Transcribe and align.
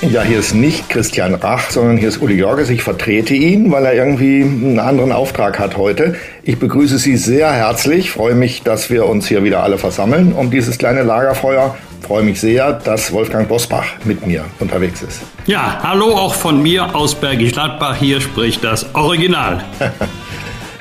Ja, 0.00 0.22
hier 0.22 0.38
ist 0.38 0.54
nicht 0.54 0.88
Christian 0.88 1.34
Rach, 1.34 1.70
sondern 1.70 1.96
hier 1.96 2.08
ist 2.08 2.22
Uli 2.22 2.34
Jorges. 2.34 2.70
Ich 2.70 2.82
vertrete 2.82 3.34
ihn, 3.34 3.72
weil 3.72 3.84
er 3.84 3.94
irgendwie 3.94 4.42
einen 4.42 4.78
anderen 4.78 5.10
Auftrag 5.10 5.58
hat 5.58 5.76
heute. 5.76 6.14
Ich 6.44 6.58
begrüße 6.58 6.98
Sie 6.98 7.16
sehr 7.16 7.50
herzlich, 7.50 8.12
freue 8.12 8.36
mich, 8.36 8.62
dass 8.62 8.90
wir 8.90 9.06
uns 9.06 9.26
hier 9.26 9.42
wieder 9.42 9.64
alle 9.64 9.76
versammeln 9.76 10.32
um 10.32 10.52
dieses 10.52 10.78
kleine 10.78 11.02
Lagerfeuer. 11.02 11.76
Freue 12.06 12.22
mich 12.22 12.40
sehr, 12.40 12.74
dass 12.74 13.12
Wolfgang 13.12 13.48
Bosbach 13.48 13.86
mit 14.04 14.24
mir 14.24 14.44
unterwegs 14.60 15.02
ist. 15.02 15.20
Ja, 15.46 15.80
hallo 15.82 16.14
auch 16.14 16.34
von 16.34 16.62
mir 16.62 16.94
aus 16.94 17.16
Bergisch 17.16 17.52
Gladbach. 17.52 17.96
Hier 17.96 18.20
spricht 18.20 18.62
das 18.62 18.94
Original. 18.94 19.64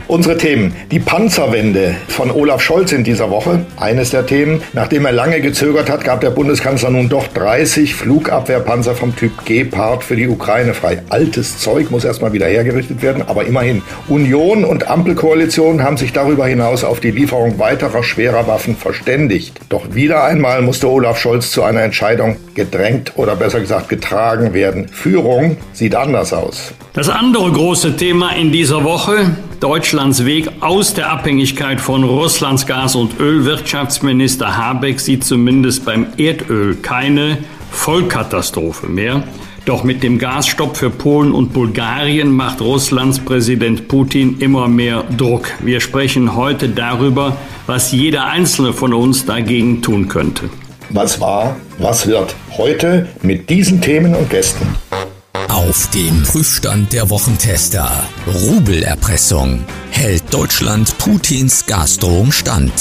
Unsere 0.10 0.38
Themen. 0.38 0.74
Die 0.90 1.00
Panzerwende 1.00 1.94
von 2.08 2.32
Olaf 2.32 2.62
Scholz 2.62 2.94
in 2.94 3.04
dieser 3.04 3.30
Woche. 3.30 3.66
Eines 3.76 4.12
der 4.12 4.26
Themen. 4.26 4.62
Nachdem 4.72 5.06
er 5.06 5.12
lange 5.12 5.42
gezögert 5.42 5.90
hat, 5.90 6.06
gab 6.06 6.22
der 6.22 6.30
Bundeskanzler 6.30 6.92
nun 6.92 7.10
doch 7.10 7.28
30 7.28 7.94
Flugabwehrpanzer 7.94 8.96
vom 8.96 9.14
Typ 9.18 9.44
Gepard 9.44 10.06
für 10.06 10.16
die 10.16 10.30
Ukraine 10.30 10.74
frei. 10.74 11.02
Altes 11.10 11.60
Zeug 11.60 11.92
muss 11.92 12.06
erstmal 12.06 12.32
wieder 12.32 12.46
hergerichtet 12.46 13.02
werden, 13.02 13.22
aber 13.22 13.44
immerhin. 13.48 13.82
Union 14.08 14.64
und 14.64 14.88
Ampelkoalition 14.88 15.84
haben 15.84 15.98
sich 15.98 16.14
darüber 16.14 16.48
hinaus 16.48 16.86
auf 16.86 17.02
die 17.02 17.12
Lieferung 17.12 17.60
weiterer 17.60 18.02
schwerer 18.02 18.48
Waffen 18.48 18.78
verständigt. 18.78 19.60
Doch 19.68 19.94
wieder 19.94 20.24
einmal 20.24 20.62
musste 20.62 20.88
Olaf 20.88 21.20
Scholz 21.20 21.52
zu 21.52 21.64
einer 21.64 21.82
Entscheidung 21.82 22.38
gedrängt 22.56 23.12
oder 23.18 23.36
besser 23.36 23.60
gesagt 23.60 23.90
getragen 23.90 24.54
werden. 24.54 24.88
Führung 24.88 25.58
sieht 25.74 25.96
anders 25.96 26.32
aus. 26.32 26.74
Das 26.94 27.10
andere 27.10 27.52
große 27.52 27.98
Thema 27.98 28.32
in 28.32 28.54
dieser 28.54 28.84
Woche, 28.86 29.32
Deutschlands 29.60 30.24
Weg 30.24 30.50
aus 30.60 30.94
der 30.94 31.10
Abhängigkeit 31.10 31.82
von 31.82 32.04
Russlands 32.04 32.68
Gas- 32.68 32.96
und 32.96 33.20
Ölwirtschaftsminister 33.20 34.56
Habeck 34.56 35.00
sieht 35.00 35.24
zumindest 35.24 35.84
beim 35.84 36.06
Erdöl 36.18 36.76
keine 36.76 37.40
Vollkatastrophe 37.72 38.88
mehr. 38.88 39.24
Doch 39.66 39.84
mit 39.84 40.04
dem 40.04 40.20
Gasstopp 40.20 40.78
für 40.78 40.92
Polen 40.92 41.32
und 41.32 41.54
Bulgarien 41.54 42.32
macht 42.32 42.62
Russlands 42.62 43.20
Präsident 43.20 43.88
Putin 43.88 44.38
immer 44.40 44.68
mehr 44.68 45.04
Druck. 45.18 45.50
Wir 45.60 45.82
sprechen 45.82 46.36
heute 46.36 46.70
darüber, 46.70 47.36
was 47.66 47.92
jeder 47.92 48.28
einzelne 48.28 48.74
von 48.74 48.94
uns 48.94 49.26
dagegen 49.26 49.82
tun 49.82 50.08
könnte. 50.08 50.50
Was 50.90 51.20
war, 51.20 51.56
was 51.80 52.08
wird 52.08 52.36
heute 52.58 53.08
mit 53.24 53.50
diesen 53.50 53.82
Themen 53.82 54.16
und 54.16 54.30
Gästen? 54.30 54.68
Auf 55.68 55.90
dem 55.90 56.24
Prüfstand 56.24 56.94
der 56.94 57.10
Wochentester. 57.10 57.92
Rubelerpressung. 58.26 59.66
Hält 59.92 60.34
Deutschland 60.34 60.98
Putins 60.98 61.66
Gasdrohung 61.66 62.32
stand? 62.32 62.72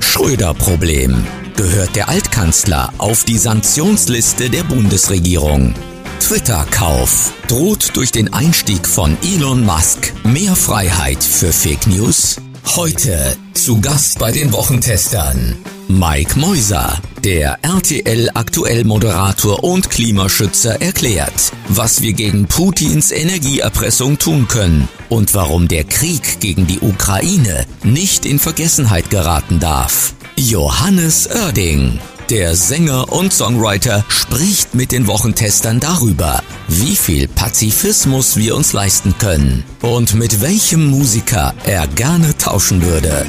Schröder-Problem. 0.00 1.26
Gehört 1.56 1.96
der 1.96 2.10
Altkanzler 2.10 2.92
auf 2.98 3.24
die 3.24 3.38
Sanktionsliste 3.38 4.50
der 4.50 4.62
Bundesregierung? 4.64 5.72
Twitter-Kauf. 6.20 7.32
Droht 7.48 7.96
durch 7.96 8.12
den 8.12 8.34
Einstieg 8.34 8.86
von 8.86 9.16
Elon 9.22 9.64
Musk 9.64 10.12
mehr 10.24 10.54
Freiheit 10.54 11.24
für 11.24 11.50
Fake 11.50 11.86
News? 11.86 12.36
Heute 12.76 13.38
zu 13.54 13.80
Gast 13.80 14.18
bei 14.18 14.32
den 14.32 14.52
Wochentestern. 14.52 15.56
Mike 15.88 16.38
Mäuser, 16.38 16.98
der 17.22 17.58
RTL 17.62 18.30
aktuell 18.32 18.84
Moderator 18.84 19.62
und 19.62 19.90
Klimaschützer 19.90 20.80
erklärt, 20.80 21.52
was 21.68 22.00
wir 22.00 22.14
gegen 22.14 22.46
Putins 22.46 23.10
Energieerpressung 23.12 24.18
tun 24.18 24.48
können 24.48 24.88
und 25.10 25.34
warum 25.34 25.68
der 25.68 25.84
Krieg 25.84 26.40
gegen 26.40 26.66
die 26.66 26.80
Ukraine 26.80 27.66
nicht 27.82 28.24
in 28.24 28.38
Vergessenheit 28.38 29.10
geraten 29.10 29.60
darf. 29.60 30.14
Johannes 30.36 31.28
Oerding, 31.28 32.00
der 32.30 32.56
Sänger 32.56 33.12
und 33.12 33.32
Songwriter 33.32 34.04
spricht 34.08 34.74
mit 34.74 34.90
den 34.90 35.06
Wochentestern 35.06 35.80
darüber, 35.80 36.42
wie 36.66 36.96
viel 36.96 37.28
Pazifismus 37.28 38.36
wir 38.36 38.56
uns 38.56 38.72
leisten 38.72 39.14
können 39.18 39.64
und 39.82 40.14
mit 40.14 40.40
welchem 40.40 40.86
Musiker 40.86 41.54
er 41.66 41.86
gerne 41.88 42.36
tauschen 42.38 42.82
würde. 42.82 43.26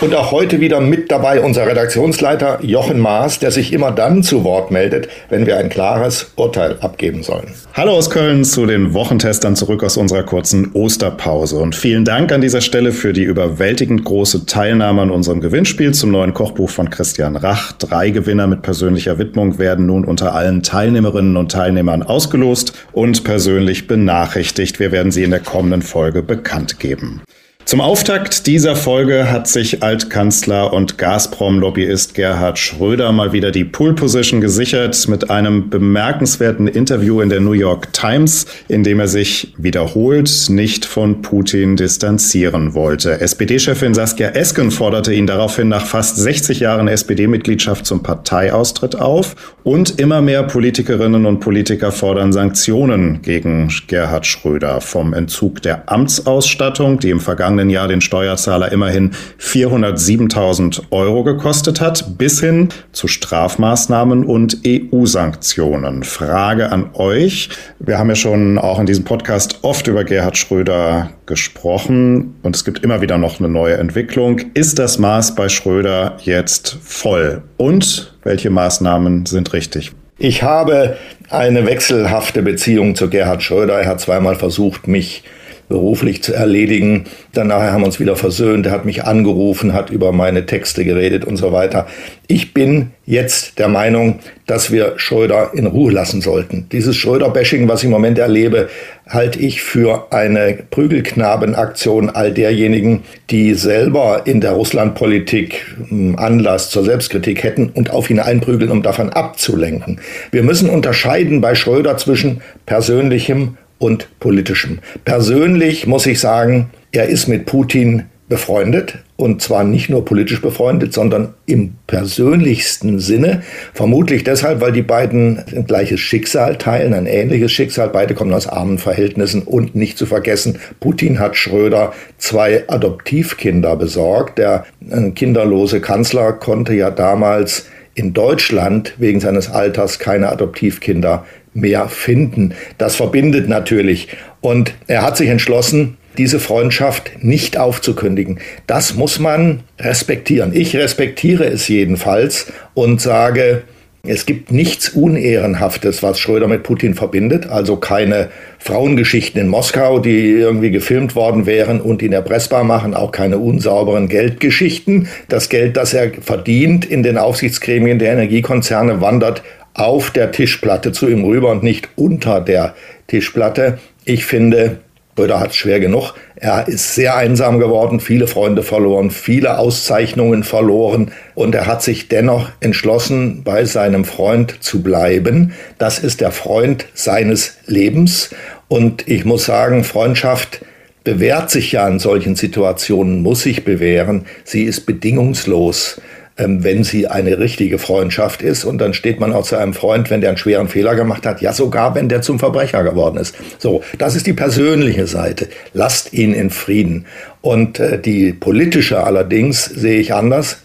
Und 0.00 0.14
auch 0.14 0.30
heute 0.30 0.60
wieder 0.60 0.80
mit 0.80 1.10
dabei 1.10 1.42
unser 1.42 1.66
Redaktionsleiter 1.66 2.64
Jochen 2.64 2.98
Maas, 2.98 3.38
der 3.38 3.50
sich 3.50 3.70
immer 3.70 3.90
dann 3.90 4.22
zu 4.22 4.44
Wort 4.44 4.70
meldet, 4.70 5.08
wenn 5.28 5.44
wir 5.44 5.58
ein 5.58 5.68
klares 5.68 6.32
Urteil 6.36 6.78
abgeben 6.80 7.22
sollen. 7.22 7.52
Hallo 7.74 7.92
aus 7.92 8.08
Köln 8.08 8.46
zu 8.46 8.64
den 8.64 8.94
Wochentestern 8.94 9.56
zurück 9.56 9.84
aus 9.84 9.98
unserer 9.98 10.22
kurzen 10.22 10.70
Osterpause. 10.72 11.56
Und 11.56 11.74
vielen 11.74 12.06
Dank 12.06 12.32
an 12.32 12.40
dieser 12.40 12.62
Stelle 12.62 12.92
für 12.92 13.12
die 13.12 13.24
überwältigend 13.24 14.06
große 14.06 14.46
Teilnahme 14.46 15.02
an 15.02 15.10
unserem 15.10 15.42
Gewinnspiel 15.42 15.92
zum 15.92 16.12
neuen 16.12 16.32
Kochbuch 16.32 16.70
von 16.70 16.88
Christian 16.88 17.36
Rach. 17.36 17.72
Drei 17.72 18.08
Gewinner 18.08 18.46
mit 18.46 18.62
persönlicher 18.62 19.18
Widmung 19.18 19.58
werden 19.58 19.84
nun 19.84 20.06
unter 20.06 20.34
allen 20.34 20.62
Teilnehmerinnen 20.62 21.36
und 21.36 21.52
Teilnehmern 21.52 22.02
ausgelost 22.02 22.72
und 22.92 23.22
persönlich 23.22 23.86
benachrichtigt. 23.86 24.80
Wir 24.80 24.92
werden 24.92 25.12
sie 25.12 25.24
in 25.24 25.30
der 25.30 25.40
kommenden 25.40 25.82
Folge 25.82 26.22
bekannt 26.22 26.80
geben. 26.80 27.20
Zum 27.66 27.80
Auftakt 27.80 28.48
dieser 28.48 28.74
Folge 28.74 29.30
hat 29.30 29.46
sich 29.46 29.80
Altkanzler 29.80 30.72
und 30.72 30.98
Gazprom-Lobbyist 30.98 32.14
Gerhard 32.14 32.58
Schröder 32.58 33.12
mal 33.12 33.32
wieder 33.32 33.52
die 33.52 33.64
Pool 33.64 33.94
Position 33.94 34.40
gesichert 34.40 35.06
mit 35.06 35.30
einem 35.30 35.70
bemerkenswerten 35.70 36.66
Interview 36.66 37.20
in 37.20 37.28
der 37.28 37.38
New 37.38 37.52
York 37.52 37.92
Times, 37.92 38.46
in 38.66 38.82
dem 38.82 38.98
er 38.98 39.06
sich 39.06 39.54
wiederholt 39.56 40.46
nicht 40.48 40.84
von 40.84 41.22
Putin 41.22 41.76
distanzieren 41.76 42.74
wollte. 42.74 43.20
SPD-Chefin 43.20 43.94
Saskia 43.94 44.30
Esken 44.30 44.72
forderte 44.72 45.14
ihn 45.14 45.28
daraufhin 45.28 45.68
nach 45.68 45.86
fast 45.86 46.16
60 46.16 46.58
Jahren 46.58 46.88
SPD-Mitgliedschaft 46.88 47.86
zum 47.86 48.02
Parteiaustritt 48.02 48.96
auf 48.96 49.36
und 49.62 50.00
immer 50.00 50.22
mehr 50.22 50.42
Politikerinnen 50.42 51.24
und 51.24 51.38
Politiker 51.38 51.92
fordern 51.92 52.32
Sanktionen 52.32 53.22
gegen 53.22 53.72
Gerhard 53.86 54.26
Schröder 54.26 54.80
vom 54.80 55.14
Entzug 55.14 55.62
der 55.62 55.88
Amtsausstattung, 55.90 56.98
die 56.98 57.10
im 57.10 57.20
vergangenen 57.20 57.59
vergangenen 57.60 57.70
Jahr 57.70 57.88
den 57.88 58.00
Steuerzahler 58.00 58.72
immerhin 58.72 59.10
407.000 59.38 60.82
Euro 60.90 61.24
gekostet 61.24 61.80
hat, 61.80 62.16
bis 62.16 62.40
hin 62.40 62.70
zu 62.92 63.06
Strafmaßnahmen 63.06 64.24
und 64.24 64.58
EU-Sanktionen. 64.66 66.04
Frage 66.04 66.72
an 66.72 66.90
euch. 66.94 67.50
Wir 67.78 67.98
haben 67.98 68.08
ja 68.08 68.14
schon 68.14 68.58
auch 68.58 68.78
in 68.78 68.86
diesem 68.86 69.04
Podcast 69.04 69.58
oft 69.62 69.86
über 69.88 70.04
Gerhard 70.04 70.38
Schröder 70.38 71.10
gesprochen 71.26 72.34
und 72.42 72.56
es 72.56 72.64
gibt 72.64 72.82
immer 72.82 73.02
wieder 73.02 73.18
noch 73.18 73.40
eine 73.40 73.48
neue 73.48 73.76
Entwicklung. 73.76 74.40
Ist 74.54 74.78
das 74.78 74.98
Maß 74.98 75.34
bei 75.34 75.48
Schröder 75.48 76.16
jetzt 76.22 76.78
voll? 76.82 77.42
Und 77.58 78.14
welche 78.22 78.50
Maßnahmen 78.50 79.26
sind 79.26 79.52
richtig? 79.52 79.92
Ich 80.18 80.42
habe 80.42 80.96
eine 81.28 81.66
wechselhafte 81.66 82.42
Beziehung 82.42 82.94
zu 82.94 83.08
Gerhard 83.08 83.42
Schröder. 83.42 83.80
Er 83.80 83.88
hat 83.88 84.00
zweimal 84.00 84.36
versucht, 84.36 84.88
mich 84.88 85.22
beruflich 85.70 86.22
zu 86.22 86.34
erledigen. 86.34 87.04
Danach 87.32 87.72
haben 87.72 87.82
wir 87.82 87.86
uns 87.86 88.00
wieder 88.00 88.16
versöhnt. 88.16 88.66
Er 88.66 88.72
hat 88.72 88.84
mich 88.84 89.04
angerufen, 89.04 89.72
hat 89.72 89.88
über 89.88 90.12
meine 90.12 90.44
Texte 90.44 90.84
geredet 90.84 91.24
und 91.24 91.36
so 91.36 91.52
weiter. 91.52 91.86
Ich 92.26 92.52
bin 92.52 92.90
jetzt 93.06 93.58
der 93.60 93.68
Meinung, 93.68 94.18
dass 94.46 94.72
wir 94.72 94.94
Schröder 94.96 95.52
in 95.54 95.66
Ruhe 95.66 95.92
lassen 95.92 96.20
sollten. 96.20 96.66
Dieses 96.72 96.96
Schröder-Bashing, 96.96 97.68
was 97.68 97.80
ich 97.80 97.84
im 97.84 97.92
Moment 97.92 98.18
erlebe, 98.18 98.68
halte 99.08 99.38
ich 99.38 99.62
für 99.62 100.12
eine 100.12 100.58
Prügelknabenaktion 100.70 102.10
all 102.10 102.32
derjenigen, 102.32 103.04
die 103.30 103.54
selber 103.54 104.22
in 104.24 104.40
der 104.40 104.52
Russlandpolitik 104.52 105.66
hm, 105.88 106.16
Anlass 106.18 106.70
zur 106.70 106.82
Selbstkritik 106.82 107.44
hätten 107.44 107.68
und 107.68 107.90
auf 107.90 108.10
ihn 108.10 108.18
einprügeln, 108.18 108.72
um 108.72 108.82
davon 108.82 109.10
abzulenken. 109.10 110.00
Wir 110.32 110.42
müssen 110.42 110.68
unterscheiden 110.68 111.40
bei 111.40 111.54
Schröder 111.54 111.96
zwischen 111.96 112.40
persönlichem 112.66 113.56
und 113.80 114.08
politischem. 114.20 114.78
Persönlich 115.04 115.88
muss 115.88 116.06
ich 116.06 116.20
sagen, 116.20 116.70
er 116.92 117.08
ist 117.08 117.26
mit 117.26 117.46
Putin 117.46 118.04
befreundet 118.28 118.98
und 119.16 119.42
zwar 119.42 119.64
nicht 119.64 119.90
nur 119.90 120.04
politisch 120.04 120.40
befreundet, 120.40 120.94
sondern 120.94 121.34
im 121.46 121.74
persönlichsten 121.88 123.00
Sinne. 123.00 123.42
Vermutlich 123.74 124.22
deshalb, 124.22 124.60
weil 124.60 124.72
die 124.72 124.82
beiden 124.82 125.42
ein 125.54 125.66
gleiches 125.66 126.00
Schicksal 126.00 126.56
teilen, 126.56 126.94
ein 126.94 127.06
ähnliches 127.06 127.52
Schicksal. 127.52 127.88
Beide 127.88 128.14
kommen 128.14 128.32
aus 128.32 128.46
armen 128.46 128.78
Verhältnissen 128.78 129.42
und 129.42 129.74
nicht 129.74 129.98
zu 129.98 130.06
vergessen, 130.06 130.58
Putin 130.78 131.18
hat 131.18 131.36
Schröder 131.36 131.92
zwei 132.18 132.64
Adoptivkinder 132.68 133.76
besorgt. 133.76 134.38
Der 134.38 134.64
äh, 134.88 135.10
kinderlose 135.10 135.80
Kanzler 135.80 136.32
konnte 136.32 136.72
ja 136.74 136.90
damals 136.90 137.66
in 137.94 138.14
Deutschland 138.14 138.94
wegen 138.98 139.20
seines 139.20 139.50
Alters 139.50 139.98
keine 139.98 140.30
Adoptivkinder 140.30 141.26
mehr 141.54 141.88
finden. 141.88 142.54
Das 142.78 142.96
verbindet 142.96 143.48
natürlich. 143.48 144.08
Und 144.40 144.72
er 144.86 145.02
hat 145.02 145.16
sich 145.16 145.28
entschlossen, 145.28 145.96
diese 146.18 146.40
Freundschaft 146.40 147.22
nicht 147.22 147.56
aufzukündigen. 147.56 148.40
Das 148.66 148.94
muss 148.94 149.18
man 149.18 149.60
respektieren. 149.78 150.52
Ich 150.54 150.76
respektiere 150.76 151.44
es 151.44 151.68
jedenfalls 151.68 152.52
und 152.74 153.00
sage, 153.00 153.62
es 154.02 154.24
gibt 154.24 154.50
nichts 154.50 154.88
Unehrenhaftes, 154.88 156.02
was 156.02 156.18
Schröder 156.18 156.48
mit 156.48 156.62
Putin 156.62 156.94
verbindet, 156.94 157.48
also 157.50 157.76
keine 157.76 158.30
Frauengeschichten 158.58 159.38
in 159.38 159.48
Moskau, 159.48 159.98
die 159.98 160.30
irgendwie 160.30 160.70
gefilmt 160.70 161.14
worden 161.14 161.44
wären 161.44 161.82
und 161.82 162.00
ihn 162.00 162.14
erpressbar 162.14 162.64
machen, 162.64 162.94
auch 162.94 163.12
keine 163.12 163.36
unsauberen 163.36 164.08
Geldgeschichten. 164.08 165.08
Das 165.28 165.50
Geld, 165.50 165.76
das 165.76 165.92
er 165.92 166.12
verdient 166.22 166.86
in 166.86 167.02
den 167.02 167.18
Aufsichtsgremien 167.18 167.98
der 167.98 168.12
Energiekonzerne, 168.12 169.02
wandert 169.02 169.42
auf 169.80 170.10
der 170.10 170.30
Tischplatte 170.30 170.92
zu 170.92 171.08
ihm 171.08 171.24
rüber 171.24 171.50
und 171.50 171.62
nicht 171.62 171.88
unter 171.96 172.40
der 172.40 172.74
Tischplatte. 173.06 173.78
Ich 174.04 174.24
finde, 174.24 174.78
Schröder 175.20 175.40
hat 175.40 175.50
es 175.50 175.56
schwer 175.56 175.80
genug. 175.80 176.14
Er 176.36 176.66
ist 176.66 176.94
sehr 176.94 177.14
einsam 177.14 177.58
geworden, 177.58 178.00
viele 178.00 178.26
Freunde 178.26 178.62
verloren, 178.62 179.10
viele 179.10 179.58
Auszeichnungen 179.58 180.44
verloren 180.44 181.12
und 181.34 181.54
er 181.54 181.66
hat 181.66 181.82
sich 181.82 182.08
dennoch 182.08 182.48
entschlossen, 182.60 183.42
bei 183.44 183.66
seinem 183.66 184.06
Freund 184.06 184.54
zu 184.60 184.82
bleiben. 184.82 185.52
Das 185.76 185.98
ist 185.98 186.22
der 186.22 186.30
Freund 186.30 186.86
seines 186.94 187.58
Lebens 187.66 188.30
und 188.68 189.08
ich 189.08 189.26
muss 189.26 189.44
sagen, 189.44 189.84
Freundschaft 189.84 190.64
bewährt 191.04 191.50
sich 191.50 191.72
ja 191.72 191.86
in 191.86 191.98
solchen 191.98 192.34
Situationen, 192.34 193.20
muss 193.20 193.42
sich 193.42 193.62
bewähren. 193.62 194.24
Sie 194.44 194.62
ist 194.62 194.86
bedingungslos. 194.86 196.00
Ähm, 196.40 196.64
wenn 196.64 196.84
sie 196.84 197.06
eine 197.06 197.38
richtige 197.38 197.78
Freundschaft 197.78 198.40
ist. 198.40 198.64
Und 198.64 198.78
dann 198.78 198.94
steht 198.94 199.20
man 199.20 199.32
auch 199.32 199.44
zu 199.44 199.56
einem 199.56 199.74
Freund, 199.74 200.08
wenn 200.08 200.22
der 200.22 200.30
einen 200.30 200.38
schweren 200.38 200.68
Fehler 200.68 200.94
gemacht 200.94 201.26
hat, 201.26 201.42
ja 201.42 201.52
sogar, 201.52 201.94
wenn 201.94 202.08
der 202.08 202.22
zum 202.22 202.38
Verbrecher 202.38 202.82
geworden 202.82 203.18
ist. 203.18 203.34
So, 203.58 203.82
das 203.98 204.16
ist 204.16 204.26
die 204.26 204.32
persönliche 204.32 205.06
Seite. 205.06 205.48
Lasst 205.74 206.14
ihn 206.14 206.32
in 206.32 206.48
Frieden. 206.48 207.04
Und 207.42 207.78
äh, 207.78 208.00
die 208.00 208.32
politische 208.32 209.04
allerdings 209.04 209.66
sehe 209.66 210.00
ich 210.00 210.14
anders. 210.14 210.62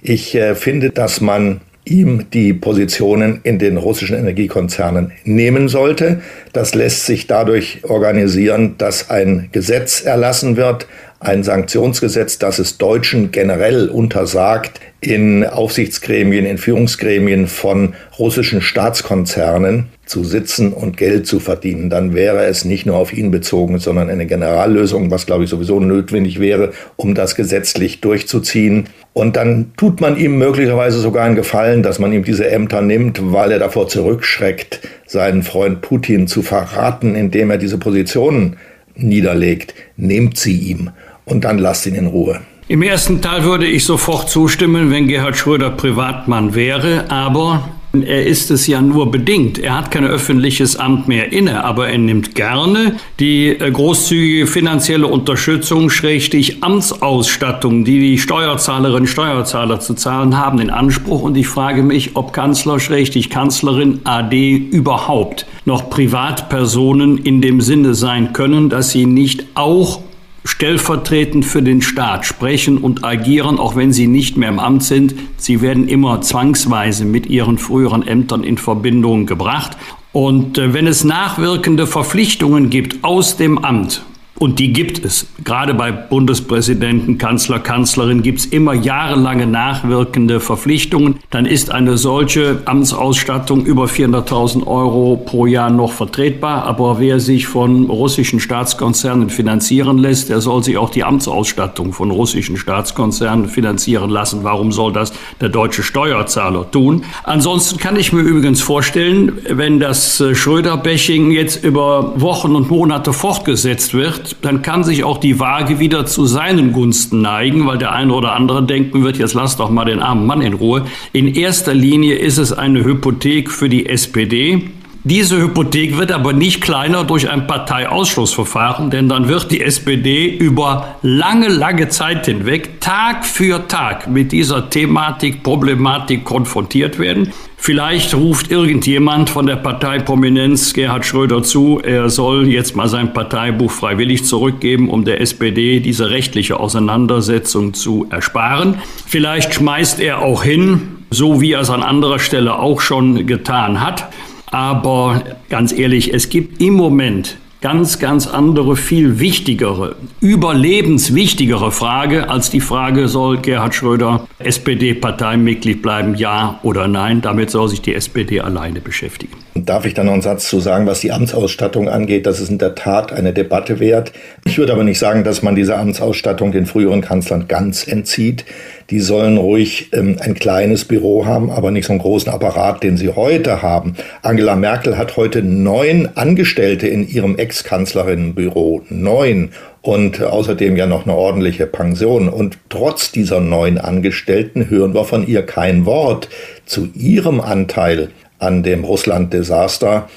Ich 0.00 0.34
äh, 0.34 0.54
finde, 0.54 0.90
dass 0.90 1.20
man 1.20 1.60
ihm 1.84 2.30
die 2.32 2.54
Positionen 2.54 3.40
in 3.42 3.58
den 3.58 3.76
russischen 3.76 4.16
Energiekonzernen 4.16 5.12
nehmen 5.24 5.68
sollte. 5.68 6.22
Das 6.52 6.74
lässt 6.74 7.06
sich 7.06 7.26
dadurch 7.26 7.80
organisieren, 7.84 8.76
dass 8.78 9.10
ein 9.10 9.48
Gesetz 9.52 10.00
erlassen 10.02 10.56
wird, 10.56 10.86
ein 11.20 11.42
Sanktionsgesetz, 11.42 12.38
das 12.38 12.58
es 12.58 12.78
Deutschen 12.78 13.32
generell 13.32 13.88
untersagt, 13.88 14.80
in 15.00 15.44
Aufsichtsgremien, 15.44 16.44
in 16.44 16.58
Führungsgremien 16.58 17.46
von 17.46 17.94
russischen 18.18 18.60
Staatskonzernen 18.60 19.86
zu 20.06 20.24
sitzen 20.24 20.72
und 20.72 20.96
Geld 20.96 21.26
zu 21.26 21.38
verdienen. 21.38 21.90
Dann 21.90 22.14
wäre 22.14 22.46
es 22.46 22.64
nicht 22.64 22.86
nur 22.86 22.96
auf 22.96 23.12
ihn 23.12 23.30
bezogen, 23.30 23.78
sondern 23.78 24.10
eine 24.10 24.26
Generallösung, 24.26 25.10
was 25.10 25.26
glaube 25.26 25.44
ich 25.44 25.50
sowieso 25.50 25.78
notwendig 25.80 26.40
wäre, 26.40 26.72
um 26.96 27.14
das 27.14 27.36
gesetzlich 27.36 28.00
durchzuziehen. 28.00 28.88
Und 29.12 29.36
dann 29.36 29.72
tut 29.76 30.00
man 30.00 30.16
ihm 30.16 30.38
möglicherweise 30.38 30.98
sogar 30.98 31.24
einen 31.24 31.36
Gefallen, 31.36 31.82
dass 31.82 31.98
man 31.98 32.12
ihm 32.12 32.24
diese 32.24 32.50
Ämter 32.50 32.80
nimmt, 32.80 33.20
weil 33.32 33.52
er 33.52 33.58
davor 33.58 33.88
zurückschreckt, 33.88 34.80
seinen 35.06 35.42
Freund 35.42 35.80
Putin 35.80 36.26
zu 36.26 36.42
verraten, 36.42 37.14
indem 37.14 37.50
er 37.50 37.58
diese 37.58 37.78
Positionen 37.78 38.56
niederlegt. 38.96 39.74
Nehmt 39.96 40.38
sie 40.38 40.58
ihm 40.58 40.90
und 41.28 41.44
dann 41.44 41.58
lasst 41.58 41.86
ihn 41.86 41.94
in 41.94 42.06
Ruhe. 42.06 42.40
Im 42.68 42.82
ersten 42.82 43.22
Teil 43.22 43.44
würde 43.44 43.66
ich 43.66 43.84
sofort 43.84 44.28
zustimmen, 44.28 44.90
wenn 44.90 45.08
Gerhard 45.08 45.36
Schröder 45.36 45.70
Privatmann 45.70 46.54
wäre, 46.54 47.10
aber 47.10 47.64
er 47.94 48.26
ist 48.26 48.50
es 48.50 48.66
ja 48.66 48.82
nur 48.82 49.10
bedingt. 49.10 49.58
Er 49.58 49.78
hat 49.78 49.90
kein 49.90 50.04
öffentliches 50.04 50.76
Amt 50.76 51.08
mehr 51.08 51.32
inne, 51.32 51.64
aber 51.64 51.88
er 51.88 51.96
nimmt 51.96 52.34
gerne 52.34 52.96
die 53.18 53.48
äh, 53.48 53.70
großzügige 53.70 54.46
finanzielle 54.46 55.06
Unterstützung, 55.06 55.88
schrägstich 55.88 56.62
Amtsausstattung, 56.62 57.84
die 57.84 57.98
die 58.00 58.18
Steuerzahlerinnen 58.18 59.02
und 59.02 59.06
Steuerzahler 59.06 59.80
zu 59.80 59.94
zahlen 59.94 60.36
haben, 60.36 60.58
in 60.58 60.68
Anspruch. 60.68 61.22
Und 61.22 61.36
ich 61.38 61.48
frage 61.48 61.82
mich, 61.82 62.10
ob 62.14 62.34
Kanzler, 62.34 62.78
schrägstich 62.78 63.30
Kanzlerin 63.30 64.00
AD 64.04 64.56
überhaupt 64.70 65.46
noch 65.64 65.88
Privatpersonen 65.88 67.16
in 67.16 67.40
dem 67.40 67.62
Sinne 67.62 67.94
sein 67.94 68.34
können, 68.34 68.68
dass 68.68 68.90
sie 68.90 69.06
nicht 69.06 69.46
auch 69.54 70.02
stellvertretend 70.48 71.44
für 71.44 71.62
den 71.62 71.82
Staat 71.82 72.24
sprechen 72.24 72.78
und 72.78 73.04
agieren, 73.04 73.58
auch 73.58 73.76
wenn 73.76 73.92
sie 73.92 74.06
nicht 74.06 74.36
mehr 74.36 74.48
im 74.48 74.58
Amt 74.58 74.82
sind. 74.82 75.14
Sie 75.36 75.60
werden 75.60 75.86
immer 75.88 76.22
zwangsweise 76.22 77.04
mit 77.04 77.26
ihren 77.26 77.58
früheren 77.58 78.06
Ämtern 78.06 78.42
in 78.42 78.56
Verbindung 78.56 79.26
gebracht. 79.26 79.76
Und 80.12 80.56
äh, 80.56 80.72
wenn 80.72 80.86
es 80.86 81.04
nachwirkende 81.04 81.86
Verpflichtungen 81.86 82.70
gibt 82.70 83.04
aus 83.04 83.36
dem 83.36 83.58
Amt, 83.58 84.02
und 84.38 84.58
die 84.58 84.72
gibt 84.72 85.04
es. 85.04 85.26
Gerade 85.44 85.74
bei 85.74 85.90
Bundespräsidenten, 85.90 87.18
Kanzler, 87.18 87.58
Kanzlerin 87.58 88.22
gibt 88.22 88.40
es 88.40 88.46
immer 88.46 88.74
jahrelange 88.74 89.46
nachwirkende 89.46 90.40
Verpflichtungen. 90.40 91.16
Dann 91.30 91.46
ist 91.46 91.70
eine 91.70 91.98
solche 91.98 92.62
Amtsausstattung 92.64 93.64
über 93.64 93.84
400.000 93.84 94.66
Euro 94.66 95.16
pro 95.16 95.46
Jahr 95.46 95.70
noch 95.70 95.92
vertretbar. 95.92 96.64
Aber 96.64 97.00
wer 97.00 97.20
sich 97.20 97.46
von 97.46 97.86
russischen 97.86 98.40
Staatskonzernen 98.40 99.30
finanzieren 99.30 99.98
lässt, 99.98 100.28
der 100.28 100.40
soll 100.40 100.62
sich 100.62 100.78
auch 100.78 100.90
die 100.90 101.04
Amtsausstattung 101.04 101.92
von 101.92 102.10
russischen 102.10 102.56
Staatskonzernen 102.56 103.48
finanzieren 103.48 104.10
lassen. 104.10 104.44
Warum 104.44 104.72
soll 104.72 104.92
das 104.92 105.12
der 105.40 105.48
deutsche 105.48 105.82
Steuerzahler 105.82 106.70
tun? 106.70 107.04
Ansonsten 107.24 107.78
kann 107.78 107.96
ich 107.96 108.12
mir 108.12 108.20
übrigens 108.20 108.60
vorstellen, 108.60 109.38
wenn 109.48 109.80
das 109.80 110.22
Schröder-Bashing 110.32 111.32
jetzt 111.32 111.64
über 111.64 112.12
Wochen 112.20 112.54
und 112.54 112.70
Monate 112.70 113.12
fortgesetzt 113.12 113.94
wird, 113.94 114.27
dann 114.42 114.62
kann 114.62 114.84
sich 114.84 115.04
auch 115.04 115.18
die 115.18 115.40
Waage 115.40 115.78
wieder 115.78 116.06
zu 116.06 116.26
seinen 116.26 116.72
Gunsten 116.72 117.20
neigen, 117.20 117.66
weil 117.66 117.78
der 117.78 117.92
eine 117.92 118.12
oder 118.12 118.34
andere 118.34 118.62
denken 118.62 119.04
wird, 119.04 119.18
jetzt 119.18 119.34
lass 119.34 119.56
doch 119.56 119.70
mal 119.70 119.84
den 119.84 120.00
armen 120.00 120.26
Mann 120.26 120.40
in 120.40 120.54
Ruhe. 120.54 120.84
In 121.12 121.34
erster 121.34 121.74
Linie 121.74 122.16
ist 122.16 122.38
es 122.38 122.52
eine 122.52 122.84
Hypothek 122.84 123.50
für 123.50 123.68
die 123.68 123.86
SPD. 123.86 124.70
Diese 125.10 125.40
Hypothek 125.40 125.96
wird 125.96 126.12
aber 126.12 126.34
nicht 126.34 126.60
kleiner 126.60 127.02
durch 127.02 127.30
ein 127.30 127.46
Parteiausschlussverfahren, 127.46 128.90
denn 128.90 129.08
dann 129.08 129.26
wird 129.26 129.50
die 129.50 129.62
SPD 129.62 130.26
über 130.26 130.96
lange, 131.00 131.48
lange 131.48 131.88
Zeit 131.88 132.26
hinweg 132.26 132.82
Tag 132.82 133.24
für 133.24 133.66
Tag 133.68 134.10
mit 134.10 134.32
dieser 134.32 134.68
Thematik, 134.68 135.42
Problematik 135.42 136.26
konfrontiert 136.26 136.98
werden. 136.98 137.32
Vielleicht 137.56 138.12
ruft 138.12 138.50
irgendjemand 138.50 139.30
von 139.30 139.46
der 139.46 139.56
Parteiprominenz 139.56 140.74
Gerhard 140.74 141.06
Schröder 141.06 141.42
zu, 141.42 141.80
er 141.82 142.10
soll 142.10 142.46
jetzt 142.46 142.76
mal 142.76 142.88
sein 142.88 143.14
Parteibuch 143.14 143.70
freiwillig 143.70 144.26
zurückgeben, 144.26 144.90
um 144.90 145.06
der 145.06 145.22
SPD 145.22 145.80
diese 145.80 146.10
rechtliche 146.10 146.60
Auseinandersetzung 146.60 147.72
zu 147.72 148.06
ersparen. 148.10 148.82
Vielleicht 149.06 149.54
schmeißt 149.54 150.00
er 150.00 150.20
auch 150.20 150.44
hin, 150.44 150.98
so 151.10 151.40
wie 151.40 151.52
er 151.52 151.60
es 151.60 151.70
an 151.70 151.82
anderer 151.82 152.18
Stelle 152.18 152.58
auch 152.58 152.82
schon 152.82 153.26
getan 153.26 153.80
hat. 153.80 154.06
Aber 154.50 155.22
ganz 155.48 155.72
ehrlich, 155.72 156.12
es 156.14 156.28
gibt 156.28 156.60
im 156.60 156.74
Moment 156.74 157.38
ganz, 157.60 157.98
ganz 157.98 158.26
andere, 158.26 158.76
viel 158.76 159.18
wichtigere, 159.18 159.96
überlebenswichtigere 160.20 161.72
Frage 161.72 162.30
als 162.30 162.50
die 162.50 162.60
Frage, 162.60 163.08
soll 163.08 163.38
Gerhard 163.38 163.74
Schröder 163.74 164.28
SPD-Parteimitglied 164.38 165.82
bleiben, 165.82 166.14
ja 166.14 166.60
oder 166.62 166.88
nein. 166.88 167.20
Damit 167.20 167.50
soll 167.50 167.68
sich 167.68 167.80
die 167.80 167.94
SPD 167.94 168.40
alleine 168.40 168.80
beschäftigen. 168.80 169.36
Darf 169.64 169.84
ich 169.84 169.94
da 169.94 170.04
noch 170.04 170.12
einen 170.12 170.22
Satz 170.22 170.48
zu 170.48 170.60
sagen, 170.60 170.86
was 170.86 171.00
die 171.00 171.12
Amtsausstattung 171.12 171.88
angeht? 171.88 172.26
Das 172.26 172.40
ist 172.40 172.50
in 172.50 172.58
der 172.58 172.74
Tat 172.74 173.12
eine 173.12 173.32
Debatte 173.32 173.80
wert. 173.80 174.12
Ich 174.44 174.58
würde 174.58 174.72
aber 174.72 174.84
nicht 174.84 174.98
sagen, 174.98 175.24
dass 175.24 175.42
man 175.42 175.54
diese 175.54 175.76
Amtsausstattung 175.76 176.52
den 176.52 176.66
früheren 176.66 177.00
Kanzlern 177.00 177.48
ganz 177.48 177.86
entzieht. 177.86 178.44
Die 178.90 179.00
sollen 179.00 179.36
ruhig 179.36 179.90
ähm, 179.92 180.16
ein 180.20 180.34
kleines 180.34 180.84
Büro 180.84 181.26
haben, 181.26 181.50
aber 181.50 181.70
nicht 181.70 181.86
so 181.86 181.92
einen 181.92 182.00
großen 182.00 182.32
Apparat, 182.32 182.82
den 182.82 182.96
sie 182.96 183.10
heute 183.10 183.62
haben. 183.62 183.94
Angela 184.22 184.56
Merkel 184.56 184.96
hat 184.96 185.16
heute 185.16 185.42
neun 185.42 186.08
Angestellte 186.14 186.88
in 186.88 187.06
ihrem 187.06 187.36
Ex-Kanzlerinnenbüro. 187.36 188.82
Neun 188.88 189.50
und 189.82 190.22
außerdem 190.22 190.76
ja 190.76 190.86
noch 190.86 191.04
eine 191.04 191.14
ordentliche 191.14 191.66
Pension. 191.66 192.28
Und 192.28 192.58
trotz 192.68 193.12
dieser 193.12 193.40
neun 193.40 193.78
Angestellten 193.78 194.68
hören 194.68 194.94
wir 194.94 195.04
von 195.04 195.26
ihr 195.26 195.42
kein 195.44 195.86
Wort 195.86 196.28
zu 196.66 196.88
ihrem 196.94 197.40
Anteil 197.40 198.08
an 198.38 198.62
dem 198.62 198.84
Russland-Desaster. 198.84 200.08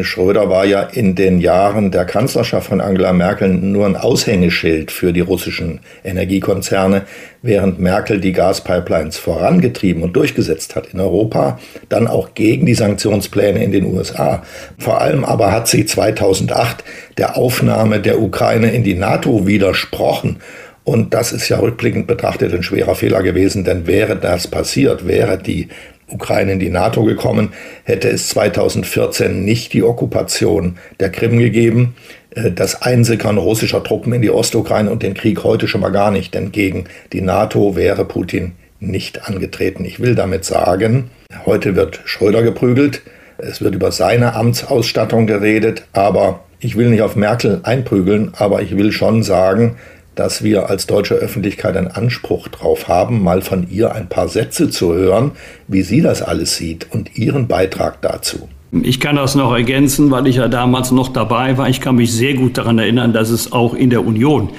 Schröder 0.00 0.48
war 0.48 0.64
ja 0.64 0.82
in 0.82 1.14
den 1.14 1.38
Jahren 1.38 1.90
der 1.90 2.06
Kanzlerschaft 2.06 2.68
von 2.68 2.80
Angela 2.80 3.12
Merkel 3.12 3.50
nur 3.50 3.84
ein 3.84 3.96
Aushängeschild 3.96 4.90
für 4.90 5.12
die 5.12 5.20
russischen 5.20 5.80
Energiekonzerne, 6.02 7.02
während 7.42 7.78
Merkel 7.78 8.18
die 8.18 8.32
Gaspipelines 8.32 9.18
vorangetrieben 9.18 10.02
und 10.02 10.14
durchgesetzt 10.16 10.76
hat 10.76 10.94
in 10.94 11.00
Europa, 11.00 11.58
dann 11.90 12.06
auch 12.06 12.32
gegen 12.32 12.64
die 12.64 12.74
Sanktionspläne 12.74 13.62
in 13.62 13.70
den 13.70 13.84
USA. 13.84 14.42
Vor 14.78 15.02
allem 15.02 15.24
aber 15.24 15.52
hat 15.52 15.68
sie 15.68 15.84
2008 15.84 16.82
der 17.18 17.36
Aufnahme 17.36 18.00
der 18.00 18.20
Ukraine 18.20 18.72
in 18.72 18.82
die 18.82 18.94
NATO 18.94 19.46
widersprochen. 19.46 20.38
Und 20.84 21.12
das 21.12 21.32
ist 21.32 21.48
ja 21.48 21.58
rückblickend 21.58 22.06
betrachtet 22.06 22.54
ein 22.54 22.62
schwerer 22.62 22.94
Fehler 22.94 23.22
gewesen, 23.22 23.64
denn 23.64 23.86
wäre 23.86 24.16
das 24.16 24.46
passiert, 24.46 25.06
wäre 25.06 25.36
die 25.36 25.68
Ukraine 26.08 26.52
in 26.52 26.58
die 26.58 26.70
NATO 26.70 27.04
gekommen, 27.04 27.52
hätte 27.84 28.08
es 28.08 28.28
2014 28.28 29.44
nicht 29.44 29.72
die 29.72 29.82
Okkupation 29.82 30.78
der 31.00 31.10
Krim 31.10 31.38
gegeben. 31.38 31.96
äh, 32.34 32.52
das 32.52 32.82
Einsickern 32.82 33.38
russischer 33.38 33.82
Truppen 33.82 34.12
in 34.12 34.22
die 34.22 34.30
Ostukraine 34.30 34.90
und 34.90 35.02
den 35.02 35.14
Krieg 35.14 35.42
heute 35.42 35.68
schon 35.68 35.80
mal 35.80 35.90
gar 35.90 36.10
nicht, 36.10 36.34
denn 36.34 36.52
gegen 36.52 36.84
die 37.12 37.22
NATO 37.22 37.76
wäre 37.76 38.04
Putin 38.04 38.52
nicht 38.78 39.28
angetreten. 39.28 39.84
Ich 39.84 40.00
will 40.00 40.14
damit 40.14 40.44
sagen, 40.44 41.10
heute 41.46 41.76
wird 41.76 42.00
Schröder 42.04 42.42
geprügelt, 42.42 43.02
es 43.38 43.60
wird 43.60 43.74
über 43.74 43.90
seine 43.90 44.34
Amtsausstattung 44.34 45.26
geredet, 45.26 45.84
aber 45.92 46.40
ich 46.58 46.76
will 46.76 46.90
nicht 46.90 47.02
auf 47.02 47.16
Merkel 47.16 47.60
einprügeln, 47.64 48.32
aber 48.36 48.62
ich 48.62 48.76
will 48.76 48.92
schon 48.92 49.22
sagen, 49.22 49.76
dass 50.16 50.42
wir 50.42 50.68
als 50.68 50.86
deutsche 50.86 51.14
Öffentlichkeit 51.14 51.76
einen 51.76 51.88
Anspruch 51.88 52.48
darauf 52.48 52.88
haben, 52.88 53.22
mal 53.22 53.42
von 53.42 53.70
ihr 53.70 53.94
ein 53.94 54.08
paar 54.08 54.28
Sätze 54.28 54.70
zu 54.70 54.92
hören, 54.92 55.32
wie 55.68 55.82
sie 55.82 56.00
das 56.00 56.22
alles 56.22 56.56
sieht 56.56 56.88
und 56.90 57.16
ihren 57.16 57.46
Beitrag 57.46 58.02
dazu. 58.02 58.48
Ich 58.82 58.98
kann 58.98 59.16
das 59.16 59.36
noch 59.36 59.54
ergänzen, 59.54 60.10
weil 60.10 60.26
ich 60.26 60.36
ja 60.36 60.48
damals 60.48 60.90
noch 60.90 61.08
dabei 61.08 61.56
war. 61.56 61.68
Ich 61.68 61.80
kann 61.80 61.96
mich 61.96 62.12
sehr 62.12 62.34
gut 62.34 62.58
daran 62.58 62.78
erinnern, 62.78 63.12
dass 63.12 63.30
es 63.30 63.52
auch 63.52 63.74
in 63.74 63.90
der 63.90 64.04
Union 64.04 64.50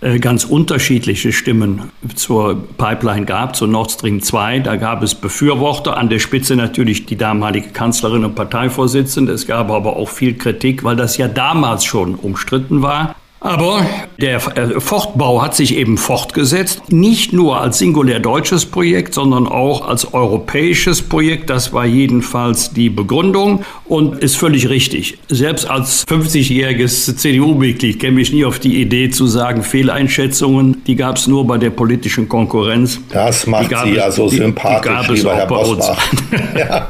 äh, 0.00 0.18
ganz 0.18 0.44
unterschiedliche 0.44 1.32
Stimmen 1.32 1.90
zur 2.14 2.62
Pipeline 2.76 3.26
gab, 3.26 3.56
zu 3.56 3.66
Nord 3.66 3.92
Stream 3.92 4.20
2. 4.20 4.60
Da 4.60 4.76
gab 4.76 5.02
es 5.02 5.14
Befürworter, 5.14 5.96
an 5.96 6.08
der 6.08 6.18
Spitze 6.18 6.56
natürlich 6.56 7.06
die 7.06 7.16
damalige 7.16 7.68
Kanzlerin 7.68 8.24
und 8.24 8.34
Parteivorsitzende. 8.34 9.32
Es 9.32 9.46
gab 9.46 9.70
aber 9.70 9.96
auch 9.96 10.08
viel 10.08 10.34
Kritik, 10.34 10.82
weil 10.82 10.96
das 10.96 11.16
ja 11.16 11.28
damals 11.28 11.84
schon 11.84 12.16
umstritten 12.16 12.82
war. 12.82 13.14
Aber 13.44 13.84
der 14.18 14.36
äh, 14.56 14.80
Fortbau 14.80 15.42
hat 15.42 15.54
sich 15.54 15.76
eben 15.76 15.98
fortgesetzt, 15.98 16.90
nicht 16.90 17.34
nur 17.34 17.60
als 17.60 17.78
singulär 17.78 18.18
deutsches 18.18 18.64
Projekt, 18.64 19.12
sondern 19.12 19.46
auch 19.46 19.86
als 19.86 20.14
europäisches 20.14 21.02
Projekt. 21.02 21.50
Das 21.50 21.74
war 21.74 21.84
jedenfalls 21.84 22.72
die 22.72 22.88
Begründung 22.88 23.62
und 23.84 24.22
ist 24.22 24.36
völlig 24.36 24.70
richtig. 24.70 25.18
Selbst 25.28 25.68
als 25.68 26.06
50-jähriges 26.06 27.16
CDU-Mitglied 27.16 28.00
käme 28.00 28.22
ich 28.22 28.32
nie 28.32 28.46
auf 28.46 28.60
die 28.60 28.80
Idee 28.80 29.10
zu 29.10 29.26
sagen, 29.26 29.62
Fehleinschätzungen, 29.62 30.82
die 30.86 30.96
gab 30.96 31.16
es 31.16 31.26
nur 31.26 31.46
bei 31.46 31.58
der 31.58 31.68
politischen 31.68 32.30
Konkurrenz. 32.30 32.98
Das 33.10 33.46
macht 33.46 33.74
Sie 33.84 33.90
ja 33.90 34.10
so 34.10 34.26
sympathisch, 34.26 34.90
die, 35.02 35.06
die 35.08 35.18
lieber 35.18 35.34
Herr 35.34 35.46
Bosbach. 35.46 36.02
ja. 36.58 36.88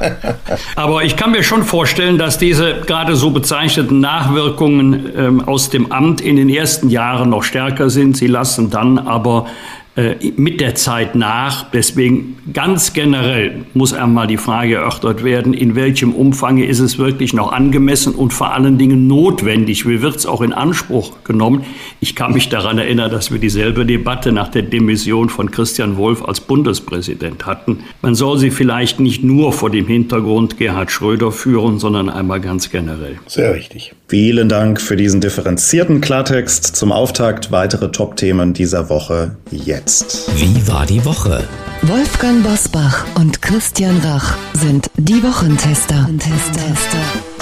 Aber 0.77 1.03
ich 1.03 1.17
kann 1.17 1.31
mir 1.31 1.43
schon 1.43 1.63
vorstellen, 1.63 2.17
dass 2.17 2.37
diese 2.37 2.81
gerade 2.85 3.17
so 3.17 3.31
bezeichneten 3.31 3.99
Nachwirkungen 3.99 5.11
ähm, 5.17 5.41
aus 5.45 5.69
dem 5.69 5.91
Amt 5.91 6.21
in 6.21 6.37
den 6.37 6.44
den 6.47 6.55
ersten 6.55 6.89
Jahren 6.89 7.29
noch 7.29 7.43
stärker 7.43 7.89
sind. 7.89 8.17
Sie 8.17 8.27
lassen 8.27 8.69
dann 8.69 8.97
aber 8.97 9.47
mit 10.35 10.59
der 10.59 10.75
Zeit 10.75 11.15
nach. 11.15 11.71
Deswegen 11.71 12.37
ganz 12.51 12.91
generell 12.91 13.63
muss 13.73 13.93
einmal 13.93 14.27
die 14.27 14.35
Frage 14.35 14.75
erörtert 14.75 15.23
werden, 15.23 15.53
in 15.53 15.75
welchem 15.75 16.13
Umfang 16.13 16.57
ist 16.57 16.79
es 16.79 16.97
wirklich 16.97 17.33
noch 17.33 17.53
angemessen 17.53 18.13
und 18.13 18.33
vor 18.33 18.53
allen 18.53 18.77
Dingen 18.77 19.07
notwendig? 19.07 19.87
Wie 19.87 20.01
wird 20.01 20.17
es 20.17 20.25
auch 20.25 20.41
in 20.41 20.51
Anspruch 20.51 21.23
genommen? 21.23 21.63
Ich 22.01 22.13
kann 22.13 22.33
mich 22.33 22.49
daran 22.49 22.77
erinnern, 22.77 23.09
dass 23.09 23.31
wir 23.31 23.39
dieselbe 23.39 23.85
Debatte 23.85 24.33
nach 24.33 24.49
der 24.49 24.63
Demission 24.63 25.29
von 25.29 25.49
Christian 25.49 25.95
Wolf 25.95 26.25
als 26.25 26.41
Bundespräsident 26.41 27.45
hatten. 27.45 27.79
Man 28.01 28.15
soll 28.15 28.37
sie 28.37 28.51
vielleicht 28.51 28.99
nicht 28.99 29.23
nur 29.23 29.53
vor 29.53 29.69
dem 29.69 29.87
Hintergrund 29.87 30.57
Gerhard 30.57 30.91
Schröder 30.91 31.31
führen, 31.31 31.79
sondern 31.79 32.09
einmal 32.09 32.41
ganz 32.41 32.69
generell. 32.69 33.15
Sehr 33.27 33.53
richtig. 33.53 33.93
Vielen 34.09 34.49
Dank 34.49 34.81
für 34.81 34.97
diesen 34.97 35.21
differenzierten 35.21 36.01
Klartext. 36.01 36.75
Zum 36.75 36.91
Auftakt 36.91 37.51
weitere 37.51 37.91
Top-Themen 37.91 38.53
dieser 38.53 38.89
Woche 38.89 39.37
jetzt 39.51 39.84
jetzt. 39.85 40.27
Wie 40.39 40.67
war 40.67 40.85
die 40.85 41.05
Woche? 41.05 41.47
Wolfgang 41.83 42.43
Bosbach 42.43 43.05
und 43.15 43.41
Christian 43.41 43.99
Rach 43.99 44.35
sind 44.53 44.89
die 44.97 45.21
Wochentester. 45.21 46.09
Tester. 46.17 47.34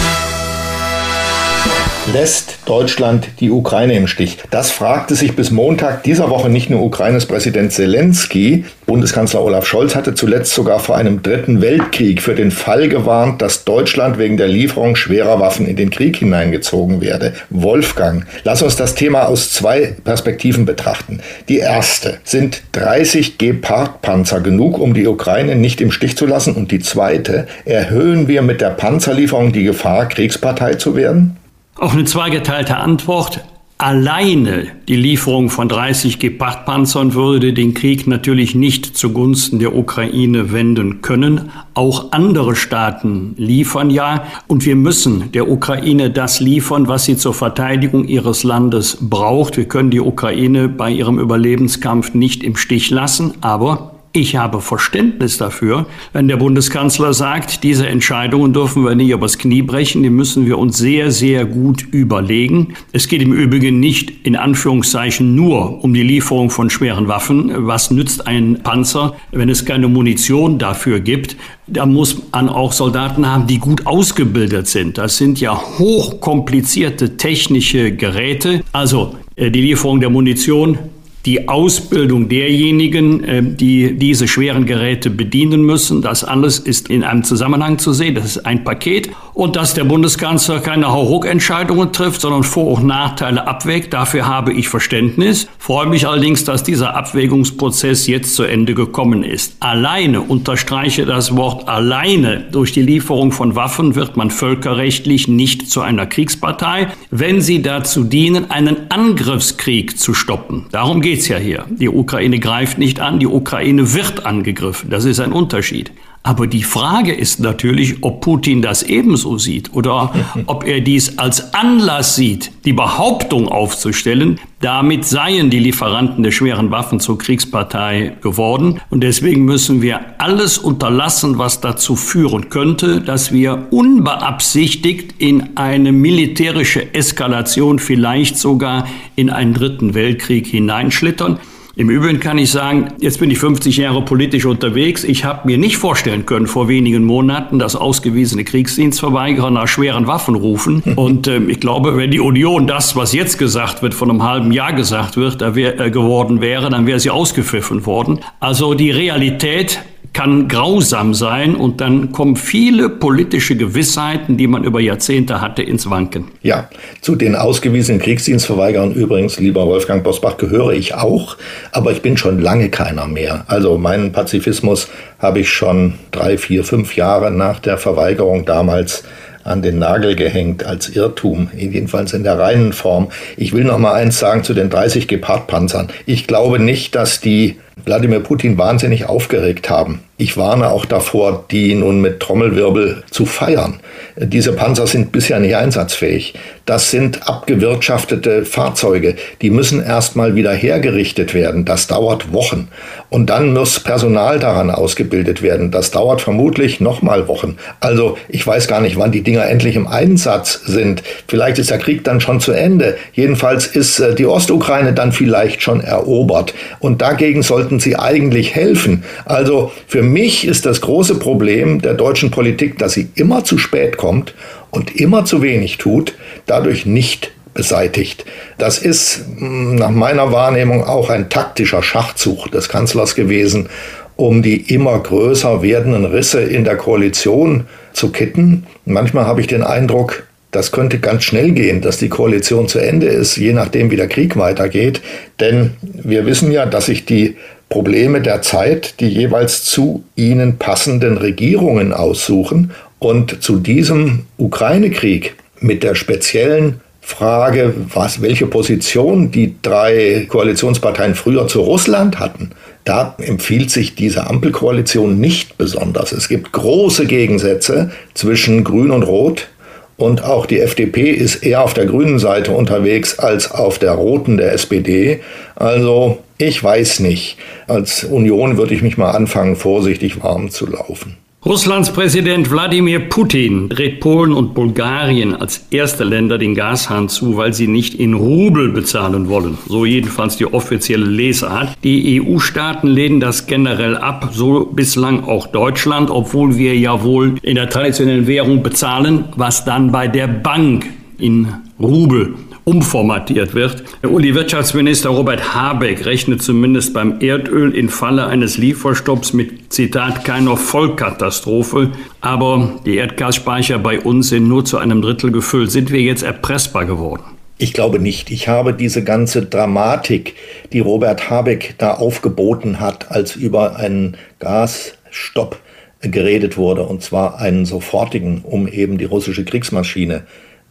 Lässt 2.11 2.57
Deutschland 2.65 3.29
die 3.39 3.49
Ukraine 3.49 3.95
im 3.95 4.07
Stich? 4.07 4.37
Das 4.49 4.71
fragte 4.71 5.15
sich 5.15 5.37
bis 5.37 5.51
Montag 5.51 6.03
dieser 6.03 6.29
Woche 6.29 6.49
nicht 6.49 6.69
nur 6.69 6.83
Ukraines 6.83 7.25
Präsident 7.25 7.71
Zelensky. 7.71 8.65
Bundeskanzler 8.85 9.41
Olaf 9.41 9.65
Scholz 9.65 9.95
hatte 9.95 10.13
zuletzt 10.13 10.53
sogar 10.53 10.79
vor 10.79 10.97
einem 10.97 11.23
dritten 11.23 11.61
Weltkrieg 11.61 12.21
für 12.21 12.35
den 12.35 12.51
Fall 12.51 12.89
gewarnt, 12.89 13.41
dass 13.41 13.63
Deutschland 13.63 14.17
wegen 14.17 14.35
der 14.35 14.49
Lieferung 14.49 14.97
schwerer 14.97 15.39
Waffen 15.39 15.65
in 15.65 15.77
den 15.77 15.91
Krieg 15.91 16.17
hineingezogen 16.17 16.99
werde. 16.99 17.35
Wolfgang, 17.49 18.25
lass 18.43 18.61
uns 18.61 18.75
das 18.75 18.95
Thema 18.95 19.27
aus 19.29 19.53
zwei 19.53 19.95
Perspektiven 20.03 20.65
betrachten. 20.65 21.21
Die 21.47 21.59
erste, 21.59 22.17
sind 22.25 22.63
30 22.73 23.37
Gepard-Panzer 23.37 24.41
genug, 24.41 24.77
um 24.77 24.93
die 24.93 25.07
Ukraine 25.07 25.55
nicht 25.55 25.79
im 25.79 25.91
Stich 25.91 26.17
zu 26.17 26.25
lassen? 26.25 26.53
Und 26.53 26.71
die 26.71 26.79
zweite, 26.79 27.47
erhöhen 27.63 28.27
wir 28.27 28.41
mit 28.41 28.59
der 28.59 28.71
Panzerlieferung 28.71 29.53
die 29.53 29.63
Gefahr, 29.63 30.09
Kriegspartei 30.09 30.73
zu 30.73 30.97
werden? 30.97 31.37
Auch 31.75 31.93
eine 31.93 32.05
zweigeteilte 32.05 32.77
Antwort. 32.77 33.43
Alleine 33.79 34.67
die 34.87 34.95
Lieferung 34.95 35.49
von 35.49 35.67
30 35.67 36.19
Gepard-Panzern 36.19 37.15
würde 37.15 37.51
den 37.51 37.73
Krieg 37.73 38.07
natürlich 38.07 38.55
nicht 38.55 38.95
zugunsten 38.95 39.59
der 39.59 39.75
Ukraine 39.75 40.53
wenden 40.53 41.01
können. 41.01 41.51
Auch 41.73 42.11
andere 42.11 42.55
Staaten 42.55 43.33
liefern 43.35 43.89
ja. 43.89 44.25
Und 44.47 44.65
wir 44.65 44.75
müssen 44.75 45.31
der 45.33 45.49
Ukraine 45.49 46.11
das 46.11 46.39
liefern, 46.39 46.87
was 46.87 47.05
sie 47.05 47.17
zur 47.17 47.33
Verteidigung 47.33 48.07
ihres 48.07 48.43
Landes 48.43 48.99
braucht. 49.01 49.57
Wir 49.57 49.65
können 49.65 49.89
die 49.89 49.99
Ukraine 49.99 50.69
bei 50.69 50.91
ihrem 50.91 51.19
Überlebenskampf 51.19 52.13
nicht 52.13 52.43
im 52.43 52.55
Stich 52.55 52.89
lassen. 52.91 53.33
Aber 53.41 53.92
ich 54.15 54.35
habe 54.35 54.61
Verständnis 54.61 55.39
dafür, 55.39 55.87
wenn 56.13 56.27
der 56.27 56.37
Bundeskanzler 56.37 57.15
sagt, 57.15 57.63
diese 57.63 57.87
Entscheidungen 57.87 58.53
dürfen 58.53 58.85
wir 58.85 58.93
nicht 58.93 59.09
übers 59.09 59.39
Knie 59.39 59.63
brechen, 59.63 60.03
die 60.03 60.11
müssen 60.11 60.45
wir 60.45 60.59
uns 60.59 60.77
sehr, 60.77 61.11
sehr 61.11 61.45
gut 61.45 61.81
überlegen. 61.91 62.75
Es 62.91 63.07
geht 63.07 63.23
im 63.23 63.33
Übrigen 63.33 63.79
nicht 63.79 64.13
in 64.23 64.35
Anführungszeichen 64.35 65.33
nur 65.33 65.83
um 65.83 65.95
die 65.95 66.03
Lieferung 66.03 66.51
von 66.51 66.69
schweren 66.69 67.07
Waffen. 67.07 67.51
Was 67.67 67.89
nützt 67.89 68.27
ein 68.27 68.59
Panzer, 68.61 69.15
wenn 69.31 69.49
es 69.49 69.65
keine 69.65 69.87
Munition 69.87 70.59
dafür 70.59 70.99
gibt? 70.99 71.35
Da 71.65 71.87
muss 71.87 72.21
man 72.31 72.49
auch 72.49 72.71
Soldaten 72.71 73.25
haben, 73.25 73.47
die 73.47 73.57
gut 73.57 73.87
ausgebildet 73.87 74.67
sind. 74.67 74.99
Das 74.99 75.17
sind 75.17 75.39
ja 75.39 75.59
hochkomplizierte 75.79 77.17
technische 77.17 77.91
Geräte. 77.93 78.61
Also 78.73 79.15
äh, 79.35 79.49
die 79.49 79.61
Lieferung 79.61 79.99
der 79.99 80.11
Munition 80.11 80.77
die 81.25 81.47
Ausbildung 81.47 82.27
derjenigen, 82.27 83.23
äh, 83.23 83.41
die 83.43 83.97
diese 83.97 84.27
schweren 84.27 84.65
Geräte 84.65 85.09
bedienen 85.09 85.61
müssen. 85.63 86.01
Das 86.01 86.23
alles 86.23 86.59
ist 86.59 86.89
in 86.89 87.03
einem 87.03 87.23
Zusammenhang 87.23 87.79
zu 87.79 87.93
sehen. 87.93 88.15
Das 88.15 88.25
ist 88.25 88.45
ein 88.45 88.63
Paket. 88.63 89.09
Und 89.33 89.55
dass 89.55 89.73
der 89.73 89.85
Bundeskanzler 89.85 90.59
keine 90.59 90.91
Hauruck-Entscheidungen 90.91 91.93
trifft, 91.93 92.21
sondern 92.21 92.43
Vor- 92.43 92.79
und 92.79 92.85
Nachteile 92.85 93.47
abwägt, 93.47 93.93
dafür 93.93 94.27
habe 94.27 94.51
ich 94.51 94.67
Verständnis. 94.67 95.47
Freue 95.57 95.87
mich 95.87 96.07
allerdings, 96.07 96.43
dass 96.43 96.63
dieser 96.63 96.95
Abwägungsprozess 96.95 98.05
jetzt 98.07 98.35
zu 98.35 98.43
Ende 98.43 98.73
gekommen 98.73 99.23
ist. 99.23 99.55
Alleine, 99.61 100.21
unterstreiche 100.21 101.05
das 101.05 101.35
Wort 101.37 101.69
alleine, 101.69 102.41
durch 102.51 102.73
die 102.73 102.81
Lieferung 102.81 103.31
von 103.31 103.55
Waffen 103.55 103.95
wird 103.95 104.17
man 104.17 104.29
völkerrechtlich 104.29 105.27
nicht 105.29 105.71
zu 105.71 105.81
einer 105.81 106.05
Kriegspartei, 106.05 106.89
wenn 107.11 107.41
sie 107.41 107.61
dazu 107.61 108.03
dienen, 108.03 108.51
einen 108.51 108.91
Angriffskrieg 108.91 109.97
zu 109.97 110.13
stoppen. 110.13 110.65
Darum 110.71 111.01
geht 111.01 111.13
geht's 111.13 111.27
ja 111.27 111.37
hier. 111.37 111.65
Die 111.69 111.89
Ukraine 111.89 112.39
greift 112.39 112.79
nicht 112.79 112.99
an, 112.99 113.19
die 113.19 113.27
Ukraine 113.27 113.93
wird 113.93 114.25
angegriffen. 114.25 114.89
Das 114.89 115.05
ist 115.05 115.19
ein 115.19 115.31
Unterschied. 115.31 115.91
Aber 116.25 116.47
die 116.47 116.63
Frage 116.63 117.13
ist 117.13 117.41
natürlich, 117.41 117.97
ob 118.01 118.21
Putin 118.21 118.61
das 118.61 118.81
ebenso 118.81 119.37
sieht 119.37 119.73
oder 119.73 120.13
ob 120.45 120.65
er 120.65 120.79
dies 120.79 121.17
als 121.17 121.53
Anlass 121.53 122.15
sieht, 122.15 122.51
die 122.63 122.71
Behauptung 122.71 123.49
aufzustellen, 123.49 124.39
damit 124.61 125.03
seien 125.03 125.49
die 125.49 125.59
Lieferanten 125.59 126.23
der 126.23 126.31
schweren 126.31 126.71
Waffen 126.71 127.01
zur 127.01 127.17
Kriegspartei 127.17 128.15
geworden. 128.21 128.79
Und 128.89 129.01
deswegen 129.01 129.43
müssen 129.43 129.81
wir 129.81 129.99
alles 130.17 130.57
unterlassen, 130.57 131.37
was 131.37 131.59
dazu 131.59 131.97
führen 131.97 132.49
könnte, 132.49 133.01
dass 133.01 133.33
wir 133.33 133.67
unbeabsichtigt 133.71 135.15
in 135.17 135.57
eine 135.57 135.91
militärische 135.91 136.93
Eskalation, 136.93 137.79
vielleicht 137.79 138.37
sogar 138.37 138.87
in 139.17 139.29
einen 139.29 139.53
dritten 139.53 139.93
Weltkrieg 139.93 140.47
hineinschlittern. 140.47 141.39
Im 141.75 141.89
Übrigen 141.89 142.19
kann 142.19 142.37
ich 142.37 142.51
sagen, 142.51 142.89
jetzt 142.99 143.19
bin 143.19 143.31
ich 143.31 143.39
50 143.39 143.77
Jahre 143.77 144.05
politisch 144.05 144.45
unterwegs. 144.45 145.03
Ich 145.03 145.25
habe 145.25 145.47
mir 145.47 145.57
nicht 145.57 145.77
vorstellen 145.77 146.27
können 146.27 146.45
vor 146.45 146.67
wenigen 146.67 147.03
Monaten, 147.03 147.57
dass 147.57 147.75
ausgewiesene 147.75 148.43
Kriegsdienstverweigerer 148.43 149.49
nach 149.49 149.67
schweren 149.67 150.05
Waffen 150.05 150.35
rufen. 150.35 150.83
Und 150.95 151.25
äh, 151.25 151.39
ich 151.39 151.59
glaube, 151.59 151.97
wenn 151.97 152.11
die 152.11 152.19
Union 152.19 152.67
das, 152.67 152.95
was 152.95 153.11
jetzt 153.13 153.39
gesagt 153.39 153.81
wird, 153.81 153.95
von 153.95 154.11
einem 154.11 154.21
halben 154.21 154.51
Jahr 154.51 154.73
gesagt 154.73 155.17
wird, 155.17 155.41
wär, 155.55 155.79
äh, 155.79 155.89
geworden 155.89 156.41
wäre, 156.41 156.69
dann 156.69 156.85
wäre 156.85 156.99
sie 156.99 157.09
ausgepfiffen 157.09 157.87
worden. 157.87 158.19
Also 158.39 158.75
die 158.75 158.91
Realität 158.91 159.79
kann 160.13 160.47
grausam 160.47 161.15
sein 161.15 161.55
und 161.55 161.81
dann 161.81 162.11
kommen 162.11 162.35
viele 162.35 162.87
politische 162.87 163.55
Gewissheiten, 163.55 164.37
die 164.37 164.47
man 164.47 164.63
über 164.63 164.79
Jahrzehnte 164.79 165.41
hatte, 165.41 165.63
ins 165.63 165.89
Wanken. 165.89 166.25
Ja, 166.43 166.69
zu 167.01 167.15
den 167.15 167.35
ausgewiesenen 167.35 167.99
Kriegsdienstverweigerern 167.99 168.93
übrigens, 168.93 169.39
lieber 169.39 169.65
Wolfgang 169.65 170.03
Bosbach, 170.03 170.37
gehöre 170.37 170.71
ich 170.73 170.93
auch, 170.93 171.37
aber 171.71 171.91
ich 171.91 172.01
bin 172.03 172.15
schon 172.15 172.39
lange 172.39 172.69
keiner 172.69 173.07
mehr. 173.07 173.43
Also 173.47 173.77
meinen 173.77 174.11
Pazifismus 174.11 174.87
habe 175.17 175.39
ich 175.39 175.49
schon 175.49 175.95
drei, 176.11 176.37
vier, 176.37 176.63
fünf 176.63 176.95
Jahre 176.95 177.31
nach 177.31 177.59
der 177.59 177.77
Verweigerung 177.77 178.45
damals 178.45 179.03
an 179.43 179.61
den 179.61 179.79
Nagel 179.79 180.15
gehängt 180.15 180.65
als 180.65 180.89
Irrtum, 180.89 181.49
jedenfalls 181.55 182.13
in 182.13 182.23
der 182.23 182.39
reinen 182.39 182.71
Form. 182.71 183.09
Ich 183.35 183.53
will 183.53 183.63
noch 183.63 183.77
mal 183.77 183.93
eins 183.93 184.19
sagen 184.19 184.43
zu 184.43 184.53
den 184.53 184.69
30 184.69 185.07
Gepard-Panzern. 185.07 185.89
Ich 186.05 186.27
glaube 186.27 186.59
nicht, 186.59 186.95
dass 186.95 187.19
die 187.19 187.57
Wladimir 187.85 188.19
Putin 188.19 188.57
wahnsinnig 188.57 189.05
aufgeregt 189.09 189.69
haben. 189.69 189.99
Ich 190.17 190.37
warne 190.37 190.69
auch 190.69 190.85
davor, 190.85 191.45
die 191.49 191.73
nun 191.73 191.99
mit 191.99 192.19
Trommelwirbel 192.19 193.03
zu 193.09 193.25
feiern. 193.25 193.79
Diese 194.15 194.53
Panzer 194.53 194.85
sind 194.85 195.11
bisher 195.11 195.39
nicht 195.39 195.55
einsatzfähig. 195.55 196.35
Das 196.65 196.91
sind 196.91 197.27
abgewirtschaftete 197.27 198.45
Fahrzeuge. 198.45 199.15
Die 199.41 199.49
müssen 199.49 199.83
erstmal 199.83 200.35
wieder 200.35 200.53
hergerichtet 200.53 201.33
werden. 201.33 201.65
Das 201.65 201.87
dauert 201.87 202.31
Wochen. 202.31 202.69
Und 203.09 203.31
dann 203.31 203.53
muss 203.53 203.79
Personal 203.79 204.39
daran 204.39 204.69
ausgebildet 204.69 205.41
werden. 205.41 205.71
Das 205.71 205.89
dauert 205.91 206.21
vermutlich 206.21 206.79
nochmal 206.79 207.27
Wochen. 207.27 207.57
Also 207.79 208.17
ich 208.29 208.45
weiß 208.45 208.67
gar 208.67 208.81
nicht, 208.81 208.97
wann 208.97 209.11
die 209.11 209.23
Dinger 209.23 209.47
endlich 209.47 209.75
im 209.75 209.87
Einsatz 209.87 210.61
sind. 210.63 211.03
Vielleicht 211.27 211.57
ist 211.57 211.71
der 211.71 211.79
Krieg 211.79 212.03
dann 212.03 212.21
schon 212.21 212.39
zu 212.39 212.51
Ende. 212.51 212.97
Jedenfalls 213.13 213.65
ist 213.65 213.99
äh, 213.99 214.13
die 214.13 214.27
Ostukraine 214.27 214.93
dann 214.93 215.11
vielleicht 215.11 215.63
schon 215.63 215.81
erobert. 215.81 216.53
Und 216.79 217.01
dagegen 217.01 217.41
sollten 217.63 217.79
sie 217.79 217.95
eigentlich 217.95 218.55
helfen. 218.55 219.05
Also 219.23 219.71
für 219.87 220.03
mich 220.03 220.45
ist 220.45 220.65
das 220.65 220.81
große 220.81 221.15
Problem 221.15 221.81
der 221.81 221.93
deutschen 221.93 222.29
Politik, 222.29 222.77
dass 222.77 222.91
sie 222.91 223.07
immer 223.15 223.45
zu 223.45 223.57
spät 223.57 223.95
kommt 223.95 224.33
und 224.69 224.97
immer 224.97 225.23
zu 225.23 225.41
wenig 225.41 225.77
tut, 225.77 226.13
dadurch 226.45 226.85
nicht 226.85 227.31
beseitigt. 227.53 228.25
Das 228.57 228.79
ist 228.79 229.23
hm, 229.37 229.75
nach 229.75 229.91
meiner 229.91 230.33
Wahrnehmung 230.33 230.83
auch 230.83 231.09
ein 231.09 231.29
taktischer 231.29 231.81
Schachzug 231.81 232.51
des 232.51 232.67
Kanzlers 232.67 233.15
gewesen, 233.15 233.69
um 234.17 234.41
die 234.41 234.73
immer 234.73 234.99
größer 234.99 235.61
werdenden 235.61 236.03
Risse 236.03 236.41
in 236.41 236.65
der 236.65 236.75
Koalition 236.75 237.65
zu 237.93 238.11
kitten. 238.11 238.65
Manchmal 238.83 239.25
habe 239.25 239.39
ich 239.39 239.47
den 239.47 239.63
Eindruck, 239.63 240.23
das 240.53 240.71
könnte 240.71 240.99
ganz 240.99 241.23
schnell 241.23 241.51
gehen, 241.51 241.81
dass 241.81 241.97
die 241.97 242.09
Koalition 242.09 242.67
zu 242.67 242.79
Ende 242.79 243.07
ist, 243.07 243.35
je 243.35 243.53
nachdem, 243.53 243.91
wie 243.91 243.97
der 243.97 244.07
Krieg 244.07 244.37
weitergeht. 244.37 245.01
Denn 245.39 245.71
wir 245.81 246.25
wissen 246.25 246.51
ja, 246.51 246.65
dass 246.65 246.85
sich 246.85 247.05
die 247.05 247.35
Probleme 247.69 248.21
der 248.21 248.43
Zeit 248.43 248.99
die 248.99 249.07
jeweils 249.07 249.63
zu 249.63 250.03
ihnen 250.15 250.57
passenden 250.57 251.17
Regierungen 251.17 251.91
aussuchen. 251.91 252.71
Und 252.99 253.43
zu 253.43 253.57
diesem 253.57 254.27
Ukraine-Krieg 254.37 255.35
mit 255.59 255.81
der 255.81 255.95
speziellen 255.95 256.81
Frage, 257.01 257.73
was, 257.93 258.21
welche 258.21 258.45
Position 258.45 259.31
die 259.31 259.55
drei 259.61 260.25
Koalitionsparteien 260.29 261.15
früher 261.15 261.47
zu 261.47 261.61
Russland 261.61 262.19
hatten, 262.19 262.51
da 262.85 263.15
empfiehlt 263.17 263.71
sich 263.71 263.95
diese 263.95 264.27
Ampelkoalition 264.27 265.19
nicht 265.19 265.57
besonders. 265.57 266.11
Es 266.11 266.29
gibt 266.29 266.51
große 266.51 267.05
Gegensätze 267.05 267.91
zwischen 268.13 268.63
Grün 268.63 268.91
und 268.91 269.03
Rot. 269.03 269.49
Und 269.97 270.23
auch 270.23 270.45
die 270.45 270.59
FDP 270.59 271.11
ist 271.11 271.43
eher 271.43 271.63
auf 271.63 271.73
der 271.73 271.85
grünen 271.85 272.19
Seite 272.19 272.51
unterwegs 272.51 273.19
als 273.19 273.51
auf 273.51 273.77
der 273.77 273.91
roten 273.91 274.37
der 274.37 274.53
SPD. 274.53 275.21
Also 275.55 276.19
ich 276.37 276.63
weiß 276.63 276.99
nicht. 276.99 277.37
Als 277.67 278.03
Union 278.03 278.57
würde 278.57 278.73
ich 278.73 278.81
mich 278.81 278.97
mal 278.97 279.11
anfangen, 279.11 279.55
vorsichtig 279.55 280.23
warm 280.23 280.49
zu 280.49 280.65
laufen. 280.65 281.17
Russlands 281.45 281.91
Präsident 281.91 282.49
Wladimir 282.49 283.09
Putin 283.09 283.67
dreht 283.67 283.99
Polen 283.99 284.31
und 284.31 284.53
Bulgarien 284.53 285.35
als 285.35 285.65
erste 285.71 286.05
Länder 286.05 286.37
den 286.37 286.55
Gashahn 286.55 287.09
zu, 287.09 287.35
weil 287.35 287.53
sie 287.53 287.67
nicht 287.67 287.95
in 287.95 288.13
Rubel 288.13 288.69
bezahlen 288.69 289.27
wollen. 289.27 289.57
So 289.67 289.83
jedenfalls 289.83 290.37
die 290.37 290.45
offizielle 290.45 291.03
Lesart. 291.03 291.75
Die 291.83 292.21
EU-Staaten 292.21 292.87
lehnen 292.87 293.19
das 293.19 293.45
generell 293.45 293.97
ab, 293.97 294.29
so 294.31 294.67
bislang 294.67 295.25
auch 295.25 295.47
Deutschland, 295.47 296.09
obwohl 296.09 296.57
wir 296.57 296.77
ja 296.77 297.03
wohl 297.03 297.35
in 297.41 297.55
der 297.55 297.69
traditionellen 297.69 298.25
Währung 298.25 298.63
bezahlen, 298.63 299.25
was 299.35 299.65
dann 299.65 299.91
bei 299.91 300.07
der 300.07 300.27
Bank 300.27 300.85
in 301.17 301.49
Rubel 301.77 302.35
umformatiert 302.65 303.53
wird. 303.53 303.83
Uli 304.03 304.35
Wirtschaftsminister 304.35 305.09
Robert 305.09 305.53
Habeck 305.53 306.05
rechnet 306.05 306.41
zumindest 306.41 306.93
beim 306.93 307.19
Erdöl 307.19 307.75
in 307.75 307.89
Falle 307.89 308.27
eines 308.27 308.57
Lieferstopps 308.57 309.33
mit 309.33 309.73
Zitat 309.73 310.23
keiner 310.23 310.55
Vollkatastrophe. 310.55 311.91
Aber 312.21 312.79
die 312.85 312.95
Erdgasspeicher 312.95 313.79
bei 313.79 313.99
uns 313.99 314.29
sind 314.29 314.47
nur 314.47 314.65
zu 314.65 314.77
einem 314.77 315.01
Drittel 315.01 315.31
gefüllt. 315.31 315.71
Sind 315.71 315.91
wir 315.91 316.01
jetzt 316.01 316.23
erpressbar 316.23 316.85
geworden? 316.85 317.23
Ich 317.57 317.73
glaube 317.73 317.99
nicht. 317.99 318.31
Ich 318.31 318.47
habe 318.47 318.73
diese 318.73 319.03
ganze 319.03 319.45
Dramatik, 319.45 320.35
die 320.71 320.79
Robert 320.79 321.29
Habeck 321.29 321.75
da 321.77 321.93
aufgeboten 321.93 322.79
hat, 322.79 323.11
als 323.11 323.35
über 323.35 323.75
einen 323.75 324.17
Gasstopp 324.39 325.59
geredet 326.01 326.57
wurde, 326.57 326.83
und 326.83 327.01
zwar 327.01 327.39
einen 327.39 327.65
sofortigen, 327.65 328.41
um 328.43 328.67
eben 328.67 328.97
die 328.97 329.05
russische 329.05 329.45
Kriegsmaschine 329.45 330.23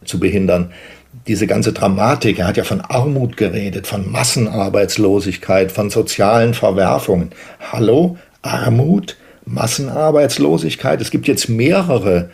zu 0.05 0.19
behindern 0.19 0.71
diese 1.27 1.47
ganze 1.47 1.73
Dramatik, 1.73 2.39
er 2.39 2.47
hat 2.47 2.57
ja 2.57 2.63
von 2.63 2.81
Armut 2.81 3.37
geredet, 3.37 3.87
von 3.87 4.11
Massenarbeitslosigkeit, 4.11 5.71
von 5.71 5.89
sozialen 5.89 6.53
Verwerfungen. 6.53 7.31
Hallo, 7.71 8.17
Armut, 8.41 9.17
Massenarbeitslosigkeit. 9.45 11.01
Es 11.01 11.11
gibt 11.11 11.27
jetzt 11.27 11.49
mehrere 11.49 12.29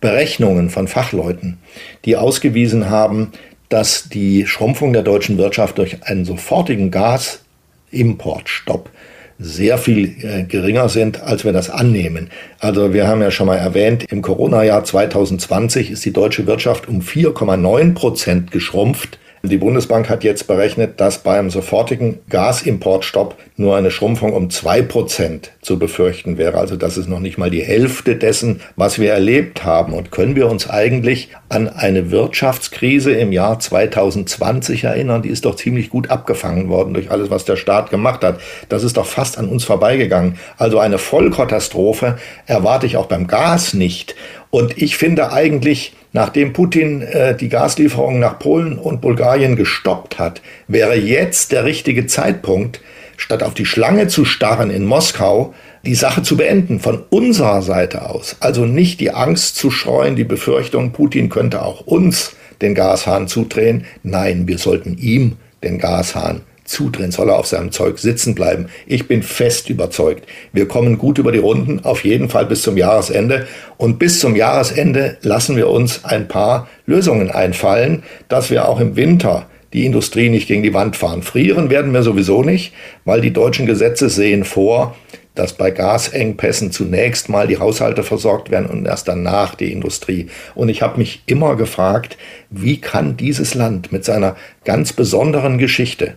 Berechnungen 0.00 0.70
von 0.70 0.88
Fachleuten, 0.88 1.58
die 2.04 2.16
ausgewiesen 2.16 2.90
haben, 2.90 3.32
dass 3.68 4.08
die 4.08 4.46
Schrumpfung 4.46 4.92
der 4.92 5.02
deutschen 5.02 5.38
Wirtschaft 5.38 5.78
durch 5.78 6.02
einen 6.02 6.24
sofortigen 6.24 6.90
Gasimportstopp 6.90 8.90
sehr 9.38 9.78
viel 9.78 10.16
äh, 10.22 10.44
geringer 10.44 10.88
sind, 10.88 11.22
als 11.22 11.44
wir 11.44 11.52
das 11.52 11.70
annehmen. 11.70 12.30
Also 12.58 12.92
wir 12.92 13.06
haben 13.06 13.22
ja 13.22 13.30
schon 13.30 13.46
mal 13.46 13.56
erwähnt, 13.56 14.04
im 14.10 14.22
Corona-Jahr 14.22 14.84
2020 14.84 15.90
ist 15.90 16.04
die 16.04 16.12
deutsche 16.12 16.46
Wirtschaft 16.46 16.88
um 16.88 17.00
4,9 17.00 17.94
Prozent 17.94 18.50
geschrumpft. 18.50 19.18
Die 19.44 19.56
Bundesbank 19.56 20.08
hat 20.08 20.22
jetzt 20.22 20.46
berechnet, 20.46 21.00
dass 21.00 21.18
beim 21.18 21.50
sofortigen 21.50 22.20
Gasimportstopp 22.28 23.34
nur 23.56 23.74
eine 23.76 23.90
Schrumpfung 23.90 24.34
um 24.34 24.50
zwei 24.50 24.82
Prozent 24.82 25.50
zu 25.62 25.80
befürchten 25.80 26.38
wäre. 26.38 26.58
Also 26.58 26.76
das 26.76 26.96
ist 26.96 27.08
noch 27.08 27.18
nicht 27.18 27.38
mal 27.38 27.50
die 27.50 27.64
Hälfte 27.64 28.14
dessen, 28.14 28.60
was 28.76 29.00
wir 29.00 29.12
erlebt 29.12 29.64
haben. 29.64 29.94
Und 29.94 30.12
können 30.12 30.36
wir 30.36 30.48
uns 30.48 30.70
eigentlich 30.70 31.30
an 31.48 31.68
eine 31.68 32.12
Wirtschaftskrise 32.12 33.10
im 33.14 33.32
Jahr 33.32 33.58
2020 33.58 34.84
erinnern? 34.84 35.22
Die 35.22 35.28
ist 35.30 35.44
doch 35.44 35.56
ziemlich 35.56 35.90
gut 35.90 36.08
abgefangen 36.08 36.68
worden 36.68 36.94
durch 36.94 37.10
alles, 37.10 37.28
was 37.28 37.44
der 37.44 37.56
Staat 37.56 37.90
gemacht 37.90 38.22
hat. 38.22 38.40
Das 38.68 38.84
ist 38.84 38.96
doch 38.96 39.06
fast 39.06 39.38
an 39.38 39.48
uns 39.48 39.64
vorbeigegangen. 39.64 40.38
Also 40.56 40.78
eine 40.78 40.98
Vollkatastrophe 40.98 42.16
erwarte 42.46 42.86
ich 42.86 42.96
auch 42.96 43.06
beim 43.06 43.26
Gas 43.26 43.74
nicht. 43.74 44.14
Und 44.52 44.82
ich 44.82 44.98
finde 44.98 45.32
eigentlich, 45.32 45.94
nachdem 46.12 46.52
Putin 46.52 47.00
äh, 47.00 47.34
die 47.34 47.48
Gaslieferungen 47.48 48.20
nach 48.20 48.38
Polen 48.38 48.78
und 48.78 49.00
Bulgarien 49.00 49.56
gestoppt 49.56 50.18
hat, 50.18 50.42
wäre 50.68 50.94
jetzt 50.94 51.52
der 51.52 51.64
richtige 51.64 52.06
Zeitpunkt, 52.06 52.82
statt 53.16 53.42
auf 53.42 53.54
die 53.54 53.64
Schlange 53.64 54.08
zu 54.08 54.26
starren 54.26 54.68
in 54.68 54.84
Moskau, 54.84 55.54
die 55.86 55.94
Sache 55.94 56.22
zu 56.22 56.36
beenden 56.36 56.80
von 56.80 57.02
unserer 57.08 57.62
Seite 57.62 58.10
aus. 58.10 58.36
Also 58.40 58.66
nicht 58.66 59.00
die 59.00 59.12
Angst 59.12 59.56
zu 59.56 59.70
scheuen, 59.70 60.16
die 60.16 60.24
Befürchtung, 60.24 60.92
Putin 60.92 61.30
könnte 61.30 61.62
auch 61.62 61.86
uns 61.86 62.36
den 62.60 62.74
Gashahn 62.74 63.28
zudrehen. 63.28 63.86
Nein, 64.02 64.46
wir 64.46 64.58
sollten 64.58 64.98
ihm 64.98 65.38
den 65.64 65.78
Gashahn 65.78 66.42
zudrehen, 66.72 67.12
soll 67.12 67.28
er 67.28 67.38
auf 67.38 67.46
seinem 67.46 67.70
Zeug 67.70 67.98
sitzen 67.98 68.34
bleiben. 68.34 68.66
Ich 68.86 69.06
bin 69.06 69.22
fest 69.22 69.70
überzeugt, 69.70 70.26
wir 70.52 70.66
kommen 70.66 70.98
gut 70.98 71.18
über 71.18 71.30
die 71.30 71.38
Runden, 71.38 71.84
auf 71.84 72.04
jeden 72.04 72.28
Fall 72.28 72.46
bis 72.46 72.62
zum 72.62 72.76
Jahresende. 72.76 73.46
Und 73.76 73.98
bis 73.98 74.18
zum 74.18 74.34
Jahresende 74.34 75.18
lassen 75.22 75.56
wir 75.56 75.68
uns 75.68 76.04
ein 76.04 76.26
paar 76.26 76.68
Lösungen 76.86 77.30
einfallen, 77.30 78.02
dass 78.28 78.50
wir 78.50 78.68
auch 78.68 78.80
im 78.80 78.96
Winter 78.96 79.46
die 79.72 79.86
Industrie 79.86 80.28
nicht 80.28 80.48
gegen 80.48 80.62
die 80.62 80.74
Wand 80.74 80.96
fahren. 80.96 81.22
Frieren 81.22 81.70
werden 81.70 81.92
wir 81.92 82.02
sowieso 82.02 82.42
nicht, 82.42 82.72
weil 83.04 83.20
die 83.20 83.32
deutschen 83.32 83.66
Gesetze 83.66 84.08
sehen 84.08 84.44
vor, 84.44 84.96
dass 85.34 85.54
bei 85.54 85.70
Gasengpässen 85.70 86.72
zunächst 86.72 87.28
mal 87.28 87.46
die 87.46 87.58
Haushalte 87.58 88.02
versorgt 88.02 88.50
werden 88.50 88.66
und 88.68 88.86
erst 88.86 89.08
danach 89.08 89.54
die 89.54 89.72
Industrie. 89.72 90.26
Und 90.54 90.68
ich 90.68 90.82
habe 90.82 90.98
mich 90.98 91.22
immer 91.26 91.56
gefragt, 91.56 92.18
wie 92.50 92.80
kann 92.80 93.16
dieses 93.16 93.54
Land 93.54 93.92
mit 93.92 94.04
seiner 94.04 94.36
ganz 94.64 94.92
besonderen 94.92 95.56
Geschichte 95.56 96.16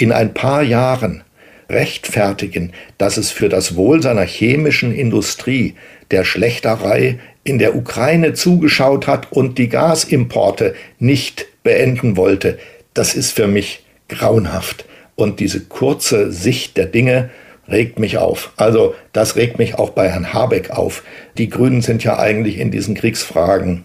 in 0.00 0.12
ein 0.12 0.32
paar 0.32 0.62
Jahren 0.62 1.22
rechtfertigen, 1.68 2.72
dass 2.98 3.16
es 3.16 3.30
für 3.30 3.48
das 3.48 3.76
Wohl 3.76 4.02
seiner 4.02 4.24
chemischen 4.24 4.92
Industrie 4.92 5.74
der 6.10 6.24
Schlechterei 6.24 7.18
in 7.44 7.58
der 7.58 7.76
Ukraine 7.76 8.32
zugeschaut 8.32 9.06
hat 9.06 9.30
und 9.30 9.58
die 9.58 9.68
Gasimporte 9.68 10.74
nicht 10.98 11.46
beenden 11.62 12.16
wollte, 12.16 12.58
das 12.94 13.14
ist 13.14 13.32
für 13.32 13.46
mich 13.46 13.84
grauenhaft. 14.08 14.84
Und 15.14 15.38
diese 15.38 15.60
kurze 15.60 16.32
Sicht 16.32 16.76
der 16.76 16.86
Dinge 16.86 17.30
regt 17.68 17.98
mich 17.98 18.18
auf. 18.18 18.52
Also 18.56 18.94
das 19.12 19.36
regt 19.36 19.58
mich 19.58 19.74
auch 19.74 19.90
bei 19.90 20.08
Herrn 20.08 20.32
Habeck 20.32 20.70
auf. 20.70 21.04
Die 21.38 21.50
Grünen 21.50 21.82
sind 21.82 22.02
ja 22.02 22.18
eigentlich 22.18 22.58
in 22.58 22.70
diesen 22.70 22.94
Kriegsfragen 22.94 23.84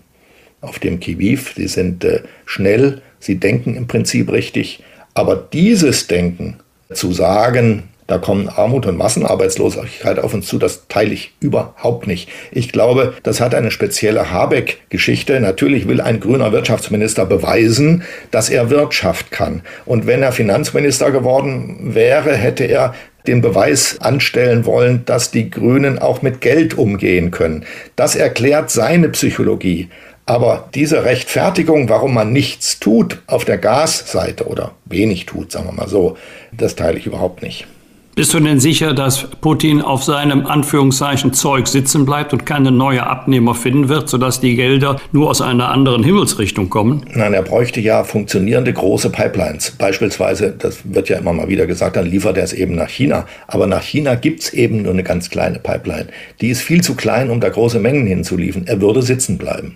auf 0.62 0.80
dem 0.80 1.00
Kiviv. 1.00 1.54
Sie 1.56 1.68
sind 1.68 2.04
äh, 2.04 2.22
schnell, 2.46 3.02
sie 3.20 3.36
denken 3.36 3.76
im 3.76 3.88
Prinzip 3.88 4.32
richtig. 4.32 4.82
Aber 5.16 5.36
dieses 5.36 6.06
Denken 6.06 6.58
zu 6.94 7.12
sagen, 7.12 7.90
Da 8.08 8.20
kommen 8.20 8.50
Armut 8.50 8.86
und 8.86 8.98
Massenarbeitslosigkeit 8.98 10.20
auf 10.20 10.34
uns 10.34 10.46
zu. 10.46 10.60
Das 10.60 10.88
teile 10.88 11.14
ich 11.14 11.34
überhaupt 11.40 12.06
nicht. 12.06 12.30
Ich 12.52 12.72
glaube, 12.72 13.16
das 13.24 13.42
hat 13.42 13.56
eine 13.56 13.72
spezielle 13.72 14.32
Habeck-Geschichte. 14.32 15.40
Natürlich 15.40 15.88
will 15.88 16.02
ein 16.02 16.20
grüner 16.20 16.52
Wirtschaftsminister 16.52 17.26
beweisen, 17.26 18.04
dass 18.30 18.50
er 18.50 18.70
Wirtschaft 18.70 19.32
kann. 19.32 19.64
Und 19.88 20.06
wenn 20.06 20.22
er 20.22 20.34
Finanzminister 20.34 21.10
geworden 21.10 21.96
wäre, 21.96 22.36
hätte 22.36 22.66
er 22.66 22.94
den 23.26 23.42
Beweis 23.42 24.00
anstellen 24.02 24.68
wollen, 24.68 25.04
dass 25.06 25.32
die 25.32 25.50
Grünen 25.50 25.98
auch 25.98 26.22
mit 26.22 26.42
Geld 26.42 26.78
umgehen 26.78 27.32
können. 27.32 27.66
Das 27.96 28.16
erklärt 28.16 28.70
seine 28.70 29.10
Psychologie. 29.10 29.90
Aber 30.26 30.70
diese 30.74 31.04
Rechtfertigung, 31.04 31.88
warum 31.88 32.14
man 32.14 32.34
nichts 32.34 32.80
tut 32.80 33.22
auf 33.28 33.46
der 33.46 33.60
Gasseite 33.60 34.48
oder 34.48 34.72
wenig 34.86 35.28
tut, 35.28 35.52
sagen 35.52 35.68
wir 35.68 35.74
mal 35.74 35.88
so, 35.88 36.18
das 36.52 36.76
teile 36.76 36.98
ich 36.98 37.06
überhaupt 37.06 37.44
nicht. 37.44 37.68
Bist 38.16 38.34
du 38.34 38.40
denn 38.40 38.62
sicher, 38.62 38.94
dass 38.94 39.28
Putin 39.42 39.82
auf 39.82 40.06
seinem 40.06 40.46
Anführungszeichen 40.46 41.34
Zeug 41.34 41.68
sitzen 41.68 42.06
bleibt 42.06 42.32
und 42.32 42.46
keine 42.46 42.72
neue 42.72 43.06
Abnehmer 43.06 43.54
finden 43.54 43.90
wird, 43.90 44.08
sodass 44.08 44.40
die 44.40 44.56
Gelder 44.56 45.02
nur 45.12 45.30
aus 45.30 45.42
einer 45.42 45.68
anderen 45.68 46.02
Himmelsrichtung 46.02 46.70
kommen? 46.70 47.06
Nein, 47.14 47.34
er 47.34 47.42
bräuchte 47.42 47.82
ja 47.82 48.06
funktionierende 48.06 48.72
große 48.72 49.10
Pipelines. 49.10 49.72
Beispielsweise, 49.72 50.56
das 50.58 50.80
wird 50.86 51.10
ja 51.10 51.18
immer 51.18 51.34
mal 51.34 51.50
wieder 51.50 51.68
gesagt, 51.68 51.98
dann 51.98 52.06
liefert 52.06 52.38
er 52.38 52.46
es 52.46 52.54
eben 52.54 52.76
nach 52.76 52.88
China. 52.88 53.26
Aber 53.48 53.68
nach 53.68 53.84
China 53.84 54.16
gibt 54.16 54.44
es 54.44 54.54
eben 54.54 54.84
nur 54.84 54.94
eine 54.94 55.04
ganz 55.04 55.30
kleine 55.30 55.60
Pipeline. 55.60 56.08
Die 56.40 56.48
ist 56.48 56.62
viel 56.62 56.82
zu 56.82 56.96
klein, 56.96 57.30
um 57.30 57.42
da 57.42 57.50
große 57.50 57.80
Mengen 57.80 58.08
hinzuliefern. 58.08 58.64
Er 58.66 58.80
würde 58.80 59.02
sitzen 59.02 59.38
bleiben. 59.38 59.76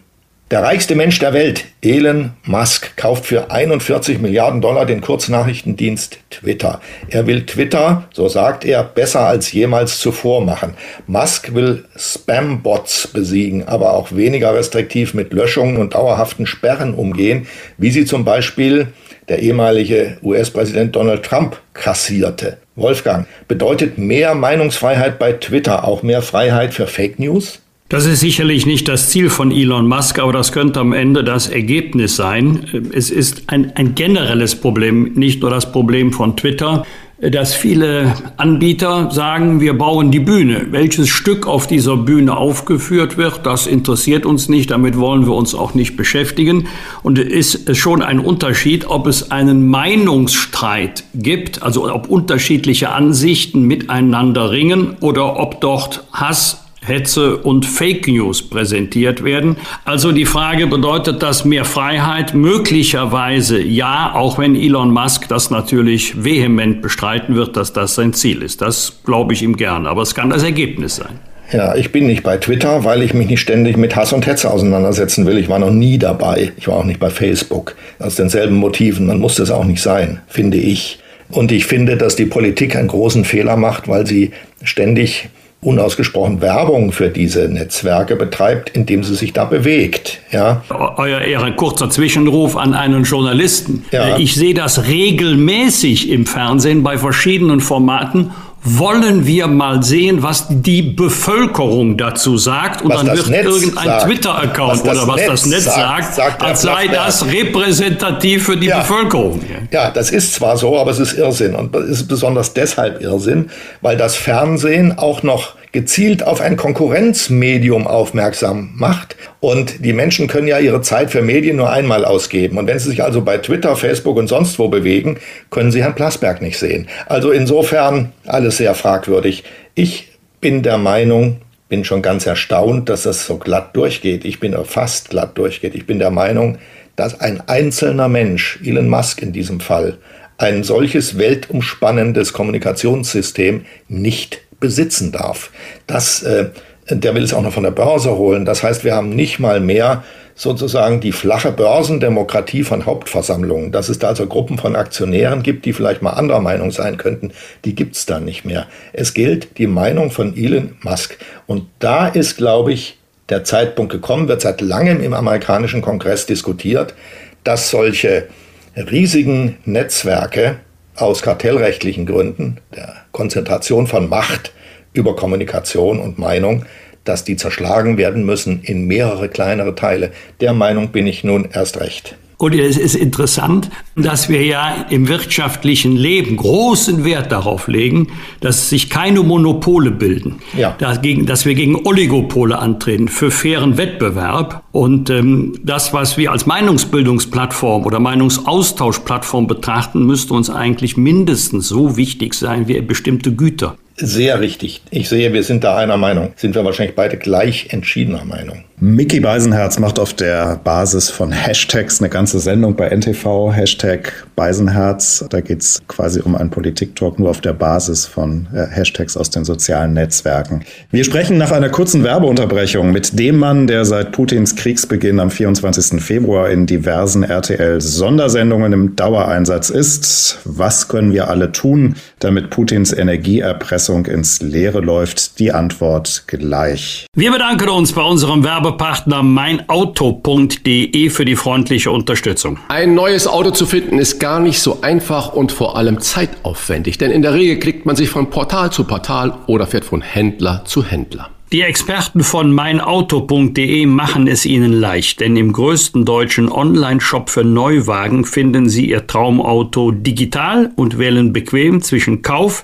Der 0.52 0.64
reichste 0.64 0.96
Mensch 0.96 1.20
der 1.20 1.34
Welt, 1.34 1.66
Elon 1.84 2.32
Musk, 2.44 2.98
kauft 2.98 3.28
für 3.28 3.52
41 3.52 4.18
Milliarden 4.18 4.62
Dollar 4.62 4.88
den 4.88 5.00
Kurznachrichtendienst 5.00 6.18
Twitter. 6.32 6.82
Er 7.08 7.28
will 7.28 7.46
Twitter, 7.46 8.06
so 8.14 8.28
sagt 8.30 8.66
er, 8.66 8.84
besser 8.84 9.28
als 9.28 9.52
jemals 9.52 10.00
zuvor 10.00 10.44
machen. 10.44 10.74
Musk 11.06 11.54
will 11.54 11.86
Spam-Bots 11.96 13.10
besiegen, 13.10 13.68
aber 13.68 13.94
auch 13.94 14.12
weniger 14.16 14.56
restriktiv 14.56 15.14
mit 15.14 15.34
Löschungen 15.34 15.78
und 15.78 15.94
dauerhaften 15.94 16.48
Sperren 16.48 16.96
umgehen, 16.96 17.46
wie 17.78 17.92
sie 17.92 18.06
zum 18.06 18.26
Beispiel 18.26 18.88
der 19.28 19.44
ehemalige 19.44 20.18
US-Präsident 20.24 20.96
Donald 20.96 21.22
Trump 21.22 21.62
kassierte. 21.76 22.58
Wolfgang, 22.76 23.28
bedeutet 23.48 24.00
mehr 24.00 24.34
Meinungsfreiheit 24.34 25.20
bei 25.20 25.34
Twitter 25.34 25.88
auch 25.88 26.02
mehr 26.02 26.24
Freiheit 26.24 26.74
für 26.74 26.88
Fake 26.88 27.20
News? 27.20 27.60
Das 27.90 28.06
ist 28.06 28.20
sicherlich 28.20 28.68
nicht 28.68 28.88
das 28.88 29.10
Ziel 29.10 29.32
von 29.32 29.52
Elon 29.52 29.88
Musk, 29.88 30.20
aber 30.20 30.32
das 30.32 30.52
könnte 30.52 30.80
am 30.80 30.94
Ende 30.94 31.24
das 31.24 31.48
Ergebnis 31.48 32.16
sein. 32.16 32.88
Es 32.94 33.10
ist 33.10 33.46
ein, 33.48 33.72
ein 33.76 33.96
generelles 33.96 34.56
Problem, 34.56 35.14
nicht 35.16 35.42
nur 35.42 35.50
das 35.50 35.72
Problem 35.72 36.14
von 36.14 36.38
Twitter, 36.38 36.86
dass 37.20 37.56
viele 37.56 38.14
Anbieter 38.38 39.10
sagen, 39.10 39.60
wir 39.60 39.76
bauen 39.76 40.12
die 40.12 40.20
Bühne. 40.20 40.68
Welches 40.70 41.10
Stück 41.10 41.48
auf 41.48 41.66
dieser 41.66 41.98
Bühne 41.98 42.38
aufgeführt 42.38 43.18
wird, 43.18 43.48
das 43.48 43.66
interessiert 43.66 44.24
uns 44.24 44.50
nicht, 44.50 44.70
damit 44.70 44.96
wollen 44.96 45.26
wir 45.26 45.34
uns 45.34 45.56
auch 45.56 45.74
nicht 45.74 45.98
beschäftigen. 45.98 46.68
Und 47.02 47.18
es 47.18 47.56
ist 47.56 47.76
schon 47.76 48.04
ein 48.04 48.20
Unterschied, 48.20 48.86
ob 48.88 49.08
es 49.08 49.32
einen 49.32 49.68
Meinungsstreit 49.68 51.06
gibt, 51.16 51.64
also 51.64 51.92
ob 51.92 52.08
unterschiedliche 52.08 52.92
Ansichten 52.92 53.64
miteinander 53.64 54.52
ringen 54.52 54.96
oder 55.02 55.40
ob 55.40 55.60
dort 55.60 56.04
Hass 56.14 56.69
Hetze 56.90 57.38
und 57.38 57.66
Fake 57.66 58.08
News 58.08 58.42
präsentiert 58.42 59.24
werden. 59.24 59.58
Also 59.86 60.12
die 60.12 60.26
Frage, 60.26 60.68
bedeutet 60.68 61.22
das 61.24 61.46
mehr 61.46 61.66
Freiheit? 61.66 62.34
Möglicherweise 62.34 63.62
ja, 63.62 64.14
auch 64.14 64.38
wenn 64.38 64.56
Elon 64.56 64.92
Musk 64.92 65.28
das 65.28 65.50
natürlich 65.50 66.24
vehement 66.24 66.82
bestreiten 66.82 67.36
wird, 67.36 67.56
dass 67.58 67.74
das 67.74 67.96
sein 67.96 68.14
Ziel 68.14 68.42
ist. 68.42 68.62
Das 68.62 69.00
glaube 69.06 69.34
ich 69.34 69.42
ihm 69.42 69.58
gern, 69.58 69.86
aber 69.86 70.02
es 70.02 70.16
kann 70.16 70.30
das 70.30 70.44
Ergebnis 70.44 70.98
sein. 70.98 71.20
Ja, 71.52 71.76
ich 71.76 71.92
bin 71.92 72.06
nicht 72.06 72.22
bei 72.22 72.38
Twitter, 72.38 72.84
weil 72.84 73.02
ich 73.02 73.16
mich 73.16 73.28
nicht 73.28 73.42
ständig 73.42 73.76
mit 73.76 73.96
Hass 73.96 74.14
und 74.14 74.28
Hetze 74.28 74.52
auseinandersetzen 74.52 75.26
will. 75.26 75.40
Ich 75.40 75.50
war 75.50 75.58
noch 75.58 75.72
nie 75.72 75.98
dabei. 75.98 76.52
Ich 76.58 76.68
war 76.68 76.76
auch 76.76 76.84
nicht 76.84 77.00
bei 77.00 77.10
Facebook. 77.10 77.76
Aus 77.98 78.16
denselben 78.16 78.56
Motiven. 78.56 79.08
Man 79.08 79.20
muss 79.20 79.36
das 79.36 79.50
auch 79.50 79.66
nicht 79.66 79.82
sein, 79.82 80.22
finde 80.28 80.58
ich. 80.58 81.00
Und 81.32 81.52
ich 81.52 81.66
finde, 81.66 81.98
dass 81.98 82.16
die 82.16 82.26
Politik 82.26 82.76
einen 82.76 82.88
großen 82.88 83.26
Fehler 83.26 83.56
macht, 83.56 83.88
weil 83.88 84.06
sie 84.06 84.32
ständig 84.64 85.30
unausgesprochen 85.62 86.40
Werbung 86.40 86.94
für 86.94 87.10
diese 87.10 87.50
Netzwerke 87.50 88.16
betreibt, 88.16 88.70
indem 88.70 89.04
sie 89.04 89.16
sich 89.16 89.34
da 89.34 89.44
bewegt. 89.44 90.22
Ja. 90.32 90.64
Euer 90.70 91.20
Ehre, 91.20 91.54
kurzer 91.54 91.90
Zwischenruf 91.90 92.56
an 92.56 92.74
einen 92.74 93.04
Journalisten. 93.04 93.86
Ja. 93.92 94.18
Ich 94.18 94.36
sehe 94.36 94.54
das 94.54 94.88
regelmäßig 94.88 96.10
im 96.10 96.26
Fernsehen 96.26 96.84
bei 96.84 96.98
verschiedenen 96.98 97.60
Formaten 97.60 98.32
wollen 98.64 99.26
wir 99.26 99.48
mal 99.48 99.84
sehen, 99.84 100.22
was 100.22 100.48
die 100.50 100.82
Bevölkerung 100.82 101.98
dazu 101.98 102.38
sagt. 102.38 102.82
Und 102.82 102.92
was 102.92 103.04
dann 103.04 103.16
wird 103.16 103.30
Netz 103.30 103.46
irgendein 103.46 104.00
Twitter-Account 104.00 104.82
oder 104.84 105.08
was 105.08 105.16
Netz 105.16 105.28
das 105.28 105.46
Netz 105.46 105.66
sagt, 105.66 106.14
sagt 106.16 106.44
als 106.44 106.62
sei 106.62 106.88
das 106.88 107.26
repräsentativ 107.26 108.46
für 108.46 108.58
die 108.58 108.68
ja. 108.68 108.80
Bevölkerung. 108.80 109.42
Ja, 109.72 109.92
das 109.92 110.12
ist 110.12 110.34
zwar 110.34 110.58
so, 110.58 110.78
aber 110.78 110.92
es 110.92 111.00
ist 111.00 111.14
Irrsinn. 111.14 111.56
Und 111.56 111.76
es 111.76 112.02
ist 112.02 112.08
besonders 112.08 112.54
deshalb 112.54 113.02
Irrsinn, 113.02 113.50
weil 113.82 113.98
das 113.98 114.16
Fernsehen 114.16 114.98
auch 114.98 115.24
noch 115.24 115.59
gezielt 115.72 116.24
auf 116.24 116.42
ein 116.42 116.58
Konkurrenzmedium 116.58 117.86
aufmerksam 117.86 118.72
macht. 118.76 119.16
Und 119.40 119.86
die 119.86 119.94
Menschen 119.94 120.28
können 120.28 120.48
ja 120.48 120.60
ihre 120.60 120.82
Zeit 120.82 121.12
für 121.12 121.22
Medien 121.22 121.58
nur 121.58 121.72
einmal 121.72 122.06
ausgeben. 122.06 122.58
Und 122.58 122.68
wenn 122.68 122.80
sie 122.80 122.90
sich 122.90 123.04
also 123.04 123.22
bei 123.22 123.38
Twitter, 123.38 123.76
Facebook 123.76 124.18
und 124.18 124.28
sonst 124.28 124.58
wo 124.58 124.68
bewegen, 124.68 125.18
können 125.52 125.72
sie 125.72 125.84
Herrn 125.84 125.96
Plasberg 125.96 126.42
nicht 126.42 126.58
sehen. 126.58 126.88
Also 127.06 127.32
insofern 127.32 128.12
alles 128.26 128.58
sehr 128.58 128.74
fragwürdig. 128.74 129.44
Ich 129.76 130.12
bin 130.42 130.64
der 130.64 130.78
Meinung, 130.78 131.38
bin 131.68 131.86
schon 131.86 132.02
ganz 132.02 132.26
erstaunt, 132.26 132.90
dass 132.90 133.04
das 133.04 133.26
so 133.26 133.38
glatt 133.38 133.76
durchgeht. 133.76 134.26
Ich 134.26 134.40
bin 134.40 134.56
fast 134.66 135.12
glatt 135.12 135.38
durchgeht. 135.38 135.76
Ich 135.76 135.86
bin 135.86 136.00
der 136.00 136.12
Meinung, 136.12 136.58
dass 136.96 137.20
ein 137.20 137.48
einzelner 137.48 138.08
Mensch, 138.10 138.60
Elon 138.66 138.90
Musk 138.90 139.22
in 139.22 139.32
diesem 139.32 139.60
Fall, 139.60 139.98
ein 140.38 140.64
solches 140.64 141.18
weltumspannendes 141.18 142.34
Kommunikationssystem 142.34 143.66
nicht 143.88 144.42
besitzen 144.60 145.12
darf. 145.12 145.52
Das, 145.88 146.24
äh, 146.24 146.50
der 146.90 147.16
will 147.16 147.24
es 147.24 147.34
auch 147.34 147.42
noch 147.42 147.54
von 147.54 147.64
der 147.64 147.72
Börse 147.72 148.18
holen. 148.18 148.46
Das 148.46 148.64
heißt, 148.64 148.84
wir 148.84 148.96
haben 148.96 149.10
nicht 149.10 149.40
mal 149.40 149.60
mehr 149.60 150.04
sozusagen 150.36 151.02
die 151.02 151.12
flache 151.12 151.52
Börsendemokratie 151.52 152.64
von 152.64 152.86
Hauptversammlungen. 152.86 153.72
Dass 153.72 153.90
es 153.90 154.00
da 154.00 154.08
also 154.08 154.26
Gruppen 154.26 154.58
von 154.58 154.76
Aktionären 154.76 155.44
gibt, 155.44 155.66
die 155.66 155.74
vielleicht 155.74 156.02
mal 156.02 156.12
anderer 156.12 156.40
Meinung 156.40 156.72
sein 156.72 156.98
könnten, 156.98 157.32
die 157.66 157.76
gibt's 157.76 158.06
dann 158.06 158.24
nicht 158.24 158.46
mehr. 158.46 158.66
Es 158.94 159.14
gilt 159.14 159.58
die 159.58 159.68
Meinung 159.68 160.12
von 160.12 160.36
Elon 160.38 160.78
Musk. 160.82 161.18
Und 161.46 161.66
da 161.80 162.08
ist, 162.08 162.38
glaube 162.38 162.72
ich, 162.72 162.98
der 163.28 163.44
Zeitpunkt 163.44 163.92
gekommen, 163.92 164.28
wird 164.30 164.42
seit 164.42 164.62
langem 164.62 165.02
im 165.02 165.14
amerikanischen 165.14 165.82
Kongress 165.82 166.26
diskutiert, 166.26 166.96
dass 167.44 167.70
solche 167.70 168.28
riesigen 168.76 169.58
Netzwerke 169.66 170.56
aus 171.02 171.22
kartellrechtlichen 171.22 172.06
Gründen, 172.06 172.58
der 172.76 172.96
Konzentration 173.12 173.88
von 173.88 174.10
Macht 174.10 174.54
über 174.94 175.16
Kommunikation 175.16 176.00
und 176.00 176.18
Meinung, 176.18 176.66
dass 177.04 177.24
die 177.24 177.36
zerschlagen 177.36 177.98
werden 177.98 178.26
müssen 178.26 178.62
in 178.62 178.86
mehrere 178.86 179.30
kleinere 179.30 179.76
Teile. 179.76 180.12
Der 180.42 180.54
Meinung 180.54 180.90
bin 180.90 181.08
ich 181.08 181.24
nun 181.24 181.50
erst 181.52 181.80
recht. 181.80 182.16
Und 182.40 182.56
es 182.56 182.78
ist 182.78 182.96
interessant, 182.96 183.70
dass 183.98 184.30
wir 184.30 184.46
ja 184.46 184.86
im 184.90 185.10
wirtschaftlichen 185.10 185.98
Leben 185.98 186.38
großen 186.38 187.04
Wert 187.04 187.34
darauf 187.34 187.68
legen, 187.68 188.08
dass 188.40 188.70
sich 188.70 188.90
keine 188.90 189.24
Monopole 189.24 189.92
bilden. 189.92 190.36
Ja. 190.58 190.74
Dagegen, 190.78 191.26
dass 191.26 191.46
wir 191.46 191.54
gegen 191.54 191.86
Oligopole 191.86 192.58
antreten, 192.58 193.10
für 193.10 193.30
fairen 193.30 193.78
Wettbewerb. 193.78 194.64
Und 194.72 195.10
ähm, 195.10 195.60
das, 195.66 195.92
was 195.92 196.18
wir 196.18 196.32
als 196.32 196.46
Meinungsbildungsplattform 196.46 197.86
oder 197.86 198.00
Meinungsaustauschplattform 198.00 199.48
betrachten, 199.48 200.06
müsste 200.06 200.34
uns 200.34 200.50
eigentlich 200.50 200.96
mindestens 200.96 201.68
so 201.68 201.98
wichtig 201.98 202.36
sein 202.36 202.70
wie 202.70 202.80
bestimmte 202.80 203.34
Güter. 203.36 203.76
Sehr 204.02 204.40
richtig. 204.40 204.82
Ich 204.92 205.10
sehe, 205.10 205.34
wir 205.34 205.44
sind 205.44 205.64
da 205.66 205.76
einer 205.76 205.98
Meinung. 205.98 206.32
Sind 206.38 206.56
wir 206.56 206.64
wahrscheinlich 206.64 206.96
beide 206.96 207.18
gleich 207.18 207.68
entschiedener 207.72 208.24
Meinung. 208.24 208.64
Mickey 208.82 209.20
Beisenherz 209.20 209.78
macht 209.78 210.00
auf 210.00 210.14
der 210.14 210.56
Basis 210.64 211.10
von 211.10 211.34
Hashtags 211.34 212.00
eine 212.00 212.08
ganze 212.08 212.40
Sendung 212.40 212.78
bei 212.78 212.88
NTV, 212.88 213.52
Hashtag 213.52 214.26
Beisenherz. 214.38 215.26
Da 215.30 215.42
geht 215.42 215.60
es 215.60 215.82
quasi 215.90 216.22
um 216.22 216.34
einen 216.34 216.50
Politik-Talk 216.50 217.20
nur 217.20 217.30
auf 217.30 217.42
der 217.42 217.52
Basis 217.52 218.06
von 218.06 218.48
äh, 218.54 218.68
Hashtags 218.68 219.18
aus 219.18 219.30
den 219.32 219.44
sozialen 219.44 219.92
Netzwerken. 219.92 220.64
Wir 220.92 221.04
sprechen 221.04 221.38
nach 221.38 221.52
einer 221.52 221.68
kurzen 221.68 222.06
Werbeunterbrechung 222.06 222.94
mit 222.94 223.20
dem 223.20 223.36
Mann, 223.36 223.68
der 223.68 223.84
seit 223.84 224.14
Putins 224.14 224.56
Kriegsbeginn 224.56 225.20
am 225.20 225.30
24. 225.30 226.02
Februar 226.02 226.50
in 226.50 226.66
diversen 226.66 227.24
RTL-Sondersendungen 227.24 228.72
im 228.72 228.96
Dauereinsatz 228.96 229.70
ist. 229.70 230.40
Was 230.46 230.88
können 230.88 231.12
wir 231.12 231.30
alle 231.30 231.52
tun, 231.52 231.96
damit 232.20 232.50
Putins 232.50 232.94
Energieerpressung 232.94 233.89
Ölerpressung 233.90 234.06
ins 234.06 234.42
Leere 234.42 234.80
läuft? 234.80 235.40
Die 235.40 235.52
Antwort 235.52 236.24
gleich. 236.28 237.08
Wir 237.16 237.32
bedanken 237.32 237.70
uns 237.70 237.94
bei 237.94 238.02
unserem 238.02 238.44
Werbepartner 238.44 239.24
meinauto.de 239.24 241.10
für 241.10 241.26
die 241.26 241.36
freundliche 241.36 241.92
Unterstützung. 241.92 242.60
Ein 242.70 242.94
neues 242.94 243.28
Auto 243.28 243.52
zu 243.52 243.66
finden 243.66 243.98
ist 244.00 244.20
gar 244.20 244.40
nicht 244.40 244.60
so 244.60 244.82
einfach 244.82 245.34
und 245.34 245.52
vor 245.52 245.76
allem 245.76 246.00
zeitaufwendig, 246.00 246.98
denn 246.98 247.12
in 247.12 247.22
der 247.22 247.34
Regel 247.34 247.58
klickt 247.58 247.86
man 247.86 247.96
sich 247.96 248.10
von 248.10 248.30
Portal 248.30 248.72
zu 248.72 248.84
Portal 248.84 249.34
oder 249.48 249.68
fährt 249.68 249.86
von 249.86 250.02
Händler 250.02 250.64
zu 250.66 250.84
Händler. 250.84 251.30
Die 251.52 251.64
Experten 251.64 252.22
von 252.22 252.54
meinauto.de 252.54 253.88
machen 253.88 254.28
es 254.28 254.46
Ihnen 254.46 254.72
leicht, 254.72 255.20
denn 255.20 255.36
im 255.36 255.52
größten 255.52 256.06
deutschen 256.06 256.48
Online-Shop 256.48 257.32
für 257.32 257.44
Neuwagen 257.44 258.24
finden 258.24 258.70
Sie 258.70 258.88
Ihr 258.88 259.08
Traumauto 259.08 259.90
digital 259.90 260.70
und 260.76 261.00
wählen 261.00 261.34
bequem 261.34 261.82
zwischen 261.82 262.22
Kauf, 262.22 262.64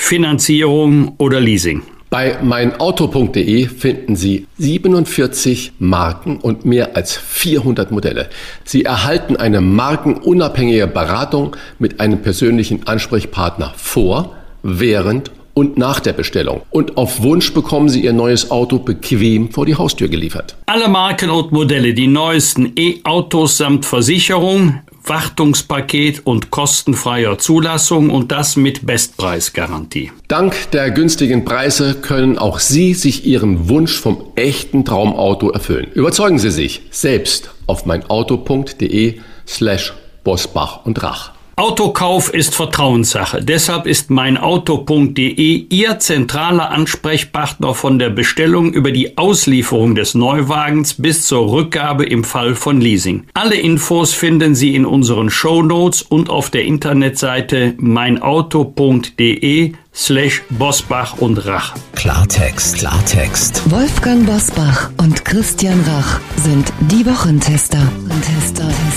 Finanzierung 0.00 1.16
oder 1.18 1.40
Leasing. 1.40 1.82
Bei 2.08 2.38
meinauto.de 2.40 3.66
finden 3.66 4.16
Sie 4.16 4.46
47 4.56 5.72
Marken 5.80 6.38
und 6.38 6.64
mehr 6.64 6.96
als 6.96 7.14
400 7.14 7.90
Modelle. 7.90 8.30
Sie 8.64 8.84
erhalten 8.84 9.36
eine 9.36 9.60
markenunabhängige 9.60 10.86
Beratung 10.86 11.56
mit 11.78 12.00
einem 12.00 12.22
persönlichen 12.22 12.86
Ansprechpartner 12.86 13.74
vor, 13.76 14.36
während 14.62 15.30
und 15.52 15.76
nach 15.76 15.98
der 15.98 16.12
Bestellung. 16.12 16.62
Und 16.70 16.96
auf 16.96 17.20
Wunsch 17.22 17.52
bekommen 17.52 17.88
Sie 17.88 18.04
Ihr 18.04 18.12
neues 18.12 18.52
Auto 18.52 18.78
bequem 18.78 19.50
vor 19.50 19.66
die 19.66 19.74
Haustür 19.74 20.08
geliefert. 20.08 20.56
Alle 20.66 20.88
Marken 20.88 21.28
und 21.28 21.50
Modelle, 21.50 21.92
die 21.92 22.06
neuesten 22.06 22.72
E-Autos 22.76 23.58
samt 23.58 23.84
Versicherung, 23.84 24.78
Wartungspaket 25.08 26.26
und 26.26 26.50
kostenfreier 26.50 27.38
Zulassung 27.38 28.10
und 28.10 28.32
das 28.32 28.56
mit 28.56 28.86
Bestpreisgarantie. 28.86 30.12
Dank 30.28 30.70
der 30.72 30.90
günstigen 30.90 31.44
Preise 31.44 31.94
können 31.94 32.38
auch 32.38 32.58
Sie 32.58 32.94
sich 32.94 33.26
Ihren 33.26 33.68
Wunsch 33.68 33.98
vom 33.98 34.24
echten 34.34 34.84
Traumauto 34.84 35.50
erfüllen. 35.50 35.88
Überzeugen 35.94 36.38
Sie 36.38 36.50
sich 36.50 36.82
selbst 36.90 37.50
auf 37.66 37.86
meinauto.de 37.86 39.20
slash 39.46 39.94
Bosbach 40.24 40.84
und 40.84 41.02
Rach. 41.02 41.37
Autokauf 41.58 42.32
ist 42.32 42.54
Vertrauenssache. 42.54 43.42
Deshalb 43.42 43.88
ist 43.88 44.10
meinauto.de 44.10 45.66
Ihr 45.68 45.98
zentraler 45.98 46.70
Ansprechpartner 46.70 47.74
von 47.74 47.98
der 47.98 48.10
Bestellung 48.10 48.72
über 48.72 48.92
die 48.92 49.18
Auslieferung 49.18 49.96
des 49.96 50.14
Neuwagens 50.14 50.94
bis 50.94 51.26
zur 51.26 51.50
Rückgabe 51.50 52.06
im 52.06 52.22
Fall 52.22 52.54
von 52.54 52.80
Leasing. 52.80 53.24
Alle 53.34 53.56
Infos 53.56 54.14
finden 54.14 54.54
Sie 54.54 54.76
in 54.76 54.86
unseren 54.86 55.30
Show 55.30 55.64
Notes 55.64 56.02
und 56.02 56.30
auf 56.30 56.50
der 56.50 56.62
Internetseite 56.62 57.74
meinauto.de 57.78 59.72
slash 59.92 60.42
Bosbach 60.50 61.18
und 61.18 61.44
Rach. 61.44 61.74
Klartext, 61.96 62.76
Klartext. 62.76 63.68
Wolfgang 63.68 64.24
Bosbach 64.26 64.90
und 64.98 65.24
Christian 65.24 65.80
Rach 65.88 66.20
sind 66.36 66.72
die 66.82 67.04
Wochentester. 67.04 67.82
Tester, 68.22 68.68
Tester. 68.68 68.87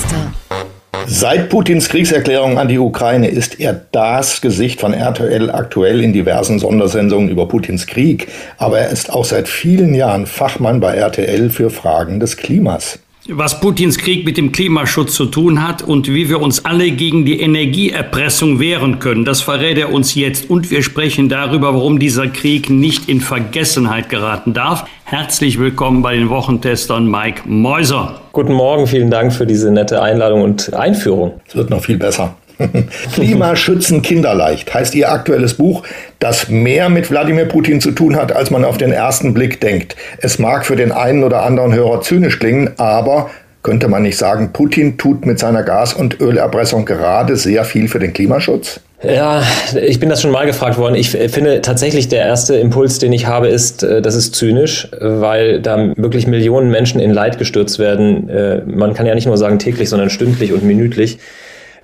Seit 1.07 1.49
Putins 1.49 1.89
Kriegserklärung 1.89 2.57
an 2.57 2.67
die 2.67 2.77
Ukraine 2.77 3.27
ist 3.27 3.59
er 3.59 3.73
das 3.91 4.41
Gesicht 4.41 4.79
von 4.79 4.93
RTL 4.93 5.49
aktuell 5.49 6.01
in 6.01 6.13
diversen 6.13 6.59
Sondersendungen 6.59 7.29
über 7.29 7.47
Putins 7.47 7.87
Krieg, 7.87 8.27
aber 8.57 8.79
er 8.79 8.89
ist 8.89 9.11
auch 9.11 9.25
seit 9.25 9.47
vielen 9.47 9.93
Jahren 9.93 10.25
Fachmann 10.25 10.79
bei 10.79 10.95
RTL 10.95 11.49
für 11.49 11.69
Fragen 11.69 12.19
des 12.19 12.37
Klimas 12.37 12.99
was 13.33 13.59
Putins 13.59 13.97
Krieg 13.97 14.25
mit 14.25 14.37
dem 14.37 14.51
Klimaschutz 14.51 15.13
zu 15.13 15.25
tun 15.25 15.65
hat 15.65 15.81
und 15.81 16.07
wie 16.07 16.27
wir 16.27 16.41
uns 16.41 16.65
alle 16.65 16.91
gegen 16.91 17.25
die 17.25 17.39
Energieerpressung 17.39 18.59
wehren 18.59 18.99
können. 18.99 19.23
Das 19.23 19.41
verrät 19.41 19.77
er 19.77 19.93
uns 19.93 20.15
jetzt 20.15 20.49
und 20.49 20.69
wir 20.69 20.83
sprechen 20.83 21.29
darüber, 21.29 21.73
warum 21.73 21.99
dieser 21.99 22.27
Krieg 22.27 22.69
nicht 22.69 23.07
in 23.07 23.21
Vergessenheit 23.21 24.09
geraten 24.09 24.53
darf. 24.53 24.85
Herzlich 25.05 25.59
willkommen 25.59 26.01
bei 26.01 26.15
den 26.15 26.29
Wochentestern 26.29 27.09
Mike 27.09 27.43
Mäuser. 27.45 28.21
Guten 28.33 28.53
Morgen, 28.53 28.87
vielen 28.87 29.09
Dank 29.09 29.33
für 29.33 29.45
diese 29.45 29.71
nette 29.71 30.01
Einladung 30.01 30.41
und 30.41 30.73
Einführung. 30.73 31.39
Es 31.47 31.55
wird 31.55 31.69
noch 31.69 31.83
viel 31.83 31.97
besser. 31.97 32.35
Klimaschützen 33.13 34.01
kinderleicht 34.01 34.73
heißt 34.73 34.95
Ihr 34.95 35.11
aktuelles 35.11 35.55
Buch, 35.55 35.83
das 36.19 36.49
mehr 36.49 36.89
mit 36.89 37.09
Wladimir 37.09 37.45
Putin 37.45 37.81
zu 37.81 37.91
tun 37.91 38.15
hat, 38.15 38.35
als 38.35 38.51
man 38.51 38.65
auf 38.65 38.77
den 38.77 38.91
ersten 38.91 39.33
Blick 39.33 39.61
denkt. 39.61 39.95
Es 40.19 40.39
mag 40.39 40.65
für 40.65 40.75
den 40.75 40.91
einen 40.91 41.23
oder 41.23 41.43
anderen 41.43 41.73
Hörer 41.73 42.01
zynisch 42.01 42.39
klingen, 42.39 42.71
aber 42.77 43.29
könnte 43.63 43.87
man 43.87 44.01
nicht 44.01 44.17
sagen, 44.17 44.51
Putin 44.53 44.97
tut 44.97 45.25
mit 45.25 45.37
seiner 45.37 45.61
Gas- 45.63 45.93
und 45.93 46.19
Ölerpressung 46.19 46.85
gerade 46.85 47.35
sehr 47.35 47.63
viel 47.63 47.87
für 47.87 47.99
den 47.99 48.11
Klimaschutz? 48.11 48.79
Ja, 49.03 49.41
ich 49.81 49.99
bin 49.99 50.09
das 50.09 50.21
schon 50.21 50.31
mal 50.31 50.45
gefragt 50.45 50.77
worden. 50.77 50.93
Ich 50.93 51.09
finde 51.09 51.61
tatsächlich 51.61 52.07
der 52.07 52.19
erste 52.19 52.55
Impuls, 52.55 52.99
den 52.99 53.11
ich 53.13 53.25
habe, 53.25 53.47
ist, 53.47 53.81
äh, 53.81 54.01
das 54.01 54.15
ist 54.15 54.35
zynisch, 54.35 54.89
weil 54.99 55.59
da 55.59 55.91
wirklich 55.95 56.27
Millionen 56.27 56.69
Menschen 56.69 56.99
in 56.99 57.11
Leid 57.11 57.39
gestürzt 57.39 57.79
werden. 57.79 58.29
Äh, 58.29 58.61
man 58.65 58.93
kann 58.93 59.07
ja 59.07 59.15
nicht 59.15 59.25
nur 59.25 59.37
sagen 59.37 59.57
täglich, 59.57 59.89
sondern 59.89 60.11
stündlich 60.11 60.53
und 60.53 60.63
minütlich. 60.63 61.17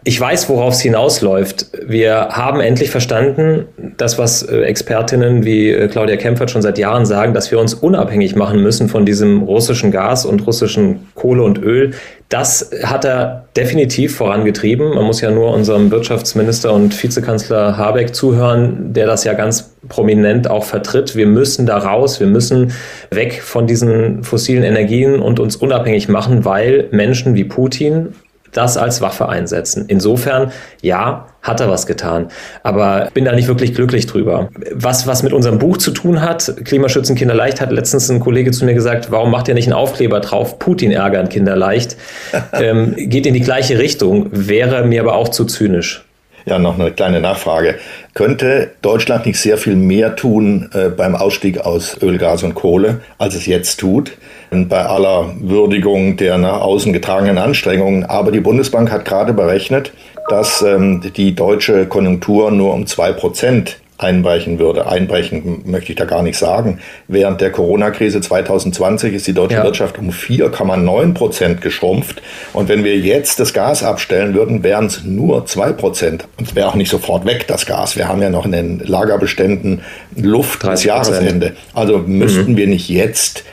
Ich 0.08 0.22
weiß, 0.22 0.48
worauf 0.48 0.74
es 0.74 0.80
hinausläuft. 0.80 1.66
Wir 1.86 2.30
haben 2.30 2.62
endlich 2.62 2.92
verstanden, 2.92 3.66
das, 3.98 4.18
was 4.18 4.42
äh, 4.42 4.62
Expertinnen 4.62 5.44
wie 5.44 5.70
äh, 5.70 5.90
Claudia 5.90 6.16
Kempfert 6.16 6.50
schon 6.50 6.62
seit 6.62 6.78
Jahren 6.78 7.06
sagen, 7.06 7.34
dass 7.34 7.52
wir 7.52 7.60
uns 7.60 7.74
unabhängig 7.74 8.34
machen 8.34 8.64
müssen 8.64 8.88
von 8.88 9.06
diesem 9.06 9.44
russischen 9.44 9.92
Gas 9.92 10.26
und 10.26 10.48
russischen 10.48 11.10
Kohle 11.14 11.44
und 11.44 11.62
Öl. 11.62 11.92
Das 12.30 12.72
hat 12.84 13.04
er 13.04 13.48
definitiv 13.58 14.16
vorangetrieben. 14.16 14.96
Man 14.96 15.04
muss 15.04 15.20
ja 15.20 15.30
nur 15.30 15.54
unserem 15.54 15.92
Wirtschaftsminister 15.92 16.72
und 16.72 17.04
Vizekanzler 17.04 17.76
Habeck 17.76 18.16
zuhören, 18.16 18.94
der 18.94 19.08
das 19.08 19.26
ja 19.26 19.34
ganz 19.34 19.76
prominent 19.90 20.50
auch 20.50 20.64
vertritt. 20.64 21.18
Wir 21.18 21.28
müssen 21.28 21.66
da 21.66 21.80
raus, 21.80 22.22
wir 22.22 22.28
müssen 22.28 22.72
weg 23.12 23.42
von 23.42 23.68
diesen 23.68 24.24
fossilen 24.24 24.64
Energien 24.64 25.20
und 25.20 25.42
uns 25.42 25.58
unabhängig 25.58 26.08
machen, 26.08 26.46
weil 26.46 26.88
Menschen 26.92 27.36
wie 27.36 27.44
Putin 27.44 28.14
das 28.52 28.78
als 28.78 29.02
Waffe 29.02 29.30
einsetzen. 29.30 29.86
Insofern, 29.88 30.52
ja, 30.82 31.28
hat 31.42 31.62
er 31.62 31.70
was 31.70 31.88
getan. 31.88 32.28
Aber 32.64 33.10
bin 33.14 33.26
da 33.26 33.34
nicht 33.34 33.48
wirklich 33.48 33.74
glücklich 33.74 34.06
drüber. 34.06 34.50
Was, 34.74 35.08
was 35.08 35.24
mit 35.24 35.34
unserem 35.34 35.60
Buch 35.60 35.78
zu 35.78 35.92
tun 35.92 36.22
hat, 36.22 36.54
Klimaschützen 36.66 37.16
Kinderleicht, 37.16 37.62
hat 37.62 37.72
letztens 37.72 38.10
ein 38.10 38.20
Kollege 38.20 38.52
zu 38.52 38.66
mir 38.66 38.74
gesagt, 38.74 39.12
warum 39.12 39.32
macht 39.32 39.48
ihr 39.48 39.54
nicht 39.54 39.68
einen 39.68 39.74
Aufkleber 39.74 40.20
drauf, 40.20 40.60
Putin 40.60 40.92
ärgern 40.92 41.30
Kinderleicht? 41.30 41.98
ähm, 42.54 42.96
geht 42.98 43.26
in 43.26 43.34
die 43.34 43.42
gleiche 43.42 43.80
Richtung, 43.80 44.28
wäre 44.32 44.86
mir 44.86 45.02
aber 45.02 45.16
auch 45.16 45.30
zu 45.30 45.46
zynisch. 45.46 46.04
Ja, 46.48 46.60
noch 46.60 46.80
eine 46.80 46.92
kleine 46.92 47.20
Nachfrage. 47.20 47.76
Könnte 48.14 48.72
Deutschland 48.82 49.26
nicht 49.26 49.38
sehr 49.38 49.58
viel 49.58 49.76
mehr 49.76 50.16
tun 50.16 50.70
äh, 50.74 50.88
beim 50.88 51.14
Ausstieg 51.14 51.60
aus 51.60 52.02
Öl, 52.02 52.18
Gas 52.18 52.42
und 52.44 52.56
Kohle, 52.56 53.02
als 53.18 53.36
es 53.36 53.46
jetzt 53.48 53.82
tut? 53.82 54.14
Und 54.50 54.70
bei 54.70 54.86
aller 54.86 55.34
Würdigung 55.40 56.18
der 56.18 56.38
nach 56.38 56.62
außen 56.62 56.94
getragenen 56.94 57.38
Anstrengungen. 57.38 58.06
Aber 58.06 58.32
die 58.32 58.40
Bundesbank 58.40 58.92
hat 58.92 59.06
gerade 59.06 59.34
berechnet, 59.34 59.92
dass 60.30 60.62
ähm, 60.62 61.02
die 61.16 61.36
deutsche 61.36 61.86
Konjunktur 61.86 62.52
nur 62.52 62.74
um 62.74 62.86
zwei 62.86 63.12
Prozent 63.12 63.80
einbrechen 63.98 64.60
würde. 64.60 64.88
Einbrechen 64.88 65.64
möchte 65.66 65.92
ich 65.92 65.98
da 65.98 66.06
gar 66.06 66.22
nicht 66.22 66.38
sagen. 66.38 66.80
Während 67.08 67.42
der 67.42 67.52
Corona-Krise 67.52 68.22
2020 68.22 69.14
ist 69.14 69.28
die 69.28 69.34
deutsche 69.34 69.56
ja. 69.56 69.64
Wirtschaft 69.64 69.98
um 69.98 70.10
4,9 70.10 71.14
Prozent 71.14 71.62
geschrumpft. 71.62 72.22
Und 72.54 72.70
wenn 72.70 72.84
wir 72.84 72.98
jetzt 72.98 73.40
das 73.40 73.54
Gas 73.54 73.84
abstellen 73.84 74.36
würden, 74.36 74.64
wären 74.64 74.86
es 74.86 75.04
nur 75.04 75.46
2 75.46 75.72
Prozent. 75.74 76.28
Und 76.38 76.50
es 76.50 76.56
wäre 76.56 76.68
auch 76.68 76.76
nicht 76.76 76.90
sofort 76.90 77.26
weg, 77.26 77.46
das 77.48 77.66
Gas. 77.66 77.96
Wir 77.96 78.08
haben 78.08 78.22
ja 78.22 78.30
noch 78.30 78.46
in 78.46 78.52
den 78.52 78.80
Lagerbeständen 78.80 79.82
Luft 80.16 80.68
bis 80.68 80.84
Jahresende. 80.84 81.54
Also 81.74 82.00
müssten 82.00 82.52
mhm. 82.52 82.58
wir 82.58 82.68
nicht 82.68 82.90
jetzt 82.90 83.44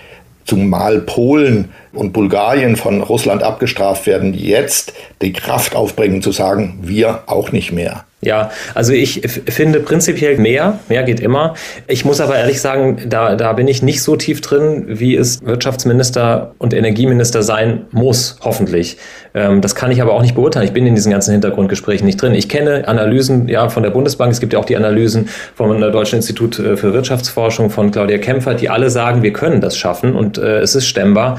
zumal 0.44 1.00
Polen 1.00 1.70
und 1.92 2.12
Bulgarien 2.12 2.76
von 2.76 3.02
Russland 3.02 3.42
abgestraft 3.42 4.06
werden, 4.06 4.34
jetzt 4.34 4.92
die 5.22 5.32
Kraft 5.32 5.74
aufbringen 5.74 6.22
zu 6.22 6.32
sagen, 6.32 6.78
wir 6.82 7.24
auch 7.26 7.52
nicht 7.52 7.72
mehr. 7.72 8.04
Ja, 8.24 8.50
also 8.74 8.92
ich 8.92 9.22
finde 9.48 9.80
prinzipiell 9.80 10.38
mehr, 10.38 10.78
mehr 10.88 11.02
geht 11.02 11.20
immer. 11.20 11.54
Ich 11.86 12.04
muss 12.04 12.20
aber 12.20 12.36
ehrlich 12.36 12.60
sagen, 12.60 12.98
da, 13.08 13.36
da 13.36 13.52
bin 13.52 13.68
ich 13.68 13.82
nicht 13.82 14.02
so 14.02 14.16
tief 14.16 14.40
drin, 14.40 14.84
wie 14.88 15.16
es 15.16 15.44
Wirtschaftsminister 15.44 16.54
und 16.58 16.74
Energieminister 16.74 17.42
sein 17.42 17.86
muss, 17.90 18.38
hoffentlich. 18.42 18.96
Ähm, 19.34 19.60
das 19.60 19.74
kann 19.74 19.90
ich 19.90 20.00
aber 20.00 20.12
auch 20.12 20.22
nicht 20.22 20.34
beurteilen. 20.34 20.66
Ich 20.66 20.72
bin 20.72 20.86
in 20.86 20.94
diesen 20.94 21.12
ganzen 21.12 21.32
Hintergrundgesprächen 21.32 22.06
nicht 22.06 22.20
drin. 22.20 22.34
Ich 22.34 22.48
kenne 22.48 22.86
Analysen 22.88 23.48
ja 23.48 23.68
von 23.68 23.82
der 23.82 23.90
Bundesbank, 23.90 24.32
es 24.32 24.40
gibt 24.40 24.52
ja 24.52 24.58
auch 24.58 24.64
die 24.64 24.76
Analysen 24.76 25.28
vom 25.54 25.80
Deutschen 25.80 26.16
Institut 26.16 26.58
äh, 26.58 26.76
für 26.76 26.92
Wirtschaftsforschung 26.92 27.70
von 27.70 27.90
Claudia 27.90 28.18
Kempfert, 28.18 28.60
die 28.60 28.70
alle 28.70 28.90
sagen, 28.90 29.22
wir 29.22 29.32
können 29.32 29.60
das 29.60 29.76
schaffen 29.76 30.14
und 30.14 30.38
äh, 30.38 30.60
es 30.60 30.74
ist 30.74 30.86
stemmbar. 30.86 31.38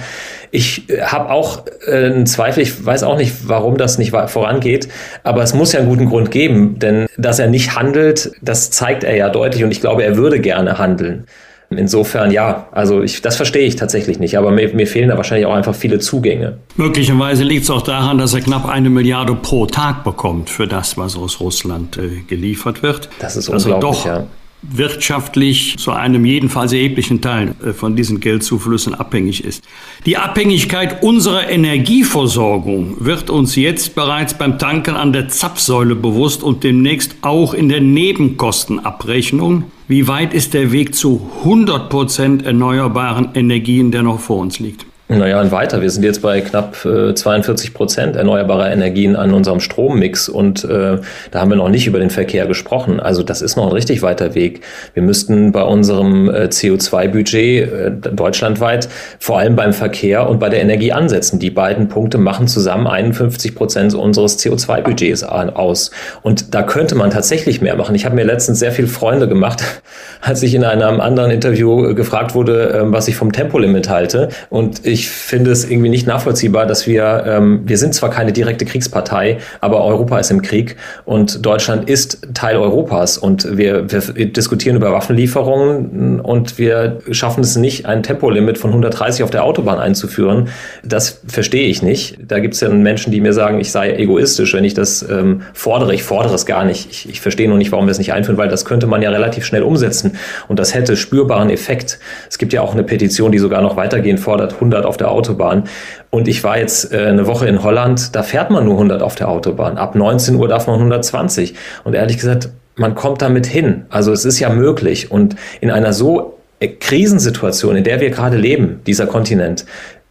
Ich 0.55 0.89
äh, 0.89 1.01
habe 1.01 1.29
auch 1.31 1.65
äh, 1.85 2.05
einen 2.05 2.25
Zweifel, 2.25 2.63
ich 2.63 2.85
weiß 2.85 3.03
auch 3.03 3.17
nicht, 3.17 3.49
warum 3.49 3.77
das 3.77 3.97
nicht 3.97 4.11
vorangeht, 4.27 4.87
aber 5.23 5.43
es 5.43 5.53
muss 5.53 5.73
ja 5.73 5.79
einen 5.79 5.89
guten 5.89 6.05
Grund 6.05 6.31
geben, 6.31 6.79
denn 6.79 7.07
dass 7.17 7.39
er 7.39 7.47
nicht 7.47 7.75
handelt, 7.75 8.31
das 8.41 8.71
zeigt 8.71 9.03
er 9.03 9.17
ja 9.17 9.27
deutlich. 9.29 9.65
Und 9.65 9.71
ich 9.71 9.81
glaube, 9.81 10.03
er 10.05 10.15
würde 10.15 10.39
gerne 10.39 10.77
handeln. 10.77 11.25
Insofern 11.71 12.31
ja, 12.31 12.69
also 12.71 13.01
ich, 13.01 13.21
das 13.21 13.35
verstehe 13.35 13.67
ich 13.67 13.75
tatsächlich 13.75 14.19
nicht, 14.19 14.37
aber 14.37 14.51
mir, 14.51 14.73
mir 14.73 14.87
fehlen 14.87 15.09
da 15.09 15.17
wahrscheinlich 15.17 15.45
auch 15.45 15.55
einfach 15.55 15.75
viele 15.75 15.99
Zugänge. 15.99 16.57
Möglicherweise 16.77 17.43
liegt 17.43 17.63
es 17.63 17.69
auch 17.69 17.81
daran, 17.81 18.17
dass 18.17 18.33
er 18.33 18.41
knapp 18.41 18.65
eine 18.65 18.89
Milliarde 18.89 19.35
pro 19.35 19.65
Tag 19.65 20.05
bekommt 20.05 20.49
für 20.49 20.67
das, 20.67 20.97
was 20.97 21.17
aus 21.17 21.41
Russland 21.41 21.97
äh, 21.97 22.21
geliefert 22.27 22.81
wird. 22.81 23.09
Das 23.19 23.35
ist 23.35 23.49
dass 23.49 23.65
unglaublich, 23.65 24.05
er 24.05 24.13
doch 24.13 24.21
ja 24.21 24.27
wirtschaftlich 24.71 25.77
zu 25.77 25.91
einem 25.91 26.25
jedenfalls 26.25 26.73
erheblichen 26.73 27.21
Teil 27.21 27.55
äh, 27.63 27.73
von 27.73 27.95
diesen 27.95 28.19
Geldzuflüssen 28.19 28.95
abhängig 28.95 29.43
ist. 29.43 29.63
Die 30.05 30.17
Abhängigkeit 30.17 31.03
unserer 31.03 31.49
Energieversorgung 31.49 32.97
wird 32.99 33.29
uns 33.29 33.55
jetzt 33.55 33.95
bereits 33.95 34.37
beim 34.37 34.59
Tanken 34.59 34.95
an 34.95 35.13
der 35.13 35.27
Zapfsäule 35.27 35.95
bewusst 35.95 36.43
und 36.43 36.63
demnächst 36.63 37.15
auch 37.21 37.53
in 37.53 37.69
der 37.69 37.81
Nebenkostenabrechnung. 37.81 39.65
Wie 39.87 40.07
weit 40.07 40.33
ist 40.33 40.53
der 40.53 40.71
Weg 40.71 40.95
zu 40.95 41.29
100 41.39 41.89
Prozent 41.89 42.43
erneuerbaren 42.43 43.29
Energien, 43.35 43.91
der 43.91 44.03
noch 44.03 44.19
vor 44.19 44.37
uns 44.39 44.59
liegt? 44.59 44.85
Naja, 45.07 45.39
und 45.39 45.51
weiter. 45.51 45.83
Wir 45.83 45.91
sind 45.91 46.03
jetzt 46.03 46.23
bei 46.23 46.41
knapp 46.41 46.83
äh, 46.83 47.13
42 47.13 47.75
Prozent 47.75 48.15
erneuerbarer 48.15 48.71
Energien 48.71 49.15
an 49.15 49.35
unserem 49.35 49.59
Strommix 49.59 50.27
und 50.27 50.63
äh, 50.63 50.97
da 51.29 51.39
haben 51.39 51.51
wir 51.51 51.57
noch 51.57 51.69
nicht 51.69 51.85
über 51.85 51.99
den 51.99 52.09
Verkehr 52.09 52.47
gesprochen. 52.47 52.99
Also 52.99 53.21
das 53.21 53.43
ist 53.43 53.55
noch 53.55 53.67
ein 53.67 53.71
richtig 53.71 54.01
weiter 54.01 54.33
Weg. 54.33 54.61
Wir 54.95 55.03
müssten 55.03 55.51
bei 55.51 55.61
unserem 55.61 56.27
äh, 56.31 56.45
CO2-Budget 56.45 57.71
äh, 57.71 57.91
deutschlandweit 57.91 58.89
vor 59.19 59.37
allem 59.37 59.55
beim 59.55 59.73
Verkehr 59.73 60.27
und 60.27 60.39
bei 60.39 60.49
der 60.49 60.59
Energie 60.59 60.91
ansetzen. 60.91 61.37
Die 61.37 61.51
beiden 61.51 61.87
Punkte 61.87 62.17
machen 62.17 62.47
zusammen 62.47 62.87
51 62.87 63.53
Prozent 63.53 63.93
unseres 63.93 64.39
CO2-Budgets 64.39 65.23
aus. 65.23 65.91
Und 66.23 66.55
da 66.55 66.63
könnte 66.63 66.95
man 66.95 67.11
tatsächlich 67.11 67.61
mehr 67.61 67.75
machen. 67.75 67.93
Ich 67.93 68.05
habe 68.05 68.15
mir 68.15 68.25
letztens 68.25 68.57
sehr 68.57 68.71
viele 68.71 68.87
Freunde 68.87 69.27
gemacht, 69.27 69.63
als 70.21 70.41
ich 70.41 70.55
in 70.55 70.63
einem 70.63 70.99
anderen 70.99 71.29
Interview 71.29 71.93
gefragt 71.93 72.33
wurde, 72.33 72.71
äh, 72.71 72.91
was 72.91 73.07
ich 73.07 73.15
vom 73.15 73.31
Tempolimit 73.31 73.87
halte. 73.87 74.29
Und 74.49 74.83
finde 75.09 75.51
es 75.51 75.69
irgendwie 75.69 75.89
nicht 75.89 76.07
nachvollziehbar, 76.07 76.65
dass 76.65 76.87
wir, 76.87 77.23
ähm, 77.27 77.61
wir 77.65 77.77
sind 77.77 77.93
zwar 77.93 78.09
keine 78.09 78.31
direkte 78.31 78.65
Kriegspartei, 78.65 79.37
aber 79.61 79.83
Europa 79.83 80.19
ist 80.19 80.31
im 80.31 80.41
Krieg 80.41 80.75
und 81.05 81.45
Deutschland 81.45 81.89
ist 81.89 82.27
Teil 82.33 82.57
Europas 82.57 83.17
und 83.17 83.57
wir, 83.57 83.91
wir 83.91 84.25
diskutieren 84.27 84.75
über 84.75 84.91
Waffenlieferungen 84.91 86.19
und 86.21 86.57
wir 86.57 86.99
schaffen 87.11 87.41
es 87.41 87.55
nicht, 87.55 87.85
ein 87.85 88.03
Tempolimit 88.03 88.57
von 88.57 88.71
130 88.71 89.23
auf 89.23 89.31
der 89.31 89.43
Autobahn 89.43 89.79
einzuführen. 89.79 90.49
Das 90.83 91.21
verstehe 91.27 91.67
ich 91.67 91.81
nicht. 91.81 92.17
Da 92.27 92.39
gibt 92.39 92.53
es 92.53 92.61
ja 92.61 92.69
Menschen, 92.69 93.11
die 93.11 93.21
mir 93.21 93.33
sagen, 93.33 93.59
ich 93.59 93.71
sei 93.71 93.95
egoistisch, 93.95 94.53
wenn 94.53 94.63
ich 94.63 94.73
das 94.73 95.07
ähm, 95.07 95.41
fordere. 95.53 95.93
Ich 95.93 96.03
fordere 96.03 96.35
es 96.35 96.45
gar 96.45 96.65
nicht. 96.65 96.89
Ich, 96.89 97.09
ich 97.09 97.21
verstehe 97.21 97.47
nur 97.47 97.57
nicht, 97.57 97.71
warum 97.71 97.87
wir 97.87 97.91
es 97.91 97.97
nicht 97.97 98.13
einführen, 98.13 98.37
weil 98.37 98.49
das 98.49 98.65
könnte 98.65 98.87
man 98.87 99.01
ja 99.01 99.09
relativ 99.09 99.45
schnell 99.45 99.63
umsetzen 99.63 100.17
und 100.47 100.59
das 100.59 100.73
hätte 100.73 100.95
spürbaren 100.95 101.49
Effekt. 101.49 101.99
Es 102.29 102.37
gibt 102.37 102.53
ja 102.53 102.61
auch 102.61 102.73
eine 102.73 102.83
Petition, 102.83 103.31
die 103.31 103.39
sogar 103.39 103.61
noch 103.61 103.75
weitergehend 103.75 104.19
fordert, 104.19 104.53
100 104.53 104.84
100 104.85 104.87
auf 104.87 104.97
der 104.97 105.11
Autobahn. 105.11 105.63
Und 106.09 106.27
ich 106.27 106.43
war 106.43 106.57
jetzt 106.57 106.93
äh, 106.93 107.07
eine 107.07 107.27
Woche 107.27 107.47
in 107.47 107.63
Holland, 107.63 108.15
da 108.15 108.23
fährt 108.23 108.51
man 108.51 108.65
nur 108.65 108.75
100 108.75 109.01
auf 109.01 109.15
der 109.15 109.27
Autobahn. 109.27 109.77
Ab 109.77 109.95
19 109.95 110.35
Uhr 110.35 110.47
darf 110.47 110.67
man 110.67 110.75
120. 110.75 111.55
Und 111.83 111.93
ehrlich 111.93 112.17
gesagt, 112.17 112.49
man 112.75 112.95
kommt 112.95 113.21
damit 113.21 113.45
hin. 113.45 113.85
Also 113.89 114.11
es 114.11 114.25
ist 114.25 114.39
ja 114.39 114.49
möglich. 114.49 115.11
Und 115.11 115.35
in 115.61 115.71
einer 115.71 115.93
so 115.93 116.37
äh, 116.59 116.67
Krisensituation, 116.67 117.75
in 117.75 117.83
der 117.83 117.99
wir 117.99 118.09
gerade 118.09 118.37
leben, 118.37 118.81
dieser 118.85 119.07
Kontinent, 119.07 119.65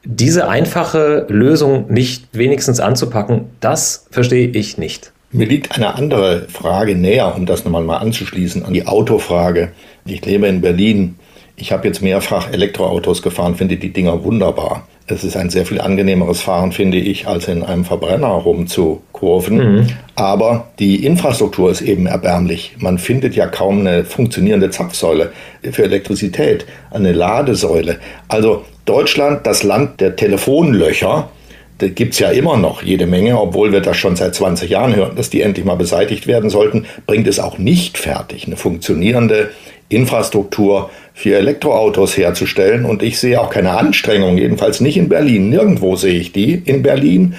diese 0.06 0.48
einfache 0.48 1.26
Lösung 1.28 1.86
nicht 1.90 2.28
wenigstens 2.32 2.78
anzupacken, 2.78 3.46
das 3.60 4.06
verstehe 4.10 4.48
ich 4.48 4.76
nicht. 4.76 5.12
Mir 5.32 5.46
liegt 5.46 5.74
eine 5.74 5.94
andere 5.94 6.46
Frage 6.48 6.94
näher, 6.94 7.34
um 7.34 7.46
das 7.46 7.64
nochmal 7.64 7.82
mal 7.82 7.96
anzuschließen, 7.96 8.64
an 8.64 8.72
die 8.72 8.86
Autofrage. 8.86 9.72
Ich 10.04 10.24
lebe 10.24 10.46
in 10.46 10.60
Berlin. 10.60 11.16
Ich 11.56 11.70
habe 11.72 11.86
jetzt 11.86 12.02
mehrfach 12.02 12.52
Elektroautos 12.52 13.22
gefahren, 13.22 13.54
finde 13.54 13.76
die 13.76 13.92
Dinger 13.92 14.24
wunderbar. 14.24 14.88
Es 15.06 15.22
ist 15.22 15.36
ein 15.36 15.50
sehr 15.50 15.66
viel 15.66 15.80
angenehmeres 15.80 16.40
Fahren, 16.40 16.72
finde 16.72 16.96
ich, 16.96 17.28
als 17.28 17.46
in 17.46 17.62
einem 17.62 17.84
Verbrenner 17.84 18.28
rumzukurven. 18.28 19.56
Mhm. 19.56 19.86
Aber 20.14 20.68
die 20.78 21.04
Infrastruktur 21.04 21.70
ist 21.70 21.82
eben 21.82 22.06
erbärmlich. 22.06 22.76
Man 22.78 22.98
findet 22.98 23.36
ja 23.36 23.46
kaum 23.46 23.80
eine 23.80 24.04
funktionierende 24.04 24.70
Zapfsäule 24.70 25.32
für 25.70 25.84
Elektrizität, 25.84 26.64
eine 26.90 27.12
Ladesäule. 27.12 27.98
Also 28.28 28.64
Deutschland, 28.86 29.46
das 29.46 29.62
Land 29.62 30.00
der 30.00 30.16
Telefonlöcher, 30.16 31.28
da 31.78 31.88
gibt 31.88 32.14
es 32.14 32.20
ja 32.20 32.30
immer 32.30 32.56
noch 32.56 32.82
jede 32.82 33.06
Menge, 33.06 33.38
obwohl 33.38 33.72
wir 33.72 33.80
das 33.80 33.96
schon 33.96 34.16
seit 34.16 34.34
20 34.34 34.70
Jahren 34.70 34.96
hören, 34.96 35.16
dass 35.16 35.28
die 35.28 35.42
endlich 35.42 35.66
mal 35.66 35.76
beseitigt 35.76 36.26
werden 36.26 36.48
sollten, 36.48 36.86
bringt 37.06 37.26
es 37.26 37.40
auch 37.40 37.58
nicht 37.58 37.98
fertig, 37.98 38.46
eine 38.46 38.56
funktionierende 38.56 39.50
Infrastruktur 39.88 40.90
für 41.14 41.36
Elektroautos 41.36 42.16
herzustellen. 42.16 42.84
Und 42.84 43.02
ich 43.02 43.18
sehe 43.18 43.40
auch 43.40 43.48
keine 43.48 43.70
Anstrengung, 43.70 44.36
jedenfalls 44.36 44.80
nicht 44.80 44.96
in 44.96 45.08
Berlin. 45.08 45.48
Nirgendwo 45.48 45.96
sehe 45.96 46.18
ich 46.18 46.32
die 46.32 46.52
in 46.52 46.82
Berlin. 46.82 47.36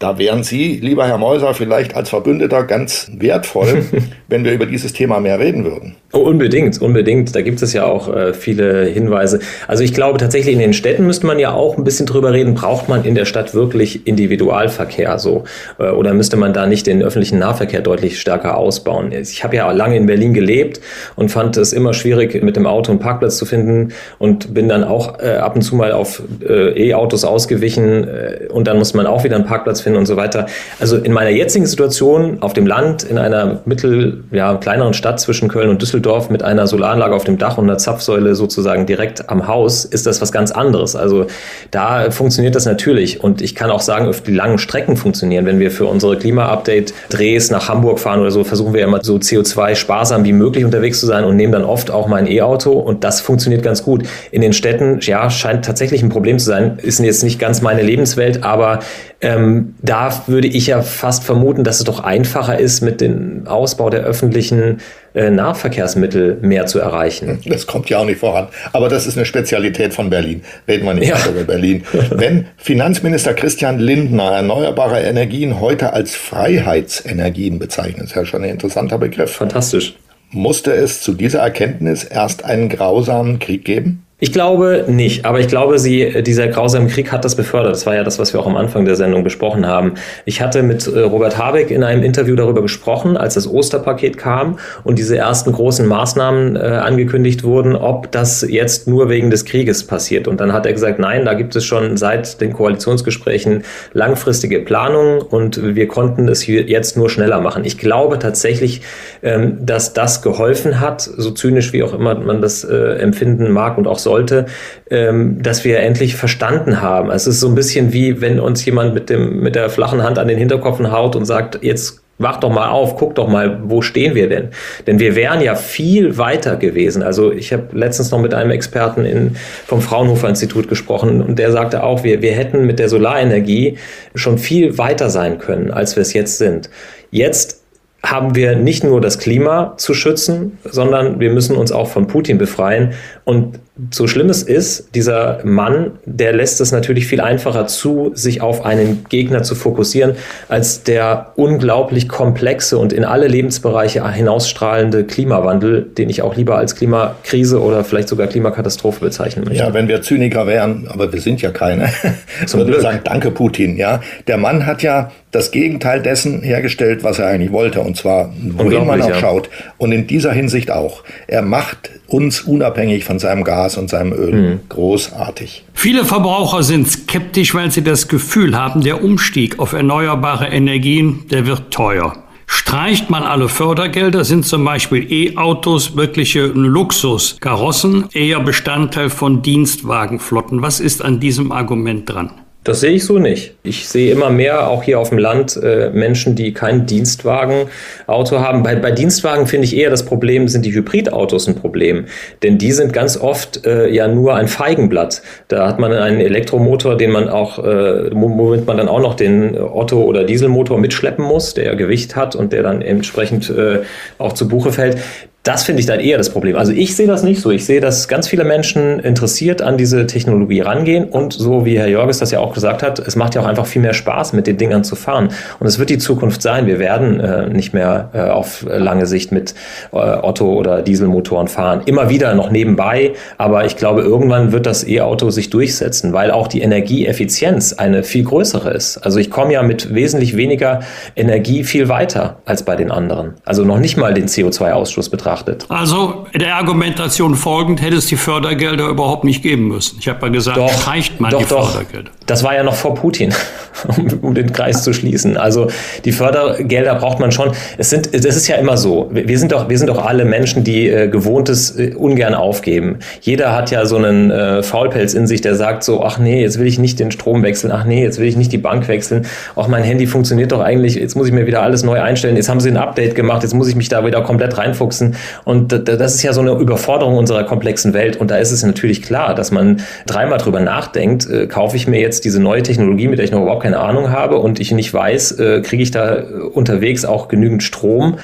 Da 0.00 0.16
wären 0.16 0.42
Sie, 0.42 0.78
lieber 0.80 1.06
Herr 1.06 1.18
Meuser, 1.18 1.52
vielleicht 1.52 1.94
als 1.94 2.08
Verbündeter 2.08 2.64
ganz 2.64 3.10
wertvoll, 3.18 3.84
wenn 4.28 4.46
wir 4.46 4.52
über 4.52 4.64
dieses 4.64 4.94
Thema 4.94 5.20
mehr 5.20 5.38
reden 5.38 5.62
würden. 5.62 5.94
Oh, 6.12 6.20
unbedingt, 6.20 6.80
unbedingt. 6.80 7.36
Da 7.36 7.42
gibt 7.42 7.60
es 7.60 7.74
ja 7.74 7.84
auch 7.84 8.08
äh, 8.08 8.32
viele 8.32 8.86
Hinweise. 8.86 9.40
Also 9.68 9.84
ich 9.84 9.92
glaube 9.92 10.18
tatsächlich, 10.18 10.54
in 10.54 10.58
den 10.58 10.72
Städten 10.72 11.06
müsste 11.06 11.26
man 11.26 11.38
ja 11.38 11.52
auch 11.52 11.76
ein 11.76 11.84
bisschen 11.84 12.06
drüber 12.06 12.32
reden, 12.32 12.54
braucht 12.54 12.88
man 12.88 13.04
in 13.04 13.14
der 13.14 13.26
Stadt 13.26 13.52
wirklich 13.52 14.06
Individualverkehr 14.06 15.18
so? 15.18 15.44
Äh, 15.78 15.90
oder 15.90 16.14
müsste 16.14 16.38
man 16.38 16.54
da 16.54 16.66
nicht 16.66 16.86
den 16.86 17.02
öffentlichen 17.02 17.38
Nahverkehr 17.38 17.82
deutlich 17.82 18.18
stärker 18.18 18.56
ausbauen? 18.56 19.12
Ich 19.12 19.44
habe 19.44 19.56
ja 19.56 19.70
lange 19.70 19.98
in 19.98 20.06
Berlin 20.06 20.32
gelebt 20.32 20.80
und 21.14 21.30
fand 21.30 21.58
es 21.58 21.74
immer 21.74 21.92
schwierig, 21.92 22.42
mit 22.42 22.56
dem 22.56 22.66
Auto 22.66 22.90
einen 22.90 23.00
Parkplatz 23.00 23.36
zu 23.36 23.44
finden 23.44 23.92
und 24.18 24.54
bin 24.54 24.66
dann 24.66 24.82
auch 24.82 25.20
äh, 25.20 25.34
ab 25.34 25.56
und 25.56 25.62
zu 25.62 25.76
mal 25.76 25.92
auf 25.92 26.22
äh, 26.42 26.88
E-Autos 26.88 27.24
ausgewichen 27.24 28.08
äh, 28.08 28.48
und 28.48 28.66
dann 28.66 28.78
muss 28.78 28.94
man 28.94 29.06
auch 29.06 29.24
wieder 29.24 29.36
einen 29.36 29.44
Parkplatz 29.44 29.82
finden 29.82 29.89
und 29.96 30.06
so 30.06 30.16
weiter. 30.16 30.46
Also 30.78 30.96
in 30.96 31.12
meiner 31.12 31.30
jetzigen 31.30 31.66
Situation 31.66 32.38
auf 32.40 32.52
dem 32.52 32.66
Land, 32.66 33.02
in 33.02 33.18
einer 33.18 33.60
mittel, 33.64 34.24
ja, 34.30 34.54
kleineren 34.56 34.94
Stadt 34.94 35.20
zwischen 35.20 35.48
Köln 35.48 35.68
und 35.68 35.80
Düsseldorf, 35.82 36.00
Düsseldorf 36.00 36.30
mit 36.30 36.42
einer 36.42 36.66
Solaranlage 36.66 37.14
auf 37.14 37.24
dem 37.24 37.38
Dach 37.38 37.58
und 37.58 37.64
einer 37.64 37.78
Zapfsäule 37.78 38.34
sozusagen 38.34 38.86
direkt 38.86 39.28
am 39.28 39.46
Haus, 39.46 39.84
ist 39.84 40.06
das 40.06 40.20
was 40.20 40.32
ganz 40.32 40.50
anderes. 40.50 40.96
Also 40.96 41.26
da 41.70 42.10
funktioniert 42.10 42.54
das 42.54 42.64
natürlich. 42.64 43.22
Und 43.22 43.42
ich 43.42 43.54
kann 43.54 43.70
auch 43.70 43.80
sagen, 43.80 44.08
auf 44.08 44.22
die 44.22 44.32
langen 44.32 44.58
Strecken 44.58 44.96
funktionieren. 44.96 45.46
Wenn 45.46 45.58
wir 45.58 45.70
für 45.70 45.86
unsere 45.86 46.16
Klima-Update-Drehs 46.16 47.50
nach 47.50 47.68
Hamburg 47.68 47.98
fahren 47.98 48.20
oder 48.20 48.30
so, 48.30 48.44
versuchen 48.44 48.72
wir 48.74 48.82
immer 48.82 49.02
so 49.02 49.16
CO2-sparsam 49.16 50.24
wie 50.24 50.32
möglich 50.32 50.64
unterwegs 50.64 51.00
zu 51.00 51.06
sein 51.06 51.24
und 51.24 51.36
nehmen 51.36 51.52
dann 51.52 51.64
oft 51.64 51.90
auch 51.90 52.08
mein 52.08 52.26
E-Auto. 52.26 52.72
Und 52.72 53.04
das 53.04 53.20
funktioniert 53.20 53.62
ganz 53.62 53.82
gut. 53.82 54.04
In 54.30 54.40
den 54.40 54.52
Städten, 54.52 54.98
ja, 55.02 55.28
scheint 55.30 55.64
tatsächlich 55.64 56.02
ein 56.02 56.08
Problem 56.08 56.38
zu 56.38 56.46
sein. 56.46 56.78
Ist 56.82 57.00
jetzt 57.00 57.24
nicht 57.24 57.38
ganz 57.38 57.62
meine 57.62 57.82
Lebenswelt, 57.82 58.42
aber 58.44 58.80
ähm, 59.22 59.74
da 59.82 60.22
würde 60.28 60.48
ich 60.48 60.66
ja 60.68 60.80
fast 60.80 61.24
vermuten, 61.24 61.62
dass 61.62 61.78
es 61.78 61.84
doch 61.84 62.00
einfacher 62.00 62.58
ist, 62.58 62.80
mit 62.80 63.02
dem 63.02 63.46
Ausbau 63.46 63.90
der 63.90 64.00
öffentlichen 64.00 64.78
äh, 65.14 65.30
Nahverkehrsmittel 65.30 66.38
mehr 66.40 66.64
zu 66.64 66.78
erreichen. 66.78 67.38
Das 67.44 67.66
kommt 67.66 67.90
ja 67.90 67.98
auch 67.98 68.06
nicht 68.06 68.20
voran. 68.20 68.48
Aber 68.72 68.88
das 68.88 69.06
ist 69.06 69.18
eine 69.18 69.26
Spezialität 69.26 69.92
von 69.92 70.08
Berlin. 70.08 70.42
Reden 70.66 70.86
wir 70.86 70.94
nicht 70.94 71.08
ja. 71.08 71.18
über 71.28 71.44
Berlin. 71.44 71.84
Wenn 72.10 72.46
Finanzminister 72.56 73.34
Christian 73.34 73.78
Lindner 73.78 74.32
erneuerbare 74.32 75.00
Energien 75.00 75.60
heute 75.60 75.92
als 75.92 76.14
Freiheitsenergien 76.14 77.58
bezeichnet, 77.58 78.06
ist 78.06 78.14
ja 78.14 78.24
schon 78.24 78.42
ein 78.42 78.50
interessanter 78.50 78.96
Begriff. 78.96 79.32
Fantastisch. 79.32 79.96
Musste 80.30 80.72
es 80.72 81.02
zu 81.02 81.12
dieser 81.12 81.40
Erkenntnis 81.40 82.04
erst 82.04 82.44
einen 82.44 82.68
grausamen 82.70 83.38
Krieg 83.38 83.64
geben? 83.64 84.06
Ich 84.22 84.32
glaube 84.32 84.84
nicht, 84.86 85.24
aber 85.24 85.40
ich 85.40 85.48
glaube, 85.48 85.78
sie, 85.78 86.22
dieser 86.22 86.48
grausame 86.48 86.88
Krieg 86.88 87.10
hat 87.10 87.24
das 87.24 87.36
befördert. 87.36 87.72
Das 87.72 87.86
war 87.86 87.94
ja 87.94 88.04
das, 88.04 88.18
was 88.18 88.34
wir 88.34 88.40
auch 88.40 88.46
am 88.46 88.56
Anfang 88.56 88.84
der 88.84 88.94
Sendung 88.94 89.24
besprochen 89.24 89.66
haben. 89.66 89.94
Ich 90.26 90.42
hatte 90.42 90.62
mit 90.62 90.86
äh, 90.86 91.00
Robert 91.00 91.38
Habeck 91.38 91.70
in 91.70 91.82
einem 91.82 92.02
Interview 92.02 92.36
darüber 92.36 92.60
gesprochen, 92.60 93.16
als 93.16 93.34
das 93.34 93.48
Osterpaket 93.48 94.18
kam 94.18 94.58
und 94.84 94.98
diese 94.98 95.16
ersten 95.16 95.52
großen 95.52 95.86
Maßnahmen 95.86 96.56
äh, 96.56 96.58
angekündigt 96.58 97.44
wurden, 97.44 97.74
ob 97.74 98.12
das 98.12 98.42
jetzt 98.46 98.86
nur 98.86 99.08
wegen 99.08 99.30
des 99.30 99.46
Krieges 99.46 99.86
passiert. 99.86 100.28
Und 100.28 100.38
dann 100.38 100.52
hat 100.52 100.66
er 100.66 100.74
gesagt, 100.74 100.98
nein, 100.98 101.24
da 101.24 101.32
gibt 101.32 101.56
es 101.56 101.64
schon 101.64 101.96
seit 101.96 102.42
den 102.42 102.52
Koalitionsgesprächen 102.52 103.64
langfristige 103.94 104.60
Planungen 104.60 105.22
und 105.22 105.74
wir 105.74 105.88
konnten 105.88 106.28
es 106.28 106.46
jetzt 106.46 106.94
nur 106.94 107.08
schneller 107.08 107.40
machen. 107.40 107.64
Ich 107.64 107.78
glaube 107.78 108.18
tatsächlich, 108.18 108.82
ähm, 109.22 109.64
dass 109.64 109.94
das 109.94 110.20
geholfen 110.20 110.78
hat, 110.78 111.00
so 111.00 111.30
zynisch 111.30 111.72
wie 111.72 111.82
auch 111.82 111.94
immer 111.94 112.14
man 112.16 112.42
das 112.42 112.64
äh, 112.64 112.98
empfinden 112.98 113.50
mag 113.50 113.78
und 113.78 113.86
auch 113.86 113.98
so 113.98 114.09
sollte, 114.10 114.46
ähm, 114.90 115.42
dass 115.42 115.64
wir 115.64 115.80
endlich 115.80 116.16
verstanden 116.16 116.82
haben. 116.82 117.10
Es 117.10 117.26
ist 117.26 117.40
so 117.40 117.48
ein 117.48 117.54
bisschen 117.54 117.92
wie, 117.92 118.20
wenn 118.20 118.40
uns 118.40 118.64
jemand 118.64 118.92
mit, 118.94 119.08
dem, 119.08 119.40
mit 119.40 119.54
der 119.54 119.70
flachen 119.70 120.02
Hand 120.02 120.18
an 120.18 120.28
den 120.28 120.38
Hinterkopf 120.38 120.80
haut 120.80 121.14
und 121.16 121.26
sagt, 121.26 121.60
jetzt 121.62 122.00
wach 122.18 122.38
doch 122.38 122.50
mal 122.50 122.68
auf, 122.68 122.96
guck 122.96 123.14
doch 123.14 123.28
mal, 123.28 123.60
wo 123.64 123.82
stehen 123.82 124.14
wir 124.14 124.28
denn? 124.28 124.48
Denn 124.86 124.98
wir 124.98 125.14
wären 125.14 125.40
ja 125.40 125.54
viel 125.54 126.18
weiter 126.18 126.56
gewesen. 126.56 127.02
Also 127.02 127.32
ich 127.32 127.52
habe 127.52 127.68
letztens 127.72 128.10
noch 128.10 128.20
mit 128.20 128.34
einem 128.34 128.50
Experten 128.50 129.04
in, 129.04 129.36
vom 129.66 129.80
Fraunhofer 129.80 130.28
Institut 130.28 130.68
gesprochen 130.68 131.22
und 131.22 131.38
der 131.38 131.50
sagte 131.50 131.82
auch, 131.82 132.04
wir, 132.04 132.20
wir 132.20 132.32
hätten 132.32 132.66
mit 132.66 132.78
der 132.78 132.88
Solarenergie 132.88 133.78
schon 134.14 134.38
viel 134.38 134.76
weiter 134.76 135.08
sein 135.08 135.38
können, 135.38 135.70
als 135.70 135.96
wir 135.96 136.02
es 136.02 136.12
jetzt 136.12 136.38
sind. 136.38 136.68
Jetzt 137.10 137.60
haben 138.02 138.34
wir 138.34 138.56
nicht 138.56 138.82
nur 138.82 139.00
das 139.00 139.18
Klima 139.18 139.74
zu 139.76 139.94
schützen, 139.94 140.58
sondern 140.64 141.20
wir 141.20 141.30
müssen 141.30 141.56
uns 141.56 141.70
auch 141.70 141.88
von 141.88 142.06
Putin 142.06 142.38
befreien. 142.38 142.92
Und 143.24 143.60
so 143.90 144.06
schlimm 144.06 144.28
es 144.28 144.42
ist, 144.42 144.94
dieser 144.94 145.40
Mann, 145.44 145.92
der 146.04 146.32
lässt 146.32 146.60
es 146.60 146.72
natürlich 146.72 147.06
viel 147.06 147.20
einfacher 147.20 147.66
zu, 147.66 148.10
sich 148.14 148.40
auf 148.40 148.64
einen 148.64 149.04
Gegner 149.08 149.42
zu 149.42 149.54
fokussieren, 149.54 150.16
als 150.48 150.82
der 150.82 151.32
unglaublich 151.36 152.08
komplexe 152.08 152.78
und 152.78 152.92
in 152.92 153.04
alle 153.04 153.28
Lebensbereiche 153.28 154.10
hinausstrahlende 154.12 155.04
Klimawandel, 155.04 155.82
den 155.82 156.10
ich 156.10 156.22
auch 156.22 156.36
lieber 156.36 156.56
als 156.56 156.76
Klimakrise 156.76 157.60
oder 157.60 157.84
vielleicht 157.84 158.08
sogar 158.08 158.26
Klimakatastrophe 158.26 159.00
bezeichnen 159.00 159.44
möchte. 159.44 159.62
Ja, 159.62 159.72
wenn 159.72 159.88
wir 159.88 160.02
Zyniker 160.02 160.46
wären, 160.46 160.88
aber 160.88 161.12
wir 161.12 161.20
sind 161.20 161.40
ja 161.42 161.50
keine, 161.50 161.88
würden 162.52 162.72
wir 162.72 162.80
sagen, 162.80 163.00
danke 163.04 163.30
Putin. 163.30 163.76
Ja, 163.76 164.00
der 164.26 164.36
Mann 164.36 164.66
hat 164.66 164.82
ja 164.82 165.10
das 165.30 165.52
Gegenteil 165.52 166.02
dessen 166.02 166.42
hergestellt, 166.42 167.04
was 167.04 167.18
er 167.18 167.28
eigentlich 167.28 167.52
wollte, 167.52 167.80
und 167.80 167.96
zwar 167.96 168.32
wohin 168.36 168.86
man 168.86 169.00
auch 169.00 169.10
ja. 169.10 169.14
schaut. 169.14 169.48
Und 169.78 169.92
in 169.92 170.06
dieser 170.06 170.32
Hinsicht 170.32 170.70
auch. 170.70 171.04
Er 171.28 171.42
macht 171.42 171.90
uns 172.08 172.40
unabhängig 172.40 173.04
von 173.04 173.18
seinem 173.18 173.44
Gas 173.44 173.69
und 173.76 173.90
seinem 173.90 174.12
Öl. 174.12 174.32
Mhm. 174.32 174.60
Großartig. 174.68 175.64
Viele 175.74 176.04
Verbraucher 176.04 176.62
sind 176.62 176.88
skeptisch, 176.90 177.54
weil 177.54 177.70
sie 177.70 177.82
das 177.82 178.08
Gefühl 178.08 178.56
haben, 178.56 178.82
der 178.82 179.02
Umstieg 179.02 179.58
auf 179.58 179.72
erneuerbare 179.72 180.48
Energien, 180.48 181.26
der 181.30 181.46
wird 181.46 181.70
teuer. 181.70 182.14
Streicht 182.46 183.10
man 183.10 183.22
alle 183.22 183.48
Fördergelder, 183.48 184.24
sind 184.24 184.44
zum 184.44 184.64
Beispiel 184.64 185.06
E-Autos 185.10 185.96
wirkliche 185.96 186.46
Luxus, 186.46 187.36
Karossen 187.40 188.06
eher 188.12 188.40
Bestandteil 188.40 189.08
von 189.08 189.40
Dienstwagenflotten. 189.40 190.60
Was 190.60 190.80
ist 190.80 191.04
an 191.04 191.20
diesem 191.20 191.52
Argument 191.52 192.08
dran? 192.08 192.30
Das 192.62 192.80
sehe 192.80 192.90
ich 192.90 193.06
so 193.06 193.18
nicht. 193.18 193.54
Ich 193.62 193.88
sehe 193.88 194.12
immer 194.12 194.28
mehr, 194.28 194.68
auch 194.68 194.82
hier 194.82 195.00
auf 195.00 195.08
dem 195.08 195.16
Land, 195.16 195.56
äh, 195.56 195.88
Menschen, 195.94 196.34
die 196.34 196.52
kein 196.52 196.84
Dienstwagenauto 196.84 198.38
haben. 198.38 198.62
Bei, 198.62 198.76
bei 198.76 198.90
Dienstwagen 198.90 199.46
finde 199.46 199.64
ich 199.64 199.74
eher 199.74 199.88
das 199.88 200.04
Problem, 200.04 200.46
sind 200.46 200.66
die 200.66 200.74
Hybridautos 200.74 201.48
ein 201.48 201.54
Problem. 201.54 202.04
Denn 202.42 202.58
die 202.58 202.72
sind 202.72 202.92
ganz 202.92 203.16
oft 203.16 203.64
äh, 203.64 203.88
ja 203.88 204.08
nur 204.08 204.34
ein 204.34 204.46
Feigenblatt. 204.46 205.22
Da 205.48 205.66
hat 205.66 205.78
man 205.78 205.94
einen 205.94 206.20
Elektromotor, 206.20 206.98
den 206.98 207.12
man 207.12 207.30
auch, 207.30 207.58
äh, 207.60 208.10
womit 208.12 208.66
man 208.66 208.76
dann 208.76 208.88
auch 208.88 209.00
noch 209.00 209.14
den 209.14 209.58
Otto- 209.58 210.04
oder 210.04 210.24
Dieselmotor 210.24 210.78
mitschleppen 210.78 211.24
muss, 211.24 211.54
der 211.54 211.74
Gewicht 211.76 212.14
hat 212.14 212.36
und 212.36 212.52
der 212.52 212.62
dann 212.62 212.82
entsprechend 212.82 213.48
äh, 213.48 213.80
auch 214.18 214.34
zu 214.34 214.48
Buche 214.48 214.72
fällt. 214.72 214.98
Das 215.42 215.62
finde 215.62 215.80
ich 215.80 215.86
dann 215.86 216.00
eher 216.00 216.18
das 216.18 216.28
Problem. 216.28 216.56
Also 216.56 216.72
ich 216.72 216.94
sehe 216.94 217.06
das 217.06 217.22
nicht 217.22 217.40
so. 217.40 217.50
Ich 217.50 217.64
sehe, 217.64 217.80
dass 217.80 218.08
ganz 218.08 218.28
viele 218.28 218.44
Menschen 218.44 219.00
interessiert 219.00 219.62
an 219.62 219.78
diese 219.78 220.06
Technologie 220.06 220.60
rangehen 220.60 221.04
und 221.04 221.32
so 221.32 221.64
wie 221.64 221.78
Herr 221.78 221.88
Jorges 221.88 222.18
das 222.18 222.30
ja 222.30 222.40
auch 222.40 222.52
gesagt 222.52 222.82
hat, 222.82 222.98
es 222.98 223.16
macht 223.16 223.34
ja 223.34 223.40
auch 223.40 223.46
einfach 223.46 223.64
viel 223.64 223.80
mehr 223.80 223.94
Spaß, 223.94 224.34
mit 224.34 224.46
den 224.46 224.58
Dingern 224.58 224.84
zu 224.84 224.96
fahren. 224.96 225.30
Und 225.58 225.66
es 225.66 225.78
wird 225.78 225.88
die 225.88 225.96
Zukunft 225.96 226.42
sein. 226.42 226.66
Wir 226.66 226.78
werden 226.78 227.20
äh, 227.20 227.48
nicht 227.48 227.72
mehr 227.72 228.10
äh, 228.12 228.20
auf 228.20 228.66
lange 228.68 229.06
Sicht 229.06 229.32
mit 229.32 229.54
äh, 229.92 229.96
Otto- 229.96 230.52
oder 230.52 230.82
Dieselmotoren 230.82 231.48
fahren. 231.48 231.80
Immer 231.86 232.10
wieder 232.10 232.34
noch 232.34 232.50
nebenbei, 232.50 233.12
aber 233.38 233.64
ich 233.64 233.78
glaube, 233.78 234.02
irgendwann 234.02 234.52
wird 234.52 234.66
das 234.66 234.86
E-Auto 234.86 235.30
sich 235.30 235.48
durchsetzen, 235.48 236.12
weil 236.12 236.32
auch 236.32 236.48
die 236.48 236.60
Energieeffizienz 236.60 237.72
eine 237.72 238.02
viel 238.02 238.24
größere 238.24 238.72
ist. 238.72 238.98
Also 238.98 239.18
ich 239.18 239.30
komme 239.30 239.54
ja 239.54 239.62
mit 239.62 239.94
wesentlich 239.94 240.36
weniger 240.36 240.80
Energie 241.16 241.64
viel 241.64 241.88
weiter 241.88 242.40
als 242.44 242.62
bei 242.62 242.76
den 242.76 242.90
anderen. 242.90 243.36
Also 243.46 243.64
noch 243.64 243.78
nicht 243.78 243.96
mal 243.96 244.12
den 244.12 244.26
CO2-Ausstoß 244.26 245.10
betrachten 245.10 245.29
betrachtet. 245.30 245.66
Also 245.68 246.26
der 246.34 246.56
Argumentation 246.56 247.34
folgend 247.34 247.82
hätte 247.82 247.96
es 247.96 248.06
die 248.06 248.16
Fördergelder 248.16 248.88
überhaupt 248.88 249.24
nicht 249.24 249.42
geben 249.42 249.68
müssen. 249.68 249.98
Ich 250.00 250.08
habe 250.08 250.26
ja 250.26 250.32
gesagt, 250.32 250.56
doch, 250.56 250.72
streicht 250.72 251.20
man 251.20 251.30
doch, 251.30 251.40
die 251.40 251.48
doch. 251.48 251.70
Fördergelder. 251.70 252.10
Das 252.26 252.44
war 252.44 252.54
ja 252.54 252.62
noch 252.62 252.74
vor 252.74 252.94
Putin, 252.94 253.34
um 254.22 254.34
den 254.34 254.52
Kreis 254.52 254.84
zu 254.84 254.92
schließen. 254.92 255.36
Also 255.36 255.68
die 256.04 256.12
Fördergelder 256.12 256.94
braucht 256.94 257.18
man 257.18 257.32
schon. 257.32 257.50
Es 257.76 257.90
sind, 257.90 258.14
das 258.14 258.36
ist 258.36 258.46
ja 258.46 258.56
immer 258.56 258.76
so. 258.76 259.10
Wir 259.12 259.38
sind 259.38 259.52
doch, 259.52 259.68
wir 259.68 259.78
sind 259.78 259.88
doch 259.88 260.04
alle 260.04 260.24
Menschen, 260.24 260.62
die 260.62 260.88
äh, 260.88 261.08
Gewohntes 261.08 261.76
äh, 261.76 261.94
ungern 261.94 262.34
aufgeben. 262.34 262.98
Jeder 263.20 263.52
hat 263.52 263.70
ja 263.70 263.84
so 263.86 263.96
einen 263.96 264.30
äh, 264.30 264.62
Faulpelz 264.62 265.14
in 265.14 265.26
sich, 265.26 265.40
der 265.40 265.56
sagt 265.56 265.82
so, 265.82 266.04
ach 266.04 266.18
nee, 266.18 266.40
jetzt 266.40 266.58
will 266.58 266.66
ich 266.66 266.78
nicht 266.78 267.00
den 267.00 267.10
Strom 267.10 267.42
wechseln. 267.42 267.72
Ach 267.72 267.84
nee, 267.84 268.02
jetzt 268.02 268.18
will 268.18 268.28
ich 268.28 268.36
nicht 268.36 268.52
die 268.52 268.58
Bank 268.58 268.86
wechseln. 268.86 269.26
Auch 269.56 269.66
mein 269.66 269.82
Handy 269.82 270.06
funktioniert 270.06 270.52
doch 270.52 270.60
eigentlich. 270.60 270.94
Jetzt 270.94 271.16
muss 271.16 271.26
ich 271.26 271.32
mir 271.32 271.46
wieder 271.46 271.62
alles 271.62 271.82
neu 271.82 272.00
einstellen. 272.00 272.36
Jetzt 272.36 272.48
haben 272.48 272.60
sie 272.60 272.70
ein 272.70 272.76
Update 272.76 273.16
gemacht. 273.16 273.42
Jetzt 273.42 273.54
muss 273.54 273.66
ich 273.66 273.74
mich 273.74 273.88
da 273.88 274.06
wieder 274.06 274.22
komplett 274.22 274.56
reinfuchsen. 274.56 275.16
Und 275.44 275.72
das 275.88 276.14
ist 276.14 276.22
ja 276.22 276.32
so 276.32 276.40
eine 276.40 276.52
Überforderung 276.52 277.16
unserer 277.16 277.44
komplexen 277.44 277.94
Welt. 277.94 278.16
Und 278.16 278.30
da 278.30 278.36
ist 278.36 278.50
es 278.50 278.62
natürlich 278.62 279.02
klar, 279.02 279.34
dass 279.34 279.50
man 279.50 279.82
dreimal 280.06 280.38
drüber 280.38 280.60
nachdenkt, 280.60 281.28
äh, 281.28 281.46
kaufe 281.46 281.76
ich 281.76 281.86
mir 281.86 282.00
jetzt 282.00 282.24
diese 282.24 282.40
neue 282.40 282.62
Technologie, 282.62 283.08
mit 283.08 283.18
der 283.18 283.24
ich 283.24 283.32
noch 283.32 283.42
überhaupt 283.42 283.62
keine 283.62 283.78
Ahnung 283.78 284.10
habe 284.10 284.38
und 284.38 284.60
ich 284.60 284.72
nicht 284.72 284.92
weiß, 284.92 285.32
äh, 285.32 285.60
kriege 285.62 285.82
ich 285.82 285.90
da 285.90 286.22
unterwegs 286.52 287.04
auch 287.04 287.28
genügend 287.28 287.62
Strom. 287.62 288.18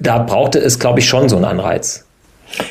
Da 0.00 0.18
brauchte 0.18 0.58
es, 0.58 0.78
glaube 0.78 1.00
ich, 1.00 1.08
schon 1.08 1.28
so 1.28 1.36
einen 1.36 1.44
Anreiz. 1.44 2.06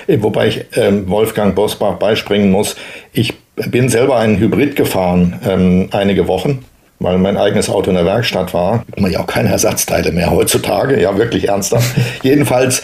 Äh, 0.08 0.18
wobei 0.22 0.48
ich 0.48 0.66
ähm, 0.76 1.10
Wolfgang 1.10 1.56
Bosbach 1.56 1.96
beispringen 1.96 2.52
muss. 2.52 2.76
Ich 3.14 3.34
bin 3.56 3.90
selber 3.90 4.18
einen 4.18 4.40
Hybrid 4.40 4.76
gefahren, 4.76 5.40
ähm, 5.46 5.90
einige 5.92 6.28
Wochen 6.28 6.66
weil 7.00 7.18
mein 7.18 7.38
eigenes 7.38 7.70
Auto 7.70 7.90
in 7.90 7.96
der 7.96 8.06
Werkstatt 8.06 8.54
war. 8.54 8.84
Man 8.98 9.12
ja 9.12 9.22
auch 9.22 9.28
keine 9.28 9.50
Ersatzteile 9.50 10.12
mehr 10.12 10.32
heutzutage, 10.32 11.02
ja 11.02 11.18
wirklich 11.18 11.48
ernsthaft. 11.48 11.96
Jedenfalls 12.24 12.84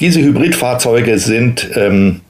diese 0.00 0.20
Hybridfahrzeuge 0.20 1.18
sind, 1.18 1.70
ähm, 1.74 2.20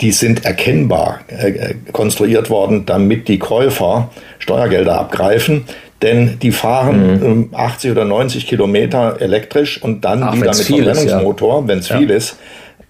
die 0.00 0.12
sind 0.12 0.44
erkennbar 0.44 1.20
äh, 1.28 1.50
äh, 1.50 1.74
konstruiert 1.92 2.50
worden, 2.50 2.84
damit 2.86 3.28
die 3.28 3.38
Käufer 3.38 4.10
Steuergelder 4.38 4.98
abgreifen. 4.98 5.64
Denn 6.02 6.40
die 6.40 6.50
fahren 6.50 7.18
mhm. 7.18 7.24
ähm, 7.24 7.48
80 7.52 7.92
oder 7.92 8.04
90 8.04 8.48
Kilometer 8.48 9.20
elektrisch 9.20 9.80
und 9.80 10.04
dann 10.04 10.24
Ach, 10.24 10.34
wieder 10.34 10.46
mit 10.46 10.56
Verbrennungsmotor, 10.56 11.62
ja. 11.62 11.68
wenn 11.68 11.78
es 11.78 11.88
ja. 11.88 11.98
viel 11.98 12.10
ist. 12.10 12.38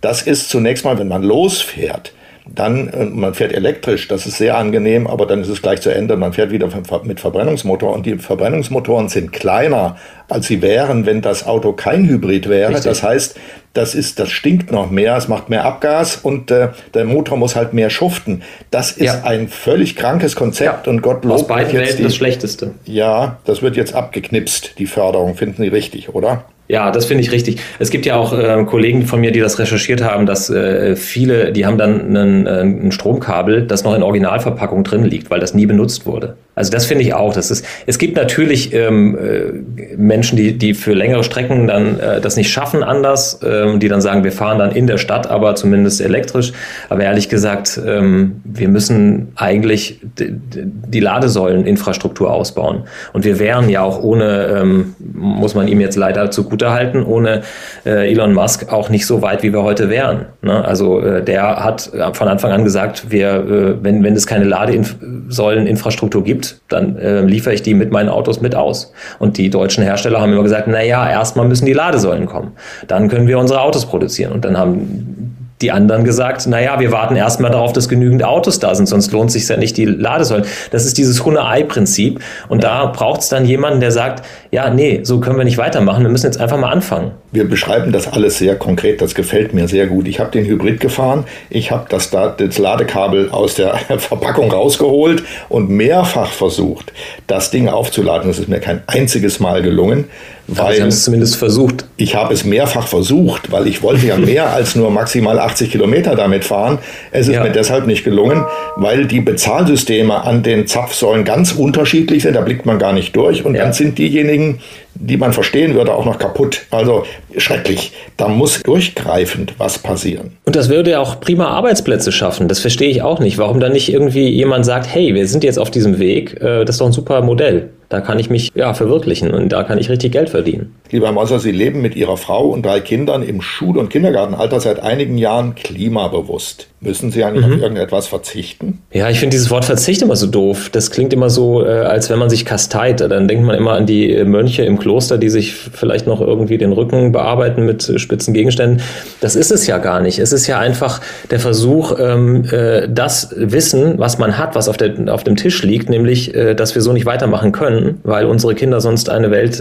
Das 0.00 0.22
ist 0.22 0.48
zunächst 0.48 0.84
mal, 0.84 0.98
wenn 0.98 1.08
man 1.08 1.22
losfährt, 1.22 2.14
dann, 2.46 2.88
äh, 2.88 3.04
man 3.04 3.34
fährt 3.34 3.52
elektrisch, 3.52 4.08
das 4.08 4.26
ist 4.26 4.38
sehr 4.38 4.56
angenehm, 4.56 5.06
aber 5.06 5.26
dann 5.26 5.42
ist 5.42 5.48
es 5.48 5.62
gleich 5.62 5.80
zu 5.80 5.94
Ende. 5.94 6.16
Man 6.16 6.32
fährt 6.32 6.50
wieder 6.50 6.68
mit 7.04 7.20
Verbrennungsmotor 7.20 7.92
und 7.92 8.06
die 8.06 8.16
Verbrennungsmotoren 8.16 9.08
sind 9.08 9.32
kleiner, 9.32 9.96
als 10.32 10.46
sie 10.46 10.62
wären, 10.62 11.06
wenn 11.06 11.22
das 11.22 11.46
Auto 11.46 11.72
kein 11.72 12.08
Hybrid 12.08 12.48
wäre. 12.48 12.70
Richtig. 12.70 12.84
Das 12.84 13.02
heißt, 13.02 13.36
das 13.74 13.94
ist, 13.94 14.18
das 14.18 14.30
stinkt 14.30 14.70
noch 14.70 14.90
mehr, 14.90 15.16
es 15.16 15.28
macht 15.28 15.48
mehr 15.48 15.64
Abgas 15.64 16.16
und 16.16 16.50
äh, 16.50 16.68
der 16.94 17.04
Motor 17.04 17.38
muss 17.38 17.56
halt 17.56 17.72
mehr 17.72 17.90
schuften. 17.90 18.42
Das 18.70 18.92
ist 18.92 19.06
ja. 19.06 19.22
ein 19.24 19.48
völlig 19.48 19.96
krankes 19.96 20.36
Konzept 20.36 20.86
ja. 20.86 20.92
und 20.92 21.00
Gott 21.00 21.24
lobt 21.24 21.40
Aus 21.40 21.46
beiden 21.46 21.72
jetzt 21.72 21.80
Welten 21.80 21.96
die, 21.98 22.02
das 22.04 22.16
Schlechteste. 22.16 22.72
Ja, 22.84 23.38
das 23.44 23.62
wird 23.62 23.76
jetzt 23.76 23.94
abgeknipst, 23.94 24.78
die 24.78 24.86
Förderung, 24.86 25.36
finden 25.36 25.62
Sie 25.62 25.68
richtig, 25.68 26.14
oder? 26.14 26.44
Ja, 26.68 26.90
das 26.90 27.06
finde 27.06 27.22
ich 27.22 27.32
richtig. 27.32 27.60
Es 27.78 27.90
gibt 27.90 28.06
ja 28.06 28.16
auch 28.16 28.32
äh, 28.32 28.64
Kollegen 28.64 29.04
von 29.04 29.20
mir, 29.20 29.32
die 29.32 29.40
das 29.40 29.58
recherchiert 29.58 30.02
haben, 30.02 30.26
dass 30.26 30.48
äh, 30.48 30.96
viele, 30.96 31.52
die 31.52 31.66
haben 31.66 31.76
dann 31.76 32.16
einen, 32.16 32.46
äh, 32.46 32.60
ein 32.60 32.92
Stromkabel, 32.92 33.66
das 33.66 33.84
noch 33.84 33.94
in 33.94 34.02
Originalverpackung 34.02 34.84
drin 34.84 35.04
liegt, 35.04 35.30
weil 35.30 35.40
das 35.40 35.54
nie 35.54 35.66
benutzt 35.66 36.06
wurde. 36.06 36.36
Also 36.54 36.70
das 36.70 36.84
finde 36.84 37.04
ich 37.04 37.14
auch. 37.14 37.32
Das 37.32 37.50
ist, 37.50 37.64
es 37.86 37.98
gibt 37.98 38.16
natürlich 38.16 38.74
ähm, 38.74 39.16
äh, 39.16 39.96
Menschen, 39.96 40.36
die, 40.36 40.58
die 40.58 40.74
für 40.74 40.92
längere 40.92 41.24
Strecken 41.24 41.66
dann 41.66 41.98
äh, 41.98 42.20
das 42.20 42.36
nicht 42.36 42.50
schaffen 42.50 42.82
anders, 42.82 43.40
ähm, 43.42 43.80
die 43.80 43.88
dann 43.88 44.02
sagen, 44.02 44.22
wir 44.22 44.32
fahren 44.32 44.58
dann 44.58 44.72
in 44.72 44.86
der 44.86 44.98
Stadt, 44.98 45.28
aber 45.28 45.54
zumindest 45.54 46.02
elektrisch. 46.02 46.52
Aber 46.90 47.02
ehrlich 47.02 47.30
gesagt, 47.30 47.80
ähm, 47.86 48.42
wir 48.44 48.68
müssen 48.68 49.32
eigentlich 49.36 50.00
die 50.18 51.00
Ladesäuleninfrastruktur 51.00 52.30
ausbauen. 52.30 52.82
Und 53.14 53.24
wir 53.24 53.38
wären 53.38 53.70
ja 53.70 53.82
auch 53.82 54.02
ohne, 54.02 54.60
ähm, 54.60 54.94
muss 55.14 55.54
man 55.54 55.68
ihm 55.68 55.80
jetzt 55.80 55.96
leider 55.96 56.30
zugutehalten, 56.30 57.02
ohne 57.02 57.42
äh, 57.86 58.10
Elon 58.10 58.34
Musk 58.34 58.70
auch 58.70 58.90
nicht 58.90 59.06
so 59.06 59.22
weit, 59.22 59.42
wie 59.42 59.52
wir 59.52 59.62
heute 59.62 59.88
wären. 59.88 60.26
Ne? 60.42 60.62
Also 60.64 61.00
äh, 61.00 61.22
der 61.22 61.64
hat 61.64 61.90
von 62.12 62.28
Anfang 62.28 62.52
an 62.52 62.64
gesagt, 62.64 63.10
wir, 63.10 63.28
äh, 63.28 63.82
wenn, 63.82 64.04
wenn 64.04 64.14
es 64.14 64.26
keine 64.26 64.44
Ladesäuleninfrastruktur 64.44 66.22
gibt, 66.22 66.41
gibt, 66.42 66.60
dann 66.68 66.96
äh, 66.98 67.22
liefere 67.22 67.54
ich 67.54 67.62
die 67.62 67.74
mit 67.74 67.90
meinen 67.90 68.08
Autos 68.08 68.40
mit 68.40 68.54
aus. 68.54 68.92
Und 69.18 69.38
die 69.38 69.50
deutschen 69.50 69.84
Hersteller 69.84 70.20
haben 70.20 70.32
immer 70.32 70.42
gesagt, 70.42 70.68
na 70.68 70.82
ja, 70.82 71.08
erstmal 71.08 71.46
müssen 71.46 71.66
die 71.66 71.72
Ladesäulen 71.72 72.26
kommen. 72.26 72.52
Dann 72.88 73.08
können 73.08 73.26
wir 73.26 73.38
unsere 73.38 73.60
Autos 73.60 73.86
produzieren. 73.86 74.32
Und 74.32 74.44
dann 74.44 74.58
haben 74.58 75.21
die 75.62 75.70
anderen 75.70 76.04
gesagt, 76.04 76.46
naja, 76.46 76.78
wir 76.80 76.92
warten 76.92 77.16
erstmal 77.16 77.50
darauf, 77.50 77.72
dass 77.72 77.88
genügend 77.88 78.24
Autos 78.24 78.58
da 78.58 78.74
sind, 78.74 78.86
sonst 78.86 79.12
lohnt 79.12 79.30
sich 79.30 79.48
ja 79.48 79.56
nicht 79.56 79.76
die 79.76 79.84
Ladesäulen. 79.84 80.44
Das 80.70 80.84
ist 80.84 80.98
dieses 80.98 81.24
Hunde-Ei-Prinzip. 81.24 82.20
Und 82.48 82.64
da 82.64 82.86
braucht 82.86 83.20
es 83.20 83.28
dann 83.28 83.44
jemanden, 83.44 83.80
der 83.80 83.92
sagt, 83.92 84.24
ja, 84.50 84.70
nee, 84.70 85.00
so 85.02 85.20
können 85.20 85.38
wir 85.38 85.44
nicht 85.44 85.58
weitermachen, 85.58 86.02
wir 86.02 86.10
müssen 86.10 86.26
jetzt 86.26 86.40
einfach 86.40 86.58
mal 86.58 86.70
anfangen. 86.70 87.12
Wir 87.30 87.48
beschreiben 87.48 87.92
das 87.92 88.12
alles 88.12 88.38
sehr 88.38 88.56
konkret, 88.56 89.00
das 89.00 89.14
gefällt 89.14 89.54
mir 89.54 89.68
sehr 89.68 89.86
gut. 89.86 90.06
Ich 90.08 90.20
habe 90.20 90.30
den 90.30 90.44
Hybrid 90.44 90.80
gefahren, 90.80 91.24
ich 91.48 91.70
habe 91.70 91.86
das, 91.88 92.10
das 92.10 92.58
Ladekabel 92.58 93.30
aus 93.30 93.54
der 93.54 93.74
Verpackung 93.98 94.50
rausgeholt 94.50 95.22
und 95.48 95.70
mehrfach 95.70 96.32
versucht, 96.32 96.92
das 97.26 97.50
Ding 97.50 97.68
aufzuladen. 97.68 98.28
Das 98.28 98.38
ist 98.38 98.48
mir 98.48 98.60
kein 98.60 98.82
einziges 98.86 99.40
Mal 99.40 99.62
gelungen. 99.62 100.04
Weil 100.48 100.74
Sie 100.74 100.82
haben 100.82 100.88
es 100.88 101.04
zumindest 101.04 101.36
versucht. 101.36 101.84
Ich 101.96 102.14
habe 102.14 102.34
es 102.34 102.44
mehrfach 102.44 102.88
versucht, 102.88 103.52
weil 103.52 103.66
ich 103.68 103.82
wollte 103.82 104.06
ja 104.06 104.16
mehr 104.16 104.52
als 104.52 104.74
nur 104.74 104.90
maximal 104.90 105.38
80 105.38 105.70
Kilometer 105.70 106.16
damit 106.16 106.44
fahren. 106.44 106.78
Es 107.10 107.28
ist 107.28 107.34
ja. 107.34 107.42
mir 107.42 107.50
deshalb 107.50 107.86
nicht 107.86 108.04
gelungen, 108.04 108.44
weil 108.76 109.06
die 109.06 109.20
Bezahlsysteme 109.20 110.24
an 110.24 110.42
den 110.42 110.66
Zapfsäulen 110.66 111.24
ganz 111.24 111.52
unterschiedlich 111.52 112.22
sind. 112.24 112.34
Da 112.34 112.40
blickt 112.40 112.66
man 112.66 112.78
gar 112.78 112.92
nicht 112.92 113.14
durch. 113.14 113.44
Und 113.44 113.54
ja. 113.54 113.62
dann 113.62 113.72
sind 113.72 113.98
diejenigen, 113.98 114.60
die 114.94 115.16
man 115.16 115.32
verstehen 115.32 115.74
würde, 115.74 115.94
auch 115.94 116.04
noch 116.04 116.18
kaputt. 116.18 116.62
Also 116.70 117.04
schrecklich. 117.36 117.92
Da 118.16 118.28
muss 118.28 118.62
durchgreifend 118.62 119.54
was 119.58 119.78
passieren. 119.78 120.32
Und 120.44 120.56
das 120.56 120.68
würde 120.68 120.90
ja 120.90 121.00
auch 121.00 121.20
prima 121.20 121.46
Arbeitsplätze 121.46 122.12
schaffen. 122.12 122.48
Das 122.48 122.60
verstehe 122.60 122.90
ich 122.90 123.02
auch 123.02 123.20
nicht. 123.20 123.38
Warum 123.38 123.60
dann 123.60 123.72
nicht 123.72 123.92
irgendwie 123.92 124.28
jemand 124.28 124.66
sagt, 124.66 124.92
hey, 124.92 125.14
wir 125.14 125.26
sind 125.26 125.44
jetzt 125.44 125.58
auf 125.58 125.70
diesem 125.70 125.98
Weg, 125.98 126.40
äh, 126.40 126.64
das 126.64 126.74
ist 126.74 126.80
doch 126.80 126.86
ein 126.86 126.92
super 126.92 127.22
Modell. 127.22 127.70
Da 127.92 128.00
kann 128.00 128.18
ich 128.18 128.30
mich 128.30 128.52
ja 128.54 128.72
verwirklichen 128.72 129.32
und 129.32 129.50
da 129.52 129.64
kann 129.64 129.76
ich 129.76 129.90
richtig 129.90 130.12
Geld 130.12 130.30
verdienen. 130.30 130.74
Lieber 130.90 131.08
Herr 131.08 131.12
Mosser, 131.12 131.38
Sie 131.38 131.52
leben 131.52 131.82
mit 131.82 131.94
Ihrer 131.94 132.16
Frau 132.16 132.46
und 132.46 132.64
drei 132.64 132.80
Kindern 132.80 133.22
im 133.22 133.42
Schul- 133.42 133.76
und 133.76 133.90
Kindergartenalter 133.90 134.60
seit 134.60 134.80
einigen 134.80 135.18
Jahren 135.18 135.54
klimabewusst. 135.54 136.68
Müssen 136.80 137.12
Sie 137.12 137.22
eigentlich 137.22 137.46
mhm. 137.46 137.52
auf 137.52 137.60
irgendetwas 137.60 138.08
verzichten? 138.08 138.82
Ja, 138.92 139.08
ich 139.08 139.20
finde 139.20 139.36
dieses 139.36 139.50
Wort 139.50 139.64
Verzicht 139.64 140.02
immer 140.02 140.16
so 140.16 140.26
doof. 140.26 140.68
Das 140.72 140.90
klingt 140.90 141.12
immer 141.12 141.30
so, 141.30 141.64
äh, 141.64 141.68
als 141.68 142.10
wenn 142.10 142.18
man 142.18 142.28
sich 142.28 142.44
kasteit. 142.44 143.00
Dann 143.00 143.28
denkt 143.28 143.44
man 143.44 143.56
immer 143.56 143.74
an 143.74 143.86
die 143.86 144.24
Mönche 144.24 144.64
im 144.64 144.78
Kloster, 144.78 145.16
die 145.16 145.28
sich 145.28 145.54
vielleicht 145.54 146.08
noch 146.08 146.20
irgendwie 146.20 146.58
den 146.58 146.72
Rücken 146.72 147.12
bearbeiten 147.12 147.66
mit 147.66 147.92
spitzen 148.00 148.34
Gegenständen. 148.34 148.82
Das 149.20 149.36
ist 149.36 149.52
es 149.52 149.68
ja 149.68 149.78
gar 149.78 150.00
nicht. 150.00 150.18
Es 150.18 150.32
ist 150.32 150.48
ja 150.48 150.58
einfach 150.58 151.00
der 151.30 151.38
Versuch, 151.38 151.96
ähm, 152.00 152.44
äh, 152.50 152.88
das 152.88 153.32
Wissen, 153.36 153.98
was 153.98 154.18
man 154.18 154.36
hat, 154.36 154.56
was 154.56 154.68
auf, 154.68 154.76
der, 154.76 155.12
auf 155.12 155.22
dem 155.22 155.36
Tisch 155.36 155.62
liegt, 155.62 155.88
nämlich, 155.88 156.34
äh, 156.34 156.54
dass 156.54 156.74
wir 156.74 156.82
so 156.82 156.92
nicht 156.92 157.06
weitermachen 157.06 157.52
können, 157.52 157.81
weil 158.02 158.26
unsere 158.26 158.54
Kinder 158.54 158.80
sonst 158.80 159.08
eine 159.08 159.30
Welt 159.30 159.60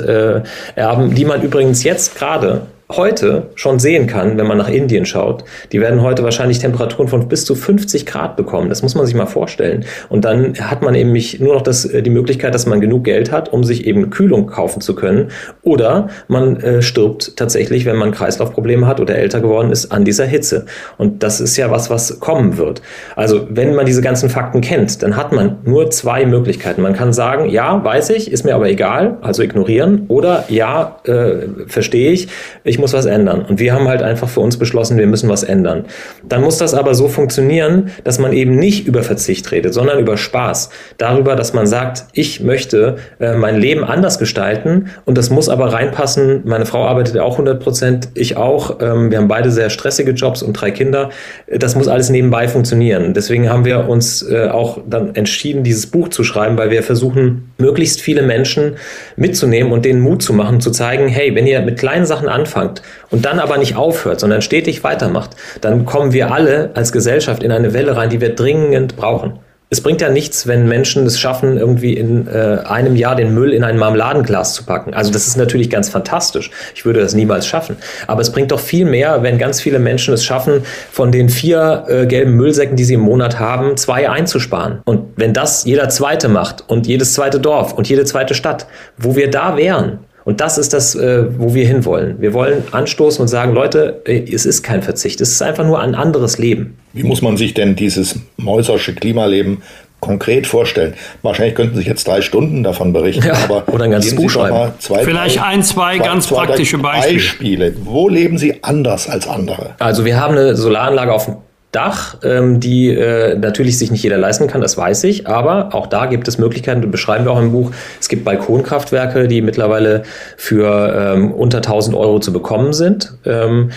erben, 0.75 1.15
die 1.15 1.25
man 1.25 1.41
übrigens 1.41 1.83
jetzt 1.83 2.15
gerade 2.15 2.61
heute 2.97 3.47
schon 3.55 3.79
sehen 3.79 4.07
kann, 4.07 4.37
wenn 4.37 4.47
man 4.47 4.57
nach 4.57 4.69
Indien 4.69 5.05
schaut. 5.05 5.43
Die 5.71 5.81
werden 5.81 6.01
heute 6.01 6.23
wahrscheinlich 6.23 6.59
Temperaturen 6.59 7.07
von 7.07 7.27
bis 7.27 7.45
zu 7.45 7.55
50 7.55 8.05
Grad 8.05 8.35
bekommen. 8.35 8.69
Das 8.69 8.81
muss 8.81 8.95
man 8.95 9.05
sich 9.05 9.15
mal 9.15 9.25
vorstellen. 9.25 9.85
Und 10.09 10.25
dann 10.25 10.55
hat 10.59 10.81
man 10.81 10.95
eben 10.95 11.11
nur 11.39 11.55
noch 11.55 11.61
das, 11.61 11.85
äh, 11.85 12.01
die 12.01 12.09
Möglichkeit, 12.09 12.53
dass 12.53 12.65
man 12.65 12.81
genug 12.81 13.03
Geld 13.03 13.31
hat, 13.31 13.51
um 13.51 13.63
sich 13.63 13.85
eben 13.85 14.09
Kühlung 14.09 14.47
kaufen 14.47 14.81
zu 14.81 14.95
können. 14.95 15.29
Oder 15.61 16.09
man 16.27 16.57
äh, 16.57 16.81
stirbt 16.81 17.37
tatsächlich, 17.37 17.85
wenn 17.85 17.95
man 17.95 18.11
Kreislaufprobleme 18.11 18.87
hat 18.87 18.99
oder 18.99 19.15
älter 19.15 19.39
geworden 19.39 19.71
ist, 19.71 19.91
an 19.91 20.05
dieser 20.05 20.25
Hitze. 20.25 20.65
Und 20.97 21.23
das 21.23 21.41
ist 21.41 21.57
ja 21.57 21.71
was, 21.71 21.89
was 21.89 22.19
kommen 22.19 22.57
wird. 22.57 22.81
Also 23.15 23.47
wenn 23.49 23.75
man 23.75 23.85
diese 23.85 24.01
ganzen 24.01 24.29
Fakten 24.29 24.61
kennt, 24.61 25.01
dann 25.03 25.15
hat 25.15 25.31
man 25.31 25.57
nur 25.63 25.89
zwei 25.91 26.25
Möglichkeiten. 26.25 26.81
Man 26.81 26.93
kann 26.93 27.13
sagen, 27.13 27.49
ja, 27.49 27.83
weiß 27.83 28.09
ich, 28.11 28.31
ist 28.31 28.43
mir 28.43 28.55
aber 28.55 28.69
egal, 28.69 29.17
also 29.21 29.43
ignorieren. 29.43 30.05
Oder 30.07 30.45
ja, 30.49 30.97
äh, 31.05 31.47
verstehe 31.67 32.11
ich, 32.11 32.27
ich 32.63 32.79
muss 32.81 32.93
was 32.93 33.05
ändern. 33.05 33.45
Und 33.47 33.59
wir 33.59 33.73
haben 33.73 33.87
halt 33.87 34.01
einfach 34.01 34.27
für 34.27 34.41
uns 34.41 34.57
beschlossen, 34.57 34.97
wir 34.97 35.07
müssen 35.07 35.29
was 35.29 35.43
ändern. 35.43 35.85
Dann 36.27 36.41
muss 36.41 36.57
das 36.57 36.73
aber 36.73 36.93
so 36.93 37.07
funktionieren, 37.07 37.91
dass 38.03 38.19
man 38.19 38.33
eben 38.33 38.57
nicht 38.57 38.85
über 38.85 39.03
Verzicht 39.03 39.49
redet, 39.51 39.73
sondern 39.73 39.99
über 39.99 40.17
Spaß. 40.17 40.69
Darüber, 40.97 41.35
dass 41.37 41.53
man 41.53 41.67
sagt, 41.67 42.05
ich 42.11 42.41
möchte 42.41 42.97
äh, 43.19 43.35
mein 43.35 43.57
Leben 43.57 43.85
anders 43.85 44.19
gestalten 44.19 44.89
und 45.05 45.17
das 45.17 45.29
muss 45.29 45.47
aber 45.47 45.71
reinpassen. 45.71 46.41
Meine 46.43 46.65
Frau 46.65 46.85
arbeitet 46.85 47.15
ja 47.15 47.23
auch 47.23 47.33
100 47.33 47.61
Prozent, 47.61 48.09
ich 48.15 48.35
auch. 48.35 48.79
Ähm, 48.81 49.11
wir 49.11 49.19
haben 49.19 49.27
beide 49.27 49.51
sehr 49.51 49.69
stressige 49.69 50.11
Jobs 50.11 50.43
und 50.43 50.53
drei 50.53 50.71
Kinder. 50.71 51.09
Das 51.47 51.75
muss 51.75 51.87
alles 51.87 52.09
nebenbei 52.09 52.47
funktionieren. 52.47 53.13
Deswegen 53.13 53.49
haben 53.49 53.63
wir 53.63 53.87
uns 53.87 54.21
äh, 54.23 54.49
auch 54.49 54.79
dann 54.89 55.15
entschieden, 55.15 55.63
dieses 55.63 55.87
Buch 55.87 56.09
zu 56.09 56.23
schreiben, 56.23 56.57
weil 56.57 56.71
wir 56.71 56.83
versuchen, 56.83 57.50
möglichst 57.61 58.01
viele 58.01 58.21
Menschen 58.21 58.75
mitzunehmen 59.15 59.71
und 59.71 59.85
denen 59.85 60.01
Mut 60.01 60.21
zu 60.21 60.33
machen, 60.33 60.59
zu 60.59 60.71
zeigen, 60.71 61.07
hey, 61.07 61.33
wenn 61.35 61.47
ihr 61.47 61.61
mit 61.61 61.79
kleinen 61.79 62.05
Sachen 62.05 62.27
anfangt, 62.27 62.81
und 63.11 63.25
dann 63.25 63.39
aber 63.39 63.57
nicht 63.57 63.75
aufhört, 63.75 64.19
sondern 64.19 64.41
stetig 64.41 64.83
weitermacht, 64.83 65.31
dann 65.61 65.85
kommen 65.85 66.13
wir 66.13 66.31
alle 66.31 66.71
als 66.73 66.91
Gesellschaft 66.91 67.43
in 67.43 67.51
eine 67.51 67.73
Welle 67.73 67.95
rein, 67.95 68.09
die 68.09 68.21
wir 68.21 68.35
dringend 68.35 68.95
brauchen. 68.95 69.39
Es 69.73 69.79
bringt 69.79 70.01
ja 70.01 70.09
nichts, 70.09 70.47
wenn 70.47 70.67
Menschen 70.67 71.05
es 71.05 71.17
schaffen, 71.17 71.57
irgendwie 71.57 71.93
in 71.93 72.27
äh, 72.27 72.57
einem 72.65 72.97
Jahr 72.97 73.15
den 73.15 73.33
Müll 73.33 73.53
in 73.53 73.63
ein 73.63 73.77
Marmeladenglas 73.77 74.53
zu 74.53 74.65
packen. 74.65 74.93
Also 74.93 75.13
das 75.13 75.27
ist 75.27 75.37
natürlich 75.37 75.69
ganz 75.69 75.87
fantastisch. 75.87 76.51
Ich 76.75 76.83
würde 76.83 76.99
das 76.99 77.13
niemals 77.13 77.47
schaffen. 77.47 77.77
Aber 78.05 78.19
es 78.19 78.33
bringt 78.33 78.51
doch 78.51 78.59
viel 78.59 78.83
mehr, 78.83 79.23
wenn 79.23 79.37
ganz 79.37 79.61
viele 79.61 79.79
Menschen 79.79 80.13
es 80.13 80.25
schaffen, 80.25 80.63
von 80.91 81.13
den 81.13 81.29
vier 81.29 81.85
äh, 81.87 82.05
gelben 82.05 82.35
Müllsäcken, 82.35 82.75
die 82.75 82.83
sie 82.83 82.95
im 82.95 82.99
Monat 82.99 83.39
haben, 83.39 83.77
zwei 83.77 84.09
einzusparen. 84.09 84.81
Und 84.83 85.13
wenn 85.15 85.31
das 85.31 85.63
jeder 85.63 85.87
Zweite 85.87 86.27
macht 86.27 86.65
und 86.67 86.85
jedes 86.85 87.13
zweite 87.13 87.39
Dorf 87.39 87.71
und 87.71 87.87
jede 87.87 88.03
zweite 88.03 88.33
Stadt, 88.33 88.67
wo 88.97 89.15
wir 89.15 89.29
da 89.29 89.55
wären, 89.55 89.99
und 90.23 90.41
das 90.41 90.57
ist 90.57 90.73
das, 90.73 90.95
äh, 90.95 91.25
wo 91.37 91.53
wir 91.53 91.65
hinwollen. 91.65 92.17
Wir 92.19 92.33
wollen 92.33 92.63
anstoßen 92.71 93.21
und 93.21 93.27
sagen, 93.27 93.53
Leute, 93.53 94.01
äh, 94.05 94.23
es 94.31 94.45
ist 94.45 94.63
kein 94.63 94.81
Verzicht, 94.81 95.21
es 95.21 95.31
ist 95.31 95.41
einfach 95.41 95.65
nur 95.65 95.79
ein 95.79 95.95
anderes 95.95 96.37
Leben. 96.37 96.77
Wie 96.93 97.03
muss 97.03 97.21
man 97.21 97.37
sich 97.37 97.53
denn 97.53 97.75
dieses 97.75 98.19
mäusersche 98.37 98.93
Klimaleben 98.93 99.61
konkret 99.99 100.45
vorstellen? 100.45 100.93
Wahrscheinlich 101.21 101.55
könnten 101.55 101.77
Sie 101.77 101.83
jetzt 101.83 102.07
drei 102.07 102.21
Stunden 102.21 102.63
davon 102.63 102.93
berichten, 102.93 103.25
ja, 103.25 103.33
aber 103.33 103.67
oder 103.67 103.85
ein 103.85 103.91
ganzes 103.91 104.15
Buch 104.15 104.29
schreiben. 104.29 104.73
Zwei, 104.79 105.03
Vielleicht 105.03 105.37
drei, 105.37 105.43
ein, 105.43 105.63
zwei, 105.63 105.97
zwei 105.97 106.05
ganz 106.05 106.27
zwei, 106.27 106.45
praktische 106.45 106.77
Beispiele. 106.77 107.71
Beispiele. 107.71 107.73
Wo 107.83 108.09
leben 108.09 108.37
Sie 108.37 108.63
anders 108.63 109.09
als 109.09 109.27
andere? 109.27 109.75
Also 109.79 110.05
wir 110.05 110.19
haben 110.19 110.35
eine 110.35 110.55
Solaranlage 110.55 111.13
auf 111.13 111.25
dem 111.25 111.35
Dach, 111.71 112.17
ähm, 112.23 112.59
die 112.59 112.89
äh, 112.89 113.35
natürlich 113.35 113.77
sich 113.77 113.91
nicht 113.91 114.03
jeder 114.03 114.17
leisten 114.17 114.47
kann, 114.47 114.59
das 114.59 114.77
weiß 114.77 115.05
ich, 115.05 115.27
aber 115.27 115.73
auch 115.73 115.87
da 115.87 116.05
gibt 116.07 116.27
es 116.27 116.37
Möglichkeiten, 116.37 116.81
das 116.81 116.91
beschreiben 116.91 117.25
wir 117.25 117.31
auch 117.31 117.39
im 117.39 117.53
Buch. 117.53 117.71
Es 117.99 118.09
gibt 118.09 118.25
Balkonkraftwerke, 118.25 119.27
die 119.29 119.41
mittlerweile 119.41 120.03
für 120.35 121.13
ähm, 121.15 121.31
unter 121.31 121.59
1000 121.59 121.95
Euro 121.95 122.19
zu 122.19 122.33
bekommen 122.33 122.73
sind. 122.73 123.13
Ähm, 123.25 123.71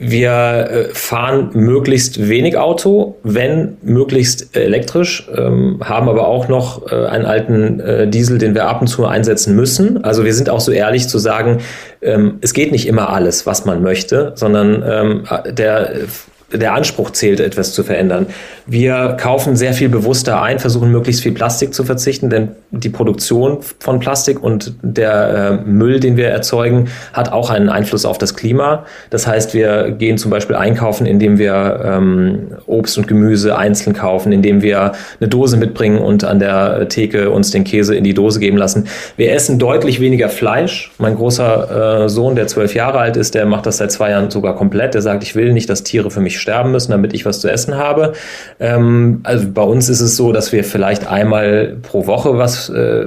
wir 0.00 0.30
äh, 0.70 0.84
fahren 0.92 1.50
möglichst 1.52 2.28
wenig 2.28 2.56
Auto, 2.56 3.16
wenn 3.22 3.76
möglichst 3.82 4.56
elektrisch, 4.56 5.28
ähm, 5.34 5.80
haben 5.84 6.08
aber 6.08 6.26
auch 6.26 6.48
noch 6.48 6.90
äh, 6.90 7.06
einen 7.06 7.24
alten 7.24 7.80
äh, 7.80 8.08
Diesel, 8.08 8.38
den 8.38 8.54
wir 8.54 8.66
ab 8.66 8.80
und 8.80 8.88
zu 8.88 9.06
einsetzen 9.06 9.54
müssen. 9.54 10.04
Also 10.04 10.24
wir 10.24 10.34
sind 10.34 10.50
auch 10.50 10.60
so 10.60 10.72
ehrlich 10.72 11.08
zu 11.08 11.18
sagen, 11.18 11.58
ähm, 12.02 12.38
es 12.40 12.52
geht 12.52 12.72
nicht 12.72 12.88
immer 12.88 13.10
alles, 13.10 13.46
was 13.46 13.64
man 13.64 13.82
möchte, 13.82 14.32
sondern 14.34 14.82
ähm, 14.84 15.24
der 15.52 15.92
der 16.52 16.72
Anspruch 16.72 17.10
zählt, 17.10 17.40
etwas 17.40 17.72
zu 17.74 17.84
verändern. 17.84 18.26
Wir 18.66 19.16
kaufen 19.20 19.54
sehr 19.54 19.74
viel 19.74 19.88
bewusster 19.88 20.40
ein, 20.42 20.58
versuchen 20.58 20.90
möglichst 20.90 21.22
viel 21.22 21.32
Plastik 21.32 21.74
zu 21.74 21.84
verzichten, 21.84 22.30
denn 22.30 22.48
die 22.70 22.88
Produktion 22.88 23.58
von 23.78 24.00
Plastik 24.00 24.42
und 24.42 24.74
der 24.82 25.62
äh, 25.64 25.68
Müll, 25.68 26.00
den 26.00 26.16
wir 26.16 26.28
erzeugen, 26.28 26.88
hat 27.12 27.32
auch 27.32 27.50
einen 27.50 27.68
Einfluss 27.68 28.06
auf 28.06 28.16
das 28.16 28.34
Klima. 28.34 28.86
Das 29.10 29.26
heißt, 29.26 29.52
wir 29.52 29.90
gehen 29.90 30.16
zum 30.16 30.30
Beispiel 30.30 30.56
einkaufen, 30.56 31.06
indem 31.06 31.38
wir 31.38 31.80
ähm, 31.84 32.48
Obst 32.66 32.96
und 32.96 33.08
Gemüse 33.08 33.56
einzeln 33.56 33.94
kaufen, 33.94 34.32
indem 34.32 34.62
wir 34.62 34.92
eine 35.20 35.28
Dose 35.28 35.58
mitbringen 35.58 35.98
und 35.98 36.24
an 36.24 36.38
der 36.38 36.88
Theke 36.88 37.30
uns 37.30 37.50
den 37.50 37.64
Käse 37.64 37.94
in 37.94 38.04
die 38.04 38.14
Dose 38.14 38.40
geben 38.40 38.56
lassen. 38.56 38.88
Wir 39.16 39.32
essen 39.32 39.58
deutlich 39.58 40.00
weniger 40.00 40.30
Fleisch. 40.30 40.92
Mein 40.98 41.14
großer 41.14 42.04
äh, 42.04 42.08
Sohn, 42.08 42.36
der 42.36 42.46
zwölf 42.46 42.74
Jahre 42.74 42.98
alt 42.98 43.16
ist, 43.16 43.34
der 43.34 43.44
macht 43.44 43.66
das 43.66 43.76
seit 43.78 43.92
zwei 43.92 44.10
Jahren 44.10 44.30
sogar 44.30 44.56
komplett. 44.56 44.94
Der 44.94 45.02
sagt, 45.02 45.22
ich 45.22 45.34
will 45.34 45.52
nicht, 45.52 45.68
dass 45.68 45.82
Tiere 45.82 46.10
für 46.10 46.20
mich 46.20 46.37
sterben 46.38 46.72
müssen, 46.72 46.92
damit 46.92 47.12
ich 47.12 47.26
was 47.26 47.40
zu 47.40 47.48
essen 47.48 47.76
habe. 47.76 48.12
Ähm, 48.60 49.20
also 49.24 49.46
bei 49.52 49.62
uns 49.62 49.88
ist 49.88 50.00
es 50.00 50.16
so, 50.16 50.32
dass 50.32 50.52
wir 50.52 50.64
vielleicht 50.64 51.06
einmal 51.06 51.76
pro 51.82 52.06
Woche 52.06 52.38
was 52.38 52.68
äh, 52.70 53.06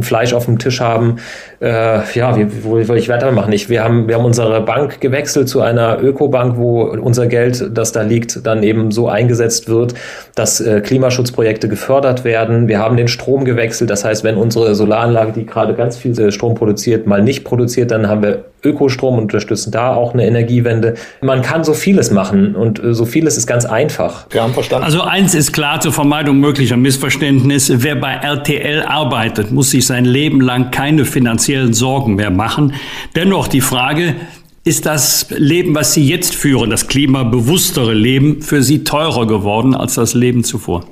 Fleisch 0.00 0.32
auf 0.32 0.46
dem 0.46 0.58
Tisch 0.58 0.80
haben. 0.80 1.16
Äh, 1.60 2.00
ja, 2.14 2.36
wie, 2.36 2.46
wo 2.64 2.76
will 2.76 2.96
ich 2.96 3.08
weitermachen? 3.08 3.52
Ich, 3.52 3.68
wir, 3.68 3.84
haben, 3.84 4.08
wir 4.08 4.16
haben 4.16 4.24
unsere 4.24 4.60
Bank 4.62 5.00
gewechselt 5.00 5.48
zu 5.48 5.60
einer 5.60 6.02
Ökobank, 6.02 6.56
wo 6.56 6.82
unser 6.82 7.26
Geld, 7.26 7.70
das 7.74 7.92
da 7.92 8.02
liegt, 8.02 8.46
dann 8.46 8.62
eben 8.62 8.90
so 8.90 9.08
eingesetzt 9.08 9.68
wird, 9.68 9.94
dass 10.34 10.60
äh, 10.60 10.80
Klimaschutzprojekte 10.80 11.68
gefördert 11.68 12.24
werden. 12.24 12.68
Wir 12.68 12.78
haben 12.78 12.96
den 12.96 13.08
Strom 13.08 13.44
gewechselt. 13.44 13.90
Das 13.90 14.04
heißt, 14.04 14.24
wenn 14.24 14.36
unsere 14.36 14.74
Solaranlage, 14.74 15.32
die 15.32 15.46
gerade 15.46 15.74
ganz 15.74 15.96
viel 15.96 16.18
äh, 16.18 16.32
Strom 16.32 16.54
produziert, 16.54 17.06
mal 17.06 17.22
nicht 17.22 17.44
produziert, 17.44 17.90
dann 17.90 18.08
haben 18.08 18.22
wir 18.22 18.44
Ökostrom 18.64 19.14
und 19.14 19.22
unterstützen 19.24 19.70
da 19.70 19.94
auch 19.94 20.14
eine 20.14 20.26
Energiewende. 20.26 20.94
Man 21.20 21.42
kann 21.42 21.64
so 21.64 21.74
vieles 21.74 22.10
machen 22.10 22.54
und 22.54 22.82
äh, 22.82 22.94
so 22.94 23.04
vieles 23.04 23.36
ist 23.36 23.46
ganz 23.46 23.64
einfach. 23.64 24.26
Wir 24.30 24.42
haben 24.42 24.52
verstanden. 24.52 24.84
Also 24.84 25.02
eins 25.02 25.34
ist 25.34 25.52
klar 25.52 25.80
zur 25.80 25.92
Vermeidung 25.92 26.38
möglicher 26.38 26.76
Missverständnisse. 26.76 27.82
Wer 27.82 27.96
bei 27.96 28.12
RTL 28.12 28.82
arbeitet, 28.82 29.50
muss 29.50 29.70
sich 29.70 29.86
sein 29.86 30.04
Leben 30.04 30.40
lang 30.40 30.70
keine 30.70 31.04
finanziellen 31.04 31.72
Sorgen 31.72 32.14
mehr 32.14 32.30
machen. 32.30 32.74
Dennoch 33.16 33.48
die 33.48 33.60
Frage, 33.60 34.14
ist 34.62 34.84
das 34.84 35.26
Leben, 35.30 35.74
was 35.74 35.94
Sie 35.94 36.06
jetzt 36.06 36.34
führen, 36.34 36.68
das 36.68 36.86
klimabewusstere 36.86 37.94
Leben, 37.94 38.42
für 38.42 38.62
Sie 38.62 38.84
teurer 38.84 39.26
geworden 39.26 39.74
als 39.74 39.94
das 39.94 40.12
Leben 40.12 40.44
zuvor? 40.44 40.84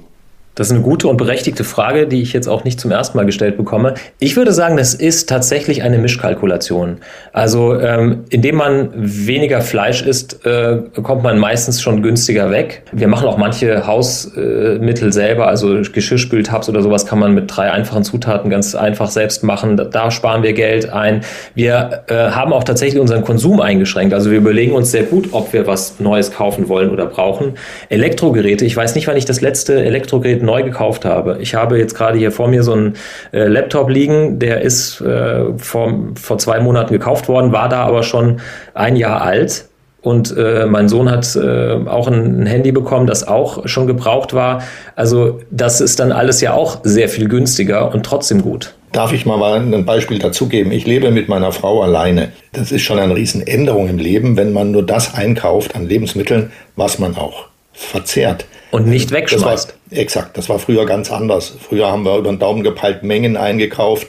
Das 0.58 0.66
ist 0.66 0.72
eine 0.72 0.82
gute 0.82 1.06
und 1.06 1.18
berechtigte 1.18 1.62
Frage, 1.62 2.08
die 2.08 2.20
ich 2.20 2.32
jetzt 2.32 2.48
auch 2.48 2.64
nicht 2.64 2.80
zum 2.80 2.90
ersten 2.90 3.16
Mal 3.16 3.24
gestellt 3.24 3.56
bekomme. 3.56 3.94
Ich 4.18 4.34
würde 4.36 4.52
sagen, 4.52 4.76
das 4.76 4.92
ist 4.92 5.28
tatsächlich 5.28 5.84
eine 5.84 5.98
Mischkalkulation. 5.98 6.96
Also 7.32 7.78
ähm, 7.78 8.24
indem 8.30 8.56
man 8.56 8.88
weniger 8.92 9.60
Fleisch 9.60 10.02
isst, 10.02 10.44
äh, 10.44 10.78
kommt 11.00 11.22
man 11.22 11.38
meistens 11.38 11.80
schon 11.80 12.02
günstiger 12.02 12.50
weg. 12.50 12.82
Wir 12.90 13.06
machen 13.06 13.28
auch 13.28 13.38
manche 13.38 13.86
Hausmittel 13.86 15.08
äh, 15.08 15.12
selber, 15.12 15.46
also 15.46 15.80
Geschirrspültabs 15.92 16.68
oder 16.68 16.82
sowas 16.82 17.06
kann 17.06 17.20
man 17.20 17.34
mit 17.34 17.44
drei 17.56 17.70
einfachen 17.70 18.02
Zutaten 18.02 18.50
ganz 18.50 18.74
einfach 18.74 19.10
selbst 19.10 19.44
machen. 19.44 19.76
Da, 19.76 19.84
da 19.84 20.10
sparen 20.10 20.42
wir 20.42 20.54
Geld 20.54 20.90
ein. 20.90 21.20
Wir 21.54 22.02
äh, 22.08 22.14
haben 22.14 22.52
auch 22.52 22.64
tatsächlich 22.64 23.00
unseren 23.00 23.22
Konsum 23.22 23.60
eingeschränkt. 23.60 24.12
Also 24.12 24.32
wir 24.32 24.38
überlegen 24.38 24.72
uns 24.72 24.90
sehr 24.90 25.04
gut, 25.04 25.28
ob 25.30 25.52
wir 25.52 25.68
was 25.68 26.00
Neues 26.00 26.32
kaufen 26.32 26.68
wollen 26.68 26.90
oder 26.90 27.06
brauchen. 27.06 27.52
Elektrogeräte, 27.90 28.64
ich 28.64 28.76
weiß 28.76 28.96
nicht, 28.96 29.06
wann 29.06 29.16
ich 29.16 29.24
das 29.24 29.40
letzte 29.40 29.84
Elektrogerät 29.84 30.47
neu 30.48 30.62
gekauft 30.64 31.04
habe. 31.04 31.38
Ich 31.40 31.54
habe 31.54 31.78
jetzt 31.78 31.94
gerade 31.94 32.18
hier 32.18 32.32
vor 32.32 32.48
mir 32.48 32.62
so 32.62 32.72
einen 32.72 32.94
äh, 33.32 33.46
Laptop 33.46 33.90
liegen, 33.90 34.38
der 34.38 34.62
ist 34.62 35.00
äh, 35.00 35.56
vor, 35.56 35.94
vor 36.14 36.38
zwei 36.38 36.58
Monaten 36.58 36.92
gekauft 36.92 37.28
worden, 37.28 37.52
war 37.52 37.68
da 37.68 37.84
aber 37.84 38.02
schon 38.02 38.40
ein 38.74 38.96
Jahr 38.96 39.22
alt. 39.22 39.66
Und 40.00 40.36
äh, 40.36 40.66
mein 40.66 40.88
Sohn 40.88 41.10
hat 41.10 41.34
äh, 41.36 41.76
auch 41.86 42.06
ein, 42.06 42.42
ein, 42.42 42.46
Handy 42.46 42.72
bekommen, 42.72 43.06
das 43.06 43.26
auch 43.26 43.66
schon 43.66 43.86
gebraucht 43.86 44.32
war. 44.32 44.62
Also 44.94 45.40
das 45.50 45.80
ist 45.80 45.98
dann 45.98 46.12
alles 46.12 46.40
ja 46.40 46.54
auch 46.54 46.78
sehr 46.84 47.08
viel 47.08 47.28
günstiger 47.28 47.92
und 47.92 48.06
trotzdem 48.06 48.42
gut. 48.42 48.74
Darf 48.92 49.12
ich 49.12 49.26
mal 49.26 49.42
ein 49.42 49.84
Beispiel 49.84 50.18
dazugeben? 50.18 50.72
Ich 50.72 50.86
lebe 50.86 51.10
mit 51.10 51.28
meiner 51.28 51.52
Frau 51.52 51.82
alleine. 51.82 52.30
Das 52.52 52.72
ist 52.72 52.82
schon 52.82 52.98
eine 52.98 53.14
Riesenänderung 53.14 53.88
im 53.88 53.98
Leben, 53.98 54.36
wenn 54.36 54.52
man 54.52 54.70
nur 54.70 54.86
das 54.86 55.14
einkauft 55.14 55.74
an 55.74 55.86
Lebensmitteln, 55.86 56.52
was 56.76 56.98
man 56.98 57.16
auch 57.16 57.48
verzehrt. 57.72 58.46
Und 58.70 58.86
nicht 58.86 59.10
wegschmeißt. 59.12 59.77
Exakt, 59.90 60.36
das 60.36 60.48
war 60.48 60.58
früher 60.58 60.86
ganz 60.86 61.10
anders. 61.10 61.54
Früher 61.60 61.90
haben 61.90 62.04
wir 62.04 62.18
über 62.18 62.30
den 62.30 62.38
Daumen 62.38 62.62
gepeilt 62.62 63.02
Mengen 63.02 63.36
eingekauft, 63.36 64.08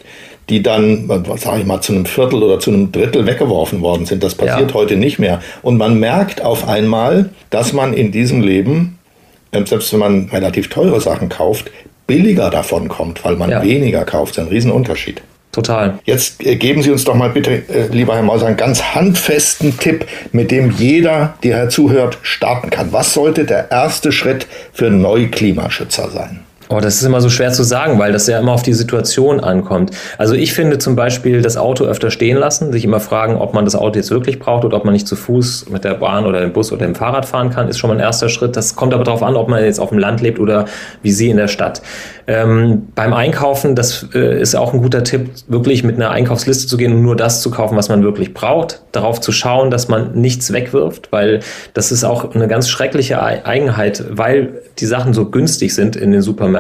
die 0.50 0.64
dann, 0.64 1.08
was 1.08 1.42
sage 1.42 1.62
ich 1.62 1.66
mal, 1.66 1.82
zu 1.82 1.94
einem 1.94 2.06
Viertel 2.06 2.42
oder 2.42 2.60
zu 2.60 2.72
einem 2.72 2.92
Drittel 2.92 3.26
weggeworfen 3.26 3.82
worden 3.82 4.06
sind. 4.06 4.24
Das 4.24 4.36
passiert 4.36 4.72
ja. 4.72 4.74
heute 4.74 4.96
nicht 4.96 5.20
mehr. 5.20 5.42
Und 5.62 5.78
man 5.78 6.00
merkt 6.00 6.42
auf 6.42 6.68
einmal, 6.68 7.30
dass 7.50 7.72
man 7.72 7.94
in 7.94 8.12
diesem 8.12 8.42
Leben, 8.42 8.98
ähm, 9.52 9.66
selbst 9.66 9.94
wenn 9.94 10.00
man 10.00 10.30
relativ 10.30 10.70
teure 10.70 11.00
Sachen 11.00 11.30
kauft, 11.30 11.72
billiger 12.08 12.50
davon 12.50 12.88
kommt, 12.88 13.24
weil 13.24 13.36
man 13.36 13.52
ja. 13.52 13.62
weniger 13.62 14.04
kauft. 14.04 14.38
Das 14.38 14.46
ist 14.46 14.50
ein 14.50 14.54
Riesenunterschied. 14.54 15.22
Total. 15.52 16.00
Jetzt 16.06 16.46
äh, 16.46 16.56
geben 16.56 16.84
Sie 16.84 16.92
uns 16.92 17.04
doch 17.04 17.16
mal 17.16 17.30
bitte, 17.30 17.52
äh, 17.52 17.88
lieber 17.92 18.16
Herr 18.16 18.24
Mauser, 18.24 18.46
einen 18.46 18.58
ganz 18.58 18.84
handfesten 18.94 19.78
Tipp, 19.80 20.06
mit 20.32 20.52
dem 20.52 20.72
jeder, 20.72 21.38
der 21.44 21.70
zuhört, 21.70 22.20
starten 22.22 22.70
kann. 22.70 22.94
Was 22.94 23.14
sollte 23.14 23.46
der 23.46 23.72
erste 23.72 24.12
Schritt 24.12 24.46
für 24.74 24.92
Neuklimaschützer 24.92 26.12
sein? 26.12 26.42
Oh, 26.72 26.80
das 26.80 26.98
ist 26.98 27.04
immer 27.04 27.20
so 27.20 27.30
schwer 27.30 27.52
zu 27.52 27.64
sagen, 27.64 27.98
weil 27.98 28.12
das 28.12 28.28
ja 28.28 28.38
immer 28.38 28.52
auf 28.52 28.62
die 28.62 28.76
Situation 28.76 29.40
ankommt. 29.40 29.90
Also 30.20 30.36
ich 30.36 30.54
finde 30.54 30.78
zum 30.78 30.96
Beispiel 30.96 31.42
das 31.42 31.58
Auto 31.58 31.86
öfter 31.86 32.12
stehen 32.12 32.38
lassen, 32.38 32.72
sich 32.72 32.86
immer 32.86 33.00
fragen, 33.00 33.38
ob 33.38 33.56
man 33.56 33.66
das 33.66 33.76
Auto 33.76 33.98
jetzt 33.98 34.12
wirklich 34.12 34.38
braucht 34.38 34.64
oder 34.66 34.78
ob 34.78 34.86
man 34.86 34.94
nicht 34.94 35.08
zu 35.08 35.16
Fuß 35.16 35.72
mit 35.72 35.84
der 35.84 35.96
Bahn 35.96 36.28
oder 36.28 36.42
dem 36.42 36.54
Bus 36.54 36.72
oder 36.72 36.86
dem 36.86 36.94
Fahrrad 36.94 37.26
fahren 37.26 37.50
kann, 37.50 37.70
ist 37.70 37.80
schon 37.80 37.90
mal 37.90 37.96
ein 37.96 38.00
erster 38.00 38.30
Schritt. 38.30 38.56
Das 38.56 38.76
kommt 38.76 38.94
aber 38.94 39.04
darauf 39.04 39.24
an, 39.24 39.36
ob 39.36 39.50
man 39.50 39.64
jetzt 39.64 39.80
auf 39.80 39.90
dem 39.90 39.98
Land 39.98 40.22
lebt 40.22 40.40
oder 40.40 40.66
wie 41.02 41.12
Sie 41.12 41.32
in 41.32 41.38
der 41.38 41.48
Stadt. 41.48 41.82
Ähm, 42.28 42.90
beim 42.94 43.14
Einkaufen, 43.14 43.74
das 43.74 44.06
äh, 44.14 44.40
ist 44.40 44.54
auch 44.54 44.72
ein 44.72 44.84
guter 44.84 45.04
Tipp, 45.04 45.32
wirklich 45.48 45.84
mit 45.84 45.96
einer 45.96 46.12
Einkaufsliste 46.12 46.68
zu 46.68 46.78
gehen 46.78 46.94
und 46.94 47.02
nur 47.02 47.16
das 47.16 47.42
zu 47.42 47.50
kaufen, 47.50 47.76
was 47.76 47.90
man 47.90 48.04
wirklich 48.04 48.36
braucht. 48.36 48.84
Darauf 48.92 49.20
zu 49.20 49.32
schauen, 49.32 49.72
dass 49.72 49.88
man 49.88 50.12
nichts 50.14 50.54
wegwirft, 50.54 51.12
weil 51.12 51.40
das 51.74 51.92
ist 51.92 52.04
auch 52.04 52.36
eine 52.36 52.48
ganz 52.48 52.70
schreckliche 52.70 53.20
Eigenheit, 53.24 54.04
weil 54.12 54.62
die 54.78 54.86
Sachen 54.86 55.16
so 55.16 55.26
günstig 55.26 55.74
sind 55.74 55.96
in 55.96 56.12
den 56.12 56.22
Supermärkten, 56.22 56.59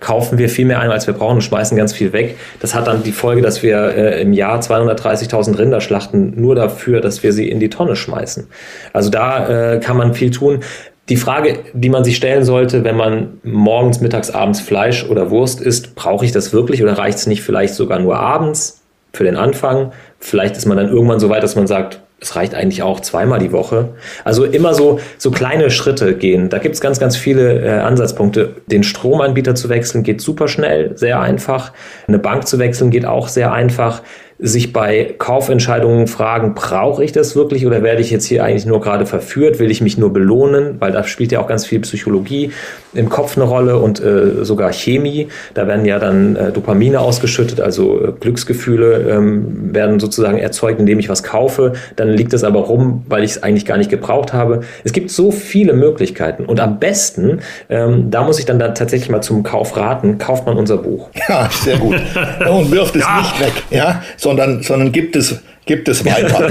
kaufen 0.00 0.38
wir 0.38 0.48
viel 0.48 0.66
mehr 0.66 0.80
ein, 0.80 0.90
als 0.90 1.06
wir 1.06 1.14
brauchen 1.14 1.36
und 1.36 1.42
schmeißen 1.42 1.76
ganz 1.76 1.92
viel 1.92 2.12
weg. 2.12 2.36
Das 2.60 2.74
hat 2.74 2.86
dann 2.86 3.02
die 3.02 3.12
Folge, 3.12 3.42
dass 3.42 3.62
wir 3.62 3.96
äh, 3.96 4.22
im 4.22 4.32
Jahr 4.32 4.60
230.000 4.60 5.58
Rinder 5.58 5.80
schlachten, 5.80 6.34
nur 6.40 6.54
dafür, 6.54 7.00
dass 7.00 7.22
wir 7.22 7.32
sie 7.32 7.48
in 7.48 7.60
die 7.60 7.70
Tonne 7.70 7.96
schmeißen. 7.96 8.46
Also 8.92 9.10
da 9.10 9.74
äh, 9.74 9.80
kann 9.80 9.96
man 9.96 10.14
viel 10.14 10.30
tun. 10.30 10.60
Die 11.08 11.16
Frage, 11.16 11.58
die 11.72 11.88
man 11.88 12.04
sich 12.04 12.16
stellen 12.16 12.44
sollte, 12.44 12.84
wenn 12.84 12.96
man 12.96 13.40
morgens, 13.42 14.00
mittags, 14.00 14.30
abends 14.30 14.60
Fleisch 14.60 15.04
oder 15.04 15.30
Wurst 15.30 15.60
isst, 15.60 15.96
brauche 15.96 16.24
ich 16.24 16.30
das 16.30 16.52
wirklich 16.52 16.82
oder 16.82 16.98
reicht 16.98 17.18
es 17.18 17.26
nicht 17.26 17.42
vielleicht 17.42 17.74
sogar 17.74 17.98
nur 17.98 18.16
abends 18.16 18.82
für 19.12 19.24
den 19.24 19.36
Anfang? 19.36 19.92
Vielleicht 20.20 20.56
ist 20.56 20.66
man 20.66 20.76
dann 20.76 20.88
irgendwann 20.88 21.18
so 21.18 21.28
weit, 21.28 21.42
dass 21.42 21.56
man 21.56 21.66
sagt, 21.66 22.00
es 22.20 22.36
reicht 22.36 22.54
eigentlich 22.54 22.82
auch 22.82 23.00
zweimal 23.00 23.38
die 23.38 23.52
Woche. 23.52 23.90
Also 24.24 24.44
immer 24.44 24.74
so, 24.74 25.00
so 25.16 25.30
kleine 25.30 25.70
Schritte 25.70 26.14
gehen. 26.14 26.50
Da 26.50 26.58
gibt 26.58 26.74
es 26.74 26.80
ganz, 26.80 27.00
ganz 27.00 27.16
viele 27.16 27.60
äh, 27.60 27.80
Ansatzpunkte. 27.80 28.56
Den 28.66 28.82
Stromanbieter 28.82 29.54
zu 29.54 29.68
wechseln 29.68 30.02
geht 30.02 30.20
super 30.20 30.46
schnell, 30.46 30.96
sehr 30.96 31.20
einfach. 31.20 31.72
Eine 32.06 32.18
Bank 32.18 32.46
zu 32.46 32.58
wechseln 32.58 32.90
geht 32.90 33.06
auch 33.06 33.28
sehr 33.28 33.52
einfach 33.52 34.02
sich 34.42 34.72
bei 34.72 35.14
Kaufentscheidungen 35.18 36.06
fragen, 36.06 36.54
brauche 36.54 37.04
ich 37.04 37.12
das 37.12 37.36
wirklich 37.36 37.66
oder 37.66 37.82
werde 37.82 38.00
ich 38.00 38.10
jetzt 38.10 38.24
hier 38.24 38.42
eigentlich 38.44 38.66
nur 38.66 38.80
gerade 38.80 39.04
verführt? 39.04 39.58
Will 39.58 39.70
ich 39.70 39.80
mich 39.82 39.98
nur 39.98 40.12
belohnen? 40.12 40.76
Weil 40.78 40.92
da 40.92 41.04
spielt 41.04 41.32
ja 41.32 41.40
auch 41.40 41.46
ganz 41.46 41.66
viel 41.66 41.80
Psychologie 41.80 42.50
im 42.92 43.08
Kopf 43.08 43.36
eine 43.36 43.44
Rolle 43.44 43.78
und 43.78 44.00
äh, 44.00 44.44
sogar 44.44 44.72
Chemie. 44.72 45.28
Da 45.54 45.66
werden 45.66 45.84
ja 45.84 45.98
dann 45.98 46.36
äh, 46.36 46.52
Dopamine 46.52 47.00
ausgeschüttet, 47.00 47.60
also 47.60 48.02
äh, 48.02 48.12
Glücksgefühle 48.18 49.10
ähm, 49.10 49.74
werden 49.74 50.00
sozusagen 50.00 50.38
erzeugt, 50.38 50.80
indem 50.80 50.98
ich 50.98 51.08
was 51.08 51.22
kaufe. 51.22 51.74
Dann 51.96 52.08
liegt 52.08 52.32
es 52.32 52.42
aber 52.42 52.60
rum, 52.60 53.04
weil 53.08 53.24
ich 53.24 53.32
es 53.32 53.42
eigentlich 53.42 53.66
gar 53.66 53.76
nicht 53.76 53.90
gebraucht 53.90 54.32
habe. 54.32 54.60
Es 54.84 54.92
gibt 54.92 55.10
so 55.10 55.30
viele 55.30 55.74
Möglichkeiten 55.74 56.46
und 56.46 56.60
am 56.60 56.78
besten, 56.78 57.40
ähm, 57.68 58.10
da 58.10 58.24
muss 58.24 58.38
ich 58.38 58.46
dann, 58.46 58.58
dann 58.58 58.74
tatsächlich 58.74 59.10
mal 59.10 59.20
zum 59.20 59.42
Kauf 59.42 59.76
raten, 59.76 60.18
kauft 60.18 60.46
man 60.46 60.56
unser 60.56 60.78
Buch. 60.78 61.10
Ja, 61.28 61.48
sehr 61.50 61.76
gut. 61.76 61.96
Und 62.50 62.70
wirft 62.70 62.96
es 62.96 63.02
ja. 63.02 63.18
nicht 63.18 63.40
weg, 63.40 63.52
ja, 63.70 64.02
sondern, 64.30 64.62
sondern 64.62 64.92
gibt 64.92 65.16
es 65.16 65.40
gibt 65.66 65.88
es 65.88 66.04
weiter. 66.04 66.50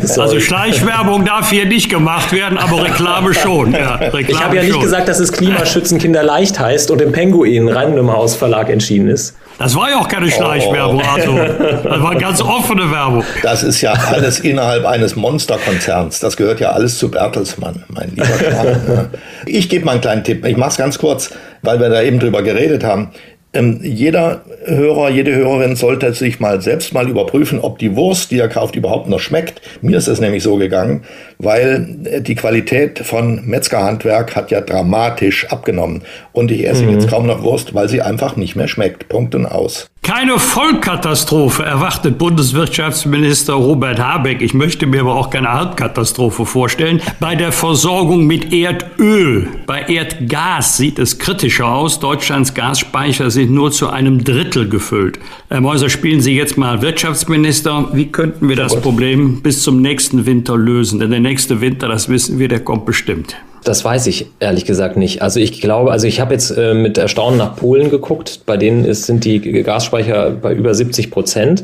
also 0.20 0.40
Schleichwerbung 0.40 1.24
darf 1.24 1.50
hier 1.50 1.64
nicht 1.64 1.90
gemacht 1.90 2.32
werden, 2.32 2.58
aber 2.58 2.84
Reklame 2.84 3.34
schon. 3.42 3.72
Ja, 3.72 3.96
Reklame 3.96 4.22
ich 4.28 4.42
habe 4.42 4.56
ja 4.56 4.62
nicht 4.62 4.72
schon. 4.72 4.82
gesagt, 4.82 5.08
dass 5.08 5.20
es 5.20 5.32
Klimaschützen 5.32 5.98
Kinder 5.98 6.22
leicht 6.22 6.58
heißt 6.58 6.90
und 6.90 7.00
im 7.00 7.12
Penguin 7.12 7.68
Random 7.68 8.12
House 8.12 8.34
Verlag 8.34 8.68
entschieden 8.70 9.08
ist. 9.08 9.36
Das 9.58 9.76
war 9.76 9.90
ja 9.90 9.98
auch 9.98 10.08
keine 10.08 10.30
Schleichwerbung, 10.30 11.02
oh. 11.04 11.14
also 11.14 11.36
das 11.84 12.02
war 12.02 12.16
ganz 12.16 12.40
offene 12.40 12.90
Werbung. 12.90 13.22
Das 13.42 13.62
ist 13.62 13.80
ja 13.80 13.92
alles 13.92 14.40
innerhalb 14.40 14.86
eines 14.86 15.14
Monsterkonzerns. 15.14 16.18
Das 16.18 16.36
gehört 16.36 16.58
ja 16.58 16.70
alles 16.70 16.98
zu 16.98 17.10
Bertelsmann, 17.10 17.84
mein 17.88 18.10
lieber 18.10 18.26
Schwan. 18.26 19.10
Ich 19.46 19.68
gebe 19.68 19.84
mal 19.84 19.92
einen 19.92 20.00
kleinen 20.00 20.24
Tipp. 20.24 20.44
Ich 20.46 20.56
mache 20.56 20.70
es 20.70 20.76
ganz 20.78 20.98
kurz, 20.98 21.30
weil 21.60 21.78
wir 21.78 21.90
da 21.90 22.02
eben 22.02 22.18
drüber 22.18 22.42
geredet 22.42 22.82
haben. 22.82 23.10
Ähm, 23.54 23.80
jeder 23.82 24.42
Hörer, 24.64 25.10
jede 25.10 25.34
Hörerin 25.34 25.76
sollte 25.76 26.14
sich 26.14 26.40
mal 26.40 26.62
selbst 26.62 26.94
mal 26.94 27.08
überprüfen, 27.08 27.60
ob 27.60 27.78
die 27.78 27.94
Wurst, 27.96 28.30
die 28.30 28.38
er 28.38 28.48
kauft, 28.48 28.76
überhaupt 28.76 29.08
noch 29.08 29.20
schmeckt. 29.20 29.60
Mir 29.82 29.98
ist 29.98 30.08
es 30.08 30.20
nämlich 30.20 30.42
so 30.42 30.56
gegangen, 30.56 31.02
weil 31.38 31.98
äh, 32.04 32.20
die 32.22 32.34
Qualität 32.34 33.00
von 33.00 33.44
Metzgerhandwerk 33.46 34.34
hat 34.36 34.50
ja 34.50 34.62
dramatisch 34.62 35.50
abgenommen. 35.50 36.02
Und 36.32 36.50
ich 36.50 36.66
esse 36.66 36.84
mhm. 36.84 36.92
jetzt 36.92 37.08
kaum 37.08 37.26
noch 37.26 37.42
Wurst, 37.42 37.74
weil 37.74 37.88
sie 37.88 38.00
einfach 38.00 38.36
nicht 38.36 38.56
mehr 38.56 38.68
schmeckt. 38.68 39.08
Punkt 39.08 39.34
und 39.34 39.44
aus. 39.44 39.91
Keine 40.02 40.40
Vollkatastrophe 40.40 41.62
erwartet 41.62 42.18
Bundeswirtschaftsminister 42.18 43.52
Robert 43.54 44.00
Habeck. 44.00 44.42
Ich 44.42 44.52
möchte 44.52 44.86
mir 44.86 45.02
aber 45.02 45.14
auch 45.14 45.30
keine 45.30 45.52
Halbkatastrophe 45.52 46.44
vorstellen. 46.44 47.00
Bei 47.20 47.36
der 47.36 47.52
Versorgung 47.52 48.26
mit 48.26 48.52
Erdöl. 48.52 49.48
Bei 49.64 49.82
Erdgas 49.82 50.76
sieht 50.76 50.98
es 50.98 51.20
kritischer 51.20 51.68
aus. 51.68 52.00
Deutschlands 52.00 52.52
Gasspeicher 52.52 53.30
sind 53.30 53.52
nur 53.52 53.70
zu 53.70 53.90
einem 53.90 54.24
Drittel 54.24 54.68
gefüllt. 54.68 55.20
Herr 55.48 55.60
Meuser, 55.60 55.88
spielen 55.88 56.20
Sie 56.20 56.36
jetzt 56.36 56.58
mal 56.58 56.82
Wirtschaftsminister. 56.82 57.90
Wie 57.92 58.10
könnten 58.10 58.48
wir 58.48 58.56
das 58.56 58.80
Problem 58.80 59.40
bis 59.40 59.62
zum 59.62 59.80
nächsten 59.80 60.26
Winter 60.26 60.56
lösen? 60.56 60.98
Denn 60.98 61.12
der 61.12 61.20
nächste 61.20 61.60
Winter, 61.60 61.86
das 61.86 62.08
wissen 62.08 62.40
wir, 62.40 62.48
der 62.48 62.60
kommt 62.60 62.86
bestimmt. 62.86 63.36
Das 63.64 63.84
weiß 63.84 64.08
ich 64.08 64.26
ehrlich 64.40 64.64
gesagt 64.64 64.96
nicht. 64.96 65.22
Also 65.22 65.38
ich 65.38 65.60
glaube, 65.60 65.92
also 65.92 66.08
ich 66.08 66.20
habe 66.20 66.32
jetzt 66.32 66.50
äh, 66.50 66.74
mit 66.74 66.98
Erstaunen 66.98 67.38
nach 67.38 67.54
Polen 67.54 67.90
geguckt. 67.90 68.40
Bei 68.44 68.56
denen 68.56 68.84
ist, 68.84 69.06
sind 69.06 69.24
die 69.24 69.40
Gasspeicher 69.62 70.30
bei 70.30 70.52
über 70.52 70.74
70 70.74 71.12
Prozent 71.12 71.62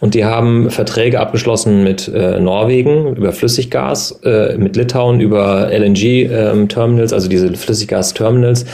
und 0.00 0.14
die 0.14 0.24
haben 0.24 0.70
Verträge 0.70 1.20
abgeschlossen 1.20 1.84
mit 1.84 2.08
äh, 2.08 2.40
Norwegen 2.40 3.14
über 3.14 3.32
Flüssiggas, 3.32 4.18
äh, 4.24 4.56
mit 4.56 4.74
Litauen 4.76 5.20
über 5.20 5.70
LNG-Terminals, 5.70 7.12
ähm, 7.12 7.16
also 7.16 7.28
diese 7.28 7.54
Flüssiggas-Terminals. 7.54 8.66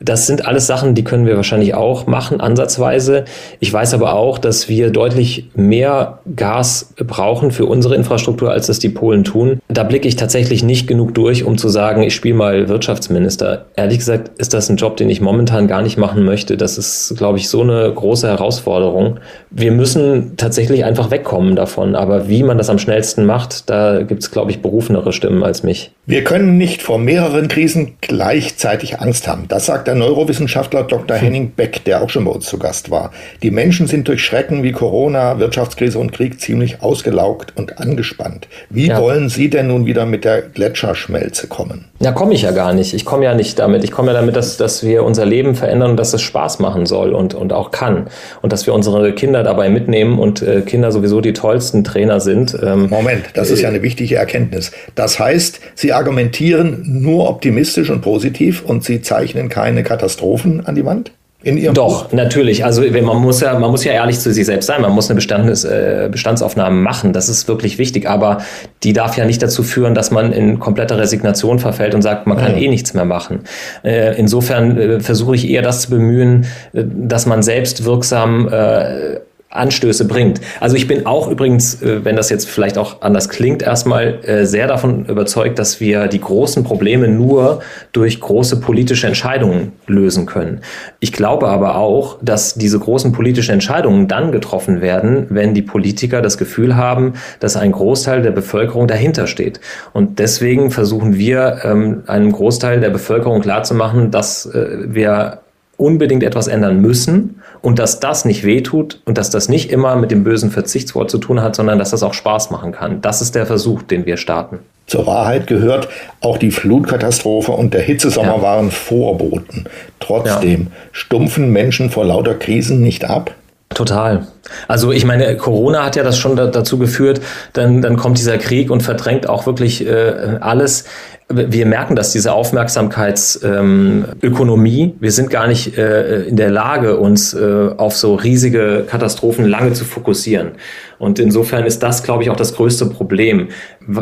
Das 0.00 0.26
sind 0.26 0.46
alles 0.46 0.66
Sachen, 0.66 0.94
die 0.94 1.04
können 1.04 1.26
wir 1.26 1.36
wahrscheinlich 1.36 1.74
auch 1.74 2.06
machen, 2.06 2.40
ansatzweise. 2.40 3.24
Ich 3.60 3.72
weiß 3.72 3.94
aber 3.94 4.14
auch, 4.14 4.38
dass 4.38 4.68
wir 4.68 4.90
deutlich 4.90 5.50
mehr 5.54 6.20
Gas 6.36 6.92
brauchen 6.96 7.50
für 7.50 7.66
unsere 7.66 7.94
Infrastruktur, 7.94 8.50
als 8.50 8.66
das 8.66 8.78
die 8.78 8.88
Polen 8.88 9.24
tun. 9.24 9.60
Da 9.68 9.82
blicke 9.82 10.08
ich 10.08 10.16
tatsächlich 10.16 10.62
nicht 10.62 10.86
genug 10.86 11.14
durch, 11.14 11.44
um 11.44 11.58
zu 11.58 11.68
sagen, 11.68 12.02
ich 12.02 12.14
spiele 12.14 12.34
mal 12.34 12.68
Wirtschaftsminister. 12.68 13.66
Ehrlich 13.76 13.98
gesagt 13.98 14.30
ist 14.38 14.54
das 14.54 14.68
ein 14.68 14.76
Job, 14.76 14.96
den 14.96 15.10
ich 15.10 15.20
momentan 15.20 15.66
gar 15.66 15.82
nicht 15.82 15.98
machen 15.98 16.24
möchte. 16.24 16.56
Das 16.56 16.78
ist, 16.78 17.14
glaube 17.16 17.38
ich, 17.38 17.48
so 17.48 17.62
eine 17.62 17.92
große 17.92 18.28
Herausforderung. 18.28 19.18
Wir 19.50 19.72
müssen 19.72 20.36
tatsächlich 20.36 20.84
einfach 20.84 21.10
wegkommen 21.10 21.56
davon. 21.56 21.94
Aber 21.94 22.28
wie 22.28 22.42
man 22.42 22.58
das 22.58 22.70
am 22.70 22.78
schnellsten 22.78 23.24
macht, 23.24 23.68
da 23.70 24.02
gibt 24.02 24.22
es, 24.22 24.30
glaube 24.30 24.50
ich, 24.50 24.62
berufenere 24.62 25.12
Stimmen 25.12 25.42
als 25.42 25.62
mich. 25.62 25.92
Wir 26.06 26.24
können 26.24 26.56
nicht 26.56 26.82
vor 26.82 26.98
mehreren 26.98 27.48
Krisen 27.48 27.96
gleichzeitig 28.00 29.00
Angst 29.00 29.28
haben. 29.28 29.46
Das 29.48 29.66
sagt 29.66 29.87
der 29.88 29.94
Neurowissenschaftler 29.94 30.82
Dr. 30.82 31.16
Henning 31.16 31.52
Beck, 31.52 31.82
der 31.84 32.02
auch 32.02 32.10
schon 32.10 32.26
bei 32.26 32.30
uns 32.30 32.44
zu 32.44 32.58
Gast 32.58 32.90
war. 32.90 33.10
Die 33.42 33.50
Menschen 33.50 33.86
sind 33.86 34.06
durch 34.06 34.22
Schrecken 34.22 34.62
wie 34.62 34.72
Corona, 34.72 35.38
Wirtschaftskrise 35.38 35.98
und 35.98 36.12
Krieg 36.12 36.42
ziemlich 36.42 36.82
ausgelaugt 36.82 37.54
und 37.56 37.78
angespannt. 37.78 38.48
Wie 38.68 38.88
ja. 38.88 39.00
wollen 39.00 39.30
Sie 39.30 39.48
denn 39.48 39.68
nun 39.68 39.86
wieder 39.86 40.04
mit 40.04 40.26
der 40.26 40.42
Gletscherschmelze 40.42 41.46
kommen? 41.46 41.86
Ja, 42.00 42.12
komme 42.12 42.34
ich 42.34 42.42
ja 42.42 42.50
gar 42.50 42.74
nicht. 42.74 42.92
Ich 42.92 43.06
komme 43.06 43.24
ja 43.24 43.34
nicht 43.34 43.58
damit. 43.58 43.82
Ich 43.82 43.90
komme 43.90 44.12
ja 44.12 44.14
damit, 44.14 44.36
dass, 44.36 44.58
dass 44.58 44.84
wir 44.84 45.04
unser 45.04 45.24
Leben 45.24 45.54
verändern 45.54 45.92
und 45.92 45.96
dass 45.96 46.12
es 46.12 46.20
Spaß 46.20 46.58
machen 46.58 46.84
soll 46.84 47.14
und, 47.14 47.32
und 47.32 47.54
auch 47.54 47.70
kann. 47.70 48.08
Und 48.42 48.52
dass 48.52 48.66
wir 48.66 48.74
unsere 48.74 49.14
Kinder 49.14 49.42
dabei 49.42 49.70
mitnehmen 49.70 50.18
und 50.18 50.42
äh, 50.42 50.60
Kinder 50.60 50.92
sowieso 50.92 51.22
die 51.22 51.32
tollsten 51.32 51.82
Trainer 51.82 52.20
sind. 52.20 52.56
Ähm, 52.62 52.90
Moment, 52.90 53.24
das 53.32 53.50
ist 53.50 53.62
ja 53.62 53.70
eine 53.70 53.82
wichtige 53.82 54.16
Erkenntnis. 54.16 54.70
Das 54.94 55.18
heißt, 55.18 55.60
Sie 55.74 55.94
argumentieren 55.94 56.84
nur 56.84 57.28
optimistisch 57.28 57.88
und 57.88 58.02
positiv 58.02 58.62
und 58.62 58.84
Sie 58.84 59.00
zeichnen 59.00 59.48
keine 59.48 59.77
Katastrophen 59.82 60.66
an 60.66 60.74
die 60.74 60.84
Wand? 60.84 61.12
In 61.40 61.56
Ihrem 61.56 61.72
Doch, 61.72 62.06
Buch? 62.06 62.12
natürlich. 62.12 62.64
Also 62.64 62.82
man 62.82 63.18
muss 63.18 63.40
ja, 63.40 63.56
man 63.56 63.70
muss 63.70 63.84
ja 63.84 63.92
ehrlich 63.92 64.18
zu 64.18 64.32
sich 64.32 64.44
selbst 64.44 64.66
sein. 64.66 64.82
Man 64.82 64.90
muss 64.90 65.08
eine 65.08 65.14
Bestandes, 65.14 65.62
äh, 65.64 66.08
Bestandsaufnahme 66.10 66.74
machen. 66.74 67.12
Das 67.12 67.28
ist 67.28 67.46
wirklich 67.46 67.78
wichtig. 67.78 68.08
Aber 68.10 68.38
die 68.82 68.92
darf 68.92 69.16
ja 69.16 69.24
nicht 69.24 69.40
dazu 69.40 69.62
führen, 69.62 69.94
dass 69.94 70.10
man 70.10 70.32
in 70.32 70.58
kompletter 70.58 70.98
Resignation 70.98 71.60
verfällt 71.60 71.94
und 71.94 72.02
sagt, 72.02 72.26
man 72.26 72.38
kann 72.38 72.56
mhm. 72.56 72.62
eh 72.62 72.68
nichts 72.68 72.92
mehr 72.92 73.04
machen. 73.04 73.44
Äh, 73.84 74.18
insofern 74.18 74.76
äh, 74.76 75.00
versuche 75.00 75.36
ich 75.36 75.48
eher 75.48 75.62
das 75.62 75.82
zu 75.82 75.90
bemühen, 75.90 76.46
dass 76.72 77.26
man 77.26 77.44
selbst 77.44 77.84
wirksam 77.84 78.48
äh, 78.48 79.20
Anstöße 79.50 80.06
bringt. 80.06 80.42
Also 80.60 80.76
ich 80.76 80.86
bin 80.86 81.06
auch 81.06 81.30
übrigens, 81.30 81.80
äh, 81.80 82.04
wenn 82.04 82.16
das 82.16 82.28
jetzt 82.28 82.48
vielleicht 82.48 82.76
auch 82.76 83.00
anders 83.00 83.30
klingt, 83.30 83.62
erstmal 83.62 84.22
äh, 84.24 84.44
sehr 84.44 84.66
davon 84.66 85.06
überzeugt, 85.06 85.58
dass 85.58 85.80
wir 85.80 86.06
die 86.06 86.20
großen 86.20 86.64
Probleme 86.64 87.08
nur 87.08 87.60
durch 87.92 88.20
große 88.20 88.60
politische 88.60 89.06
Entscheidungen 89.06 89.72
lösen 89.86 90.26
können. 90.26 90.60
Ich 91.00 91.12
glaube 91.12 91.48
aber 91.48 91.76
auch, 91.76 92.18
dass 92.20 92.56
diese 92.56 92.78
großen 92.78 93.12
politischen 93.12 93.52
Entscheidungen 93.52 94.06
dann 94.06 94.32
getroffen 94.32 94.82
werden, 94.82 95.26
wenn 95.30 95.54
die 95.54 95.62
Politiker 95.62 96.20
das 96.20 96.36
Gefühl 96.36 96.76
haben, 96.76 97.14
dass 97.40 97.56
ein 97.56 97.72
Großteil 97.72 98.20
der 98.20 98.32
Bevölkerung 98.32 98.86
dahinter 98.86 99.26
steht. 99.26 99.60
Und 99.94 100.18
deswegen 100.18 100.70
versuchen 100.70 101.16
wir 101.16 101.60
ähm, 101.64 102.02
einem 102.06 102.32
Großteil 102.32 102.80
der 102.80 102.90
Bevölkerung 102.90 103.40
klarzumachen, 103.40 104.10
dass 104.10 104.44
äh, 104.44 104.94
wir 104.94 105.40
unbedingt 105.78 106.24
etwas 106.24 106.48
ändern 106.48 106.80
müssen 106.80 107.40
und 107.62 107.78
dass 107.78 108.00
das 108.00 108.24
nicht 108.24 108.44
wehtut 108.44 109.00
und 109.04 109.18
dass 109.18 109.30
das 109.30 109.48
nicht 109.48 109.70
immer 109.70 109.96
mit 109.96 110.10
dem 110.10 110.24
bösen 110.24 110.50
Verzichtswort 110.50 111.10
zu 111.10 111.18
tun 111.18 111.42
hat, 111.42 111.56
sondern 111.56 111.78
dass 111.78 111.90
das 111.90 112.02
auch 112.02 112.14
Spaß 112.14 112.50
machen 112.50 112.72
kann. 112.72 113.00
Das 113.00 113.20
ist 113.22 113.34
der 113.34 113.46
Versuch, 113.46 113.82
den 113.82 114.06
wir 114.06 114.16
starten. 114.16 114.60
Zur 114.86 115.06
Wahrheit 115.06 115.46
gehört, 115.46 115.88
auch 116.22 116.38
die 116.38 116.50
Flutkatastrophe 116.50 117.52
und 117.52 117.74
der 117.74 117.82
Hitzesommer 117.82 118.36
ja. 118.36 118.42
waren 118.42 118.70
Vorboten. 118.70 119.66
Trotzdem 120.00 120.60
ja. 120.62 120.76
stumpfen 120.92 121.52
Menschen 121.52 121.90
vor 121.90 122.06
lauter 122.06 122.34
Krisen 122.34 122.80
nicht 122.80 123.04
ab? 123.04 123.34
Total. 123.74 124.26
Also 124.66 124.92
ich 124.92 125.04
meine, 125.04 125.36
Corona 125.36 125.84
hat 125.84 125.96
ja 125.96 126.02
das 126.02 126.18
schon 126.18 126.36
da, 126.36 126.46
dazu 126.46 126.78
geführt, 126.78 127.20
dann, 127.52 127.82
dann 127.82 127.96
kommt 127.96 128.16
dieser 128.16 128.38
Krieg 128.38 128.70
und 128.70 128.82
verdrängt 128.82 129.28
auch 129.28 129.44
wirklich 129.44 129.86
äh, 129.86 130.38
alles 130.40 130.84
wir 131.30 131.66
merken, 131.66 131.94
dass 131.94 132.12
diese 132.12 132.32
Aufmerksamkeitsökonomie, 132.32 134.82
ähm, 134.82 134.94
wir 134.98 135.12
sind 135.12 135.28
gar 135.28 135.46
nicht 135.46 135.76
äh, 135.76 136.22
in 136.22 136.36
der 136.36 136.48
Lage, 136.48 136.96
uns 136.96 137.34
äh, 137.34 137.68
auf 137.76 137.94
so 137.94 138.14
riesige 138.14 138.86
Katastrophen 138.88 139.44
lange 139.44 139.74
zu 139.74 139.84
fokussieren. 139.84 140.52
Und 140.98 141.18
insofern 141.18 141.66
ist 141.66 141.82
das, 141.82 142.02
glaube 142.02 142.22
ich, 142.22 142.30
auch 142.30 142.36
das 142.36 142.54
größte 142.54 142.86
Problem. 142.86 143.48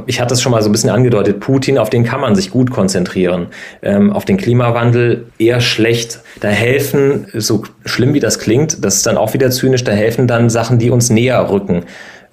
Ich 0.07 0.21
hatte 0.21 0.35
es 0.35 0.43
schon 0.43 0.53
mal 0.53 0.63
so 0.63 0.69
ein 0.69 0.73
bisschen 0.73 0.91
angedeutet. 0.91 1.41
Putin, 1.41 1.79
auf 1.79 1.91
den 1.91 2.05
kann 2.05 2.21
man 2.21 2.37
sich 2.37 2.53
gut 2.53 2.71
konzentrieren. 2.71 3.49
Ähm, 3.83 4.13
auf 4.13 4.25
den 4.25 4.37
Klimawandel 4.37 5.27
eher 5.37 5.59
schlecht. 5.61 6.21
Da 6.41 6.47
helfen, 6.49 7.27
so 7.35 7.65
schlimm 7.85 8.15
wie 8.15 8.21
das 8.21 8.39
klingt, 8.39 8.85
das 8.85 8.95
ist 8.97 9.07
dann 9.07 9.17
auch 9.17 9.35
wieder 9.35 9.51
zynisch, 9.51 9.83
da 9.83 9.91
helfen 9.93 10.29
dann 10.29 10.49
Sachen, 10.49 10.79
die 10.79 10.91
uns 10.91 11.11
näher 11.11 11.51
rücken 11.51 11.83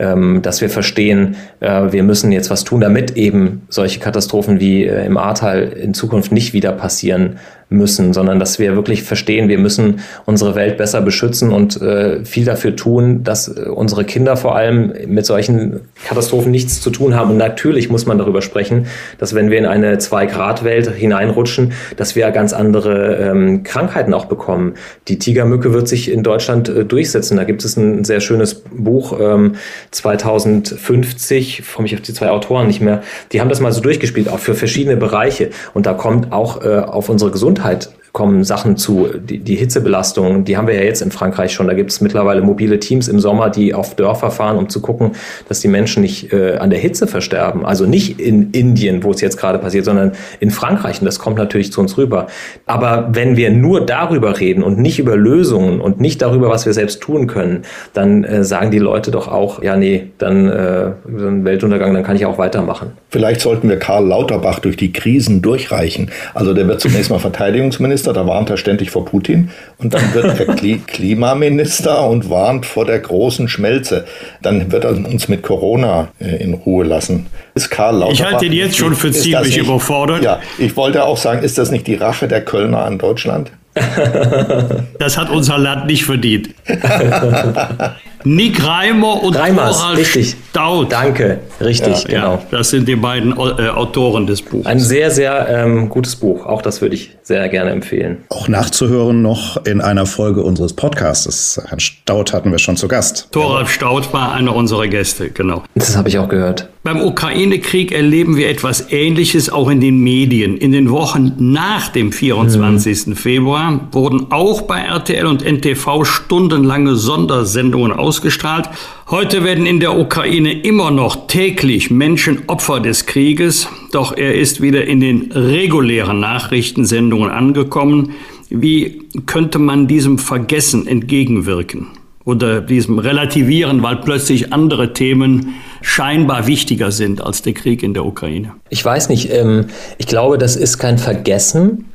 ähm, 0.03 0.41
dass 0.41 0.61
wir 0.61 0.69
verstehen, 0.69 1.35
äh, 1.61 1.91
wir 1.91 2.03
müssen 2.03 2.31
jetzt 2.31 2.49
was 2.49 2.63
tun, 2.63 2.81
damit 2.81 3.15
eben 3.15 3.63
solche 3.69 3.99
Katastrophen 3.99 4.59
wie 4.59 4.83
äh, 4.83 5.05
im 5.05 5.17
Ahrtal 5.17 5.63
in 5.63 5.93
Zukunft 5.93 6.31
nicht 6.31 6.53
wieder 6.53 6.73
passieren 6.73 7.37
müssen, 7.73 8.13
sondern 8.13 8.39
dass 8.39 8.59
wir 8.59 8.75
wirklich 8.75 9.03
verstehen, 9.03 9.49
wir 9.49 9.57
müssen 9.57 9.99
unsere 10.25 10.55
Welt 10.55 10.77
besser 10.77 11.01
beschützen 11.01 11.51
und 11.51 11.81
äh, 11.81 12.23
viel 12.23 12.45
dafür 12.45 12.75
tun, 12.75 13.23
dass 13.23 13.47
äh, 13.47 13.69
unsere 13.69 14.05
Kinder 14.05 14.37
vor 14.37 14.55
allem 14.55 14.93
mit 15.07 15.25
solchen 15.25 15.81
Katastrophen 16.07 16.51
nichts 16.51 16.81
zu 16.81 16.89
tun 16.89 17.15
haben. 17.15 17.31
Und 17.31 17.37
natürlich 17.37 17.89
muss 17.89 18.05
man 18.05 18.17
darüber 18.17 18.41
sprechen, 18.41 18.87
dass 19.17 19.35
wenn 19.35 19.49
wir 19.49 19.57
in 19.57 19.65
eine 19.65 19.97
Zwei-Grad-Welt 19.97 20.89
hineinrutschen, 20.91 21.73
dass 21.97 22.15
wir 22.15 22.31
ganz 22.31 22.53
andere 22.53 23.15
ähm, 23.17 23.63
Krankheiten 23.63 24.13
auch 24.13 24.25
bekommen. 24.25 24.75
Die 25.07 25.19
Tigermücke 25.19 25.73
wird 25.73 25.87
sich 25.87 26.11
in 26.11 26.23
Deutschland 26.23 26.69
äh, 26.69 26.85
durchsetzen. 26.85 27.37
Da 27.37 27.43
gibt 27.43 27.65
es 27.65 27.75
ein 27.77 28.03
sehr 28.03 28.21
schönes 28.21 28.55
Buch, 28.55 29.19
ähm, 29.19 29.55
2050, 29.91 31.63
komme 31.73 31.87
ich 31.87 31.95
auf 31.95 32.01
die 32.01 32.13
zwei 32.13 32.29
Autoren 32.29 32.67
nicht 32.67 32.81
mehr, 32.81 33.01
die 33.31 33.41
haben 33.41 33.49
das 33.49 33.59
mal 33.59 33.71
so 33.71 33.81
durchgespielt, 33.81 34.29
auch 34.29 34.39
für 34.39 34.55
verschiedene 34.55 34.97
Bereiche. 34.97 35.49
Und 35.73 35.85
da 35.85 35.93
kommt 35.93 36.31
auch 36.31 36.63
äh, 36.63 36.79
auf 36.79 37.09
unsere 37.09 37.31
Gesundheit 37.31 37.62
Gesundheit 37.63 38.02
kommen 38.13 38.43
Sachen 38.43 38.77
zu. 38.77 39.09
Die, 39.11 39.39
die 39.39 39.55
Hitzebelastung, 39.55 40.45
die 40.45 40.55
haben 40.55 40.67
wir 40.67 40.75
ja 40.75 40.83
jetzt 40.83 41.01
in 41.01 41.09
Frankreich 41.09 41.51
schon. 41.51 41.65
Da 41.65 41.73
gibt 41.73 41.89
es 41.89 41.99
mittlerweile 41.99 42.41
mobile 42.41 42.79
Teams 42.79 43.07
im 43.07 43.19
Sommer, 43.19 43.49
die 43.49 43.73
auf 43.73 43.95
Dörfer 43.95 44.29
fahren, 44.29 44.57
um 44.57 44.69
zu 44.69 44.81
gucken, 44.81 45.13
dass 45.49 45.61
die 45.61 45.67
Menschen 45.67 46.03
nicht 46.03 46.31
äh, 46.31 46.57
an 46.57 46.69
der 46.69 46.77
Hitze 46.77 47.07
versterben. 47.07 47.65
Also 47.65 47.87
nicht 47.87 48.19
in 48.19 48.51
Indien, 48.51 49.03
wo 49.03 49.09
es 49.09 49.21
jetzt 49.21 49.37
gerade 49.37 49.57
passiert, 49.57 49.85
sondern 49.85 50.11
in 50.39 50.51
Frankreich. 50.51 51.01
Und 51.01 51.05
das 51.05 51.17
kommt 51.17 51.37
natürlich 51.37 51.71
zu 51.71 51.81
uns 51.81 51.97
rüber. 51.97 52.27
Aber 52.67 53.09
wenn 53.13 53.35
wir 53.35 53.49
nur 53.49 53.83
darüber 53.83 54.39
reden 54.39 54.61
und 54.61 54.77
nicht 54.77 54.99
über 54.99 55.17
Lösungen 55.17 55.81
und 55.81 55.99
nicht 55.99 56.21
darüber, 56.21 56.49
was 56.49 56.67
wir 56.67 56.73
selbst 56.73 57.01
tun 57.01 57.25
können, 57.25 57.63
dann 57.93 58.23
äh, 58.25 58.43
sagen 58.43 58.69
die 58.69 58.77
Leute 58.77 59.09
doch 59.09 59.27
auch, 59.27 59.63
ja, 59.63 59.75
nee, 59.75 60.11
dann 60.19 60.49
äh, 60.49 60.91
Weltuntergang, 61.03 61.95
dann 61.95 62.03
kann 62.03 62.15
ich 62.15 62.27
auch 62.27 62.37
weitermachen. 62.37 62.91
Vielleicht 63.09 63.41
sollten 63.41 63.69
wir 63.69 63.79
Karl 63.79 64.05
Lauterbach 64.05 64.59
durch 64.59 64.77
die 64.77 64.93
Krisen 64.93 65.41
durchreichen. 65.41 66.11
Also 66.35 66.53
der 66.53 66.67
wird 66.67 66.79
zunächst 66.79 67.09
mal 67.09 67.17
Verteidigungsminister 67.23 68.02
Außenminister, 68.03 68.13
da 68.13 68.27
warnt 68.27 68.49
er 68.49 68.57
ständig 68.57 68.91
vor 68.91 69.05
Putin. 69.05 69.49
Und 69.77 69.93
dann 69.93 70.13
wird 70.13 70.39
er 70.39 70.77
Klimaminister 70.87 72.07
und 72.07 72.29
warnt 72.29 72.65
vor 72.65 72.85
der 72.85 72.99
großen 72.99 73.47
Schmelze. 73.47 74.05
Dann 74.41 74.71
wird 74.71 74.83
er 74.83 74.91
uns 74.91 75.27
mit 75.27 75.43
Corona 75.43 76.09
äh, 76.19 76.43
in 76.43 76.53
Ruhe 76.53 76.85
lassen. 76.85 77.27
Ist 77.55 77.69
Karl 77.69 77.97
Lauterbach, 77.97 78.13
ich 78.13 78.23
halte 78.23 78.45
ihn 78.45 78.53
jetzt 78.53 78.77
schon 78.77 78.95
für 78.95 79.11
ziemlich 79.11 79.55
nicht, 79.55 79.57
überfordert. 79.57 80.23
Ja, 80.23 80.39
ich 80.57 80.75
wollte 80.75 81.05
auch 81.05 81.17
sagen, 81.17 81.43
ist 81.43 81.57
das 81.57 81.71
nicht 81.71 81.87
die 81.87 81.95
Rache 81.95 82.27
der 82.27 82.43
Kölner 82.43 82.83
an 82.83 82.97
Deutschland? 82.97 83.51
das 84.99 85.17
hat 85.17 85.29
unser 85.29 85.57
Land 85.57 85.87
nicht 85.87 86.05
verdient. 86.05 86.49
Nick 88.25 88.65
Reimer 88.65 89.21
und 89.21 89.35
Reimers, 89.35 89.79
Thorald 89.79 89.97
richtig. 89.97 90.35
Staud. 90.51 90.91
Danke, 90.91 91.39
richtig, 91.59 92.03
ja, 92.03 92.07
genau. 92.07 92.33
Ja, 92.35 92.41
das 92.51 92.69
sind 92.69 92.87
die 92.87 92.95
beiden 92.95 93.33
äh, 93.33 93.67
Autoren 93.69 94.27
des 94.27 94.41
Buches. 94.41 94.65
Ein 94.65 94.79
sehr, 94.79 95.11
sehr 95.11 95.47
ähm, 95.49 95.89
gutes 95.89 96.15
Buch. 96.15 96.45
Auch 96.45 96.61
das 96.61 96.81
würde 96.81 96.95
ich 96.95 97.11
sehr 97.23 97.49
gerne 97.49 97.71
empfehlen. 97.71 98.23
Auch 98.29 98.47
nachzuhören 98.47 99.21
noch 99.21 99.65
in 99.65 99.81
einer 99.81 100.05
Folge 100.05 100.41
unseres 100.41 100.73
Podcasts. 100.73 101.61
Herrn 101.67 101.81
Staud 101.81 102.31
hatten 102.31 102.51
wir 102.51 102.59
schon 102.59 102.77
zu 102.77 102.87
Gast. 102.87 103.27
Thoralf 103.31 103.71
Staud 103.71 104.13
war 104.13 104.33
einer 104.33 104.55
unserer 104.55 104.87
Gäste, 104.87 105.29
genau. 105.29 105.63
Das 105.75 105.97
habe 105.97 106.07
ich 106.07 106.17
auch 106.17 106.29
gehört. 106.29 106.69
Beim 106.83 107.01
Ukraine-Krieg 107.01 107.93
erleben 107.93 108.35
wir 108.35 108.49
etwas 108.49 108.91
Ähnliches 108.91 109.49
auch 109.49 109.69
in 109.69 109.79
den 109.79 109.99
Medien. 109.99 110.57
In 110.57 110.73
den 110.73 110.91
Wochen 110.91 111.33
nach 111.39 111.89
dem 111.89 112.11
24. 112.11 113.07
Mhm. 113.07 113.15
Februar 113.15 113.62
wurden 113.91 114.31
auch 114.31 114.63
bei 114.63 114.79
RTL 114.79 115.25
und 115.25 115.43
NTV 115.43 116.05
stundenlange 116.05 116.95
Sondersendungen 116.95 117.91
ausgestrahlt. 117.91 118.69
Heute 119.09 119.43
werden 119.43 119.65
in 119.65 119.79
der 119.79 119.97
Ukraine 119.97 120.61
immer 120.61 120.91
noch 120.91 121.27
täglich 121.27 121.91
Menschen 121.91 122.43
Opfer 122.47 122.79
des 122.79 123.05
Krieges, 123.05 123.67
doch 123.91 124.15
er 124.15 124.35
ist 124.35 124.61
wieder 124.61 124.85
in 124.85 124.99
den 124.99 125.31
regulären 125.31 126.19
Nachrichtensendungen 126.19 127.29
angekommen. 127.29 128.13
Wie 128.49 129.07
könnte 129.25 129.59
man 129.59 129.87
diesem 129.87 130.17
Vergessen 130.17 130.87
entgegenwirken? 130.87 131.87
oder 132.25 132.61
diesem 132.61 132.99
Relativieren, 132.99 133.83
weil 133.83 133.97
plötzlich 133.97 134.53
andere 134.53 134.93
Themen 134.93 135.55
scheinbar 135.81 136.47
wichtiger 136.47 136.91
sind 136.91 137.21
als 137.21 137.41
der 137.41 137.53
Krieg 137.53 137.83
in 137.83 137.93
der 137.93 138.05
Ukraine? 138.05 138.53
Ich 138.69 138.83
weiß 138.83 139.09
nicht. 139.09 139.31
Ähm, 139.31 139.67
ich 139.97 140.07
glaube, 140.07 140.37
das 140.37 140.55
ist 140.55 140.77
kein 140.77 140.97
Vergessen, 140.97 141.85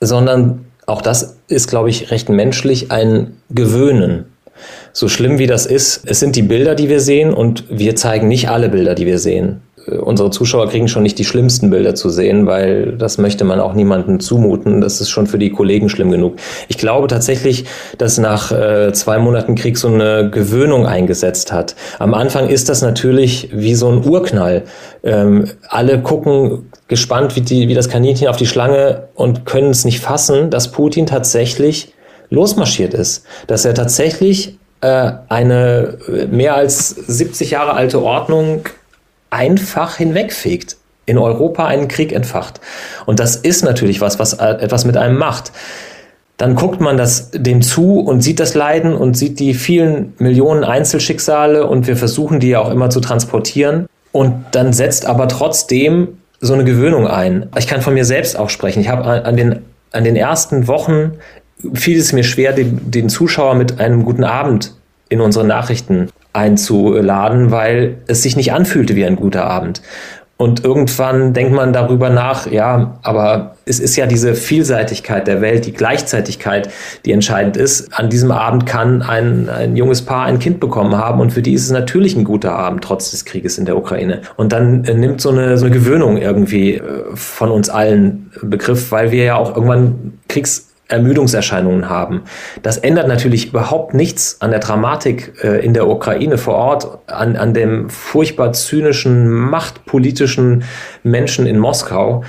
sondern 0.00 0.64
auch 0.86 1.02
das 1.02 1.36
ist, 1.48 1.68
glaube 1.68 1.90
ich, 1.90 2.10
recht 2.10 2.28
menschlich 2.28 2.90
ein 2.90 3.36
Gewöhnen. 3.50 4.26
So 4.92 5.08
schlimm 5.08 5.38
wie 5.38 5.46
das 5.46 5.66
ist, 5.66 6.02
es 6.06 6.20
sind 6.20 6.36
die 6.36 6.42
Bilder, 6.42 6.74
die 6.74 6.88
wir 6.88 7.00
sehen 7.00 7.34
und 7.34 7.64
wir 7.68 7.96
zeigen 7.96 8.28
nicht 8.28 8.48
alle 8.48 8.68
Bilder, 8.68 8.94
die 8.94 9.06
wir 9.06 9.18
sehen. 9.18 9.62
Äh, 9.86 9.96
unsere 9.96 10.30
Zuschauer 10.30 10.68
kriegen 10.68 10.88
schon 10.88 11.02
nicht 11.02 11.18
die 11.18 11.24
schlimmsten 11.24 11.70
Bilder 11.70 11.94
zu 11.94 12.08
sehen, 12.08 12.46
weil 12.46 12.92
das 12.92 13.18
möchte 13.18 13.44
man 13.44 13.60
auch 13.60 13.74
niemandem 13.74 14.20
zumuten. 14.20 14.80
Das 14.80 15.00
ist 15.00 15.10
schon 15.10 15.26
für 15.26 15.38
die 15.38 15.50
Kollegen 15.50 15.88
schlimm 15.88 16.10
genug. 16.10 16.36
Ich 16.68 16.78
glaube 16.78 17.06
tatsächlich, 17.08 17.64
dass 17.98 18.18
nach 18.18 18.52
äh, 18.52 18.92
zwei 18.92 19.18
Monaten 19.18 19.54
Krieg 19.54 19.78
so 19.78 19.88
eine 19.88 20.30
Gewöhnung 20.30 20.86
eingesetzt 20.86 21.52
hat. 21.52 21.74
Am 21.98 22.14
Anfang 22.14 22.48
ist 22.48 22.68
das 22.68 22.82
natürlich 22.82 23.50
wie 23.52 23.74
so 23.74 23.90
ein 23.90 24.04
Urknall. 24.04 24.62
Ähm, 25.02 25.44
alle 25.68 26.00
gucken 26.00 26.70
gespannt 26.88 27.36
wie, 27.36 27.40
die, 27.40 27.68
wie 27.68 27.74
das 27.74 27.88
Kaninchen 27.88 28.28
auf 28.28 28.36
die 28.36 28.46
Schlange 28.46 29.08
und 29.14 29.46
können 29.46 29.70
es 29.70 29.84
nicht 29.84 30.00
fassen, 30.00 30.50
dass 30.50 30.70
Putin 30.70 31.06
tatsächlich 31.06 31.94
losmarschiert 32.30 32.94
ist. 32.94 33.24
Dass 33.46 33.64
er 33.64 33.74
tatsächlich 33.74 34.58
äh, 34.80 35.12
eine 35.28 35.98
mehr 36.30 36.54
als 36.54 36.90
70 36.90 37.52
Jahre 37.52 37.74
alte 37.74 38.02
Ordnung 38.02 38.64
einfach 39.34 39.96
hinwegfegt, 39.96 40.76
in 41.06 41.18
Europa 41.18 41.66
einen 41.66 41.88
Krieg 41.88 42.12
entfacht. 42.12 42.60
Und 43.04 43.20
das 43.20 43.36
ist 43.36 43.64
natürlich 43.64 44.00
was, 44.00 44.18
was 44.18 44.34
etwas 44.34 44.84
mit 44.84 44.96
einem 44.96 45.18
macht. 45.18 45.52
Dann 46.36 46.54
guckt 46.54 46.80
man 46.80 46.96
das 46.96 47.30
dem 47.32 47.60
zu 47.62 48.00
und 48.00 48.22
sieht 48.22 48.40
das 48.40 48.54
Leiden 48.54 48.94
und 48.94 49.16
sieht 49.16 49.38
die 49.38 49.54
vielen 49.54 50.14
Millionen 50.18 50.64
Einzelschicksale 50.64 51.66
und 51.66 51.86
wir 51.86 51.96
versuchen 51.96 52.40
die 52.40 52.48
ja 52.48 52.60
auch 52.60 52.70
immer 52.70 52.90
zu 52.90 53.00
transportieren. 53.00 53.86
Und 54.12 54.44
dann 54.52 54.72
setzt 54.72 55.06
aber 55.06 55.28
trotzdem 55.28 56.18
so 56.40 56.54
eine 56.54 56.64
Gewöhnung 56.64 57.06
ein. 57.06 57.48
Ich 57.58 57.66
kann 57.66 57.82
von 57.82 57.94
mir 57.94 58.04
selbst 58.04 58.38
auch 58.38 58.50
sprechen. 58.50 58.80
Ich 58.80 58.88
habe 58.88 59.04
an 59.04 59.36
den, 59.36 59.60
an 59.92 60.04
den 60.04 60.16
ersten 60.16 60.66
Wochen 60.66 61.12
fiel 61.72 61.98
es 61.98 62.12
mir 62.12 62.24
schwer, 62.24 62.52
den, 62.52 62.90
den 62.90 63.08
Zuschauer 63.08 63.54
mit 63.54 63.80
einem 63.80 64.04
guten 64.04 64.24
Abend 64.24 64.74
in 65.08 65.20
unsere 65.20 65.44
Nachrichten 65.44 66.08
einzuladen, 66.34 67.50
weil 67.50 67.98
es 68.06 68.22
sich 68.22 68.36
nicht 68.36 68.52
anfühlte 68.52 68.96
wie 68.96 69.06
ein 69.06 69.16
guter 69.16 69.44
Abend. 69.44 69.80
Und 70.36 70.64
irgendwann 70.64 71.32
denkt 71.32 71.52
man 71.52 71.72
darüber 71.72 72.10
nach, 72.10 72.50
ja, 72.50 72.98
aber 73.02 73.54
es 73.66 73.78
ist 73.78 73.94
ja 73.94 74.06
diese 74.06 74.34
Vielseitigkeit 74.34 75.28
der 75.28 75.40
Welt, 75.40 75.64
die 75.64 75.72
Gleichzeitigkeit, 75.72 76.68
die 77.04 77.12
entscheidend 77.12 77.56
ist. 77.56 77.96
An 77.96 78.10
diesem 78.10 78.32
Abend 78.32 78.66
kann 78.66 79.02
ein, 79.02 79.48
ein 79.48 79.76
junges 79.76 80.02
Paar 80.02 80.26
ein 80.26 80.40
Kind 80.40 80.58
bekommen 80.58 80.96
haben 80.96 81.20
und 81.20 81.32
für 81.32 81.40
die 81.40 81.52
ist 81.52 81.64
es 81.64 81.70
natürlich 81.70 82.16
ein 82.16 82.24
guter 82.24 82.52
Abend, 82.52 82.82
trotz 82.82 83.12
des 83.12 83.24
Krieges 83.24 83.58
in 83.58 83.64
der 83.64 83.76
Ukraine. 83.76 84.22
Und 84.36 84.52
dann 84.52 84.84
äh, 84.84 84.94
nimmt 84.94 85.20
so 85.20 85.30
eine, 85.30 85.56
so 85.56 85.66
eine 85.66 85.74
Gewöhnung 85.74 86.16
irgendwie 86.16 86.74
äh, 86.74 86.82
von 87.14 87.52
uns 87.52 87.70
allen 87.70 88.32
Begriff, 88.42 88.90
weil 88.90 89.12
wir 89.12 89.22
ja 89.22 89.36
auch 89.36 89.54
irgendwann 89.54 90.18
Kriegs 90.28 90.73
Ermüdungserscheinungen 90.88 91.88
haben. 91.88 92.22
Das 92.62 92.76
ändert 92.76 93.08
natürlich 93.08 93.48
überhaupt 93.48 93.94
nichts 93.94 94.40
an 94.40 94.50
der 94.50 94.60
Dramatik 94.60 95.32
äh, 95.42 95.64
in 95.64 95.72
der 95.72 95.88
Ukraine 95.88 96.36
vor 96.36 96.54
Ort, 96.54 96.98
an, 97.06 97.36
an 97.36 97.54
dem 97.54 97.88
furchtbar 97.88 98.52
zynischen, 98.52 99.30
machtpolitischen 99.30 100.64
Menschen 101.02 101.46
in 101.46 101.58
Moskau. 101.58 102.24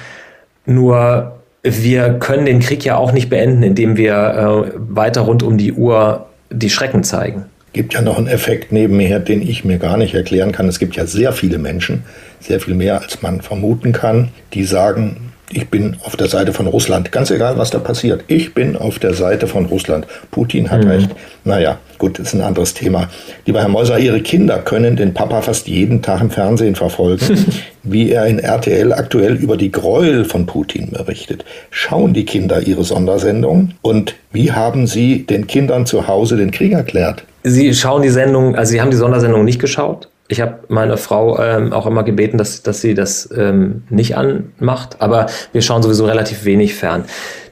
Nur 0.65 1.35
wir 1.63 2.13
können 2.19 2.45
den 2.45 2.59
Krieg 2.59 2.85
ja 2.85 2.95
auch 2.95 3.11
nicht 3.11 3.29
beenden, 3.29 3.63
indem 3.63 3.97
wir 3.97 4.15
äh, 4.15 4.71
weiter 4.77 5.21
rund 5.21 5.43
um 5.43 5.57
die 5.57 5.73
Uhr 5.73 6.27
die 6.49 6.69
Schrecken 6.69 7.03
zeigen. 7.03 7.45
Es 7.67 7.73
gibt 7.73 7.93
ja 7.93 8.01
noch 8.01 8.17
einen 8.17 8.27
Effekt 8.27 8.71
nebenher, 8.71 9.19
den 9.19 9.41
ich 9.41 9.65
mir 9.65 9.79
gar 9.79 9.97
nicht 9.97 10.13
erklären 10.13 10.53
kann. 10.53 10.69
Es 10.69 10.79
gibt 10.79 10.95
ja 10.95 11.05
sehr 11.05 11.33
viele 11.33 11.57
Menschen, 11.57 12.05
sehr 12.39 12.61
viel 12.61 12.73
mehr 12.73 13.01
als 13.01 13.21
man 13.21 13.41
vermuten 13.41 13.91
kann, 13.91 14.29
die 14.53 14.63
sagen, 14.63 15.33
ich 15.49 15.69
bin 15.69 15.97
auf 16.03 16.15
der 16.15 16.27
Seite 16.27 16.53
von 16.53 16.65
Russland. 16.67 17.11
Ganz 17.11 17.29
egal, 17.29 17.57
was 17.57 17.69
da 17.69 17.79
passiert. 17.79 18.23
Ich 18.27 18.53
bin 18.53 18.75
auf 18.75 18.97
der 18.97 19.13
Seite 19.13 19.45
von 19.45 19.65
Russland. 19.65 20.07
Putin 20.31 20.71
hat 20.71 20.83
mhm. 20.83 20.89
recht. 20.89 21.09
Naja, 21.43 21.77
gut, 21.99 22.17
das 22.17 22.27
ist 22.27 22.33
ein 22.33 22.41
anderes 22.41 22.73
Thema. 22.73 23.09
Lieber 23.45 23.61
Herr 23.61 23.69
Meuser, 23.69 23.99
Ihre 23.99 24.21
Kinder 24.21 24.59
können 24.59 24.95
den 24.95 25.13
Papa 25.13 25.41
fast 25.41 25.67
jeden 25.67 26.01
Tag 26.01 26.21
im 26.21 26.31
Fernsehen 26.31 26.75
verfolgen, 26.75 27.45
wie 27.83 28.11
er 28.11 28.25
in 28.25 28.39
RTL 28.39 28.91
aktuell 28.93 29.35
über 29.35 29.55
die 29.55 29.71
Gräuel 29.71 30.25
von 30.25 30.47
Putin 30.47 30.91
berichtet. 30.91 31.45
Schauen 31.69 32.13
die 32.13 32.25
Kinder 32.25 32.61
Ihre 32.61 32.83
Sondersendung? 32.83 33.71
Und 33.81 34.15
wie 34.31 34.51
haben 34.51 34.87
Sie 34.87 35.25
den 35.27 35.45
Kindern 35.45 35.85
zu 35.85 36.07
Hause 36.07 36.37
den 36.37 36.51
Krieg 36.51 36.71
erklärt? 36.71 37.23
Sie 37.43 37.71
schauen 37.75 38.01
die 38.01 38.09
Sendung, 38.09 38.55
also 38.55 38.71
Sie 38.71 38.81
haben 38.81 38.89
die 38.89 38.97
Sondersendung 38.97 39.45
nicht 39.45 39.59
geschaut? 39.59 40.09
Ich 40.27 40.41
habe 40.41 40.59
meine 40.69 40.97
Frau 40.97 41.39
ähm, 41.39 41.71
auch 41.71 41.85
immer 41.85 42.03
gebeten, 42.03 42.37
dass, 42.37 42.63
dass 42.63 42.81
sie 42.81 42.95
das 42.95 43.29
ähm, 43.35 43.83
nicht 43.89 44.17
anmacht, 44.17 44.99
aber 44.99 45.27
wir 45.51 45.61
schauen 45.61 45.83
sowieso 45.83 46.05
relativ 46.05 46.45
wenig 46.45 46.73
fern. 46.73 47.05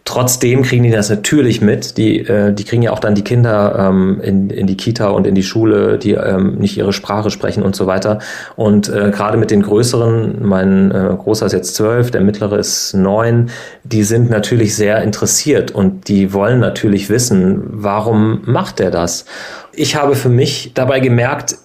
Trotzdem 0.05 0.63
kriegen 0.63 0.83
die 0.83 0.91
das 0.91 1.09
natürlich 1.09 1.61
mit. 1.61 1.97
Die, 1.97 2.19
äh, 2.19 2.51
die 2.51 2.65
kriegen 2.65 2.81
ja 2.81 2.91
auch 2.91 2.99
dann 2.99 3.15
die 3.15 3.23
Kinder 3.23 3.87
ähm, 3.89 4.19
in, 4.21 4.49
in 4.49 4.67
die 4.67 4.75
Kita 4.75 5.07
und 5.09 5.25
in 5.25 5.33
die 5.33 5.43
Schule, 5.43 5.97
die 5.97 6.11
ähm, 6.11 6.55
nicht 6.55 6.75
ihre 6.75 6.91
Sprache 6.91 7.29
sprechen 7.29 7.63
und 7.63 7.73
so 7.75 7.87
weiter. 7.87 8.19
Und 8.57 8.89
äh, 8.89 9.11
gerade 9.11 9.37
mit 9.37 9.49
den 9.49 9.61
Größeren, 9.61 10.45
mein 10.45 10.91
äh, 10.91 11.15
Großer 11.17 11.45
ist 11.45 11.53
jetzt 11.53 11.75
zwölf, 11.75 12.11
der 12.11 12.19
Mittlere 12.19 12.57
ist 12.57 12.93
neun, 12.93 13.49
die 13.85 14.03
sind 14.03 14.29
natürlich 14.29 14.75
sehr 14.75 15.01
interessiert 15.01 15.71
und 15.71 16.09
die 16.09 16.33
wollen 16.33 16.59
natürlich 16.59 17.09
wissen, 17.09 17.61
warum 17.69 18.41
macht 18.43 18.81
er 18.81 18.91
das? 18.91 19.23
Ich 19.71 19.95
habe 19.95 20.15
für 20.15 20.29
mich 20.29 20.71
dabei 20.73 20.99
gemerkt, 20.99 21.55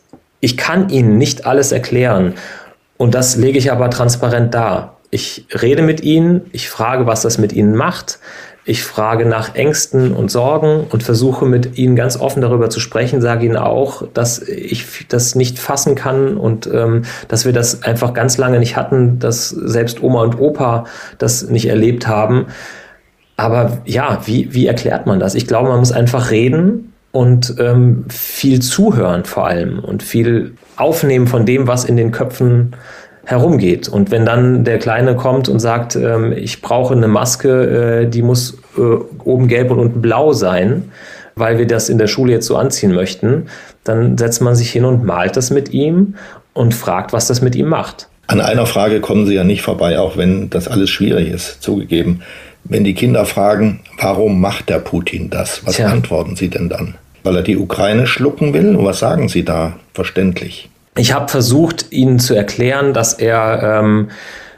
ich 0.40 0.56
kann 0.56 0.88
Ihnen 0.88 1.18
nicht 1.18 1.46
alles 1.46 1.72
erklären 1.72 2.34
und 2.96 3.14
das 3.14 3.36
lege 3.36 3.58
ich 3.58 3.72
aber 3.72 3.90
transparent 3.90 4.54
dar. 4.54 4.96
Ich 5.10 5.46
rede 5.62 5.82
mit 5.82 6.02
Ihnen, 6.02 6.42
ich 6.52 6.68
frage, 6.68 7.06
was 7.06 7.22
das 7.22 7.38
mit 7.38 7.52
Ihnen 7.52 7.74
macht. 7.74 8.18
Ich 8.66 8.84
frage 8.84 9.24
nach 9.24 9.54
Ängsten 9.54 10.12
und 10.12 10.30
Sorgen 10.30 10.86
und 10.90 11.02
versuche 11.02 11.46
mit 11.46 11.78
Ihnen 11.78 11.96
ganz 11.96 12.20
offen 12.20 12.42
darüber 12.42 12.68
zu 12.68 12.80
sprechen, 12.80 13.22
sage 13.22 13.46
Ihnen 13.46 13.56
auch, 13.56 14.02
dass 14.12 14.42
ich 14.42 15.06
das 15.08 15.34
nicht 15.34 15.58
fassen 15.58 15.94
kann 15.94 16.36
und 16.36 16.66
ähm, 16.66 17.04
dass 17.28 17.46
wir 17.46 17.54
das 17.54 17.82
einfach 17.82 18.12
ganz 18.12 18.36
lange 18.36 18.58
nicht 18.58 18.76
hatten, 18.76 19.18
dass 19.20 19.48
selbst 19.48 20.02
Oma 20.02 20.20
und 20.20 20.38
Opa 20.38 20.84
das 21.16 21.48
nicht 21.48 21.66
erlebt 21.66 22.06
haben. 22.06 22.48
Aber 23.38 23.78
ja, 23.86 24.20
wie, 24.26 24.52
wie 24.52 24.66
erklärt 24.66 25.06
man 25.06 25.18
das? 25.18 25.34
Ich 25.34 25.46
glaube, 25.46 25.70
man 25.70 25.78
muss 25.78 25.92
einfach 25.92 26.30
reden 26.30 26.87
und 27.12 27.54
ähm, 27.58 28.04
viel 28.08 28.60
zuhören 28.60 29.24
vor 29.24 29.46
allem 29.46 29.78
und 29.78 30.02
viel 30.02 30.54
aufnehmen 30.76 31.26
von 31.26 31.46
dem, 31.46 31.66
was 31.66 31.84
in 31.84 31.96
den 31.96 32.12
Köpfen 32.12 32.76
herumgeht. 33.24 33.88
Und 33.88 34.10
wenn 34.10 34.24
dann 34.24 34.64
der 34.64 34.78
Kleine 34.78 35.14
kommt 35.14 35.48
und 35.48 35.60
sagt, 35.60 35.96
ähm, 35.96 36.32
ich 36.32 36.62
brauche 36.62 36.94
eine 36.94 37.08
Maske, 37.08 38.02
äh, 38.02 38.08
die 38.08 38.22
muss 38.22 38.58
äh, 38.76 38.80
oben 39.24 39.48
gelb 39.48 39.70
und 39.70 39.78
unten 39.78 40.00
blau 40.00 40.32
sein, 40.32 40.90
weil 41.34 41.58
wir 41.58 41.66
das 41.66 41.88
in 41.88 41.98
der 41.98 42.06
Schule 42.06 42.32
jetzt 42.32 42.46
so 42.46 42.56
anziehen 42.56 42.94
möchten, 42.94 43.46
dann 43.84 44.16
setzt 44.16 44.40
man 44.40 44.54
sich 44.54 44.70
hin 44.70 44.84
und 44.84 45.04
malt 45.04 45.36
das 45.36 45.50
mit 45.50 45.72
ihm 45.72 46.14
und 46.52 46.74
fragt, 46.74 47.12
was 47.12 47.26
das 47.26 47.42
mit 47.42 47.54
ihm 47.54 47.68
macht. 47.68 48.08
An 48.28 48.40
einer 48.40 48.66
Frage 48.66 49.00
kommen 49.00 49.26
Sie 49.26 49.34
ja 49.34 49.44
nicht 49.44 49.62
vorbei, 49.62 49.98
auch 49.98 50.16
wenn 50.16 50.50
das 50.50 50.68
alles 50.68 50.90
schwierig 50.90 51.30
ist, 51.30 51.62
zugegeben. 51.62 52.22
Wenn 52.68 52.84
die 52.84 52.94
Kinder 52.94 53.24
fragen, 53.24 53.80
warum 53.98 54.40
macht 54.40 54.68
der 54.68 54.78
Putin 54.78 55.30
das? 55.30 55.66
Was 55.66 55.76
Tja. 55.76 55.88
antworten 55.88 56.36
Sie 56.36 56.48
denn 56.48 56.68
dann? 56.68 56.94
Weil 57.22 57.36
er 57.36 57.42
die 57.42 57.56
Ukraine 57.56 58.06
schlucken 58.06 58.52
will? 58.54 58.76
Und 58.76 58.84
was 58.84 58.98
sagen 58.98 59.28
Sie 59.28 59.44
da 59.44 59.74
verständlich? 59.94 60.68
Ich 60.96 61.12
habe 61.12 61.28
versucht, 61.28 61.86
Ihnen 61.90 62.18
zu 62.18 62.34
erklären, 62.34 62.92
dass 62.92 63.14
er 63.14 63.80
ähm, 63.80 64.10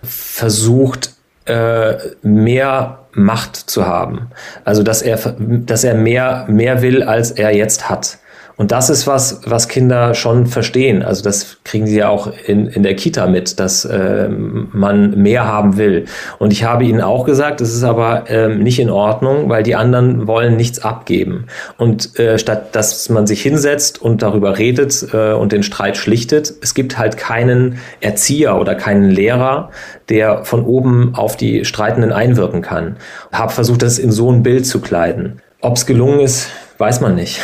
versucht, 0.03 1.15
äh, 1.47 1.95
mehr 2.23 2.99
Macht 3.13 3.57
zu 3.57 3.87
haben. 3.87 4.31
Also 4.65 4.83
dass 4.83 5.03
er, 5.03 5.19
dass 5.39 5.85
er 5.85 5.95
mehr, 5.95 6.47
mehr 6.49 6.81
will, 6.83 7.03
als 7.03 7.33
er 7.33 7.55
jetzt 7.55 7.91
hat. 7.91 8.19
Und 8.61 8.73
das 8.73 8.91
ist 8.91 9.07
was, 9.07 9.41
was 9.47 9.69
Kinder 9.69 10.13
schon 10.13 10.45
verstehen. 10.45 11.03
Also 11.03 11.25
das 11.25 11.57
kriegen 11.65 11.87
sie 11.87 11.97
ja 11.97 12.11
auch 12.11 12.31
in, 12.47 12.67
in 12.67 12.83
der 12.83 12.95
Kita 12.95 13.27
mit, 13.27 13.59
dass 13.59 13.87
äh, 13.87 14.29
man 14.29 15.19
mehr 15.23 15.47
haben 15.47 15.79
will. 15.79 16.05
Und 16.39 16.53
ich 16.53 16.63
habe 16.63 16.85
ihnen 16.85 17.01
auch 17.01 17.25
gesagt, 17.25 17.63
es 17.63 17.73
ist 17.73 17.85
aber 17.85 18.25
ähm, 18.29 18.63
nicht 18.63 18.79
in 18.79 18.91
Ordnung, 18.91 19.49
weil 19.49 19.63
die 19.63 19.77
anderen 19.77 20.27
wollen 20.27 20.59
nichts 20.59 20.79
abgeben. 20.79 21.47
Und 21.79 22.19
äh, 22.19 22.39
statt 22.39 22.77
dass 22.77 23.09
man 23.09 23.27
sich 23.27 23.41
hinsetzt 23.41 24.03
und 24.03 24.21
darüber 24.21 24.59
redet 24.59 25.07
äh, 25.15 25.33
und 25.33 25.53
den 25.53 25.63
Streit 25.63 25.97
schlichtet, 25.97 26.53
es 26.61 26.75
gibt 26.75 26.99
halt 26.99 27.17
keinen 27.17 27.79
Erzieher 28.03 28.61
oder 28.61 28.75
keinen 28.75 29.09
Lehrer, 29.09 29.71
der 30.11 30.45
von 30.45 30.67
oben 30.67 31.15
auf 31.15 31.39
die 31.39 31.65
Streitenden 31.65 32.13
einwirken 32.13 32.61
kann. 32.61 32.97
Habe 33.33 33.53
versucht, 33.53 33.81
das 33.81 33.99
in 33.99 34.13
so 34.13 34.31
ein 34.31 34.43
Bild 34.43 34.67
zu 34.67 34.83
kleiden. 34.83 35.41
Ob 35.63 35.79
es 35.79 35.87
gelungen 35.87 36.21
ist, 36.21 36.51
weiß 36.77 37.01
man 37.01 37.15
nicht. 37.15 37.41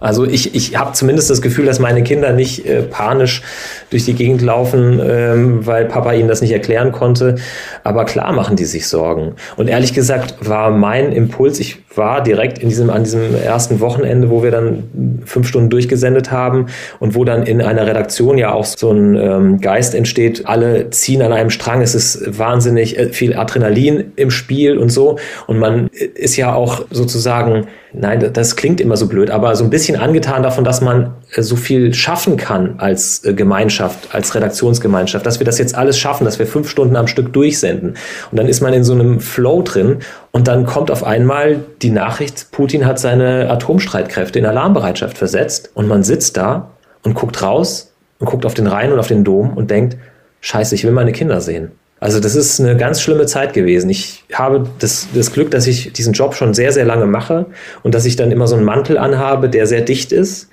Also 0.00 0.24
ich, 0.24 0.54
ich 0.54 0.76
habe 0.76 0.92
zumindest 0.92 1.30
das 1.30 1.42
Gefühl, 1.42 1.66
dass 1.66 1.78
meine 1.78 2.02
Kinder 2.02 2.32
nicht 2.32 2.66
äh, 2.66 2.82
panisch 2.82 3.42
durch 3.90 4.04
die 4.04 4.14
Gegend 4.14 4.42
laufen, 4.42 5.00
ähm, 5.02 5.66
weil 5.66 5.86
Papa 5.86 6.12
ihnen 6.12 6.28
das 6.28 6.40
nicht 6.40 6.52
erklären 6.52 6.92
konnte. 6.92 7.36
Aber 7.84 8.04
klar 8.04 8.32
machen 8.32 8.56
die 8.56 8.64
sich 8.64 8.88
Sorgen. 8.88 9.34
Und 9.56 9.68
ehrlich 9.68 9.94
gesagt 9.94 10.48
war 10.48 10.70
mein 10.70 11.12
Impuls, 11.12 11.60
ich 11.60 11.78
war 11.96 12.22
direkt 12.22 12.58
in 12.58 12.68
diesem, 12.68 12.90
an 12.90 13.04
diesem 13.04 13.34
ersten 13.34 13.80
Wochenende, 13.80 14.30
wo 14.30 14.42
wir 14.42 14.50
dann 14.50 15.22
fünf 15.24 15.48
Stunden 15.48 15.70
durchgesendet 15.70 16.30
haben 16.30 16.66
und 16.98 17.14
wo 17.14 17.24
dann 17.24 17.44
in 17.44 17.62
einer 17.62 17.86
Redaktion 17.86 18.38
ja 18.38 18.52
auch 18.52 18.64
so 18.64 18.90
ein 18.90 19.16
ähm, 19.16 19.60
Geist 19.60 19.94
entsteht, 19.94 20.46
alle 20.46 20.90
ziehen 20.90 21.22
an 21.22 21.32
einem 21.32 21.50
Strang, 21.50 21.80
es 21.80 21.94
ist 21.94 22.38
wahnsinnig 22.38 22.98
äh, 22.98 23.08
viel 23.08 23.36
Adrenalin 23.36 24.12
im 24.16 24.30
Spiel 24.30 24.78
und 24.78 24.90
so. 24.90 25.18
Und 25.46 25.58
man 25.58 25.88
ist 25.88 26.36
ja 26.36 26.54
auch 26.54 26.84
sozusagen, 26.90 27.66
nein, 27.92 28.30
das 28.32 28.56
klingt 28.56 28.80
immer 28.80 28.96
so 28.96 29.08
blöd, 29.08 29.30
aber 29.30 29.54
so 29.56 29.64
ein 29.64 29.70
bisschen 29.70 29.85
angetan 29.94 30.42
davon, 30.42 30.64
dass 30.64 30.80
man 30.80 31.14
äh, 31.32 31.42
so 31.42 31.54
viel 31.54 31.94
schaffen 31.94 32.36
kann 32.36 32.74
als 32.78 33.24
äh, 33.24 33.32
Gemeinschaft, 33.32 34.12
als 34.12 34.34
Redaktionsgemeinschaft, 34.34 35.24
dass 35.24 35.38
wir 35.38 35.44
das 35.44 35.58
jetzt 35.58 35.76
alles 35.76 35.96
schaffen, 35.96 36.24
dass 36.24 36.40
wir 36.40 36.46
fünf 36.48 36.68
Stunden 36.68 36.96
am 36.96 37.06
Stück 37.06 37.32
durchsenden. 37.32 37.94
Und 38.32 38.38
dann 38.38 38.48
ist 38.48 38.60
man 38.60 38.72
in 38.72 38.82
so 38.82 38.94
einem 38.94 39.20
Flow 39.20 39.62
drin 39.62 39.98
und 40.32 40.48
dann 40.48 40.66
kommt 40.66 40.90
auf 40.90 41.04
einmal 41.04 41.60
die 41.82 41.90
Nachricht, 41.90 42.50
Putin 42.50 42.84
hat 42.84 42.98
seine 42.98 43.48
Atomstreitkräfte 43.48 44.40
in 44.40 44.46
Alarmbereitschaft 44.46 45.16
versetzt 45.16 45.70
und 45.74 45.86
man 45.86 46.02
sitzt 46.02 46.36
da 46.36 46.70
und 47.04 47.14
guckt 47.14 47.40
raus 47.40 47.92
und 48.18 48.26
guckt 48.26 48.44
auf 48.44 48.54
den 48.54 48.66
Rhein 48.66 48.92
und 48.92 48.98
auf 48.98 49.06
den 49.06 49.22
Dom 49.22 49.56
und 49.56 49.70
denkt, 49.70 49.96
scheiße, 50.40 50.74
ich 50.74 50.82
will 50.82 50.92
meine 50.92 51.12
Kinder 51.12 51.40
sehen. 51.40 51.70
Also 51.98 52.20
das 52.20 52.36
ist 52.36 52.60
eine 52.60 52.76
ganz 52.76 53.00
schlimme 53.00 53.26
Zeit 53.26 53.54
gewesen. 53.54 53.88
Ich 53.88 54.24
habe 54.32 54.68
das, 54.78 55.08
das 55.14 55.32
Glück, 55.32 55.50
dass 55.50 55.66
ich 55.66 55.92
diesen 55.92 56.12
Job 56.12 56.34
schon 56.34 56.52
sehr, 56.52 56.72
sehr 56.72 56.84
lange 56.84 57.06
mache 57.06 57.46
und 57.82 57.94
dass 57.94 58.04
ich 58.04 58.16
dann 58.16 58.30
immer 58.30 58.46
so 58.46 58.56
einen 58.56 58.64
Mantel 58.64 58.98
anhabe, 58.98 59.48
der 59.48 59.66
sehr 59.66 59.80
dicht 59.80 60.12
ist 60.12 60.48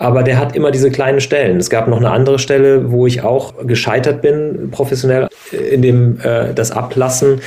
aber 0.00 0.22
der 0.22 0.38
hat 0.38 0.56
immer 0.56 0.70
diese 0.70 0.90
kleinen 0.90 1.20
Stellen. 1.20 1.58
Es 1.58 1.68
gab 1.68 1.86
noch 1.86 1.98
eine 1.98 2.10
andere 2.10 2.38
Stelle, 2.38 2.90
wo 2.90 3.06
ich 3.06 3.22
auch 3.22 3.66
gescheitert 3.66 4.22
bin, 4.22 4.70
professionell, 4.70 5.28
in 5.52 5.82
dem 5.82 6.18
äh, 6.22 6.54
das 6.54 6.70
Ablassen. 6.70 7.42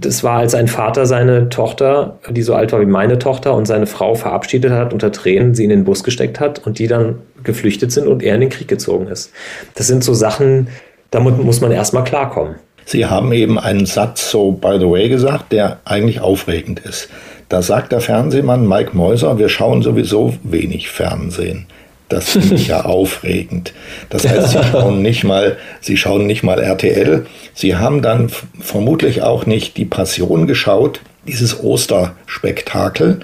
Das 0.00 0.24
war, 0.24 0.38
als 0.38 0.56
ein 0.56 0.66
Vater 0.66 1.06
seine 1.06 1.48
Tochter, 1.48 2.18
die 2.28 2.42
so 2.42 2.56
alt 2.56 2.72
war 2.72 2.80
wie 2.80 2.86
meine 2.86 3.20
Tochter, 3.20 3.54
und 3.54 3.66
seine 3.66 3.86
Frau 3.86 4.16
verabschiedet 4.16 4.72
hat, 4.72 4.92
unter 4.92 5.12
Tränen 5.12 5.54
sie 5.54 5.62
in 5.62 5.70
den 5.70 5.84
Bus 5.84 6.02
gesteckt 6.02 6.40
hat 6.40 6.66
und 6.66 6.80
die 6.80 6.88
dann 6.88 7.20
geflüchtet 7.44 7.92
sind 7.92 8.08
und 8.08 8.20
er 8.24 8.34
in 8.34 8.40
den 8.40 8.50
Krieg 8.50 8.66
gezogen 8.66 9.06
ist. 9.06 9.30
Das 9.76 9.86
sind 9.86 10.02
so 10.02 10.12
Sachen, 10.12 10.66
damit 11.12 11.38
muss 11.38 11.60
man 11.60 11.70
erstmal 11.70 12.02
klarkommen. 12.02 12.56
Sie 12.84 13.06
haben 13.06 13.32
eben 13.32 13.58
einen 13.58 13.86
Satz 13.86 14.30
so 14.30 14.52
by 14.52 14.76
the 14.78 14.88
way 14.88 15.08
gesagt, 15.08 15.52
der 15.52 15.78
eigentlich 15.84 16.20
aufregend 16.20 16.80
ist. 16.80 17.08
Da 17.48 17.62
sagt 17.62 17.92
der 17.92 18.00
Fernsehmann 18.00 18.66
Mike 18.66 18.96
Mäuser, 18.96 19.38
wir 19.38 19.48
schauen 19.48 19.82
sowieso 19.82 20.34
wenig 20.42 20.88
Fernsehen. 20.88 21.66
Das 22.08 22.30
finde 22.30 22.54
ich 22.54 22.68
ja 22.68 22.84
aufregend. 22.84 23.72
Das 24.10 24.26
heißt, 24.28 24.50
sie 24.50 24.64
schauen 24.70 25.02
nicht 25.02 25.24
mal, 25.24 25.56
sie 25.80 25.96
schauen 25.96 26.26
nicht 26.26 26.42
mal 26.42 26.58
RTL. 26.60 27.26
Sie 27.54 27.76
haben 27.76 28.02
dann 28.02 28.30
vermutlich 28.60 29.22
auch 29.22 29.46
nicht 29.46 29.76
die 29.76 29.84
Passion 29.84 30.46
geschaut, 30.46 31.00
dieses 31.26 31.62
Osterspektakel, 31.62 33.20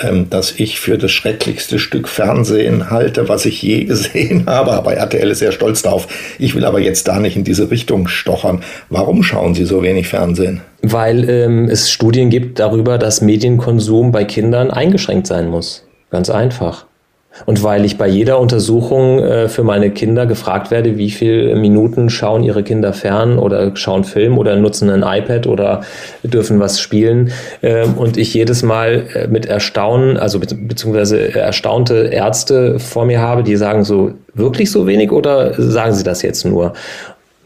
ähm, 0.00 0.28
das 0.30 0.52
ich 0.58 0.80
für 0.80 0.98
das 0.98 1.12
schrecklichste 1.12 1.78
Stück 1.78 2.08
Fernsehen 2.08 2.90
halte, 2.90 3.28
was 3.28 3.46
ich 3.46 3.62
je 3.62 3.84
gesehen 3.84 4.44
habe. 4.46 4.72
Aber 4.72 4.94
RTL 4.94 5.30
ist 5.30 5.38
sehr 5.38 5.52
stolz 5.52 5.82
darauf. 5.82 6.08
Ich 6.38 6.54
will 6.54 6.64
aber 6.64 6.80
jetzt 6.80 7.06
da 7.08 7.20
nicht 7.20 7.36
in 7.36 7.44
diese 7.44 7.70
Richtung 7.70 8.08
stochern. 8.08 8.62
Warum 8.90 9.22
schauen 9.22 9.54
Sie 9.54 9.64
so 9.64 9.82
wenig 9.82 10.08
Fernsehen? 10.08 10.60
Weil 10.82 11.28
ähm, 11.28 11.68
es 11.68 11.90
Studien 11.90 12.30
gibt 12.30 12.58
darüber, 12.58 12.98
dass 12.98 13.20
Medienkonsum 13.20 14.12
bei 14.12 14.24
Kindern 14.24 14.70
eingeschränkt 14.70 15.26
sein 15.26 15.48
muss. 15.48 15.86
Ganz 16.10 16.30
einfach. 16.30 16.87
Und 17.46 17.62
weil 17.62 17.84
ich 17.84 17.98
bei 17.98 18.08
jeder 18.08 18.38
Untersuchung 18.38 19.20
äh, 19.20 19.48
für 19.48 19.62
meine 19.62 19.90
Kinder 19.90 20.26
gefragt 20.26 20.70
werde, 20.70 20.96
wie 20.96 21.10
viele 21.10 21.56
Minuten 21.56 22.10
schauen 22.10 22.42
ihre 22.42 22.62
Kinder 22.62 22.92
fern 22.92 23.38
oder 23.38 23.74
schauen 23.76 24.04
Film 24.04 24.38
oder 24.38 24.56
nutzen 24.56 24.90
ein 24.90 25.02
iPad 25.02 25.46
oder 25.46 25.82
dürfen 26.22 26.60
was 26.60 26.80
spielen. 26.80 27.32
Äh, 27.60 27.86
und 27.86 28.16
ich 28.16 28.34
jedes 28.34 28.62
Mal 28.62 29.06
äh, 29.14 29.26
mit 29.28 29.46
Erstaunen, 29.46 30.16
also 30.16 30.38
be 30.40 30.48
beziehungsweise 30.54 31.34
erstaunte 31.34 32.08
Ärzte 32.08 32.78
vor 32.78 33.04
mir 33.04 33.20
habe, 33.20 33.42
die 33.42 33.56
sagen 33.56 33.84
so, 33.84 34.12
wirklich 34.34 34.70
so 34.70 34.86
wenig 34.86 35.12
oder 35.12 35.54
sagen 35.56 35.94
sie 35.94 36.04
das 36.04 36.22
jetzt 36.22 36.44
nur? 36.44 36.72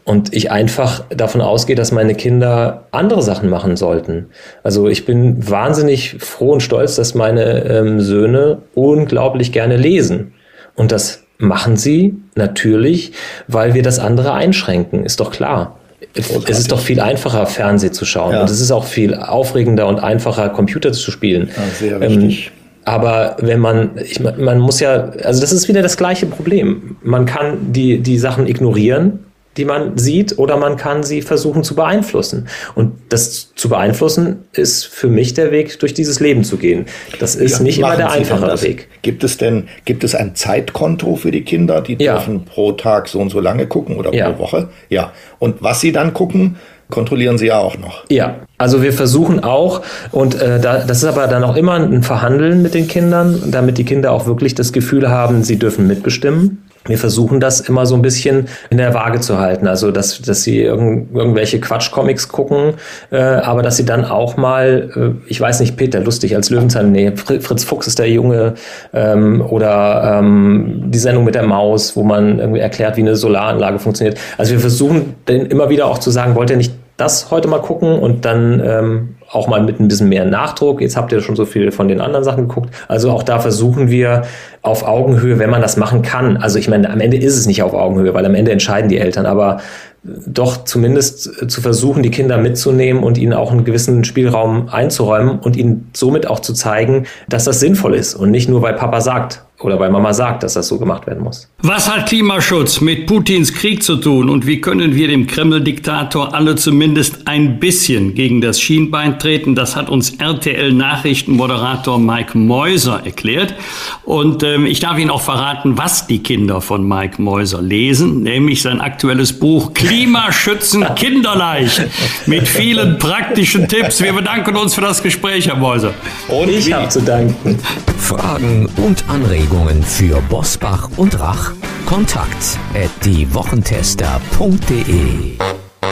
Und 0.05 0.33
ich 0.33 0.51
einfach 0.51 1.05
davon 1.09 1.39
ausgehe, 1.39 1.77
dass 1.77 1.93
meine 1.93 2.13
Kinder 2.13 2.83
andere 2.91 3.21
Sachen 3.21 3.49
machen 3.49 3.77
sollten. 3.77 4.27
Also 4.61 4.89
ich 4.89 5.05
bin 5.05 5.49
wahnsinnig 5.49 6.17
froh 6.19 6.51
und 6.51 6.61
stolz, 6.61 6.95
dass 6.95 7.15
meine 7.15 7.63
ähm, 7.65 8.01
Söhne 8.01 8.57
unglaublich 8.73 9.53
gerne 9.53 9.77
lesen. 9.77 10.33
Und 10.75 10.91
das 10.91 11.23
machen 11.37 11.77
sie 11.77 12.15
natürlich, 12.35 13.13
weil 13.47 13.73
wir 13.73 13.81
das 13.81 13.99
andere 13.99 14.33
einschränken, 14.33 15.05
ist 15.05 15.19
doch 15.21 15.31
klar. 15.31 15.77
Es 16.15 16.59
ist 16.59 16.71
doch 16.71 16.79
viel 16.79 16.99
einfacher, 16.99 17.45
Fernsehen 17.45 17.93
zu 17.93 18.05
schauen. 18.05 18.33
Ja. 18.33 18.41
Und 18.41 18.49
es 18.49 18.59
ist 18.59 18.71
auch 18.71 18.85
viel 18.85 19.15
aufregender 19.15 19.87
und 19.87 19.99
einfacher, 19.99 20.49
Computer 20.49 20.91
zu 20.91 21.11
spielen. 21.11 21.49
Ja, 21.55 21.63
sehr 21.73 22.01
wichtig. 22.01 22.47
Ähm, 22.47 22.63
aber 22.85 23.37
wenn 23.39 23.59
man, 23.59 23.91
ich, 24.03 24.19
man 24.19 24.59
muss 24.59 24.79
ja, 24.81 25.11
also 25.23 25.39
das 25.39 25.53
ist 25.53 25.69
wieder 25.69 25.81
das 25.81 25.95
gleiche 25.95 26.25
Problem. 26.25 26.97
Man 27.01 27.25
kann 27.25 27.71
die, 27.71 27.99
die 27.99 28.17
Sachen 28.17 28.45
ignorieren 28.45 29.19
die 29.57 29.65
man 29.65 29.97
sieht, 29.97 30.37
oder 30.39 30.57
man 30.57 30.77
kann 30.77 31.03
sie 31.03 31.21
versuchen 31.21 31.63
zu 31.63 31.75
beeinflussen. 31.75 32.47
Und 32.75 32.93
das 33.09 33.53
zu 33.55 33.69
beeinflussen 33.69 34.45
ist 34.53 34.85
für 34.85 35.07
mich 35.07 35.33
der 35.33 35.51
Weg, 35.51 35.79
durch 35.79 35.93
dieses 35.93 36.19
Leben 36.19 36.43
zu 36.43 36.57
gehen. 36.57 36.85
Das 37.19 37.35
ist 37.35 37.59
ja, 37.59 37.63
nicht 37.63 37.79
immer 37.79 37.95
der 37.95 38.11
einfache 38.11 38.61
Weg. 38.61 38.87
Gibt 39.01 39.23
es 39.23 39.37
denn, 39.37 39.67
gibt 39.85 40.03
es 40.03 40.15
ein 40.15 40.35
Zeitkonto 40.35 41.15
für 41.15 41.31
die 41.31 41.43
Kinder? 41.43 41.81
Die 41.81 42.01
ja. 42.01 42.13
dürfen 42.13 42.45
pro 42.45 42.71
Tag 42.71 43.07
so 43.07 43.19
und 43.19 43.29
so 43.29 43.39
lange 43.39 43.67
gucken 43.67 43.97
oder 43.97 44.13
ja. 44.13 44.31
pro 44.31 44.43
Woche? 44.43 44.69
Ja. 44.89 45.13
Und 45.39 45.61
was 45.61 45.81
sie 45.81 45.91
dann 45.91 46.13
gucken, 46.13 46.57
kontrollieren 46.89 47.37
Sie 47.37 47.47
ja 47.47 47.57
auch 47.57 47.77
noch. 47.77 48.03
Ja, 48.09 48.35
also 48.59 48.83
wir 48.83 48.93
versuchen 48.93 49.43
auch, 49.43 49.81
und 50.11 50.39
äh, 50.39 50.59
da, 50.59 50.79
das 50.85 50.97
ist 50.97 51.05
aber 51.05 51.27
dann 51.27 51.43
auch 51.43 51.55
immer 51.55 51.73
ein 51.73 52.03
Verhandeln 52.03 52.61
mit 52.61 52.75
den 52.75 52.87
Kindern, 52.87 53.41
damit 53.47 53.79
die 53.79 53.83
Kinder 53.83 54.11
auch 54.11 54.27
wirklich 54.27 54.53
das 54.53 54.73
Gefühl 54.73 55.09
haben, 55.09 55.43
sie 55.43 55.57
dürfen 55.57 55.87
mitbestimmen 55.87 56.62
wir 56.85 56.97
versuchen 56.97 57.39
das 57.39 57.61
immer 57.61 57.85
so 57.85 57.95
ein 57.95 58.01
bisschen 58.01 58.47
in 58.69 58.77
der 58.77 58.93
Waage 58.93 59.19
zu 59.19 59.39
halten. 59.39 59.67
Also, 59.67 59.91
dass, 59.91 60.21
dass 60.21 60.43
sie 60.43 60.61
irgend, 60.61 61.15
irgendwelche 61.15 61.59
Quatsch-Comics 61.59 62.27
gucken, 62.27 62.73
äh, 63.11 63.17
aber 63.17 63.61
dass 63.61 63.77
sie 63.77 63.85
dann 63.85 64.05
auch 64.05 64.37
mal, 64.37 64.89
äh, 64.95 65.29
ich 65.29 65.39
weiß 65.39 65.59
nicht, 65.61 65.77
Peter 65.77 65.99
Lustig 66.01 66.35
als 66.35 66.49
Löwenzahn, 66.49 66.91
nee, 66.91 67.11
Fritz 67.15 67.63
Fuchs 67.63 67.87
ist 67.87 67.99
der 67.99 68.09
Junge, 68.09 68.55
ähm, 68.93 69.41
oder 69.41 70.19
ähm, 70.19 70.83
die 70.87 70.99
Sendung 70.99 71.23
mit 71.23 71.35
der 71.35 71.43
Maus, 71.43 71.95
wo 71.95 72.03
man 72.03 72.39
irgendwie 72.39 72.59
erklärt, 72.59 72.97
wie 72.97 73.01
eine 73.01 73.15
Solaranlage 73.15 73.79
funktioniert. 73.79 74.19
Also 74.37 74.51
wir 74.51 74.59
versuchen 74.59 75.15
dann 75.25 75.45
immer 75.45 75.69
wieder 75.69 75.87
auch 75.87 75.99
zu 75.99 76.11
sagen, 76.11 76.35
wollt 76.35 76.49
ihr 76.49 76.57
nicht 76.57 76.73
das 76.97 77.31
heute 77.31 77.47
mal 77.47 77.61
gucken 77.61 77.99
und 77.99 78.23
dann 78.25 78.61
ähm, 78.63 79.15
auch 79.31 79.47
mal 79.47 79.63
mit 79.63 79.79
ein 79.79 79.87
bisschen 79.87 80.09
mehr 80.09 80.25
Nachdruck. 80.25 80.79
Jetzt 80.81 80.95
habt 80.95 81.11
ihr 81.11 81.21
schon 81.21 81.35
so 81.35 81.45
viel 81.45 81.71
von 81.71 81.87
den 81.87 82.01
anderen 82.01 82.23
Sachen 82.23 82.47
geguckt. 82.47 82.69
Also 82.87 83.09
auch 83.11 83.23
da 83.23 83.39
versuchen 83.39 83.89
wir 83.89 84.23
auf 84.61 84.87
Augenhöhe, 84.87 85.39
wenn 85.39 85.49
man 85.49 85.61
das 85.61 85.75
machen 85.75 86.03
kann. 86.03 86.37
Also 86.37 86.59
ich 86.59 86.69
meine, 86.69 86.89
am 86.89 86.99
Ende 86.99 87.17
ist 87.17 87.35
es 87.35 87.47
nicht 87.47 87.63
auf 87.63 87.73
Augenhöhe, 87.73 88.13
weil 88.13 88.25
am 88.25 88.35
Ende 88.35 88.51
entscheiden 88.51 88.89
die 88.89 88.99
Eltern, 88.99 89.25
aber 89.25 89.59
doch 90.03 90.65
zumindest 90.65 91.49
zu 91.49 91.61
versuchen, 91.61 92.03
die 92.03 92.11
Kinder 92.11 92.37
mitzunehmen 92.37 93.03
und 93.03 93.17
ihnen 93.17 93.33
auch 93.33 93.51
einen 93.51 93.63
gewissen 93.63 94.03
Spielraum 94.03 94.67
einzuräumen 94.69 95.39
und 95.39 95.55
ihnen 95.55 95.89
somit 95.93 96.27
auch 96.27 96.39
zu 96.39 96.53
zeigen, 96.53 97.05
dass 97.29 97.45
das 97.45 97.61
sinnvoll 97.61 97.95
ist 97.95 98.13
und 98.13 98.29
nicht 98.29 98.49
nur, 98.49 98.61
weil 98.61 98.73
Papa 98.73 98.99
sagt 98.99 99.45
oder 99.63 99.79
weil 99.79 99.89
Mama 99.89 100.13
sagt, 100.13 100.43
dass 100.43 100.53
das 100.53 100.67
so 100.67 100.77
gemacht 100.77 101.07
werden 101.07 101.23
muss. 101.23 101.49
Was 101.61 101.89
hat 101.89 102.07
Klimaschutz 102.07 102.81
mit 102.81 103.07
Putins 103.07 103.53
Krieg 103.53 103.83
zu 103.83 103.95
tun 103.95 104.29
und 104.29 104.45
wie 104.45 104.59
können 104.59 104.95
wir 104.95 105.07
dem 105.07 105.27
Kreml-Diktator 105.27 106.33
alle 106.33 106.55
zumindest 106.55 107.27
ein 107.27 107.59
bisschen 107.59 108.13
gegen 108.15 108.41
das 108.41 108.59
Schienbein 108.59 109.19
treten? 109.19 109.55
Das 109.55 109.75
hat 109.75 109.89
uns 109.89 110.11
RTL-Nachrichtenmoderator 110.11 111.99
Mike 111.99 112.37
Mäuser 112.37 113.01
erklärt. 113.05 113.55
Und 114.03 114.43
ähm, 114.43 114.65
ich 114.65 114.81
darf 114.81 114.97
Ihnen 114.97 115.09
auch 115.09 115.21
verraten, 115.21 115.77
was 115.77 116.07
die 116.07 116.21
Kinder 116.21 116.59
von 116.59 116.85
Mike 116.85 117.21
Mäuser 117.21 117.61
lesen, 117.61 118.23
nämlich 118.23 118.61
sein 118.61 118.81
aktuelles 118.81 119.33
Buch 119.33 119.73
Klimaschützen 119.73 120.85
kinderleicht 120.95 121.83
mit 122.25 122.47
vielen 122.47 122.97
praktischen 122.99 123.67
Tipps. 123.67 124.01
Wir 124.01 124.13
bedanken 124.13 124.55
uns 124.57 124.75
für 124.75 124.81
das 124.81 125.01
Gespräch, 125.01 125.47
Herr 125.47 125.55
Mäuser. 125.55 125.93
Und 126.27 126.49
ich 126.49 126.73
habe 126.73 126.89
zu 126.89 127.01
danken. 127.01 127.57
Fragen 127.97 128.67
und 128.75 129.03
Anregungen 129.07 129.52
Anregungen 129.53 129.83
für 129.83 130.19
Bosbach 130.29 130.89
und 130.97 131.19
Rach? 131.19 131.51
Kontakt 131.85 132.57
at 132.73 132.89
diewochentester.de 133.05 135.37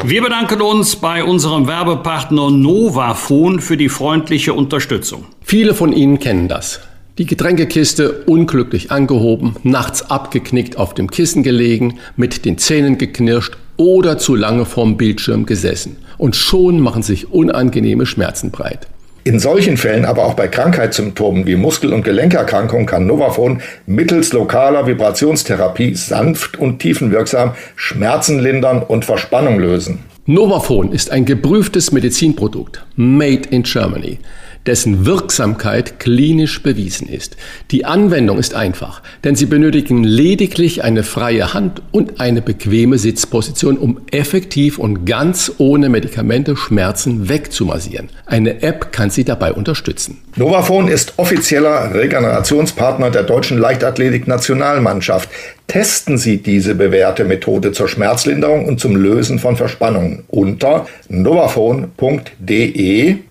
wir 0.04 0.24
bedanken 0.24 0.64
uns 0.64 0.96
bei 0.96 1.24
unserem 1.24 1.68
Werbepartner 1.68 2.50
Novafon 2.50 3.60
für 3.60 3.78
die 3.78 3.90
freundliche 3.90 4.56
Unterstützung. 4.56 5.26
Viele 5.42 5.76
von 5.76 5.94
Ihnen 5.94 6.18
kennen 6.18 6.48
das. 6.48 6.80
Die 7.20 7.28
Getränkekiste 7.28 8.24
unglücklich 8.26 8.90
angehoben, 8.90 9.58
nachts 9.62 10.10
abgeknickt 10.10 10.76
auf 10.76 10.96
dem 10.96 11.12
Kissen 11.12 11.44
gelegen, 11.44 12.00
mit 12.16 12.46
den 12.46 12.58
Zähnen 12.58 12.98
geknirscht 12.98 13.58
oder 13.78 14.18
zu 14.18 14.34
lange 14.34 14.66
vorm 14.66 14.98
Bildschirm 14.98 15.46
gesessen. 15.46 15.98
Und 16.18 16.36
schon 16.36 16.80
machen 16.80 17.04
sich 17.04 17.32
unangenehme 17.32 18.08
Schmerzen 18.08 18.50
breit. 18.50 18.88
In 19.24 19.40
solchen 19.40 19.78
Fällen, 19.78 20.06
aber 20.06 20.26
auch 20.26 20.34
bei 20.34 20.48
Krankheitssymptomen 20.48 21.46
wie 21.46 21.56
Muskel- 21.56 21.94
und 21.94 22.04
Gelenkerkrankungen 22.04 22.88
kann 22.88 23.06
Novafon 23.06 23.62
mittels 23.86 24.34
lokaler 24.34 24.88
Vibrationstherapie 24.88 25.94
sanft 25.94 26.58
und 26.58 26.80
tiefenwirksam 26.80 27.54
Schmerzen 27.76 28.40
lindern 28.40 28.82
und 28.82 29.06
Verspannung 29.06 29.60
lösen. 29.60 30.00
Novafon 30.26 30.92
ist 30.92 31.12
ein 31.12 31.26
geprüftes 31.26 31.92
Medizinprodukt, 31.92 32.84
made 32.96 33.48
in 33.52 33.62
Germany 33.62 34.18
dessen 34.66 35.06
Wirksamkeit 35.06 36.00
klinisch 36.00 36.62
bewiesen 36.62 37.08
ist. 37.08 37.38
Die 37.72 37.86
Anwendung 37.86 38.38
ist 38.38 38.54
einfach, 38.54 39.02
denn 39.24 39.36
Sie 39.36 39.46
benötigen 39.46 40.04
lediglich 40.04 40.84
eine 40.84 41.04
freie 41.04 41.54
Hand 41.54 41.82
und 41.92 42.20
eine 42.20 42.42
bequeme 42.42 42.98
Sitzposition, 42.98 43.78
um 43.78 44.02
effektiv 44.12 44.78
und 44.78 45.06
ganz 45.06 45.52
ohne 45.58 45.90
Medikamente 45.90 46.56
Schmerzen 46.56 47.30
wegzumassieren. 47.30 48.10
Eine 48.26 48.62
App 48.62 48.92
kann 48.92 49.10
Sie 49.10 49.24
dabei 49.24 49.54
unterstützen. 49.54 50.20
Novafon 50.36 50.88
ist 50.88 51.14
offizieller 51.18 51.94
Regenerationspartner 51.94 53.10
der 53.10 53.24
deutschen 53.24 53.58
Leichtathletik-Nationalmannschaft. 53.58 55.30
Testen 55.68 56.18
Sie 56.18 56.38
diese 56.38 56.76
bewährte 56.76 57.24
Methode 57.24 57.72
zur 57.72 57.88
Schmerzlinderung 57.88 58.66
und 58.66 58.80
zum 58.80 58.96
Lösen 58.96 59.40
von 59.40 59.56
Verspannungen 59.56 60.24
unter 60.28 60.88
novafon.de 61.10 62.36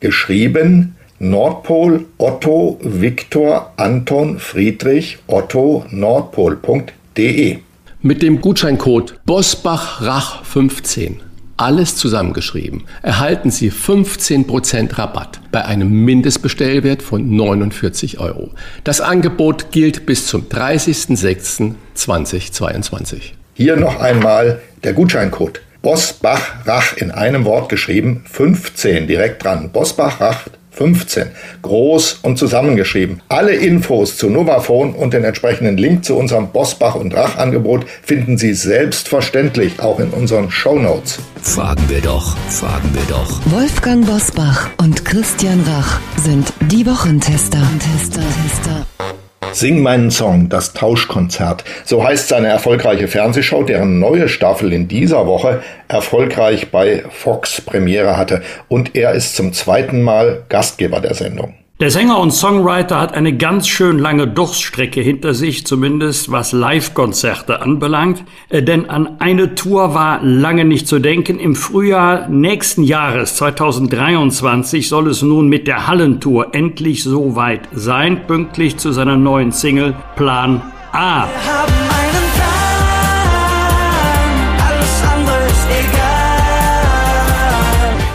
geschrieben 0.00 0.96
Nordpol 1.22 2.06
Otto 2.16 2.78
Viktor 2.82 3.74
Anton 3.76 4.38
Friedrich 4.38 5.18
Otto 5.26 5.84
Nordpol.de. 5.90 7.58
Mit 8.00 8.22
dem 8.22 8.40
Gutscheincode 8.40 9.20
BOSBACHRACH15, 9.26 11.16
alles 11.58 11.96
zusammengeschrieben, 11.96 12.84
erhalten 13.02 13.50
Sie 13.50 13.70
15% 13.70 14.96
Rabatt 14.96 15.42
bei 15.52 15.62
einem 15.62 16.06
Mindestbestellwert 16.06 17.02
von 17.02 17.36
49 17.36 18.18
Euro. 18.18 18.52
Das 18.82 19.02
Angebot 19.02 19.72
gilt 19.72 20.06
bis 20.06 20.26
zum 20.26 20.48
30.06.2022. 20.48 23.32
Hier 23.52 23.76
noch 23.76 24.00
einmal 24.00 24.62
der 24.84 24.94
Gutscheincode. 24.94 25.60
Bosbach 25.82 26.66
Rach 26.66 26.96
in 26.96 27.10
einem 27.10 27.44
Wort 27.44 27.68
geschrieben, 27.68 28.24
15 28.26 29.06
direkt 29.06 29.44
dran. 29.44 29.70
Bosbach 29.70 30.18
Rach 30.18 30.46
15. 30.70 31.26
Groß 31.62 32.20
und 32.22 32.38
zusammengeschrieben. 32.38 33.22
Alle 33.28 33.52
Infos 33.52 34.16
zu 34.16 34.30
Novafone 34.30 34.92
und 34.92 35.14
den 35.14 35.24
entsprechenden 35.24 35.76
Link 35.76 36.04
zu 36.04 36.16
unserem 36.16 36.48
Bosbach 36.48 36.94
und 36.94 37.14
Rach 37.14 37.36
Angebot 37.36 37.86
finden 38.02 38.38
Sie 38.38 38.54
selbstverständlich 38.54 39.80
auch 39.80 40.00
in 40.00 40.10
unseren 40.10 40.50
Show 40.50 40.78
Notes. 40.78 41.18
Fragen 41.42 41.82
wir 41.88 42.00
doch, 42.00 42.36
fragen 42.48 42.90
wir 42.92 43.02
doch. 43.08 43.40
Wolfgang 43.46 44.06
Bosbach 44.06 44.70
und 44.78 45.04
Christian 45.04 45.60
Rach 45.66 46.00
sind 46.16 46.52
die 46.70 46.86
Wochentester. 46.86 47.60
Tester, 47.78 48.20
Tester. 48.20 49.19
Sing 49.52 49.82
meinen 49.82 50.10
Song, 50.10 50.48
das 50.48 50.74
Tauschkonzert. 50.74 51.64
So 51.84 52.04
heißt 52.04 52.28
seine 52.28 52.48
erfolgreiche 52.48 53.08
Fernsehshow, 53.08 53.64
deren 53.64 53.98
neue 53.98 54.28
Staffel 54.28 54.72
in 54.72 54.86
dieser 54.86 55.26
Woche 55.26 55.62
erfolgreich 55.88 56.70
bei 56.70 57.02
Fox 57.10 57.60
Premiere 57.60 58.16
hatte. 58.16 58.42
Und 58.68 58.94
er 58.94 59.12
ist 59.12 59.34
zum 59.34 59.52
zweiten 59.52 60.02
Mal 60.02 60.44
Gastgeber 60.48 61.00
der 61.00 61.14
Sendung. 61.14 61.54
Der 61.80 61.90
Sänger 61.90 62.18
und 62.18 62.30
Songwriter 62.30 63.00
hat 63.00 63.14
eine 63.14 63.34
ganz 63.34 63.66
schön 63.66 63.98
lange 63.98 64.28
Durststrecke 64.28 65.00
hinter 65.00 65.32
sich, 65.32 65.66
zumindest 65.66 66.30
was 66.30 66.52
Live-Konzerte 66.52 67.62
anbelangt. 67.62 68.22
Äh, 68.50 68.62
denn 68.62 68.90
an 68.90 69.16
eine 69.18 69.54
Tour 69.54 69.94
war 69.94 70.22
lange 70.22 70.66
nicht 70.66 70.86
zu 70.86 70.98
denken. 70.98 71.38
Im 71.38 71.56
Frühjahr 71.56 72.28
nächsten 72.28 72.82
Jahres, 72.82 73.36
2023, 73.36 74.90
soll 74.90 75.08
es 75.08 75.22
nun 75.22 75.48
mit 75.48 75.66
der 75.66 75.86
Hallentour 75.86 76.54
endlich 76.54 77.02
so 77.02 77.34
weit 77.34 77.66
sein, 77.72 78.26
pünktlich 78.26 78.76
zu 78.76 78.92
seiner 78.92 79.16
neuen 79.16 79.50
Single 79.50 79.94
Plan 80.16 80.60
A. 80.92 81.28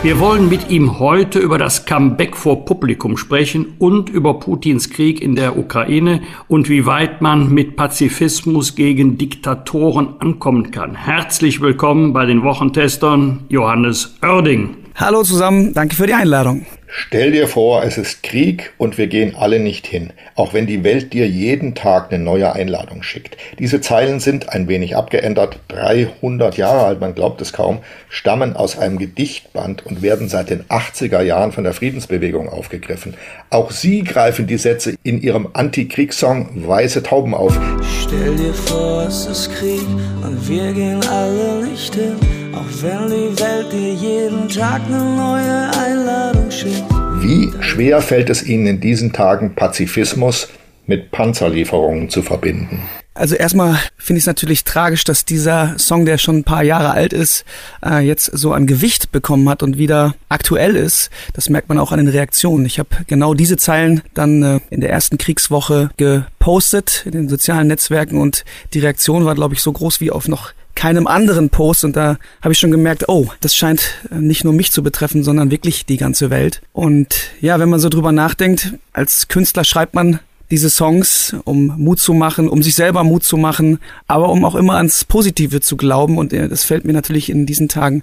Wir 0.06 0.20
wollen 0.20 0.48
mit 0.48 0.70
ihm 0.70 1.00
heute 1.00 1.40
über 1.40 1.58
das 1.58 1.84
Comeback 1.84 2.36
vor 2.36 2.64
Publikum 2.64 3.16
sprechen 3.16 3.74
und 3.80 4.08
über 4.08 4.38
Putins 4.38 4.88
Krieg 4.88 5.20
in 5.20 5.34
der 5.34 5.58
Ukraine 5.58 6.22
und 6.46 6.68
wie 6.68 6.86
weit 6.86 7.22
man 7.22 7.52
mit 7.52 7.74
Pazifismus 7.74 8.76
gegen 8.76 9.18
Diktatoren 9.18 10.20
ankommen 10.20 10.70
kann. 10.70 10.94
Herzlich 10.94 11.60
willkommen 11.60 12.12
bei 12.12 12.24
den 12.24 12.44
Wochentestern 12.44 13.46
Johannes 13.48 14.14
Oerding. 14.22 14.76
Hallo 14.94 15.24
zusammen, 15.24 15.74
danke 15.74 15.96
für 15.96 16.06
die 16.06 16.14
Einladung. 16.14 16.64
Stell 16.88 17.32
dir 17.32 17.48
vor, 17.48 17.82
es 17.82 17.98
ist 17.98 18.22
Krieg 18.22 18.72
und 18.78 18.96
wir 18.96 19.08
gehen 19.08 19.34
alle 19.34 19.58
nicht 19.58 19.86
hin, 19.86 20.12
auch 20.36 20.54
wenn 20.54 20.66
die 20.66 20.84
Welt 20.84 21.12
dir 21.12 21.28
jeden 21.28 21.74
Tag 21.74 22.12
eine 22.12 22.22
neue 22.22 22.52
Einladung 22.52 23.02
schickt. 23.02 23.36
Diese 23.58 23.80
Zeilen 23.80 24.20
sind 24.20 24.50
ein 24.50 24.68
wenig 24.68 24.96
abgeändert, 24.96 25.58
300 25.68 26.56
Jahre 26.56 26.86
alt, 26.86 27.00
man 27.00 27.14
glaubt 27.14 27.40
es 27.40 27.52
kaum, 27.52 27.80
stammen 28.08 28.54
aus 28.54 28.78
einem 28.78 28.98
Gedichtband 28.98 29.84
und 29.84 30.00
werden 30.02 30.28
seit 30.28 30.48
den 30.50 30.62
80er 30.64 31.22
Jahren 31.22 31.50
von 31.50 31.64
der 31.64 31.72
Friedensbewegung 31.72 32.48
aufgegriffen. 32.48 33.14
Auch 33.50 33.72
sie 33.72 34.04
greifen 34.04 34.46
die 34.46 34.58
Sätze 34.58 34.94
in 35.02 35.20
ihrem 35.20 35.48
Antikriegssong 35.54 36.68
Weiße 36.68 37.02
Tauben 37.02 37.34
auf. 37.34 37.58
Stell 38.00 38.36
dir 38.36 38.54
vor, 38.54 39.06
es 39.08 39.26
ist 39.26 39.52
Krieg 39.56 39.82
und 40.22 40.48
wir 40.48 40.72
gehen 40.72 41.04
alle 41.08 41.66
nicht 41.66 41.94
hin. 41.94 42.35
Auch 42.56 42.82
wenn 42.82 43.08
die 43.08 43.38
Welt 43.38 43.70
dir 43.70 43.92
jeden 43.92 44.48
Tag 44.48 44.80
eine 44.86 45.04
neue 45.04 45.70
Einladung 45.78 46.50
schickt. 46.50 46.84
Wie 47.16 47.52
schwer 47.60 48.00
fällt 48.00 48.30
es 48.30 48.42
Ihnen 48.44 48.66
in 48.66 48.80
diesen 48.80 49.12
Tagen, 49.12 49.54
Pazifismus 49.54 50.48
mit 50.86 51.10
Panzerlieferungen 51.10 52.08
zu 52.08 52.22
verbinden? 52.22 52.80
Also 53.12 53.34
erstmal 53.34 53.78
finde 53.98 54.18
ich 54.18 54.22
es 54.22 54.26
natürlich 54.26 54.64
tragisch, 54.64 55.04
dass 55.04 55.26
dieser 55.26 55.78
Song, 55.78 56.06
der 56.06 56.16
schon 56.16 56.38
ein 56.38 56.44
paar 56.44 56.62
Jahre 56.62 56.92
alt 56.92 57.12
ist, 57.12 57.44
äh, 57.84 58.00
jetzt 58.00 58.24
so 58.26 58.54
an 58.54 58.66
Gewicht 58.66 59.12
bekommen 59.12 59.48
hat 59.50 59.62
und 59.62 59.76
wieder 59.76 60.14
aktuell 60.30 60.76
ist. 60.76 61.10
Das 61.34 61.50
merkt 61.50 61.68
man 61.68 61.78
auch 61.78 61.92
an 61.92 61.98
den 61.98 62.08
Reaktionen. 62.08 62.64
Ich 62.64 62.78
habe 62.78 62.88
genau 63.06 63.34
diese 63.34 63.58
Zeilen 63.58 64.00
dann 64.14 64.42
äh, 64.42 64.60
in 64.70 64.80
der 64.80 64.90
ersten 64.90 65.18
Kriegswoche 65.18 65.90
gepostet 65.98 67.04
in 67.04 67.12
den 67.12 67.28
sozialen 67.28 67.68
Netzwerken 67.68 68.18
und 68.18 68.46
die 68.72 68.80
Reaktion 68.80 69.26
war, 69.26 69.34
glaube 69.34 69.54
ich, 69.54 69.60
so 69.60 69.72
groß 69.72 70.00
wie 70.00 70.10
auf 70.10 70.26
noch 70.28 70.52
keinem 70.76 71.08
anderen 71.08 71.50
Post 71.50 71.84
und 71.84 71.96
da 71.96 72.18
habe 72.40 72.52
ich 72.52 72.58
schon 72.58 72.70
gemerkt, 72.70 73.08
oh, 73.08 73.26
das 73.40 73.56
scheint 73.56 74.06
nicht 74.10 74.44
nur 74.44 74.52
mich 74.52 74.70
zu 74.70 74.84
betreffen, 74.84 75.24
sondern 75.24 75.50
wirklich 75.50 75.86
die 75.86 75.96
ganze 75.96 76.30
Welt. 76.30 76.62
Und 76.72 77.30
ja, 77.40 77.58
wenn 77.58 77.68
man 77.68 77.80
so 77.80 77.88
drüber 77.88 78.12
nachdenkt, 78.12 78.74
als 78.92 79.26
Künstler 79.26 79.64
schreibt 79.64 79.94
man 79.94 80.20
diese 80.50 80.70
Songs, 80.70 81.34
um 81.44 81.74
Mut 81.76 81.98
zu 81.98 82.14
machen, 82.14 82.48
um 82.48 82.62
sich 82.62 82.74
selber 82.74 83.02
Mut 83.02 83.24
zu 83.24 83.36
machen, 83.36 83.78
aber 84.06 84.28
um 84.28 84.44
auch 84.44 84.54
immer 84.54 84.76
ans 84.76 85.04
Positive 85.04 85.60
zu 85.60 85.76
glauben. 85.76 86.18
Und 86.18 86.32
äh, 86.32 86.48
das 86.48 86.64
fällt 86.64 86.84
mir 86.84 86.92
natürlich 86.92 87.30
in 87.30 87.46
diesen 87.46 87.68
Tagen 87.68 88.02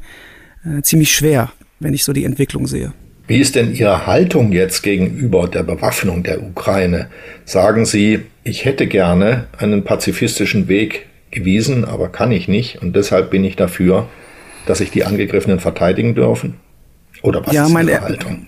äh, 0.66 0.82
ziemlich 0.82 1.14
schwer, 1.14 1.54
wenn 1.80 1.94
ich 1.94 2.04
so 2.04 2.12
die 2.12 2.26
Entwicklung 2.26 2.68
sehe. 2.68 2.92
Wie 3.28 3.40
ist 3.40 3.56
denn 3.56 3.74
Ihre 3.74 4.06
Haltung 4.06 4.52
jetzt 4.52 4.84
gegenüber 4.84 5.48
der 5.48 5.64
Bewaffnung 5.64 6.24
der 6.24 6.44
Ukraine? 6.44 7.08
Sagen 7.46 7.86
Sie, 7.86 8.20
ich 8.44 8.66
hätte 8.66 8.88
gerne 8.88 9.48
einen 9.58 9.86
pazifistischen 9.86 10.68
Weg 10.68 11.06
gewiesen, 11.34 11.86
aber 11.86 12.10
kann 12.10 12.32
ich 12.32 12.48
nicht. 12.48 12.82
Und 12.82 12.96
deshalb 12.96 13.30
bin 13.32 13.44
ich 13.44 13.56
dafür, 13.56 14.08
dass 14.66 14.78
sich 14.78 14.92
die 14.92 15.04
Angegriffenen 15.04 15.60
verteidigen 15.60 16.16
dürfen. 16.16 16.56
Oder 17.22 17.46
was 17.46 17.54
ja, 17.54 17.66
ist 17.66 17.72
meine, 17.72 18.00
Haltung? 18.02 18.48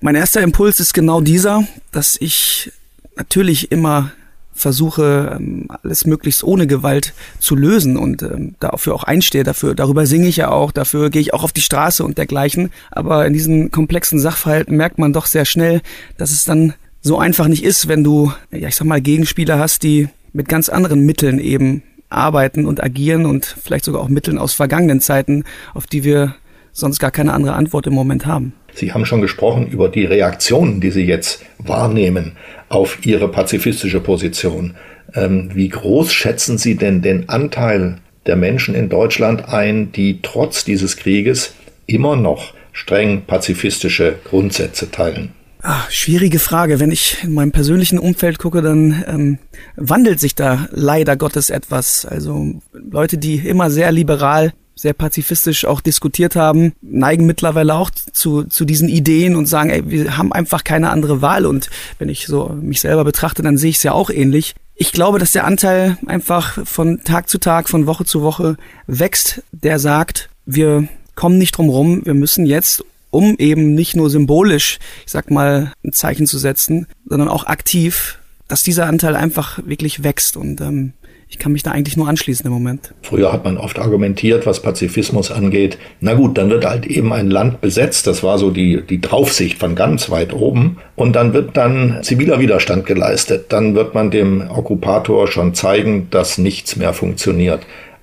Mein 0.00 0.14
erster 0.14 0.40
Impuls 0.40 0.80
ist 0.80 0.94
genau 0.94 1.20
dieser, 1.20 1.64
dass 1.92 2.16
ich 2.20 2.72
natürlich 3.16 3.72
immer 3.72 4.12
versuche, 4.52 5.36
ähm, 5.36 5.68
alles 5.82 6.06
möglichst 6.06 6.44
ohne 6.44 6.66
Gewalt 6.66 7.14
zu 7.38 7.56
lösen 7.56 7.96
und 7.96 8.22
ähm, 8.22 8.54
dafür 8.60 8.94
auch 8.94 9.04
einstehe. 9.04 9.42
Dafür, 9.42 9.74
darüber 9.74 10.06
singe 10.06 10.28
ich 10.28 10.36
ja 10.36 10.50
auch, 10.50 10.70
dafür 10.70 11.10
gehe 11.10 11.22
ich 11.22 11.32
auch 11.34 11.42
auf 11.42 11.52
die 11.52 11.62
Straße 11.62 12.04
und 12.04 12.18
dergleichen. 12.18 12.70
Aber 12.90 13.26
in 13.26 13.32
diesen 13.32 13.70
komplexen 13.70 14.18
Sachverhalten 14.18 14.76
merkt 14.76 14.98
man 14.98 15.12
doch 15.12 15.26
sehr 15.26 15.44
schnell, 15.44 15.80
dass 16.18 16.30
es 16.30 16.44
dann 16.44 16.74
so 17.00 17.18
einfach 17.18 17.48
nicht 17.48 17.64
ist, 17.64 17.88
wenn 17.88 18.04
du, 18.04 18.32
ja, 18.50 18.68
ich 18.68 18.76
sag 18.76 18.86
mal, 18.86 19.00
Gegenspieler 19.00 19.58
hast, 19.58 19.82
die 19.82 20.08
mit 20.32 20.48
ganz 20.48 20.68
anderen 20.68 21.06
Mitteln 21.06 21.38
eben 21.38 21.82
arbeiten 22.10 22.66
und 22.66 22.82
agieren 22.82 23.24
und 23.24 23.44
vielleicht 23.46 23.84
sogar 23.84 24.02
auch 24.02 24.08
Mitteln 24.08 24.38
aus 24.38 24.52
vergangenen 24.52 25.00
Zeiten, 25.00 25.44
auf 25.74 25.86
die 25.86 26.04
wir 26.04 26.34
sonst 26.72 26.98
gar 26.98 27.10
keine 27.10 27.32
andere 27.32 27.54
Antwort 27.54 27.86
im 27.86 27.94
Moment 27.94 28.26
haben. 28.26 28.52
Sie 28.74 28.92
haben 28.92 29.04
schon 29.04 29.20
gesprochen 29.20 29.66
über 29.66 29.88
die 29.88 30.04
Reaktionen, 30.04 30.80
die 30.80 30.90
Sie 30.90 31.04
jetzt 31.04 31.44
wahrnehmen 31.58 32.32
auf 32.68 33.04
Ihre 33.04 33.28
pazifistische 33.28 34.00
Position. 34.00 34.74
Ähm, 35.14 35.50
wie 35.54 35.68
groß 35.68 36.12
schätzen 36.12 36.58
Sie 36.58 36.76
denn 36.76 37.02
den 37.02 37.28
Anteil 37.28 37.98
der 38.26 38.36
Menschen 38.36 38.74
in 38.74 38.88
Deutschland 38.88 39.48
ein, 39.48 39.92
die 39.92 40.20
trotz 40.22 40.64
dieses 40.64 40.96
Krieges 40.96 41.54
immer 41.86 42.14
noch 42.14 42.54
streng 42.72 43.22
pazifistische 43.26 44.16
Grundsätze 44.24 44.90
teilen? 44.90 45.32
Ach, 45.62 45.90
schwierige 45.90 46.38
Frage. 46.38 46.80
Wenn 46.80 46.90
ich 46.90 47.18
in 47.22 47.34
meinem 47.34 47.52
persönlichen 47.52 47.98
Umfeld 47.98 48.38
gucke, 48.38 48.62
dann 48.62 49.04
ähm, 49.06 49.38
wandelt 49.76 50.18
sich 50.18 50.34
da 50.34 50.68
leider 50.72 51.16
Gottes 51.16 51.50
etwas. 51.50 52.06
Also 52.06 52.54
Leute, 52.72 53.18
die 53.18 53.36
immer 53.36 53.70
sehr 53.70 53.92
liberal, 53.92 54.52
sehr 54.74 54.94
pazifistisch 54.94 55.66
auch 55.66 55.82
diskutiert 55.82 56.36
haben, 56.36 56.72
neigen 56.80 57.26
mittlerweile 57.26 57.74
auch 57.74 57.90
zu, 57.90 58.44
zu 58.44 58.64
diesen 58.64 58.88
Ideen 58.88 59.36
und 59.36 59.46
sagen, 59.46 59.68
ey, 59.68 59.90
wir 59.90 60.16
haben 60.16 60.32
einfach 60.32 60.64
keine 60.64 60.88
andere 60.88 61.20
Wahl. 61.20 61.44
Und 61.44 61.68
wenn 61.98 62.08
ich 62.08 62.26
so 62.26 62.48
mich 62.60 62.80
selber 62.80 63.04
betrachte, 63.04 63.42
dann 63.42 63.58
sehe 63.58 63.70
ich 63.70 63.76
es 63.76 63.82
ja 63.82 63.92
auch 63.92 64.08
ähnlich. 64.08 64.54
Ich 64.74 64.92
glaube, 64.92 65.18
dass 65.18 65.32
der 65.32 65.44
Anteil 65.44 65.98
einfach 66.06 66.66
von 66.66 67.04
Tag 67.04 67.28
zu 67.28 67.36
Tag, 67.36 67.68
von 67.68 67.86
Woche 67.86 68.06
zu 68.06 68.22
Woche 68.22 68.56
wächst, 68.86 69.42
der 69.52 69.78
sagt, 69.78 70.30
wir 70.46 70.88
kommen 71.14 71.36
nicht 71.36 71.58
drum 71.58 71.68
rum, 71.68 72.00
wir 72.06 72.14
müssen 72.14 72.46
jetzt 72.46 72.82
um 73.10 73.36
eben 73.38 73.74
nicht 73.74 73.96
nur 73.96 74.10
symbolisch, 74.10 74.78
ich 75.04 75.12
sag 75.12 75.30
mal, 75.30 75.72
ein 75.84 75.92
Zeichen 75.92 76.26
zu 76.26 76.38
setzen, 76.38 76.86
sondern 77.06 77.28
auch 77.28 77.46
aktiv, 77.46 78.18
dass 78.48 78.62
dieser 78.62 78.86
Anteil 78.86 79.16
einfach 79.16 79.60
wirklich 79.64 80.02
wächst 80.02 80.36
und 80.36 80.60
ähm, 80.60 80.94
ich 81.30 81.38
kann 81.38 81.52
mich 81.52 81.62
da 81.62 81.70
eigentlich 81.70 81.96
nur 81.96 82.08
anschließen 82.08 82.44
im 82.44 82.52
Moment. 82.52 82.92
Früher 83.02 83.32
hat 83.32 83.44
man 83.44 83.56
oft 83.56 83.78
argumentiert, 83.78 84.46
was 84.46 84.62
Pazifismus 84.62 85.30
angeht. 85.30 85.78
Na 86.00 86.14
gut, 86.14 86.36
dann 86.36 86.50
wird 86.50 86.64
halt 86.64 86.86
eben 86.86 87.12
ein 87.12 87.30
Land 87.30 87.60
besetzt. 87.60 88.08
Das 88.08 88.24
war 88.24 88.36
so 88.36 88.50
die, 88.50 88.82
die 88.82 89.00
Draufsicht 89.00 89.56
von 89.56 89.76
ganz 89.76 90.10
weit 90.10 90.32
oben. 90.32 90.78
Und 90.96 91.14
dann 91.14 91.32
wird 91.32 91.56
dann 91.56 92.00
ziviler 92.02 92.40
Widerstand 92.40 92.84
geleistet. 92.84 93.46
Dann 93.50 93.76
wird 93.76 93.94
man 93.94 94.10
dem 94.10 94.50
Okkupator 94.50 95.28
schon 95.28 95.54
zeigen, 95.54 96.08
dass 96.10 96.36
nichts 96.36 96.74
mehr 96.74 96.92
funktioniert. 96.92 97.60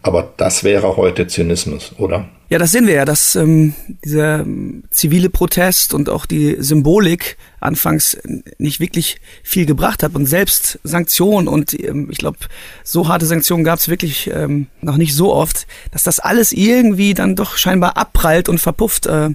Aber 0.08 0.32
das 0.38 0.64
wäre 0.64 0.95
heute 0.95 1.28
Zynismus, 1.28 1.91
oder? 1.97 2.30
Ja, 2.49 2.58
das 2.60 2.72
sehen 2.72 2.88
wir 2.88 2.93
ja, 2.93 3.03
dass 3.03 3.36
ähm, 3.36 3.74
dieser 4.05 4.39
ähm, 4.39 4.84
zivile 4.89 5.30
Protest 5.30 5.93
und 5.93 6.08
auch 6.08 6.25
die 6.25 6.55
Symbolik 6.59 7.36
anfangs 7.59 8.17
nicht 8.58 8.79
wirklich 8.79 9.20
viel 9.43 9.66
gebracht 9.66 10.01
hat 10.01 10.16
und 10.16 10.28
selbst 10.28 10.79
Sanktionen 10.84 11.50
und 11.50 11.78
ähm, 11.78 12.08
ich 12.09 12.20
glaube, 12.20 12.38
so 12.86 13.09
harte 13.09 13.25
Sanktionen 13.25 13.66
gab 13.66 13.79
es 13.79 13.89
wirklich 13.89 14.32
ähm, 14.34 14.67
noch 14.79 14.96
nicht 14.96 15.13
so 15.13 15.34
oft, 15.34 15.67
dass 15.92 16.04
das 16.04 16.21
alles 16.21 16.54
irgendwie 16.54 17.13
dann 17.13 17.36
doch 17.36 17.58
scheinbar 17.58 17.97
abprallt 17.97 18.47
und 18.47 18.59
verpufft 18.59 19.08
äh, 19.08 19.32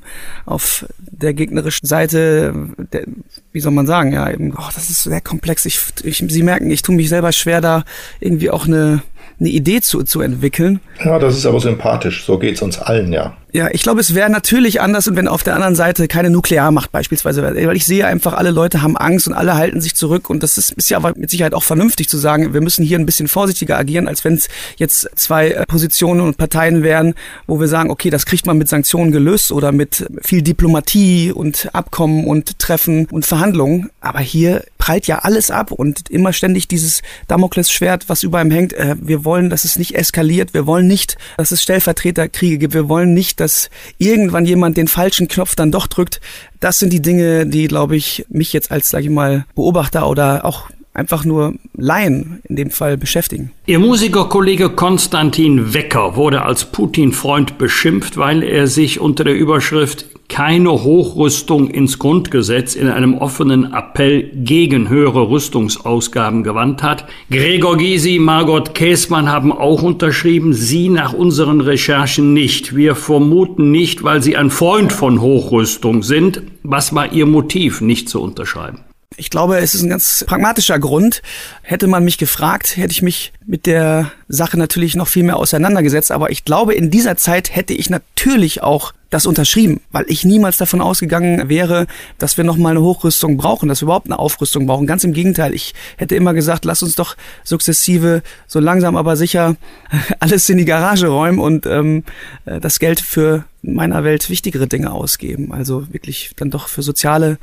auf 0.46 0.86
der 0.98 1.34
gegnerischen 1.34 1.86
Seite. 1.86 2.54
Der, 2.94 3.04
wie 3.52 3.60
soll 3.60 3.72
man 3.72 3.86
sagen? 3.86 4.12
Ja, 4.14 4.30
eben, 4.30 4.54
oh, 4.56 4.70
das 4.74 4.88
ist 4.88 5.02
sehr 5.02 5.20
komplex. 5.20 5.66
Ich, 5.66 5.80
ich, 6.02 6.24
Sie 6.26 6.42
merken, 6.42 6.70
ich 6.70 6.80
tue 6.80 6.94
mich 6.94 7.10
selber 7.10 7.32
schwer, 7.32 7.60
da 7.60 7.84
irgendwie 8.20 8.48
auch 8.48 8.64
eine 8.66 9.02
eine 9.42 9.50
Idee 9.50 9.80
zu, 9.80 10.04
zu 10.04 10.20
entwickeln. 10.20 10.80
Ja, 11.04 11.18
das 11.18 11.36
ist 11.36 11.46
aber 11.46 11.58
sympathisch. 11.58 12.24
So 12.24 12.38
geht's 12.38 12.62
uns 12.62 12.78
allen, 12.78 13.12
ja. 13.12 13.36
Ja, 13.54 13.68
ich 13.70 13.82
glaube, 13.82 14.00
es 14.00 14.14
wäre 14.14 14.30
natürlich 14.30 14.80
anders, 14.80 15.14
wenn 15.14 15.28
auf 15.28 15.42
der 15.42 15.54
anderen 15.54 15.74
Seite 15.74 16.08
keine 16.08 16.30
Nuklearmacht 16.30 16.90
beispielsweise 16.90 17.42
wäre. 17.42 17.66
Weil 17.66 17.76
ich 17.76 17.84
sehe 17.84 18.06
einfach, 18.06 18.32
alle 18.32 18.50
Leute 18.50 18.80
haben 18.80 18.96
Angst 18.96 19.28
und 19.28 19.34
alle 19.34 19.54
halten 19.56 19.82
sich 19.82 19.94
zurück. 19.94 20.30
Und 20.30 20.42
das 20.42 20.56
ist, 20.56 20.72
ist 20.72 20.88
ja 20.88 20.96
aber 20.96 21.12
mit 21.16 21.28
Sicherheit 21.28 21.52
auch 21.52 21.62
vernünftig 21.62 22.08
zu 22.08 22.16
sagen, 22.16 22.54
wir 22.54 22.62
müssen 22.62 22.82
hier 22.82 22.98
ein 22.98 23.04
bisschen 23.04 23.28
vorsichtiger 23.28 23.76
agieren, 23.76 24.08
als 24.08 24.24
wenn 24.24 24.34
es 24.34 24.48
jetzt 24.78 25.06
zwei 25.16 25.50
äh, 25.50 25.66
Positionen 25.66 26.22
und 26.22 26.38
Parteien 26.38 26.82
wären, 26.82 27.12
wo 27.46 27.60
wir 27.60 27.68
sagen, 27.68 27.90
okay, 27.90 28.08
das 28.08 28.24
kriegt 28.24 28.46
man 28.46 28.56
mit 28.56 28.70
Sanktionen 28.70 29.12
gelöst 29.12 29.52
oder 29.52 29.70
mit 29.70 30.06
viel 30.22 30.40
Diplomatie 30.40 31.30
und 31.30 31.68
Abkommen 31.74 32.26
und 32.26 32.58
Treffen 32.58 33.04
und 33.10 33.26
Verhandlungen. 33.26 33.90
Aber 34.00 34.20
hier 34.20 34.64
prallt 34.78 35.06
ja 35.06 35.18
alles 35.18 35.50
ab 35.50 35.72
und 35.72 36.08
immer 36.08 36.32
ständig 36.32 36.68
dieses 36.68 37.02
Damoklesschwert, 37.28 38.08
was 38.08 38.22
über 38.22 38.40
ihm 38.40 38.50
hängt. 38.50 38.72
Äh, 38.72 38.96
wir 38.98 39.26
wollen, 39.26 39.50
dass 39.50 39.66
es 39.66 39.76
nicht 39.76 39.94
eskaliert. 39.94 40.54
Wir 40.54 40.66
wollen 40.66 40.86
nicht, 40.86 41.18
dass 41.36 41.50
es 41.50 41.62
Stellvertreterkriege 41.62 42.56
gibt. 42.56 42.72
Wir 42.72 42.88
wollen 42.88 43.12
nicht, 43.12 43.41
dass 43.42 43.70
irgendwann 43.98 44.46
jemand 44.46 44.76
den 44.76 44.88
falschen 44.88 45.28
Knopf 45.28 45.56
dann 45.56 45.72
doch 45.72 45.88
drückt. 45.88 46.20
Das 46.60 46.78
sind 46.78 46.92
die 46.92 47.02
Dinge, 47.02 47.46
die, 47.46 47.66
glaube 47.66 47.96
ich, 47.96 48.24
mich 48.28 48.52
jetzt 48.52 48.70
als, 48.70 48.88
sage 48.88 49.04
ich 49.04 49.10
mal, 49.10 49.44
Beobachter 49.54 50.08
oder 50.08 50.44
auch 50.44 50.70
einfach 50.94 51.24
nur 51.24 51.54
Laien 51.76 52.40
in 52.48 52.56
dem 52.56 52.70
Fall 52.70 52.96
beschäftigen. 52.96 53.50
Ihr 53.66 53.78
Musikerkollege 53.78 54.70
Konstantin 54.70 55.74
Wecker 55.74 56.16
wurde 56.16 56.42
als 56.42 56.66
Putin-Freund 56.66 57.58
beschimpft, 57.58 58.16
weil 58.16 58.42
er 58.42 58.66
sich 58.66 59.00
unter 59.00 59.24
der 59.24 59.34
Überschrift 59.34 60.06
keine 60.32 60.70
Hochrüstung 60.70 61.68
ins 61.68 61.98
Grundgesetz 61.98 62.74
in 62.74 62.88
einem 62.88 63.18
offenen 63.18 63.74
Appell 63.74 64.30
gegen 64.34 64.88
höhere 64.88 65.28
Rüstungsausgaben 65.28 66.42
gewandt 66.42 66.82
hat. 66.82 67.04
Gregor 67.30 67.76
Gysi, 67.76 68.18
Margot 68.18 68.74
Käßmann 68.74 69.28
haben 69.28 69.52
auch 69.52 69.82
unterschrieben, 69.82 70.54
sie 70.54 70.88
nach 70.88 71.12
unseren 71.12 71.60
Recherchen 71.60 72.32
nicht. 72.32 72.74
Wir 72.74 72.94
vermuten 72.94 73.70
nicht, 73.70 74.04
weil 74.04 74.22
sie 74.22 74.38
ein 74.38 74.48
Freund 74.48 74.90
von 74.90 75.20
Hochrüstung 75.20 76.02
sind. 76.02 76.40
Was 76.62 76.94
war 76.94 77.12
ihr 77.12 77.26
Motiv, 77.26 77.82
nicht 77.82 78.08
zu 78.08 78.22
unterschreiben? 78.22 78.78
Ich 79.18 79.28
glaube, 79.28 79.58
es 79.58 79.74
ist 79.74 79.82
ein 79.82 79.90
ganz 79.90 80.24
pragmatischer 80.26 80.78
Grund. 80.78 81.20
Hätte 81.60 81.88
man 81.88 82.04
mich 82.04 82.16
gefragt, 82.16 82.78
hätte 82.78 82.92
ich 82.92 83.02
mich 83.02 83.34
mit 83.44 83.66
der 83.66 84.10
Sache 84.28 84.58
natürlich 84.58 84.96
noch 84.96 85.08
viel 85.08 85.24
mehr 85.24 85.36
auseinandergesetzt. 85.36 86.10
Aber 86.10 86.30
ich 86.30 86.46
glaube, 86.46 86.72
in 86.72 86.90
dieser 86.90 87.18
Zeit 87.18 87.54
hätte 87.54 87.74
ich 87.74 87.90
natürlich 87.90 88.62
auch 88.62 88.94
das 89.12 89.26
unterschrieben, 89.26 89.80
weil 89.92 90.04
ich 90.08 90.24
niemals 90.24 90.56
davon 90.56 90.80
ausgegangen 90.80 91.48
wäre, 91.48 91.86
dass 92.18 92.38
wir 92.38 92.44
nochmal 92.44 92.72
eine 92.72 92.80
Hochrüstung 92.80 93.36
brauchen, 93.36 93.68
dass 93.68 93.82
wir 93.82 93.86
überhaupt 93.86 94.06
eine 94.06 94.18
Aufrüstung 94.18 94.66
brauchen. 94.66 94.86
Ganz 94.86 95.04
im 95.04 95.12
Gegenteil, 95.12 95.54
ich 95.54 95.74
hätte 95.98 96.16
immer 96.16 96.32
gesagt, 96.32 96.64
lass 96.64 96.82
uns 96.82 96.94
doch 96.94 97.16
sukzessive, 97.44 98.22
so 98.46 98.58
langsam 98.58 98.96
aber 98.96 99.16
sicher 99.16 99.56
alles 100.18 100.48
in 100.48 100.56
die 100.58 100.64
Garage 100.64 101.08
räumen 101.08 101.38
und 101.38 101.66
ähm, 101.66 102.04
das 102.46 102.78
Geld 102.78 103.00
für 103.00 103.44
meiner 103.60 104.02
Welt 104.02 104.30
wichtigere 104.30 104.66
Dinge 104.66 104.90
ausgeben. 104.90 105.52
Also 105.52 105.92
wirklich 105.92 106.32
dann 106.36 106.50
doch 106.50 106.68
für 106.68 106.82
soziale 106.82 107.38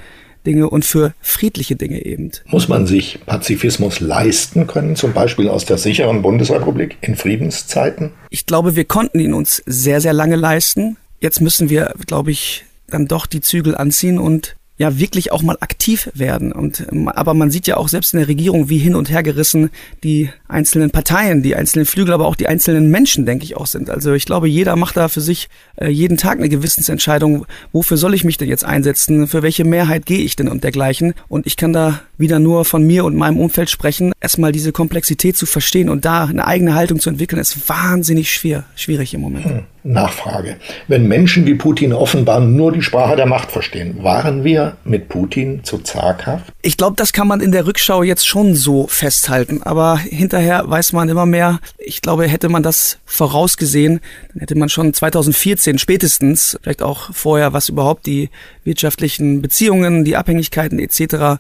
Dinge 0.45 0.69
und 0.69 0.85
für 0.85 1.13
friedliche 1.21 1.75
Dinge 1.75 2.03
eben. 2.03 2.31
Muss 2.45 2.67
man 2.67 2.87
sich 2.87 3.19
Pazifismus 3.27 3.99
leisten 3.99 4.65
können, 4.65 4.95
zum 4.95 5.13
Beispiel 5.13 5.49
aus 5.49 5.65
der 5.65 5.77
sicheren 5.77 6.23
Bundesrepublik 6.23 6.97
in 7.01 7.15
Friedenszeiten? 7.15 8.11
Ich 8.31 8.47
glaube, 8.47 8.75
wir 8.75 8.85
konnten 8.85 9.19
ihn 9.19 9.33
uns 9.33 9.61
sehr, 9.65 10.01
sehr 10.01 10.13
lange 10.13 10.35
leisten. 10.35 10.97
Jetzt 11.19 11.41
müssen 11.41 11.69
wir, 11.69 11.93
glaube 12.07 12.31
ich, 12.31 12.65
dann 12.87 13.07
doch 13.07 13.25
die 13.25 13.41
Zügel 13.41 13.75
anziehen 13.75 14.19
und 14.19 14.55
ja 14.79 14.97
wirklich 14.97 15.31
auch 15.31 15.43
mal 15.43 15.57
aktiv 15.59 16.09
werden. 16.15 16.51
Und 16.51 16.87
ähm, 16.91 17.09
aber 17.09 17.33
man 17.33 17.51
sieht 17.51 17.67
ja 17.67 17.77
auch 17.77 17.89
selbst 17.89 18.13
in 18.13 18.19
der 18.19 18.29
Regierung, 18.29 18.69
wie 18.69 18.77
hin 18.77 18.95
und 18.95 19.11
her 19.11 19.21
gerissen 19.21 19.69
die 20.03 20.29
einzelnen 20.47 20.89
Parteien, 20.89 21.43
die 21.43 21.55
einzelnen 21.55 21.85
Flügel, 21.85 22.13
aber 22.13 22.25
auch 22.25 22.35
die 22.35 22.47
einzelnen 22.47 22.89
Menschen, 22.89 23.25
denke 23.25 23.43
ich, 23.43 23.57
auch 23.57 23.67
sind. 23.67 23.89
Also 23.89 24.13
ich 24.13 24.25
glaube, 24.25 24.47
jeder 24.47 24.77
macht 24.77 24.95
da 24.95 25.09
für 25.09 25.21
sich 25.21 25.49
äh, 25.75 25.89
jeden 25.89 26.17
Tag 26.17 26.39
eine 26.39 26.49
Gewissensentscheidung, 26.49 27.45
wofür 27.73 27.97
soll 27.97 28.13
ich 28.13 28.23
mich 28.23 28.37
denn 28.37 28.47
jetzt 28.47 28.63
einsetzen, 28.63 29.27
für 29.27 29.43
welche 29.43 29.65
Mehrheit 29.65 30.05
gehe 30.05 30.19
ich 30.19 30.37
denn 30.37 30.47
und 30.47 30.63
dergleichen. 30.63 31.13
Und 31.27 31.45
ich 31.45 31.57
kann 31.57 31.73
da 31.73 31.99
wieder 32.17 32.39
nur 32.39 32.63
von 32.63 32.83
mir 32.83 33.03
und 33.03 33.17
meinem 33.17 33.37
Umfeld 33.37 33.69
sprechen. 33.69 34.13
Erstmal 34.21 34.53
diese 34.53 34.71
Komplexität 34.71 35.35
zu 35.35 35.45
verstehen 35.45 35.89
und 35.89 36.05
da 36.05 36.25
eine 36.25 36.47
eigene 36.47 36.73
Haltung 36.73 37.01
zu 37.01 37.09
entwickeln, 37.09 37.39
ist 37.39 37.67
wahnsinnig 37.67 38.31
schwer, 38.31 38.63
schwierig 38.75 39.13
im 39.13 39.21
Moment. 39.21 39.45
Hm. 39.45 39.63
Nachfrage. 39.83 40.57
Wenn 40.87 41.07
Menschen 41.07 41.45
wie 41.45 41.55
Putin 41.55 41.93
offenbar 41.93 42.41
nur 42.41 42.71
die 42.71 42.81
Sprache 42.81 43.15
der 43.15 43.25
Macht 43.25 43.51
verstehen, 43.51 44.03
waren 44.03 44.43
wir 44.43 44.68
mit 44.83 45.09
Putin 45.09 45.63
zu 45.63 45.79
zaghaft? 45.79 46.51
Ich 46.61 46.77
glaube, 46.77 46.95
das 46.95 47.13
kann 47.13 47.27
man 47.27 47.41
in 47.41 47.51
der 47.51 47.65
Rückschau 47.65 48.03
jetzt 48.03 48.27
schon 48.27 48.55
so 48.55 48.87
festhalten. 48.87 49.61
Aber 49.63 49.97
hinterher 49.97 50.63
weiß 50.67 50.93
man 50.93 51.09
immer 51.09 51.25
mehr. 51.25 51.59
Ich 51.77 52.01
glaube, 52.01 52.27
hätte 52.27 52.49
man 52.49 52.63
das 52.63 52.99
vorausgesehen, 53.05 53.99
dann 54.33 54.39
hätte 54.41 54.55
man 54.55 54.69
schon 54.69 54.93
2014 54.93 55.77
spätestens, 55.77 56.57
vielleicht 56.61 56.81
auch 56.81 57.13
vorher, 57.13 57.53
was 57.53 57.69
überhaupt 57.69 58.05
die 58.05 58.29
wirtschaftlichen 58.63 59.41
Beziehungen, 59.41 60.05
die 60.05 60.15
Abhängigkeiten 60.15 60.79
etc 60.79 61.39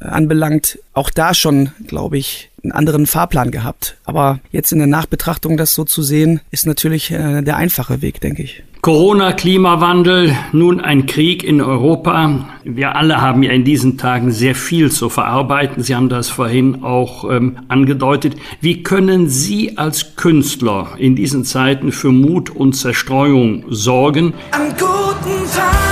anbelangt, 0.00 0.78
auch 0.92 1.10
da 1.10 1.34
schon, 1.34 1.70
glaube 1.86 2.18
ich, 2.18 2.50
einen 2.62 2.72
anderen 2.72 3.06
Fahrplan 3.06 3.50
gehabt. 3.50 3.96
Aber 4.04 4.40
jetzt 4.50 4.72
in 4.72 4.78
der 4.78 4.86
Nachbetrachtung 4.86 5.56
das 5.56 5.74
so 5.74 5.84
zu 5.84 6.02
sehen, 6.02 6.40
ist 6.50 6.66
natürlich 6.66 7.10
äh, 7.10 7.42
der 7.42 7.56
einfache 7.56 8.02
Weg, 8.02 8.20
denke 8.20 8.42
ich. 8.42 8.62
Corona, 8.80 9.32
Klimawandel, 9.32 10.36
nun 10.52 10.80
ein 10.80 11.06
Krieg 11.06 11.42
in 11.42 11.60
Europa. 11.60 12.48
Wir 12.62 12.94
alle 12.94 13.20
haben 13.20 13.42
ja 13.42 13.50
in 13.50 13.64
diesen 13.64 13.98
Tagen 13.98 14.30
sehr 14.30 14.54
viel 14.54 14.92
zu 14.92 15.08
verarbeiten. 15.08 15.82
Sie 15.82 15.96
haben 15.96 16.08
das 16.08 16.28
vorhin 16.28 16.84
auch 16.84 17.28
ähm, 17.28 17.58
angedeutet. 17.66 18.36
Wie 18.60 18.84
können 18.84 19.28
Sie 19.28 19.76
als 19.76 20.14
Künstler 20.14 20.90
in 20.96 21.16
diesen 21.16 21.44
Zeiten 21.44 21.90
für 21.90 22.12
Mut 22.12 22.50
und 22.50 22.74
Zerstreuung 22.74 23.64
sorgen? 23.68 24.32
An 24.52 24.68
guten 24.78 25.52
Tagen 25.52 25.87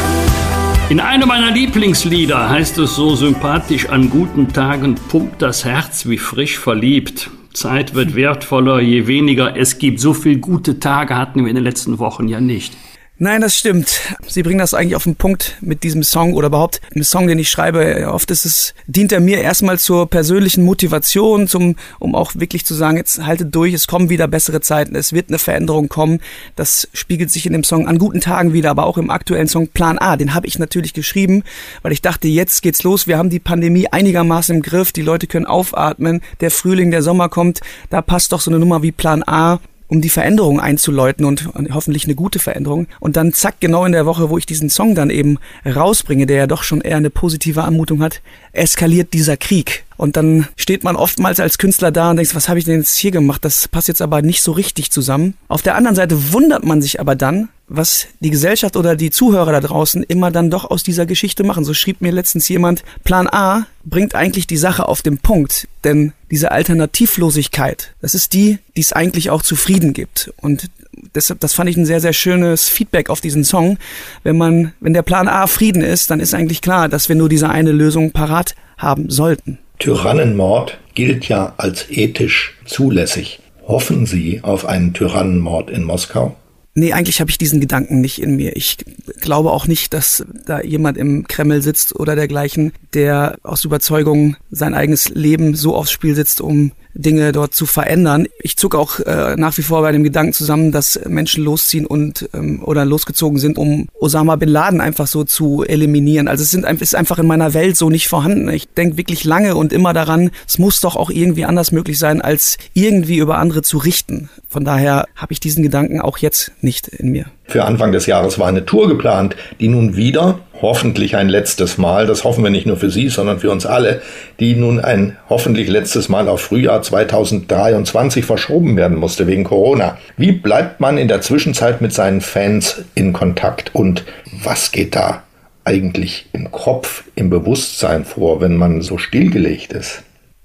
in 0.88 1.00
einem 1.00 1.28
meiner 1.28 1.50
Lieblingslieder 1.50 2.48
heißt 2.48 2.78
es 2.78 2.94
so 2.94 3.16
sympathisch, 3.16 3.88
an 3.88 4.08
guten 4.08 4.52
Tagen 4.52 4.94
pumpt 4.94 5.42
das 5.42 5.64
Herz 5.64 6.08
wie 6.08 6.18
frisch 6.18 6.58
verliebt. 6.58 7.30
Zeit 7.52 7.94
wird 7.94 8.14
wertvoller, 8.14 8.80
je 8.80 9.06
weniger 9.06 9.56
es 9.56 9.78
gibt. 9.78 9.98
So 9.98 10.14
viele 10.14 10.38
gute 10.38 10.78
Tage 10.78 11.16
hatten 11.16 11.42
wir 11.42 11.48
in 11.48 11.56
den 11.56 11.64
letzten 11.64 11.98
Wochen 11.98 12.28
ja 12.28 12.40
nicht. 12.40 12.76
Nein, 13.18 13.40
das 13.40 13.56
stimmt. 13.56 14.02
Sie 14.28 14.42
bringen 14.42 14.58
das 14.58 14.74
eigentlich 14.74 14.94
auf 14.94 15.04
den 15.04 15.16
Punkt 15.16 15.56
mit 15.62 15.84
diesem 15.84 16.02
Song 16.02 16.34
oder 16.34 16.48
überhaupt 16.48 16.82
einem 16.94 17.02
Song, 17.02 17.26
den 17.26 17.38
ich 17.38 17.48
schreibe. 17.48 18.10
Oft 18.12 18.30
ist 18.30 18.44
es, 18.44 18.74
dient 18.86 19.10
er 19.10 19.20
mir 19.20 19.40
erstmal 19.40 19.78
zur 19.78 20.10
persönlichen 20.10 20.62
Motivation, 20.64 21.48
zum, 21.48 21.76
um 21.98 22.14
auch 22.14 22.32
wirklich 22.34 22.66
zu 22.66 22.74
sagen, 22.74 22.98
jetzt 22.98 23.24
haltet 23.24 23.54
durch, 23.54 23.72
es 23.72 23.86
kommen 23.86 24.10
wieder 24.10 24.28
bessere 24.28 24.60
Zeiten, 24.60 24.94
es 24.94 25.14
wird 25.14 25.30
eine 25.30 25.38
Veränderung 25.38 25.88
kommen. 25.88 26.20
Das 26.56 26.90
spiegelt 26.92 27.30
sich 27.30 27.46
in 27.46 27.54
dem 27.54 27.64
Song 27.64 27.88
an 27.88 27.96
guten 27.96 28.20
Tagen 28.20 28.52
wieder, 28.52 28.68
aber 28.68 28.84
auch 28.84 28.98
im 28.98 29.08
aktuellen 29.08 29.48
Song 29.48 29.68
Plan 29.68 29.96
A. 29.96 30.18
Den 30.18 30.34
habe 30.34 30.46
ich 30.46 30.58
natürlich 30.58 30.92
geschrieben, 30.92 31.42
weil 31.80 31.92
ich 31.92 32.02
dachte, 32.02 32.28
jetzt 32.28 32.60
geht's 32.60 32.82
los. 32.82 33.06
Wir 33.06 33.16
haben 33.16 33.30
die 33.30 33.40
Pandemie 33.40 33.88
einigermaßen 33.88 34.56
im 34.56 34.60
Griff. 34.60 34.92
Die 34.92 35.00
Leute 35.00 35.26
können 35.26 35.46
aufatmen. 35.46 36.20
Der 36.40 36.50
Frühling, 36.50 36.90
der 36.90 37.00
Sommer 37.00 37.30
kommt. 37.30 37.60
Da 37.88 38.02
passt 38.02 38.32
doch 38.32 38.42
so 38.42 38.50
eine 38.50 38.60
Nummer 38.60 38.82
wie 38.82 38.92
Plan 38.92 39.22
A 39.26 39.58
um 39.88 40.00
die 40.00 40.08
Veränderung 40.08 40.60
einzuläuten 40.60 41.24
und 41.24 41.48
hoffentlich 41.72 42.04
eine 42.04 42.14
gute 42.14 42.38
Veränderung. 42.38 42.86
Und 43.00 43.16
dann 43.16 43.32
zack, 43.32 43.60
genau 43.60 43.84
in 43.84 43.92
der 43.92 44.06
Woche, 44.06 44.30
wo 44.30 44.38
ich 44.38 44.46
diesen 44.46 44.70
Song 44.70 44.94
dann 44.94 45.10
eben 45.10 45.38
rausbringe, 45.64 46.26
der 46.26 46.36
ja 46.36 46.46
doch 46.46 46.62
schon 46.62 46.80
eher 46.80 46.96
eine 46.96 47.10
positive 47.10 47.62
Anmutung 47.62 48.02
hat, 48.02 48.20
eskaliert 48.52 49.12
dieser 49.12 49.36
Krieg. 49.36 49.84
Und 49.96 50.16
dann 50.16 50.48
steht 50.56 50.84
man 50.84 50.96
oftmals 50.96 51.40
als 51.40 51.58
Künstler 51.58 51.90
da 51.90 52.10
und 52.10 52.16
denkt, 52.16 52.34
was 52.34 52.48
habe 52.48 52.58
ich 52.58 52.64
denn 52.64 52.78
jetzt 52.80 52.96
hier 52.96 53.10
gemacht? 53.10 53.44
Das 53.44 53.68
passt 53.68 53.88
jetzt 53.88 54.02
aber 54.02 54.22
nicht 54.22 54.42
so 54.42 54.52
richtig 54.52 54.90
zusammen. 54.90 55.34
Auf 55.48 55.62
der 55.62 55.74
anderen 55.74 55.96
Seite 55.96 56.32
wundert 56.32 56.64
man 56.64 56.82
sich 56.82 57.00
aber 57.00 57.14
dann, 57.14 57.48
was 57.68 58.06
die 58.20 58.30
Gesellschaft 58.30 58.76
oder 58.76 58.96
die 58.96 59.10
Zuhörer 59.10 59.52
da 59.52 59.60
draußen 59.60 60.02
immer 60.04 60.30
dann 60.30 60.50
doch 60.50 60.64
aus 60.64 60.82
dieser 60.82 61.06
Geschichte 61.06 61.42
machen. 61.42 61.64
So 61.64 61.74
schrieb 61.74 62.00
mir 62.00 62.12
letztens 62.12 62.48
jemand, 62.48 62.84
Plan 63.04 63.28
A 63.28 63.66
bringt 63.84 64.14
eigentlich 64.14 64.46
die 64.46 64.56
Sache 64.56 64.88
auf 64.88 65.02
den 65.02 65.18
Punkt, 65.18 65.68
denn 65.84 66.12
diese 66.30 66.52
Alternativlosigkeit, 66.52 67.94
das 68.00 68.14
ist 68.14 68.32
die, 68.32 68.58
die 68.76 68.80
es 68.80 68.92
eigentlich 68.92 69.30
auch 69.30 69.42
zufrieden 69.42 69.92
gibt. 69.92 70.32
Und 70.40 70.70
deshalb, 71.14 71.40
das 71.40 71.54
fand 71.54 71.68
ich 71.70 71.76
ein 71.76 71.86
sehr, 71.86 72.00
sehr 72.00 72.12
schönes 72.12 72.68
Feedback 72.68 73.10
auf 73.10 73.20
diesen 73.20 73.44
Song. 73.44 73.78
Wenn 74.22 74.36
man, 74.36 74.72
wenn 74.80 74.94
der 74.94 75.02
Plan 75.02 75.28
A 75.28 75.46
Frieden 75.46 75.82
ist, 75.82 76.10
dann 76.10 76.20
ist 76.20 76.34
eigentlich 76.34 76.62
klar, 76.62 76.88
dass 76.88 77.08
wir 77.08 77.16
nur 77.16 77.28
diese 77.28 77.50
eine 77.50 77.72
Lösung 77.72 78.12
parat 78.12 78.54
haben 78.78 79.10
sollten. 79.10 79.58
Tyrannenmord 79.78 80.78
gilt 80.94 81.28
ja 81.28 81.54
als 81.56 81.90
ethisch 81.90 82.56
zulässig. 82.64 83.40
Hoffen 83.66 84.06
Sie 84.06 84.40
auf 84.42 84.64
einen 84.64 84.94
Tyrannenmord 84.94 85.70
in 85.70 85.82
Moskau? 85.82 86.36
Nee, 86.78 86.92
eigentlich 86.92 87.20
habe 87.20 87.30
ich 87.30 87.38
diesen 87.38 87.58
Gedanken 87.58 88.02
nicht 88.02 88.20
in 88.20 88.36
mir. 88.36 88.54
Ich 88.54 88.76
glaube 89.22 89.50
auch 89.50 89.66
nicht, 89.66 89.94
dass 89.94 90.26
da 90.44 90.60
jemand 90.60 90.98
im 90.98 91.26
Kreml 91.26 91.62
sitzt 91.62 91.98
oder 91.98 92.14
dergleichen, 92.14 92.72
der 92.92 93.38
aus 93.42 93.64
Überzeugung 93.64 94.36
sein 94.50 94.74
eigenes 94.74 95.08
Leben 95.08 95.54
so 95.54 95.74
aufs 95.74 95.90
Spiel 95.90 96.14
setzt, 96.14 96.42
um 96.42 96.72
Dinge 96.96 97.32
dort 97.32 97.54
zu 97.54 97.66
verändern. 97.66 98.26
Ich 98.38 98.56
zucke 98.56 98.78
auch 98.78 99.00
äh, 99.00 99.36
nach 99.36 99.56
wie 99.58 99.62
vor 99.62 99.82
bei 99.82 99.92
dem 99.92 100.04
Gedanken 100.04 100.32
zusammen, 100.32 100.72
dass 100.72 101.00
Menschen 101.06 101.44
losziehen 101.44 101.86
und 101.86 102.28
ähm, 102.34 102.62
oder 102.62 102.84
losgezogen 102.84 103.38
sind, 103.38 103.58
um 103.58 103.88
Osama 104.00 104.36
bin 104.36 104.48
Laden 104.48 104.80
einfach 104.80 105.06
so 105.06 105.24
zu 105.24 105.64
eliminieren. 105.64 106.28
Also 106.28 106.42
es 106.42 106.50
sind, 106.50 106.64
ist 106.64 106.94
einfach 106.94 107.18
in 107.18 107.26
meiner 107.26 107.54
Welt 107.54 107.76
so 107.76 107.90
nicht 107.90 108.08
vorhanden. 108.08 108.48
Ich 108.48 108.68
denke 108.68 108.96
wirklich 108.96 109.24
lange 109.24 109.56
und 109.56 109.72
immer 109.72 109.92
daran, 109.92 110.30
es 110.46 110.58
muss 110.58 110.80
doch 110.80 110.96
auch 110.96 111.10
irgendwie 111.10 111.44
anders 111.44 111.72
möglich 111.72 111.98
sein, 111.98 112.20
als 112.20 112.58
irgendwie 112.74 113.18
über 113.18 113.38
andere 113.38 113.62
zu 113.62 113.78
richten. 113.78 114.30
Von 114.48 114.64
daher 114.64 115.06
habe 115.14 115.32
ich 115.32 115.40
diesen 115.40 115.62
Gedanken 115.62 116.00
auch 116.00 116.18
jetzt 116.18 116.52
nicht 116.60 116.88
in 116.88 117.10
mir. 117.10 117.26
Für 117.48 117.64
Anfang 117.64 117.92
des 117.92 118.06
Jahres 118.06 118.38
war 118.38 118.48
eine 118.48 118.64
Tour 118.64 118.88
geplant, 118.88 119.36
die 119.60 119.68
nun 119.68 119.96
wieder, 119.96 120.40
hoffentlich 120.62 121.16
ein 121.16 121.28
letztes 121.28 121.78
Mal, 121.78 122.06
das 122.06 122.24
hoffen 122.24 122.44
wir 122.44 122.50
nicht 122.50 122.66
nur 122.66 122.76
für 122.76 122.90
Sie, 122.90 123.08
sondern 123.08 123.40
für 123.40 123.50
uns 123.50 123.66
alle, 123.66 124.02
die 124.40 124.54
nun 124.54 124.80
ein 124.80 125.16
hoffentlich 125.28 125.68
letztes 125.68 126.08
Mal 126.08 126.28
auf 126.28 126.40
Frühjahr 126.40 126.82
2023 126.82 128.24
verschoben 128.24 128.76
werden 128.76 128.98
musste 128.98 129.26
wegen 129.26 129.44
Corona. 129.44 129.98
Wie 130.16 130.32
bleibt 130.32 130.80
man 130.80 130.98
in 130.98 131.08
der 131.08 131.20
Zwischenzeit 131.20 131.80
mit 131.80 131.92
seinen 131.92 132.20
Fans 132.20 132.82
in 132.94 133.12
Kontakt 133.12 133.74
und 133.74 134.04
was 134.42 134.72
geht 134.72 134.96
da 134.96 135.22
eigentlich 135.64 136.26
im 136.32 136.50
Kopf, 136.52 137.04
im 137.14 137.28
Bewusstsein 137.28 138.04
vor, 138.04 138.40
wenn 138.40 138.56
man 138.56 138.82
so 138.82 138.98
stillgelegt 138.98 139.72
ist? 139.72 140.02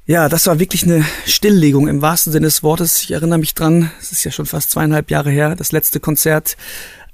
Ja, 0.08 0.28
das 0.28 0.48
war 0.48 0.60
wirklich 0.60 0.84
eine 0.84 1.06
Stilllegung 1.26 1.88
im 1.88 2.02
wahrsten 2.02 2.34
Sinne 2.34 2.48
des 2.48 2.64
Wortes. 2.64 3.04
Ich 3.04 3.12
erinnere 3.12 3.40
mich 3.40 3.54
dran, 3.54 3.92
es 4.02 4.12
ist 4.12 4.24
ja 4.24 4.32
schon 4.32 4.48
fast 4.48 4.72
zweieinhalb 4.72 5.12
Jahre 5.12 5.30
her, 5.30 5.56
das 5.56 5.72
letzte 5.72 6.00
Konzert 6.00 6.58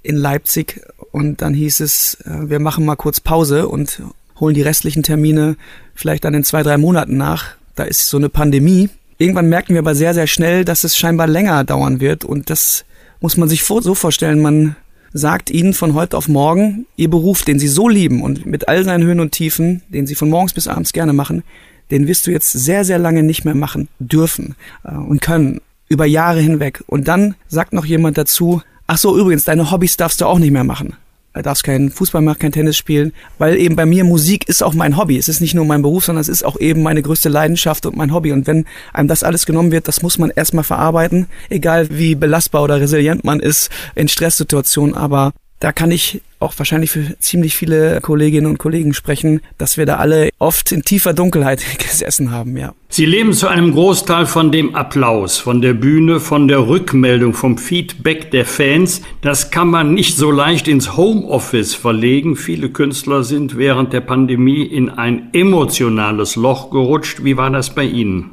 in 0.01 0.15
Leipzig. 0.15 0.81
Und 1.17 1.41
dann 1.41 1.55
hieß 1.55 1.79
es, 1.79 2.15
äh, 2.25 2.47
wir 2.47 2.59
machen 2.59 2.85
mal 2.85 2.95
kurz 2.95 3.19
Pause 3.19 3.67
und 3.67 4.03
holen 4.39 4.53
die 4.53 4.61
restlichen 4.61 5.01
Termine 5.01 5.57
vielleicht 5.95 6.23
dann 6.25 6.35
in 6.35 6.43
zwei, 6.43 6.61
drei 6.61 6.77
Monaten 6.77 7.17
nach. 7.17 7.55
Da 7.75 7.85
ist 7.85 8.07
so 8.07 8.17
eine 8.17 8.29
Pandemie. 8.29 8.89
Irgendwann 9.17 9.49
merken 9.49 9.73
wir 9.73 9.79
aber 9.79 9.95
sehr, 9.95 10.13
sehr 10.13 10.27
schnell, 10.27 10.63
dass 10.63 10.83
es 10.83 10.95
scheinbar 10.95 11.25
länger 11.25 11.63
dauern 11.63 11.99
wird. 11.99 12.23
Und 12.23 12.51
das 12.51 12.85
muss 13.19 13.35
man 13.35 13.49
sich 13.49 13.63
so 13.63 13.95
vorstellen. 13.95 14.43
Man 14.43 14.75
sagt 15.11 15.49
ihnen 15.49 15.73
von 15.73 15.95
heute 15.95 16.15
auf 16.15 16.27
morgen, 16.27 16.85
ihr 16.97 17.09
Beruf, 17.09 17.43
den 17.43 17.57
sie 17.57 17.67
so 17.67 17.89
lieben 17.89 18.21
und 18.21 18.45
mit 18.45 18.67
all 18.67 18.83
seinen 18.83 19.03
Höhen 19.03 19.19
und 19.19 19.31
Tiefen, 19.31 19.81
den 19.89 20.05
sie 20.05 20.13
von 20.13 20.29
morgens 20.29 20.53
bis 20.53 20.67
abends 20.67 20.93
gerne 20.93 21.13
machen, 21.13 21.43
den 21.89 22.05
wirst 22.05 22.27
du 22.27 22.31
jetzt 22.31 22.51
sehr, 22.51 22.85
sehr 22.85 22.99
lange 22.99 23.23
nicht 23.23 23.43
mehr 23.43 23.55
machen 23.55 23.87
dürfen 23.97 24.55
äh, 24.83 24.93
und 24.93 25.19
können, 25.19 25.61
über 25.89 26.05
Jahre 26.05 26.41
hinweg. 26.41 26.83
Und 26.85 27.07
dann 27.07 27.35
sagt 27.47 27.73
noch 27.73 27.85
jemand 27.85 28.17
dazu, 28.17 28.61
ach 28.87 28.97
so, 28.97 29.17
übrigens, 29.17 29.45
deine 29.45 29.71
Hobbys 29.71 29.97
darfst 29.97 30.21
du 30.21 30.25
auch 30.25 30.39
nicht 30.39 30.51
mehr 30.51 30.63
machen. 30.63 30.95
Darfst 31.41 31.63
keinen 31.63 31.89
Fußball 31.89 32.21
machen, 32.21 32.39
kein 32.39 32.51
Tennis 32.51 32.77
spielen, 32.77 33.13
weil 33.37 33.57
eben 33.57 33.75
bei 33.75 33.85
mir 33.85 34.03
Musik 34.03 34.47
ist 34.47 34.63
auch 34.63 34.73
mein 34.73 34.97
Hobby. 34.97 35.17
Es 35.17 35.29
ist 35.29 35.41
nicht 35.41 35.53
nur 35.53 35.65
mein 35.65 35.81
Beruf, 35.81 36.05
sondern 36.05 36.21
es 36.21 36.29
ist 36.29 36.43
auch 36.43 36.59
eben 36.59 36.83
meine 36.83 37.01
größte 37.01 37.29
Leidenschaft 37.29 37.85
und 37.85 37.95
mein 37.95 38.13
Hobby. 38.13 38.31
Und 38.31 38.47
wenn 38.47 38.65
einem 38.93 39.07
das 39.07 39.23
alles 39.23 39.45
genommen 39.45 39.71
wird, 39.71 39.87
das 39.87 40.01
muss 40.01 40.17
man 40.17 40.29
erstmal 40.29 40.63
verarbeiten, 40.63 41.27
egal 41.49 41.87
wie 41.91 42.15
belastbar 42.15 42.63
oder 42.63 42.79
resilient 42.79 43.23
man 43.23 43.39
ist 43.39 43.69
in 43.95 44.07
Stresssituationen. 44.07 44.95
Aber 44.95 45.33
da 45.59 45.71
kann 45.71 45.91
ich 45.91 46.21
auch 46.39 46.53
wahrscheinlich 46.57 46.91
für 46.91 47.17
ziemlich 47.19 47.55
viele 47.55 47.99
Kolleginnen 48.01 48.45
und 48.45 48.59
Kollegen 48.59 48.93
sprechen, 48.93 49.41
dass 49.57 49.77
wir 49.77 49.87
da 49.87 49.97
alle 49.97 50.29
oft 50.37 50.71
in 50.71 50.83
tiefer 50.83 51.13
Dunkelheit 51.13 51.63
gesessen 51.79 52.31
haben, 52.31 52.57
ja. 52.57 52.73
Sie 52.89 53.05
leben 53.05 53.33
zu 53.33 53.47
einem 53.47 53.73
Großteil 53.73 54.27
von 54.27 54.51
dem 54.51 54.75
Applaus, 54.75 55.37
von 55.39 55.61
der 55.61 55.73
Bühne, 55.73 56.19
von 56.19 56.47
der 56.47 56.67
Rückmeldung, 56.67 57.33
vom 57.33 57.57
Feedback 57.57 58.31
der 58.31 58.45
Fans. 58.45 59.01
Das 59.21 59.51
kann 59.51 59.69
man 59.69 59.93
nicht 59.93 60.15
so 60.15 60.31
leicht 60.31 60.67
ins 60.67 60.95
Homeoffice 60.95 61.73
verlegen. 61.73 62.35
Viele 62.35 62.69
Künstler 62.69 63.23
sind 63.23 63.57
während 63.57 63.91
der 63.93 64.01
Pandemie 64.01 64.63
in 64.63 64.89
ein 64.89 65.29
emotionales 65.33 66.35
Loch 66.35 66.69
gerutscht. 66.69 67.23
Wie 67.23 67.35
war 67.35 67.49
das 67.49 67.73
bei 67.73 67.83
Ihnen? 67.83 68.31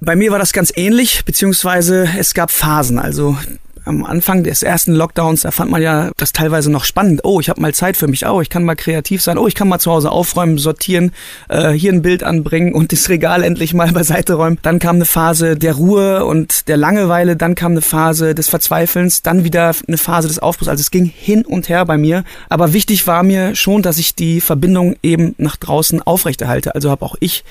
Bei 0.00 0.16
mir 0.16 0.32
war 0.32 0.40
das 0.40 0.52
ganz 0.52 0.72
ähnlich, 0.74 1.24
beziehungsweise 1.24 2.08
es 2.18 2.34
gab 2.34 2.50
Phasen. 2.50 2.98
Also 2.98 3.36
am 3.84 4.04
Anfang 4.04 4.44
des 4.44 4.62
ersten 4.62 4.92
Lockdowns, 4.92 5.42
da 5.42 5.50
fand 5.50 5.70
man 5.70 5.82
ja 5.82 6.10
das 6.16 6.32
teilweise 6.32 6.70
noch 6.70 6.84
spannend. 6.84 7.22
Oh, 7.24 7.40
ich 7.40 7.48
habe 7.48 7.60
mal 7.60 7.74
Zeit 7.74 7.96
für 7.96 8.06
mich. 8.06 8.26
Oh, 8.26 8.40
ich 8.40 8.50
kann 8.50 8.64
mal 8.64 8.76
kreativ 8.76 9.22
sein. 9.22 9.38
Oh, 9.38 9.46
ich 9.46 9.54
kann 9.54 9.68
mal 9.68 9.78
zu 9.78 9.90
Hause 9.90 10.10
aufräumen, 10.10 10.58
sortieren, 10.58 11.12
äh, 11.48 11.70
hier 11.70 11.92
ein 11.92 12.02
Bild 12.02 12.22
anbringen 12.22 12.74
und 12.74 12.92
das 12.92 13.08
Regal 13.08 13.42
endlich 13.42 13.74
mal 13.74 13.90
beiseite 13.92 14.34
räumen. 14.34 14.58
Dann 14.62 14.78
kam 14.78 14.96
eine 14.96 15.04
Phase 15.04 15.56
der 15.56 15.74
Ruhe 15.74 16.24
und 16.24 16.68
der 16.68 16.76
Langeweile. 16.76 17.36
Dann 17.36 17.54
kam 17.54 17.72
eine 17.72 17.82
Phase 17.82 18.34
des 18.34 18.48
Verzweifelns. 18.48 19.22
Dann 19.22 19.44
wieder 19.44 19.72
eine 19.86 19.98
Phase 19.98 20.28
des 20.28 20.38
Aufbruchs. 20.38 20.68
Also 20.68 20.80
es 20.80 20.90
ging 20.90 21.04
hin 21.04 21.44
und 21.44 21.68
her 21.68 21.84
bei 21.84 21.98
mir. 21.98 22.24
Aber 22.48 22.72
wichtig 22.72 23.06
war 23.06 23.22
mir 23.22 23.54
schon, 23.54 23.82
dass 23.82 23.98
ich 23.98 24.14
die 24.14 24.40
Verbindung 24.40 24.96
eben 25.02 25.34
nach 25.38 25.56
draußen 25.56 26.02
aufrechterhalte. 26.02 26.74
Also 26.74 26.90
habe 26.90 27.04
auch 27.04 27.16
ich 27.20 27.44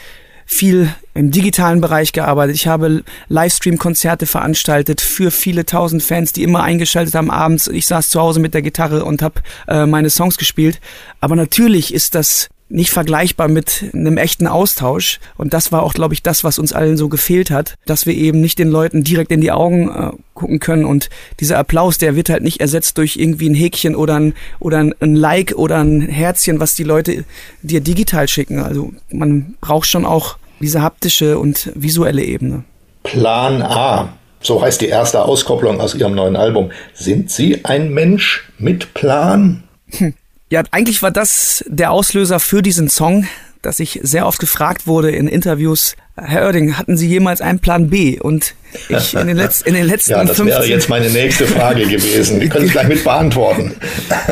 viel 0.52 0.94
im 1.14 1.32
digitalen 1.32 1.80
Bereich 1.80 2.12
gearbeitet. 2.12 2.56
Ich 2.56 2.68
habe 2.68 3.04
Livestream-Konzerte 3.30 4.26
veranstaltet 4.26 5.00
für 5.00 5.32
viele 5.32 5.66
tausend 5.66 6.04
Fans, 6.04 6.34
die 6.34 6.44
immer 6.44 6.62
eingeschaltet 6.62 7.16
haben 7.16 7.32
abends. 7.32 7.68
Ich 7.68 7.88
saß 7.88 8.10
zu 8.10 8.20
Hause 8.20 8.42
mit 8.42 8.54
der 8.54 8.62
Gitarre 8.62 9.06
und 9.06 9.22
habe 9.22 9.42
äh, 9.68 9.86
meine 9.86 10.10
Songs 10.10 10.38
gespielt. 10.38 10.82
Aber 11.22 11.38
natürlich 11.38 11.94
ist 11.94 12.16
das 12.16 12.50
nicht 12.68 12.92
vergleichbar 12.92 13.48
mit 13.48 13.92
einem 13.94 14.18
echten 14.18 14.48
Austausch. 14.48 15.20
Und 15.38 15.54
das 15.54 15.72
war 15.72 15.84
auch, 15.84 15.94
glaube 15.94 16.14
ich, 16.14 16.24
das, 16.24 16.44
was 16.44 16.60
uns 16.60 16.74
allen 16.74 16.98
so 16.98 17.10
gefehlt 17.10 17.50
hat, 17.52 17.76
dass 17.86 18.06
wir 18.06 18.14
eben 18.14 18.42
nicht 18.42 18.60
den 18.60 18.70
Leuten 18.70 19.04
direkt 19.04 19.32
in 19.32 19.42
die 19.42 19.52
Augen 19.52 19.90
äh, 19.90 20.12
gucken 20.34 20.60
können. 20.60 20.86
Und 20.86 21.10
dieser 21.40 21.58
Applaus, 21.60 21.98
der 21.98 22.16
wird 22.16 22.30
halt 22.30 22.44
nicht 22.44 22.60
ersetzt 22.60 22.98
durch 22.98 23.18
irgendwie 23.18 23.50
ein 23.50 23.56
Häkchen 23.56 23.96
oder 23.96 24.16
ein, 24.16 24.34
oder 24.60 24.80
ein, 24.80 24.96
ein 25.00 25.16
Like 25.16 25.54
oder 25.56 25.80
ein 25.80 26.02
Herzchen, 26.02 26.60
was 26.60 26.76
die 26.76 26.84
Leute 26.84 27.26
dir 27.62 27.82
digital 27.82 28.28
schicken. 28.28 28.60
Also 28.60 28.94
man 29.12 29.56
braucht 29.62 29.88
schon 29.88 30.06
auch 30.06 30.38
diese 30.62 30.82
haptische 30.82 31.38
und 31.40 31.72
visuelle 31.76 32.24
Ebene. 32.24 32.64
Plan 33.04 33.62
A. 33.62 34.14
So 34.42 34.62
heißt 34.62 34.82
die 34.82 34.88
erste 34.88 35.24
Auskopplung 35.24 35.80
aus 35.80 35.94
Ihrem 35.94 36.16
neuen 36.16 36.36
Album. 36.36 36.72
Sind 36.94 37.30
Sie 37.30 37.64
ein 37.66 37.94
Mensch 37.94 38.52
mit 38.58 38.94
Plan? 38.94 39.64
Hm. 39.98 40.14
Ja, 40.50 40.64
eigentlich 40.72 41.02
war 41.02 41.12
das 41.12 41.64
der 41.68 41.92
Auslöser 41.92 42.40
für 42.40 42.62
diesen 42.62 42.90
Song, 42.90 43.26
dass 43.62 43.80
ich 43.80 44.00
sehr 44.04 44.28
oft 44.28 44.40
gefragt 44.40 44.88
wurde 44.88 45.12
in 45.12 45.28
Interviews, 45.28 45.96
Herr 46.18 46.46
Oerding, 46.46 46.78
hatten 46.78 46.98
Sie 46.98 47.08
jemals 47.08 47.42
einen 47.42 47.60
Plan 47.60 47.90
B? 47.90 48.20
Und 48.20 48.54
ich 48.90 49.14
in 49.14 49.28
den, 49.28 49.38
Letz-, 49.38 49.66
in 49.66 49.74
den 49.74 49.86
letzten 49.88 50.12
Ja, 50.12 50.24
das 50.24 50.38
15 50.38 50.48
wäre 50.48 50.68
jetzt 50.68 50.90
meine 50.90 51.10
nächste 51.10 51.48
Frage 51.48 51.86
gewesen. 51.86 52.40
Die 52.40 52.50
können 52.50 52.68
Sie 52.68 52.72
gleich 52.72 52.88
mit 52.88 53.04
beantworten. 53.04 53.74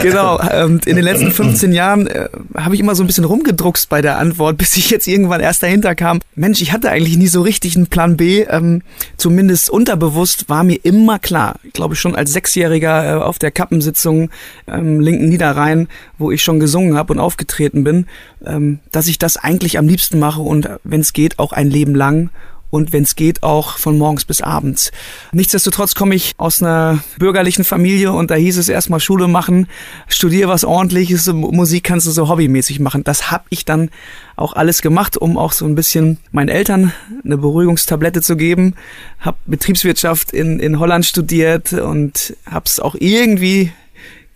Genau, 0.02 0.40
und 0.64 0.86
in 0.86 0.96
den 0.96 1.04
letzten 1.04 1.32
15 1.32 1.74
Jahren 1.74 2.08
äh, 2.08 2.30
habe 2.56 2.76
ich 2.76 2.82
immer 2.82 2.96
so 2.96 3.04
ein 3.04 3.08
bisschen 3.08 3.26
rumgedruckst 3.26 3.90
bei 3.90 4.02
der 4.02 4.18
Antwort, 4.18 4.58
bis 4.58 4.78
ich 4.78 4.90
jetzt 4.90 5.08
irgendwann 5.08 5.42
erst 5.42 5.64
dahinter 5.64 5.96
kam. 5.96 6.20
Mensch, 6.36 6.62
ich 6.62 6.72
hatte 6.72 6.90
eigentlich 6.90 7.18
nie 7.18 7.28
so 7.28 7.42
richtig 7.42 7.76
einen 7.76 7.88
Plan 7.88 8.16
B. 8.16 8.44
Ähm, 8.44 8.82
zumindest 9.18 9.70
unterbewusst 9.70 10.48
war 10.48 10.64
mir 10.64 10.80
immer 10.84 11.20
klar. 11.20 11.60
Ich 11.64 11.74
glaube 11.74 11.96
schon 11.96 12.16
als 12.16 12.32
Sechsjähriger 12.32 13.18
äh, 13.18 13.22
auf 13.22 13.40
der 13.40 13.52
Kappensitzung 13.52 14.30
ähm, 14.68 15.00
linken 15.00 15.30
Niederrhein, 15.30 15.88
wo 16.18 16.32
ich 16.32 16.44
schon 16.44 16.60
gesungen 16.60 16.96
habe 16.96 17.14
und 17.14 17.20
aufgetreten 17.20 17.84
bin, 17.84 18.06
ähm, 18.46 18.80
dass 18.92 19.08
ich 19.08 19.18
das 19.18 19.38
eigentlich 19.38 19.78
am 19.78 19.88
liebsten 19.88 20.20
mache 20.20 20.42
und 20.42 20.70
wenn 20.84 21.02
es 21.02 21.14
geht 21.14 21.40
auch 21.40 21.52
ein 21.52 21.69
Leben 21.70 21.96
lang 21.96 22.30
und 22.72 22.94
wenn 22.94 23.04
es 23.04 23.16
geht 23.16 23.44
auch 23.44 23.78
von 23.78 23.98
morgens 23.98 24.26
bis 24.26 24.41
abends. 24.41 24.91
Nichtsdestotrotz 25.32 25.96
komme 25.96 26.16
ich 26.16 26.34
aus 26.38 26.62
einer 26.62 27.00
bürgerlichen 27.18 27.64
Familie 27.64 28.12
und 28.12 28.30
da 28.32 28.36
hieß 28.36 28.58
es 28.58 28.70
erstmal 28.70 29.00
Schule 29.00 29.28
machen, 29.28 29.68
studiere 30.08 30.50
was 30.50 30.66
ordentliches, 30.66 31.32
Musik 31.34 31.84
kannst 31.84 32.08
du 32.08 32.12
so 32.12 32.30
hobbymäßig 32.30 32.80
machen. 32.80 33.04
Das 33.04 33.32
habe 33.32 33.46
ich 33.50 33.66
dann 33.66 33.90
auch 34.36 34.54
alles 34.54 34.82
gemacht, 34.82 35.18
um 35.18 35.38
auch 35.38 35.52
so 35.52 35.66
ein 35.66 35.76
bisschen 35.76 36.18
meinen 36.32 36.50
Eltern 36.50 36.94
eine 37.24 37.38
Beruhigungstablette 37.38 38.22
zu 38.22 38.38
geben. 38.38 38.76
Hab 39.20 39.38
Betriebswirtschaft 39.46 40.32
in, 40.32 40.60
in 40.60 40.80
Holland 40.80 41.06
studiert 41.06 41.74
und 41.74 42.36
habe 42.46 42.66
es 42.66 42.80
auch 42.80 42.96
irgendwie 42.98 43.72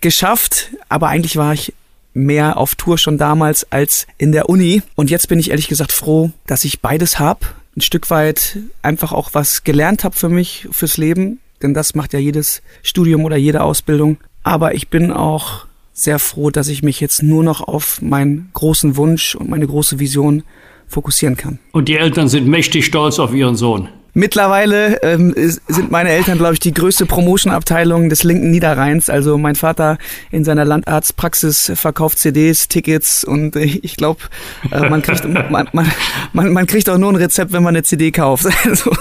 geschafft, 0.02 0.72
aber 0.90 1.08
eigentlich 1.08 1.38
war 1.38 1.54
ich 1.54 1.74
mehr 2.14 2.58
auf 2.58 2.76
Tour 2.76 2.98
schon 2.98 3.18
damals 3.18 3.72
als 3.72 4.08
in 4.18 4.32
der 4.32 4.50
Uni. 4.50 4.82
Und 4.96 5.10
jetzt 5.10 5.28
bin 5.28 5.40
ich 5.40 5.50
ehrlich 5.50 5.68
gesagt 5.68 5.92
froh, 5.92 6.32
dass 6.48 6.66
ich 6.66 6.82
beides 6.82 7.20
hab. 7.20 7.56
Ein 7.76 7.82
Stück 7.82 8.10
weit 8.10 8.60
einfach 8.82 9.12
auch 9.12 9.32
was 9.34 9.64
gelernt 9.64 10.04
habe 10.04 10.16
für 10.16 10.30
mich, 10.30 10.68
fürs 10.72 10.98
Leben. 10.98 11.40
Denn 11.62 11.74
das 11.74 11.96
macht 11.96 12.14
ja 12.14 12.20
jedes 12.20 12.62
Studium 12.84 13.24
oder 13.26 13.38
jede 13.38 13.64
Ausbildung. 13.64 14.18
Aber 14.44 14.76
ich 14.76 14.90
bin 14.90 15.12
auch 15.12 15.66
sehr 15.94 16.20
froh, 16.20 16.50
dass 16.50 16.68
ich 16.68 16.84
mich 16.84 17.00
jetzt 17.00 17.24
nur 17.24 17.44
noch 17.44 17.62
auf 17.62 18.02
meinen 18.02 18.50
großen 18.54 18.98
Wunsch 18.98 19.36
und 19.36 19.50
meine 19.50 19.68
große 19.68 20.00
Vision 20.00 20.44
fokussieren 20.88 21.38
kann. 21.38 21.60
Und 21.72 21.88
die 21.88 21.98
Eltern 21.98 22.28
sind 22.28 22.48
mächtig 22.48 22.86
stolz 22.86 23.20
auf 23.20 23.34
ihren 23.34 23.56
Sohn. 23.56 23.90
Mittlerweile 24.16 25.02
ähm, 25.02 25.34
sind 25.36 25.90
meine 25.90 26.10
Eltern, 26.10 26.38
glaube 26.38 26.54
ich, 26.54 26.60
die 26.60 26.74
größte 26.74 27.08
Promotion-Abteilung 27.08 28.10
des 28.10 28.24
linken 28.24 28.52
Niederrheins. 28.52 29.10
Also 29.10 29.40
mein 29.40 29.56
Vater 29.56 29.98
in 30.30 30.44
seiner 30.44 30.66
Landarztpraxis 30.66 31.72
verkauft 31.76 32.20
CDs, 32.20 32.68
Tickets 32.68 33.24
und 33.24 33.56
ich 33.56 33.98
glaube, 33.98 34.22
äh, 34.72 34.88
man, 34.88 35.02
kriegt, 35.02 35.28
man, 35.50 35.68
man, 35.72 36.54
man, 36.54 36.68
kriegt 36.68 36.90
auch 36.90 37.00
nur 37.00 37.12
ein 37.12 37.16
Rezept, 37.16 37.54
wenn 37.54 37.64
man 37.64 37.76
eine 37.76 37.84
CD 37.84 38.12
kauft. 38.12 38.46
Also. 38.64 38.92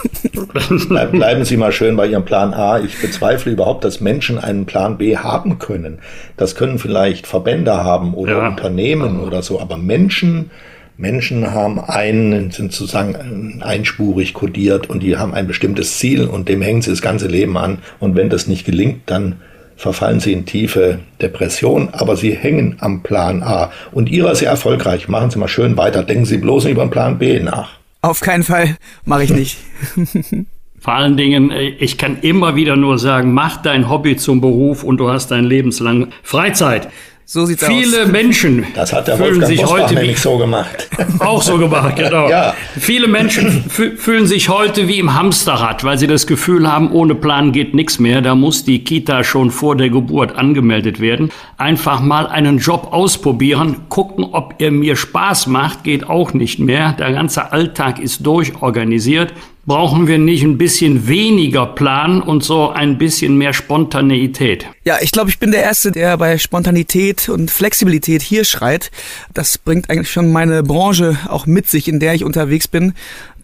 Bleiben 0.89 1.45
Sie 1.45 1.57
mal 1.57 1.73
schön 1.73 1.97
bei 1.97 2.07
Ihrem 2.07 2.25
Plan 2.25 2.53
A. 2.53 2.81
Ich 2.81 3.01
bezweifle 3.01 3.53
überhaupt, 3.53 3.85
dass 3.85 4.01
Menschen 4.01 4.39
einen 4.39 4.67
Plan 4.67 4.99
B 4.99 5.17
haben 5.17 5.59
können. 5.59 6.01
Das 6.37 6.57
können 6.57 6.79
vielleicht 6.79 7.27
Verbände 7.27 7.73
haben 7.85 8.13
oder 8.15 8.39
ja. 8.39 8.49
Unternehmen 8.49 9.21
oder 9.21 9.43
so, 9.43 9.61
aber 9.61 9.77
Menschen 9.77 10.51
Menschen 10.97 11.53
haben 11.53 11.81
einen, 11.81 12.51
sind 12.51 12.73
sozusagen 12.73 13.63
einspurig 13.63 14.35
kodiert 14.35 14.89
und 14.89 15.03
die 15.03 15.17
haben 15.17 15.35
ein 15.35 15.47
bestimmtes 15.47 15.99
Ziel 15.99 16.27
und 16.27 16.49
dem 16.49 16.63
hängen 16.63 16.83
sie 16.83 16.91
das 16.91 17.03
ganze 17.03 17.29
Leben 17.29 17.57
an. 17.57 17.79
Und 17.99 18.15
wenn 18.15 18.31
das 18.31 18.47
nicht 18.47 18.65
gelingt, 18.65 19.03
dann 19.07 19.37
verfallen 19.77 20.21
sie 20.21 20.33
in 20.33 20.47
tiefe 20.47 21.01
Depression, 21.21 21.89
aber 21.93 22.17
sie 22.17 22.35
hängen 22.35 22.77
am 22.81 23.03
Plan 23.03 23.43
A. 23.43 23.73
Und 23.91 24.11
ihrer 24.11 24.33
ist 24.33 24.39
sehr 24.39 24.51
erfolgreich. 24.51 25.09
Machen 25.09 25.31
Sie 25.31 25.39
mal 25.39 25.49
schön 25.49 25.77
weiter. 25.77 26.05
Denken 26.05 26.25
Sie 26.25 26.39
bloß 26.39 26.65
nicht 26.65 26.75
über 26.75 26.85
den 26.85 26.91
Plan 26.91 27.19
B 27.19 27.41
nach. 27.41 27.71
Auf 28.01 28.21
keinen 28.21 28.43
Fall 28.43 28.77
mache 29.05 29.25
ich 29.25 29.31
nicht. 29.31 29.59
Vor 30.83 30.95
allen 30.95 31.17
Dingen, 31.17 31.53
äh, 31.53 31.69
ich 31.69 31.97
kann 31.97 32.19
immer 32.23 32.57
wieder 32.57 32.75
nur 32.75 32.99
sagen, 32.99 33.33
mach 33.33 33.63
dein 33.63 33.89
Hobby 33.89 34.17
zum 34.17 34.41
Beruf 34.41 34.83
und 34.83 34.99
du 34.99 35.11
hast 35.11 35.31
dein 35.31 35.45
lebenslang 35.45 36.09
Freizeit. 36.25 36.89
So 37.25 37.47
sieht's 37.47 37.65
Viele 37.65 38.03
aus. 38.03 38.09
Menschen 38.09 38.67
Das 38.75 38.93
hat 38.93 39.09
der 39.09 39.17
fühlen 39.17 39.45
sich 39.47 39.61
Bosbach 39.61 39.79
heute 39.81 39.91
wie, 39.93 39.99
nämlich 40.01 40.19
so 40.21 40.37
gemacht. 40.37 40.89
auch 41.21 41.41
so 41.41 41.57
gemacht, 41.57 41.97
genau. 41.97 42.29
Ja. 42.29 42.53
Viele 42.79 43.07
Menschen 43.09 43.65
fü- 43.71 43.97
fühlen 43.97 44.27
sich 44.27 44.49
heute 44.49 44.87
wie 44.89 44.99
im 44.99 45.15
Hamsterrad, 45.15 45.85
weil 45.85 45.99
sie 45.99 46.07
das 46.09 46.27
Gefühl 46.27 46.71
haben, 46.71 46.91
ohne 46.91 47.15
Plan 47.15 47.53
geht 47.53 47.75
nichts 47.75 47.99
mehr. 47.99 48.21
Da 48.21 48.35
muss 48.35 48.65
die 48.65 48.85
Kita 48.85 49.25
schon 49.25 49.51
vor 49.51 49.77
der 49.77 49.89
Geburt 49.89 50.37
angemeldet 50.37 51.01
werden. 51.01 51.31
Einfach 51.57 52.01
mal 52.01 52.27
einen 52.27 52.59
Job 52.59 52.89
ausprobieren, 52.93 53.83
gucken, 53.89 54.25
ob 54.33 54.57
er 54.59 54.71
mir 54.73 54.97
Spaß 54.97 55.47
macht, 55.47 55.85
geht 55.85 56.09
auch 56.09 56.35
nicht 56.35 56.59
mehr. 56.59 56.93
Der 56.99 57.13
ganze 57.13 57.53
Alltag 57.53 57.99
ist 58.01 58.27
durchorganisiert. 58.27 59.33
Brauchen 59.65 60.09
wir 60.09 60.19
nicht 60.19 60.43
ein 60.43 60.59
bisschen 60.59 61.07
weniger 61.07 61.67
Plan 61.67 62.21
und 62.21 62.43
so 62.43 62.71
ein 62.71 62.99
bisschen 62.99 63.39
mehr 63.39 63.53
Spontaneität? 63.53 64.67
Ja, 64.83 64.97
ich 65.01 65.13
glaube, 65.13 65.31
ich 65.31 65.39
bin 65.39 65.53
der 65.53 65.63
Erste, 65.63 65.93
der 65.93 66.17
bei 66.17 66.37
Spontanität 66.39 67.29
und 67.29 67.49
Flexibilität 67.49 68.23
hier 68.23 68.45
schreit. 68.45 68.91
Das 69.35 69.59
bringt 69.59 69.89
eigentlich 69.89 70.11
schon 70.11 70.33
meine 70.33 70.65
Branche 70.65 71.17
auch 71.29 71.47
mit 71.47 71.69
sich, 71.69 71.87
in 71.87 72.01
der 72.01 72.15
ich 72.15 72.25
unterwegs 72.25 72.67
bin. 72.67 72.95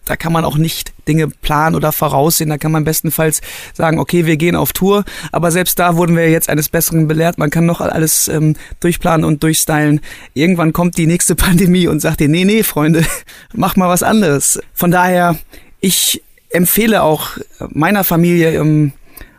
Da 0.03 0.17
kann 0.17 0.33
man 0.33 0.43
auch 0.43 0.57
nicht 0.57 0.91
Dinge 1.07 1.29
planen 1.29 1.73
oder 1.73 1.93
voraussehen. 1.93 2.49
Da 2.49 2.57
kann 2.57 2.73
man 2.73 2.83
bestenfalls 2.83 3.39
sagen, 3.73 3.97
okay, 3.97 4.25
wir 4.25 4.35
gehen 4.35 4.57
auf 4.57 4.73
Tour. 4.73 5.05
Aber 5.31 5.51
selbst 5.51 5.79
da 5.79 5.95
wurden 5.95 6.17
wir 6.17 6.29
jetzt 6.29 6.49
eines 6.49 6.67
Besseren 6.67 7.07
belehrt. 7.07 7.37
Man 7.37 7.49
kann 7.49 7.65
noch 7.65 7.79
alles 7.79 8.27
ähm, 8.27 8.57
durchplanen 8.81 9.23
und 9.23 9.41
durchstylen. 9.41 10.01
Irgendwann 10.33 10.73
kommt 10.73 10.97
die 10.97 11.07
nächste 11.07 11.35
Pandemie 11.37 11.87
und 11.87 12.01
sagt 12.01 12.19
dir, 12.19 12.27
nee, 12.27 12.43
nee, 12.43 12.63
Freunde, 12.63 13.05
mach 13.53 13.77
mal 13.77 13.87
was 13.87 14.03
anderes. 14.03 14.59
Von 14.73 14.91
daher, 14.91 15.37
ich 15.81 16.21
empfehle 16.49 17.03
auch 17.03 17.37
meiner 17.69 18.03
Familie 18.03 18.53
ähm, 18.53 18.93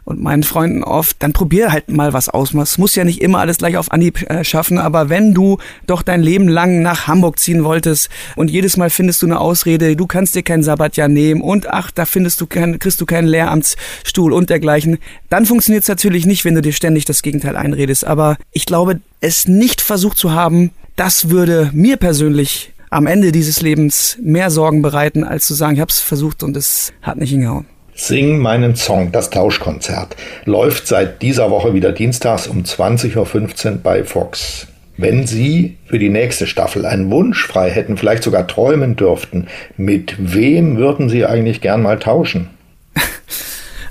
und 0.04 0.20
meinen 0.20 0.42
Freunden 0.42 0.82
oft, 0.82 1.16
dann 1.20 1.32
probier 1.32 1.70
halt 1.70 1.88
mal 1.88 2.12
was 2.12 2.28
aus. 2.28 2.52
Es 2.52 2.78
muss 2.78 2.96
ja 2.96 3.04
nicht 3.04 3.22
immer 3.22 3.38
alles 3.38 3.58
gleich 3.58 3.76
auf 3.76 3.92
Anhieb 3.92 4.28
äh, 4.28 4.42
schaffen, 4.44 4.78
aber 4.78 5.08
wenn 5.08 5.34
du 5.34 5.58
doch 5.86 6.02
dein 6.02 6.22
Leben 6.22 6.48
lang 6.48 6.82
nach 6.82 7.06
Hamburg 7.06 7.38
ziehen 7.38 7.64
wolltest 7.64 8.08
und 8.34 8.50
jedes 8.50 8.76
Mal 8.76 8.90
findest 8.90 9.22
du 9.22 9.26
eine 9.26 9.38
Ausrede, 9.38 9.94
du 9.94 10.06
kannst 10.06 10.34
dir 10.34 10.42
kein 10.42 10.62
Sabbatjahr 10.62 11.08
nehmen 11.08 11.40
und 11.40 11.68
ach, 11.70 11.90
da 11.90 12.06
findest 12.06 12.40
du 12.40 12.46
kein, 12.46 12.78
kriegst 12.78 13.00
du 13.00 13.06
keinen 13.06 13.28
Lehramtsstuhl 13.28 14.32
und 14.32 14.50
dergleichen, 14.50 14.98
dann 15.28 15.46
funktioniert 15.46 15.82
es 15.82 15.88
natürlich 15.88 16.26
nicht, 16.26 16.44
wenn 16.44 16.54
du 16.56 16.62
dir 16.62 16.72
ständig 16.72 17.04
das 17.04 17.22
Gegenteil 17.22 17.56
einredest. 17.56 18.04
Aber 18.04 18.36
ich 18.52 18.66
glaube, 18.66 19.00
es 19.20 19.46
nicht 19.46 19.80
versucht 19.80 20.18
zu 20.18 20.32
haben, 20.32 20.72
das 20.96 21.30
würde 21.30 21.70
mir 21.72 21.96
persönlich 21.96 22.72
am 22.90 23.06
Ende 23.06 23.32
dieses 23.32 23.62
Lebens 23.62 24.18
mehr 24.20 24.50
Sorgen 24.50 24.82
bereiten, 24.82 25.24
als 25.24 25.46
zu 25.46 25.54
sagen, 25.54 25.74
ich 25.74 25.80
habe 25.80 25.90
es 25.90 26.00
versucht 26.00 26.42
und 26.42 26.56
es 26.56 26.92
hat 27.02 27.16
nicht 27.16 27.30
hingehauen. 27.30 27.66
Sing 27.94 28.38
meinen 28.38 28.76
Song, 28.76 29.12
das 29.12 29.30
Tauschkonzert, 29.30 30.16
läuft 30.44 30.86
seit 30.86 31.22
dieser 31.22 31.50
Woche 31.50 31.74
wieder 31.74 31.92
dienstags 31.92 32.46
um 32.46 32.62
20.15 32.62 33.70
Uhr 33.72 33.76
bei 33.78 34.04
Fox. 34.04 34.66
Wenn 34.96 35.26
Sie 35.26 35.78
für 35.86 35.98
die 35.98 36.08
nächste 36.08 36.46
Staffel 36.46 36.84
einen 36.84 37.10
Wunsch 37.10 37.46
frei 37.46 37.70
hätten, 37.70 37.96
vielleicht 37.96 38.22
sogar 38.22 38.46
träumen 38.46 38.96
dürften, 38.96 39.46
mit 39.76 40.16
wem 40.18 40.76
würden 40.76 41.08
Sie 41.08 41.24
eigentlich 41.24 41.60
gern 41.60 41.82
mal 41.82 41.98
tauschen? 41.98 42.50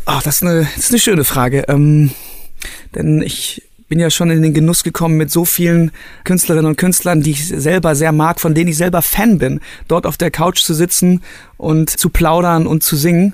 Ach, 0.06 0.22
das 0.24 0.36
ist 0.36 0.44
eine, 0.44 0.68
das 0.76 0.86
ist 0.86 0.92
eine 0.92 1.00
schöne 1.00 1.24
Frage. 1.24 1.66
Ähm, 1.68 2.12
denn 2.96 3.22
ich 3.22 3.69
bin 3.90 4.00
ja 4.00 4.10
schon 4.10 4.30
in 4.30 4.42
den 4.42 4.54
Genuss 4.54 4.84
gekommen 4.84 5.18
mit 5.18 5.32
so 5.32 5.44
vielen 5.44 5.92
Künstlerinnen 6.24 6.68
und 6.68 6.78
Künstlern, 6.78 7.22
die 7.22 7.32
ich 7.32 7.48
selber 7.48 7.96
sehr 7.96 8.12
mag, 8.12 8.40
von 8.40 8.54
denen 8.54 8.70
ich 8.70 8.78
selber 8.78 9.02
Fan 9.02 9.40
bin, 9.40 9.60
dort 9.88 10.06
auf 10.06 10.16
der 10.16 10.32
Couch 10.32 10.62
zu 10.62 10.74
sitzen 10.74 11.22
und 11.58 11.90
zu 11.90 12.10
plaudern 12.10 12.68
und 12.68 12.84
zu 12.84 12.96
singen. 12.96 13.34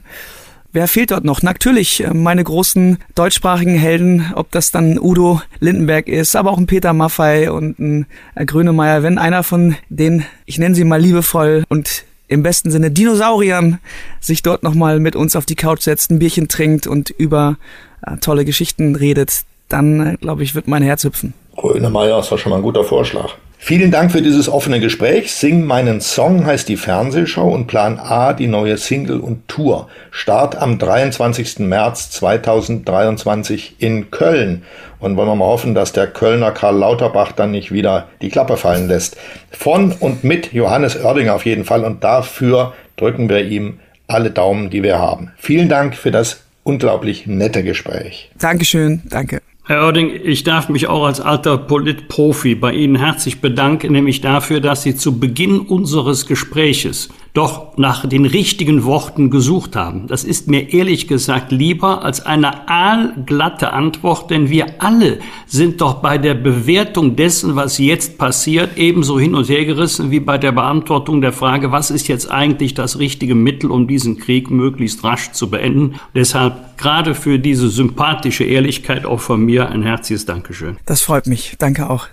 Wer 0.75 0.89
fehlt 0.89 1.11
dort 1.11 1.23
noch? 1.23 1.41
Natürlich 1.41 2.03
äh, 2.03 2.13
meine 2.13 2.43
großen 2.43 2.97
deutschsprachigen 3.15 3.75
Helden, 3.75 4.33
ob 4.35 4.51
das 4.51 4.71
dann 4.71 4.99
Udo 4.99 5.41
Lindenberg 5.61 6.09
ist, 6.09 6.35
aber 6.35 6.51
auch 6.51 6.57
ein 6.57 6.67
Peter 6.67 6.91
Maffei 6.91 7.49
und 7.49 7.79
ein 7.79 8.05
äh, 8.35 8.45
Grönemeyer. 8.45 9.01
Wenn 9.01 9.17
einer 9.17 9.43
von 9.43 9.77
den, 9.87 10.25
ich 10.45 10.57
nenne 10.57 10.75
sie 10.75 10.83
mal 10.83 10.99
liebevoll 10.99 11.63
und 11.69 12.03
im 12.27 12.43
besten 12.43 12.71
Sinne 12.71 12.91
Dinosauriern 12.91 13.79
sich 14.19 14.43
dort 14.43 14.63
nochmal 14.63 14.99
mit 14.99 15.15
uns 15.15 15.37
auf 15.37 15.45
die 15.45 15.55
Couch 15.55 15.83
setzt, 15.83 16.11
ein 16.11 16.19
Bierchen 16.19 16.49
trinkt 16.49 16.87
und 16.87 17.09
über 17.09 17.57
äh, 18.05 18.17
tolle 18.17 18.43
Geschichten 18.43 18.97
redet, 18.97 19.45
dann 19.69 20.13
äh, 20.13 20.17
glaube 20.17 20.43
ich, 20.43 20.55
wird 20.55 20.67
mein 20.67 20.83
Herz 20.83 21.03
hüpfen. 21.03 21.33
Grönemeyer 21.55 22.19
ist 22.19 22.31
doch 22.31 22.37
schon 22.37 22.51
mal 22.51 22.57
ein 22.57 22.61
guter 22.61 22.83
Vorschlag. 22.83 23.31
Vielen 23.67 23.89
Dank 23.89 24.11
für 24.11 24.21
dieses 24.21 24.47
offene 24.47 24.79
Gespräch. 24.79 25.31
Sing 25.33 25.65
meinen 25.65 25.99
Song 25.99 26.45
heißt 26.45 26.69
die 26.69 26.77
Fernsehshow 26.77 27.49
und 27.49 27.65
Plan 27.65 27.97
A 27.97 28.33
die 28.33 28.45
neue 28.45 28.77
Single 28.77 29.19
und 29.19 29.47
Tour. 29.47 29.87
Start 30.11 30.55
am 30.55 30.77
23. 30.77 31.59
März 31.59 32.11
2023 32.11 33.77
in 33.79 34.11
Köln. 34.11 34.61
Und 34.99 35.17
wollen 35.17 35.27
wir 35.27 35.35
mal 35.35 35.45
hoffen, 35.45 35.73
dass 35.73 35.93
der 35.93 36.05
Kölner 36.05 36.51
Karl 36.51 36.77
Lauterbach 36.77 37.31
dann 37.31 37.49
nicht 37.49 37.71
wieder 37.71 38.07
die 38.21 38.29
Klappe 38.29 38.55
fallen 38.55 38.87
lässt. 38.87 39.17
Von 39.49 39.93
und 39.93 40.23
mit 40.23 40.53
Johannes 40.53 41.03
Oerdinger 41.03 41.33
auf 41.33 41.47
jeden 41.47 41.65
Fall. 41.65 41.85
Und 41.85 42.03
dafür 42.03 42.73
drücken 42.97 43.29
wir 43.29 43.43
ihm 43.45 43.79
alle 44.05 44.29
Daumen, 44.29 44.69
die 44.69 44.83
wir 44.83 44.99
haben. 44.99 45.31
Vielen 45.37 45.69
Dank 45.69 45.95
für 45.95 46.11
das 46.11 46.41
unglaublich 46.63 47.25
nette 47.25 47.63
Gespräch. 47.63 48.29
Dankeschön, 48.37 49.01
danke. 49.05 49.41
Herr 49.67 49.83
Oerding, 49.83 50.11
ich 50.23 50.43
darf 50.43 50.69
mich 50.69 50.85
auch 50.85 51.07
als 51.07 51.19
alter 51.19 51.57
Politprofi 51.57 52.53
bei 52.53 52.71
Ihnen 52.71 52.97
herzlich 52.97 53.41
bedanken, 53.41 53.93
nämlich 53.93 54.21
dafür, 54.21 54.59
dass 54.59 54.83
Sie 54.83 54.95
zu 54.95 55.19
Beginn 55.19 55.59
unseres 55.59 56.27
Gespräches 56.27 57.09
doch 57.35 57.77
nach 57.77 58.07
den 58.07 58.25
richtigen 58.25 58.85
Worten 58.85 59.29
gesucht 59.29 59.75
haben. 59.75 60.07
Das 60.07 60.23
ist 60.23 60.47
mir 60.47 60.73
ehrlich 60.73 61.07
gesagt 61.07 61.51
lieber 61.51 62.03
als 62.03 62.25
eine 62.25 62.69
aalglatte 62.69 63.73
Antwort, 63.73 64.31
denn 64.31 64.49
wir 64.49 64.81
alle 64.81 65.19
sind 65.45 65.81
doch 65.81 65.95
bei 65.95 66.17
der 66.17 66.33
Bewertung 66.33 67.17
dessen, 67.17 67.55
was 67.55 67.77
jetzt 67.77 68.17
passiert, 68.17 68.77
ebenso 68.77 69.19
hin 69.19 69.35
und 69.35 69.49
her 69.49 69.65
gerissen 69.65 70.11
wie 70.11 70.21
bei 70.21 70.37
der 70.37 70.53
Beantwortung 70.53 71.19
der 71.19 71.33
Frage, 71.33 71.71
was 71.71 71.91
ist 71.91 72.07
jetzt 72.07 72.31
eigentlich 72.31 72.73
das 72.73 72.99
richtige 72.99 73.35
Mittel, 73.35 73.69
um 73.69 73.85
diesen 73.85 74.17
Krieg 74.17 74.49
möglichst 74.49 75.03
rasch 75.03 75.33
zu 75.33 75.49
beenden. 75.49 75.95
Deshalb 76.15 76.77
gerade 76.77 77.15
für 77.15 77.37
diese 77.37 77.69
sympathische 77.69 78.45
Ehrlichkeit 78.45 79.05
auch 79.05 79.19
von 79.19 79.43
mir 79.43 79.69
ein 79.69 79.83
herzliches 79.83 80.25
Dankeschön. 80.25 80.77
Das 80.85 81.01
freut 81.01 81.27
mich. 81.27 81.55
Danke 81.59 81.89
auch. 81.89 82.07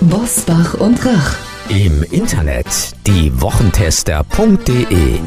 Bosbach 0.00 0.74
und 0.74 1.04
Rach. 1.06 1.53
Im 1.70 2.02
Internet 2.10 2.66
diewochentester.de 3.06 5.18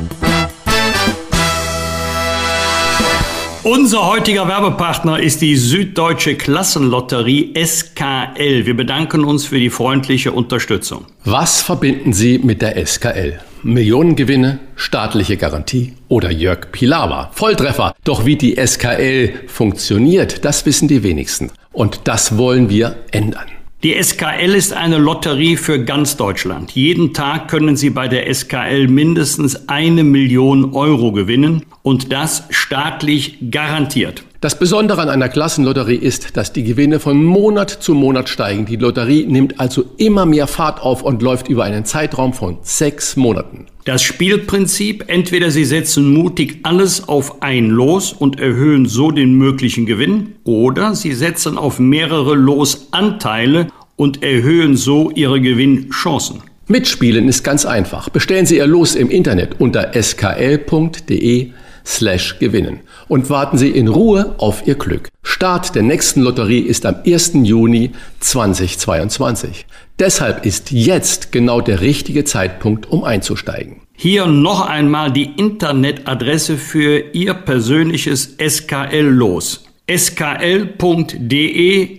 Unser 3.63 4.05
heutiger 4.05 4.47
Werbepartner 4.47 5.19
ist 5.19 5.41
die 5.41 5.55
Süddeutsche 5.55 6.35
Klassenlotterie 6.35 7.55
SKL. 7.55 8.67
Wir 8.67 8.77
bedanken 8.77 9.25
uns 9.25 9.47
für 9.47 9.57
die 9.57 9.71
freundliche 9.71 10.31
Unterstützung. 10.31 11.07
Was 11.25 11.63
verbinden 11.63 12.13
Sie 12.13 12.37
mit 12.37 12.61
der 12.61 12.85
SKL? 12.85 13.39
Millionengewinne, 13.63 14.59
staatliche 14.75 15.37
Garantie 15.37 15.93
oder 16.07 16.29
Jörg 16.31 16.71
Pilawa? 16.71 17.31
Volltreffer. 17.33 17.95
Doch 18.03 18.25
wie 18.25 18.35
die 18.35 18.63
SKL 18.63 19.33
funktioniert, 19.47 20.45
das 20.45 20.67
wissen 20.67 20.87
die 20.87 21.01
wenigsten. 21.01 21.49
Und 21.73 22.01
das 22.03 22.37
wollen 22.37 22.69
wir 22.69 22.95
ändern. 23.11 23.47
Die 23.83 23.93
SKL 23.93 24.55
ist 24.55 24.73
eine 24.73 24.97
Lotterie 24.97 25.55
für 25.55 25.83
ganz 25.83 26.17
Deutschland. 26.17 26.71
Jeden 26.71 27.13
Tag 27.13 27.47
können 27.47 27.77
Sie 27.77 27.91
bei 27.91 28.07
der 28.07 28.33
SKL 28.33 28.87
mindestens 28.87 29.69
eine 29.69 30.03
Million 30.03 30.73
Euro 30.73 31.11
gewinnen 31.11 31.61
und 31.83 32.11
das 32.11 32.45
staatlich 32.49 33.37
garantiert. 33.51 34.23
Das 34.41 34.57
Besondere 34.57 35.01
an 35.01 35.09
einer 35.09 35.29
Klassenlotterie 35.29 35.95
ist, 35.95 36.37
dass 36.37 36.53
die 36.53 36.63
Gewinne 36.63 36.99
von 36.99 37.23
Monat 37.23 37.69
zu 37.69 37.93
Monat 37.93 38.29
steigen. 38.29 38.65
Die 38.65 38.77
Lotterie 38.77 39.27
nimmt 39.27 39.59
also 39.59 39.85
immer 39.97 40.25
mehr 40.25 40.47
Fahrt 40.47 40.81
auf 40.81 41.03
und 41.03 41.21
läuft 41.21 41.47
über 41.47 41.63
einen 41.63 41.85
Zeitraum 41.85 42.33
von 42.33 42.57
sechs 42.63 43.15
Monaten. 43.15 43.67
Das 43.87 44.03
Spielprinzip, 44.03 45.05
entweder 45.07 45.49
Sie 45.49 45.63
setzen 45.63 46.13
mutig 46.13 46.59
alles 46.63 47.07
auf 47.07 47.41
ein 47.41 47.69
Los 47.69 48.11
und 48.11 48.37
erhöhen 48.37 48.85
so 48.85 49.11
den 49.11 49.35
möglichen 49.35 49.85
Gewinn, 49.85 50.35
oder 50.43 50.93
Sie 50.93 51.13
setzen 51.13 51.57
auf 51.57 51.79
mehrere 51.79 52.35
Losanteile 52.35 53.67
und 53.95 54.23
erhöhen 54.23 54.75
so 54.75 55.09
Ihre 55.11 55.39
Gewinnchancen. 55.39 56.41
Mitspielen 56.67 57.29
ist 57.29 57.45
ganz 57.45 57.65
einfach. 57.65 58.09
Bestellen 58.09 58.45
Sie 58.45 58.57
Ihr 58.57 58.67
Los 58.67 58.93
im 58.93 59.09
Internet 59.09 59.61
unter 59.61 59.93
skl.de 59.93 61.51
slash 61.85 62.39
gewinnen 62.39 62.81
und 63.07 63.29
warten 63.29 63.57
Sie 63.57 63.69
in 63.69 63.87
Ruhe 63.87 64.35
auf 64.37 64.67
Ihr 64.67 64.75
Glück. 64.75 65.07
Start 65.23 65.75
der 65.75 65.83
nächsten 65.83 66.23
Lotterie 66.23 66.59
ist 66.59 66.85
am 66.85 66.95
1. 67.05 67.31
Juni 67.43 67.91
2022. 68.19 69.65
Deshalb 69.99 70.45
ist 70.45 70.71
jetzt 70.71 71.31
genau 71.31 71.59
der 71.59 71.81
richtige 71.81 72.23
Zeitpunkt, 72.23 72.85
um 72.87 73.03
einzusteigen. 73.03 73.81
Hier 73.95 74.27
noch 74.27 74.61
einmal 74.61 75.11
die 75.11 75.31
Internetadresse 75.37 76.57
für 76.57 76.99
Ihr 77.13 77.33
persönliches 77.33 78.37
SKL-Los. 78.39 79.65
skl.de 79.89 80.79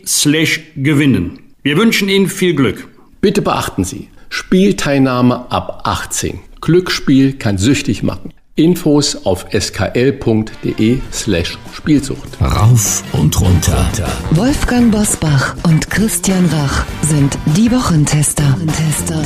slash 0.07 0.61
gewinnen. 0.77 1.41
Wir 1.63 1.77
wünschen 1.77 2.09
Ihnen 2.09 2.29
viel 2.29 2.55
Glück. 2.55 2.87
Bitte 3.21 3.43
beachten 3.43 3.83
Sie, 3.83 4.09
Spielteilnahme 4.29 5.51
ab 5.51 5.81
18. 5.85 6.39
Glücksspiel 6.61 7.33
kann 7.33 7.59
süchtig 7.59 8.05
machen. 8.05 8.33
Infos 8.59 9.25
auf 9.25 9.47
skl.de 9.53 10.99
slash 11.13 11.57
Spielsucht. 11.73 12.41
Rauf 12.41 13.05
und 13.13 13.41
runter. 13.41 13.87
Wolfgang 14.33 14.91
Bosbach 14.91 15.55
und 15.63 15.89
Christian 15.89 16.45
Rach 16.47 16.85
sind 17.03 17.39
die 17.57 17.71
Wochentester. 17.71 18.57
Tester. 18.67 19.23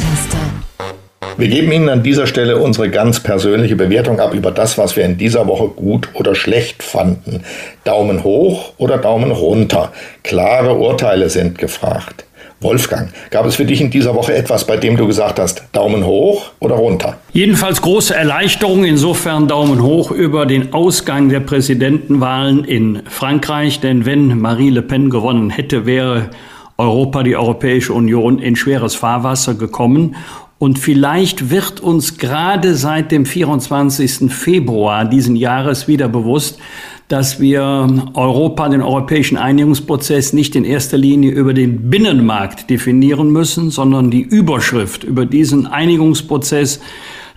Wir 1.38 1.48
geben 1.48 1.72
Ihnen 1.72 1.88
an 1.88 2.02
dieser 2.02 2.26
Stelle 2.26 2.58
unsere 2.58 2.90
ganz 2.90 3.20
persönliche 3.20 3.74
Bewertung 3.74 4.20
ab 4.20 4.34
über 4.34 4.50
das, 4.50 4.76
was 4.76 4.96
wir 4.96 5.04
in 5.04 5.16
dieser 5.16 5.46
Woche 5.46 5.68
gut 5.68 6.10
oder 6.12 6.34
schlecht 6.34 6.82
fanden. 6.82 7.42
Daumen 7.84 8.24
hoch 8.24 8.74
oder 8.76 8.98
Daumen 8.98 9.30
runter. 9.30 9.92
Klare 10.22 10.74
Urteile 10.76 11.30
sind 11.30 11.56
gefragt. 11.56 12.26
Wolfgang, 12.62 13.10
gab 13.30 13.46
es 13.46 13.56
für 13.56 13.64
dich 13.64 13.80
in 13.80 13.90
dieser 13.90 14.14
Woche 14.14 14.34
etwas, 14.34 14.66
bei 14.66 14.76
dem 14.76 14.96
du 14.96 15.06
gesagt 15.06 15.38
hast, 15.38 15.64
Daumen 15.72 16.06
hoch 16.06 16.50
oder 16.60 16.76
runter? 16.76 17.18
Jedenfalls 17.32 17.82
große 17.82 18.14
Erleichterung, 18.14 18.84
insofern 18.84 19.48
Daumen 19.48 19.82
hoch 19.82 20.10
über 20.10 20.46
den 20.46 20.72
Ausgang 20.72 21.28
der 21.28 21.40
Präsidentenwahlen 21.40 22.64
in 22.64 23.02
Frankreich, 23.08 23.80
denn 23.80 24.06
wenn 24.06 24.38
Marie 24.38 24.70
Le 24.70 24.82
Pen 24.82 25.10
gewonnen 25.10 25.50
hätte, 25.50 25.86
wäre 25.86 26.30
Europa, 26.78 27.22
die 27.22 27.36
Europäische 27.36 27.92
Union 27.92 28.38
in 28.38 28.56
schweres 28.56 28.94
Fahrwasser 28.94 29.54
gekommen. 29.54 30.16
Und 30.58 30.78
vielleicht 30.78 31.50
wird 31.50 31.80
uns 31.80 32.18
gerade 32.18 32.76
seit 32.76 33.10
dem 33.10 33.26
24. 33.26 34.32
Februar 34.32 35.04
diesen 35.04 35.34
Jahres 35.34 35.88
wieder 35.88 36.08
bewusst, 36.08 36.58
dass 37.08 37.40
wir 37.40 37.88
Europa, 38.14 38.68
den 38.68 38.82
europäischen 38.82 39.36
Einigungsprozess 39.36 40.32
nicht 40.32 40.56
in 40.56 40.64
erster 40.64 40.96
Linie 40.96 41.30
über 41.32 41.52
den 41.52 41.90
Binnenmarkt 41.90 42.70
definieren 42.70 43.30
müssen, 43.30 43.70
sondern 43.70 44.10
die 44.10 44.22
Überschrift 44.22 45.04
über 45.04 45.26
diesen 45.26 45.66
Einigungsprozess 45.66 46.80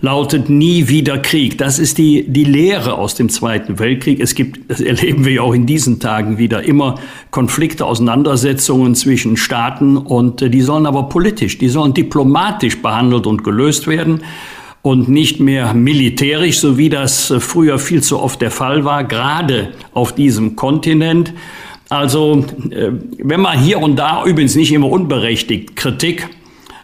lautet 0.01 0.49
nie 0.49 0.87
wieder 0.87 1.17
Krieg. 1.17 1.57
Das 1.57 1.79
ist 1.79 1.97
die, 1.97 2.27
die 2.27 2.43
Lehre 2.43 2.97
aus 2.97 3.15
dem 3.15 3.29
Zweiten 3.29 3.79
Weltkrieg. 3.79 4.19
Es 4.19 4.35
gibt, 4.35 4.69
das 4.69 4.81
erleben 4.81 5.25
wir 5.25 5.33
ja 5.33 5.41
auch 5.41 5.53
in 5.53 5.65
diesen 5.65 5.99
Tagen 5.99 6.37
wieder, 6.37 6.63
immer 6.63 6.95
Konflikte, 7.31 7.85
Auseinandersetzungen 7.85 8.95
zwischen 8.95 9.37
Staaten 9.37 9.97
und 9.97 10.41
äh, 10.41 10.49
die 10.49 10.61
sollen 10.61 10.85
aber 10.85 11.09
politisch, 11.09 11.57
die 11.57 11.69
sollen 11.69 11.93
diplomatisch 11.93 12.81
behandelt 12.81 13.25
und 13.25 13.43
gelöst 13.43 13.87
werden 13.87 14.21
und 14.85 15.09
nicht 15.09 15.39
mehr 15.39 15.73
militärisch, 15.73 16.59
so 16.59 16.77
wie 16.77 16.89
das 16.89 17.31
äh, 17.31 17.39
früher 17.39 17.79
viel 17.79 18.03
zu 18.03 18.19
oft 18.19 18.39
der 18.39 18.51
Fall 18.51 18.85
war, 18.85 19.03
gerade 19.03 19.69
auf 19.95 20.13
diesem 20.13 20.55
Kontinent. 20.55 21.33
Also, 21.89 22.45
äh, 22.69 22.91
wenn 23.17 23.41
man 23.41 23.57
hier 23.57 23.79
und 23.79 23.95
da 23.95 24.23
übrigens 24.23 24.55
nicht 24.55 24.71
immer 24.71 24.91
unberechtigt 24.91 25.75
Kritik 25.75 26.29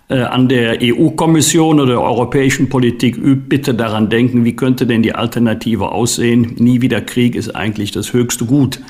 äh, 0.09 0.15
an 0.15 0.49
der 0.49 0.79
EU-Kommission 0.81 1.79
oder 1.79 1.91
der 1.91 2.01
europäischen 2.01 2.69
Politik 2.69 3.17
übt, 3.17 3.43
bitte 3.49 3.75
daran 3.75 4.09
denken, 4.09 4.45
wie 4.45 4.55
könnte 4.55 4.87
denn 4.87 5.03
die 5.03 5.13
Alternative 5.13 5.91
aussehen? 5.91 6.55
Nie 6.57 6.81
wieder 6.81 7.01
Krieg 7.01 7.35
ist 7.35 7.55
eigentlich 7.55 7.91
das 7.91 8.13
höchste 8.13 8.45
Gut 8.45 8.81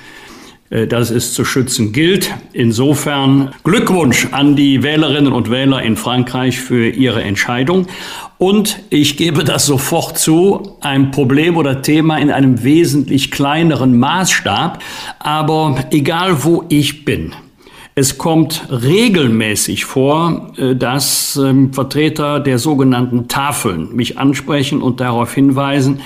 das 0.88 1.12
es 1.12 1.34
zu 1.34 1.44
schützen 1.44 1.92
gilt. 1.92 2.34
Insofern 2.54 3.54
Glückwunsch 3.66 4.30
an 4.32 4.56
die 4.56 4.84
Wählerinnen 4.84 5.34
und 5.34 5.52
Wähler 5.52 5.84
in 5.84 5.98
Frankreich 5.98 6.62
für 6.62 6.88
ihre 6.88 7.22
Entscheidung. 7.24 7.88
Und 8.42 8.80
ich 8.90 9.18
gebe 9.18 9.44
das 9.44 9.68
sofort 9.68 10.18
zu, 10.18 10.76
ein 10.82 11.12
Problem 11.12 11.58
oder 11.58 11.84
Thema 11.84 12.18
in 12.18 12.32
einem 12.32 12.64
wesentlich 12.64 13.30
kleineren 13.30 14.00
Maßstab. 14.00 14.82
Aber 15.20 15.76
egal 15.92 16.44
wo 16.44 16.66
ich 16.68 17.06
bin, 17.06 17.36
es 17.94 18.18
kommt 18.18 18.66
regelmäßig 18.72 19.86
vor, 19.86 20.54
äh, 20.58 20.76
dass 20.76 21.36
ähm, 21.36 21.72
Vertreter 21.72 22.40
der 22.40 22.58
sogenannten 22.58 23.28
Tafeln 23.28 23.96
mich 23.96 24.18
ansprechen 24.18 24.82
und 24.82 25.02
darauf 25.02 25.36
hinweisen, 25.36 26.02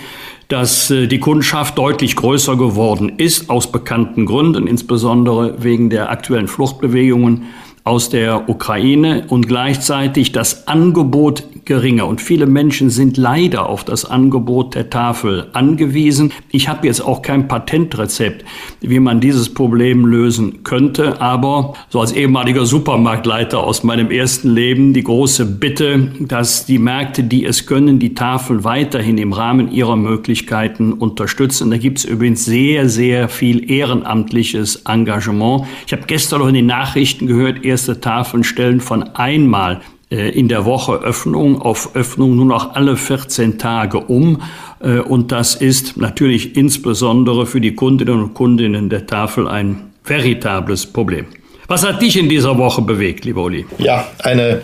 dass 0.49 0.91
äh, 0.91 1.07
die 1.07 1.22
Kundschaft 1.22 1.78
deutlich 1.78 2.18
größer 2.18 2.57
geworden 2.57 3.14
ist, 3.16 3.49
aus 3.49 3.72
bekannten 3.72 4.26
Gründen, 4.26 4.68
insbesondere 4.68 5.64
wegen 5.64 5.90
der 5.90 6.10
aktuellen 6.10 6.49
Fluchtbewegungen 6.49 7.44
aus 7.86 8.10
der 8.10 8.49
Ukraine 8.49 9.26
und 9.30 9.48
gleichzeitig 9.48 10.32
das 10.32 10.68
Angebot 10.68 11.44
geringer. 11.66 12.08
Und 12.08 12.22
viele 12.22 12.46
Menschen 12.46 12.90
sind 12.90 13.18
leider 13.18 13.68
auf 13.68 13.84
das 13.84 14.06
Angebot 14.06 14.76
der 14.76 14.90
Tafel 14.90 15.48
angewiesen. 15.54 16.32
Ich 16.52 16.70
habe 16.70 16.88
jetzt 16.88 17.02
auch 17.02 17.22
kein 17.22 17.48
Patentrezept, 17.48 18.46
wie 18.82 19.00
man 19.00 19.20
dieses 19.20 19.54
Problem 19.54 20.06
lösen 20.06 20.64
könnte, 20.64 21.22
aber 21.22 21.74
so 21.90 22.00
als 22.00 22.12
ehemaliger 22.12 22.66
Supermarktleiter 22.66 23.64
aus 23.64 23.84
meinem 23.84 24.12
ersten 24.12 24.50
Leben 24.50 24.94
die 24.94 25.04
große 25.04 25.46
Bitte, 25.46 26.12
dass 26.20 26.66
die 26.66 26.80
Märkte, 26.80 27.24
die 27.24 27.46
es 27.46 27.66
können, 27.66 28.00
die 28.00 28.14
Tafel 28.14 28.64
weiterhin 28.64 29.18
im 29.18 29.34
Rahmen 29.34 29.72
ihrer 29.72 29.96
Möglichkeiten 29.96 30.94
unterstützen. 30.94 31.72
Da 31.72 31.78
gibt 31.78 32.00
es 32.00 32.06
übrigens 32.06 32.46
sehr, 32.46 32.90
sehr 32.90 33.30
viel 33.30 33.70
ehrenamtliches 33.70 34.84
Engagement. 34.88 35.66
Ich 35.88 35.94
habe 35.94 36.04
gestern 36.08 36.40
noch 36.40 36.48
in 36.48 36.54
den 36.56 36.66
Nachrichten 36.66 37.28
gehört, 37.28 37.66
erste 37.66 38.00
Tafeln 38.00 38.44
stellen 38.44 38.80
von 38.80 39.04
einmal 39.04 39.82
in 40.10 40.48
der 40.48 40.65
Woche 40.65 40.94
Öffnung 40.94 41.61
auf 41.61 41.95
Öffnung 41.95 42.36
nur 42.36 42.45
noch 42.45 42.76
alle 42.76 42.95
14 42.95 43.57
Tage 43.57 43.99
um. 43.99 44.41
Äh, 44.80 44.99
und 44.99 45.32
das 45.32 45.56
ist 45.56 45.98
natürlich 45.98 46.56
insbesondere 46.56 47.45
für 47.45 47.61
die 47.61 47.76
Kundinnen 47.76 48.22
und 48.22 48.34
Kundinnen 48.34 48.90
der 48.90 49.07
Tafel 49.07 49.48
ein 49.48 49.91
veritables 50.03 50.86
Problem. 50.86 51.26
Was 51.68 51.86
hat 51.86 52.02
dich 52.02 52.18
in 52.18 52.30
dieser 52.30 52.57
Woche 52.57 52.82
bewegt, 52.82 53.26
lieber 53.26 53.44
Uli? 53.44 53.65
Ja, 53.80 54.07
eine 54.19 54.61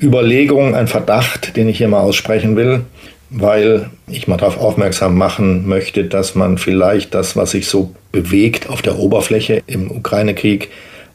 Überlegung, 0.00 0.74
ein 0.74 0.86
Verdacht, 0.86 1.56
den 1.56 1.68
ich 1.68 1.78
hier 1.78 1.88
mal 1.88 2.00
aussprechen 2.00 2.54
will, 2.54 2.82
weil 3.30 3.90
ich 4.06 4.28
mal 4.28 4.36
darauf 4.36 4.58
aufmerksam 4.58 5.16
machen 5.16 5.66
möchte, 5.66 6.04
dass 6.04 6.36
man 6.36 6.58
vielleicht 6.58 7.14
das, 7.14 7.36
was 7.36 7.50
sich 7.50 7.66
so 7.66 7.92
bewegt 8.12 8.68
auf 8.68 8.82
der 8.82 8.98
Oberfläche 8.98 9.62
im 9.66 9.90
Ukraine-Krieg, 9.90 10.70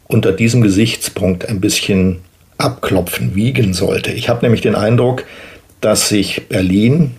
unter 0.07 0.34
diesem 0.34 0.61
Gesichtspunkt 0.61 1.47
ein 1.47 1.61
bisschen 1.61 2.18
abklopfen, 2.60 3.36
wiegen 3.36 3.73
sollte. 3.73 4.11
Ich 4.11 4.30
habe 4.30 4.41
nämlich 4.44 4.61
den 4.61 4.76
Eindruck, 4.76 5.23
dass 5.81 6.10
sich 6.10 6.48
Berlin, 6.49 7.11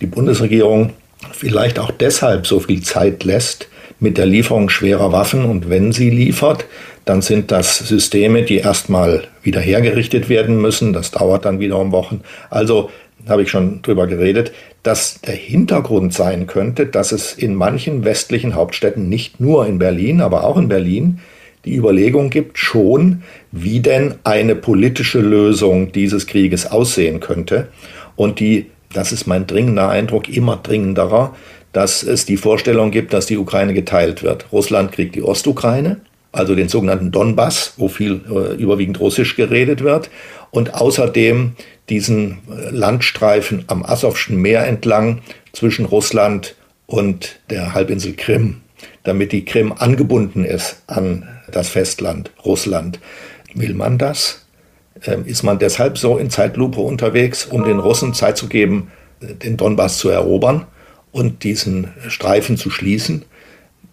die 0.00 0.06
Bundesregierung, 0.06 0.90
vielleicht 1.32 1.78
auch 1.78 1.90
deshalb 1.90 2.46
so 2.46 2.60
viel 2.60 2.82
Zeit 2.82 3.24
lässt 3.24 3.68
mit 3.98 4.18
der 4.18 4.26
Lieferung 4.26 4.68
schwerer 4.68 5.10
Waffen. 5.10 5.46
Und 5.46 5.70
wenn 5.70 5.90
sie 5.92 6.10
liefert, 6.10 6.66
dann 7.06 7.22
sind 7.22 7.50
das 7.50 7.78
Systeme, 7.78 8.42
die 8.42 8.58
erstmal 8.58 9.24
wieder 9.42 9.60
hergerichtet 9.60 10.28
werden 10.28 10.60
müssen. 10.60 10.92
Das 10.92 11.10
dauert 11.10 11.46
dann 11.46 11.60
wiederum 11.60 11.90
Wochen. 11.92 12.20
Also 12.50 12.90
habe 13.26 13.42
ich 13.42 13.50
schon 13.50 13.80
drüber 13.80 14.06
geredet, 14.06 14.52
dass 14.82 15.20
der 15.22 15.34
Hintergrund 15.34 16.12
sein 16.12 16.46
könnte, 16.46 16.84
dass 16.84 17.10
es 17.10 17.32
in 17.32 17.54
manchen 17.54 18.04
westlichen 18.04 18.54
Hauptstädten, 18.54 19.08
nicht 19.08 19.40
nur 19.40 19.66
in 19.66 19.78
Berlin, 19.78 20.20
aber 20.20 20.44
auch 20.44 20.58
in 20.58 20.68
Berlin, 20.68 21.20
die 21.64 21.74
Überlegung 21.74 22.30
gibt 22.30 22.58
schon, 22.58 23.22
wie 23.52 23.80
denn 23.80 24.16
eine 24.24 24.54
politische 24.54 25.20
Lösung 25.20 25.92
dieses 25.92 26.26
Krieges 26.26 26.70
aussehen 26.70 27.20
könnte. 27.20 27.68
Und 28.16 28.40
die, 28.40 28.66
das 28.92 29.12
ist 29.12 29.26
mein 29.26 29.46
dringender 29.46 29.88
Eindruck, 29.88 30.28
immer 30.28 30.56
dringenderer, 30.56 31.34
dass 31.72 32.02
es 32.02 32.26
die 32.26 32.36
Vorstellung 32.36 32.90
gibt, 32.90 33.12
dass 33.12 33.26
die 33.26 33.38
Ukraine 33.38 33.74
geteilt 33.74 34.22
wird. 34.22 34.46
Russland 34.52 34.92
kriegt 34.92 35.14
die 35.14 35.22
Ostukraine, 35.22 36.00
also 36.30 36.54
den 36.54 36.68
sogenannten 36.68 37.10
Donbass, 37.10 37.74
wo 37.76 37.88
viel 37.88 38.20
äh, 38.30 38.54
überwiegend 38.54 39.00
Russisch 39.00 39.36
geredet 39.36 39.82
wird, 39.82 40.10
und 40.50 40.74
außerdem 40.74 41.52
diesen 41.88 42.38
äh, 42.48 42.70
Landstreifen 42.70 43.64
am 43.66 43.84
Asowschen 43.84 44.40
Meer 44.40 44.66
entlang 44.66 45.20
zwischen 45.52 45.84
Russland 45.84 46.54
und 46.86 47.40
der 47.50 47.74
Halbinsel 47.74 48.14
Krim, 48.14 48.60
damit 49.02 49.32
die 49.32 49.44
Krim 49.44 49.72
angebunden 49.72 50.44
ist 50.44 50.82
an 50.86 51.28
das 51.50 51.68
Festland 51.68 52.30
Russland. 52.44 53.00
Will 53.54 53.74
man 53.74 53.98
das? 53.98 54.44
Ähm, 55.04 55.24
ist 55.26 55.42
man 55.42 55.58
deshalb 55.58 55.98
so 55.98 56.18
in 56.18 56.30
Zeitlupe 56.30 56.80
unterwegs, 56.80 57.44
um 57.44 57.64
den 57.64 57.78
Russen 57.78 58.14
Zeit 58.14 58.36
zu 58.36 58.48
geben, 58.48 58.90
äh, 59.20 59.34
den 59.34 59.56
Donbass 59.56 59.98
zu 59.98 60.08
erobern 60.08 60.66
und 61.12 61.44
diesen 61.44 61.88
Streifen 62.08 62.56
zu 62.56 62.70
schließen? 62.70 63.24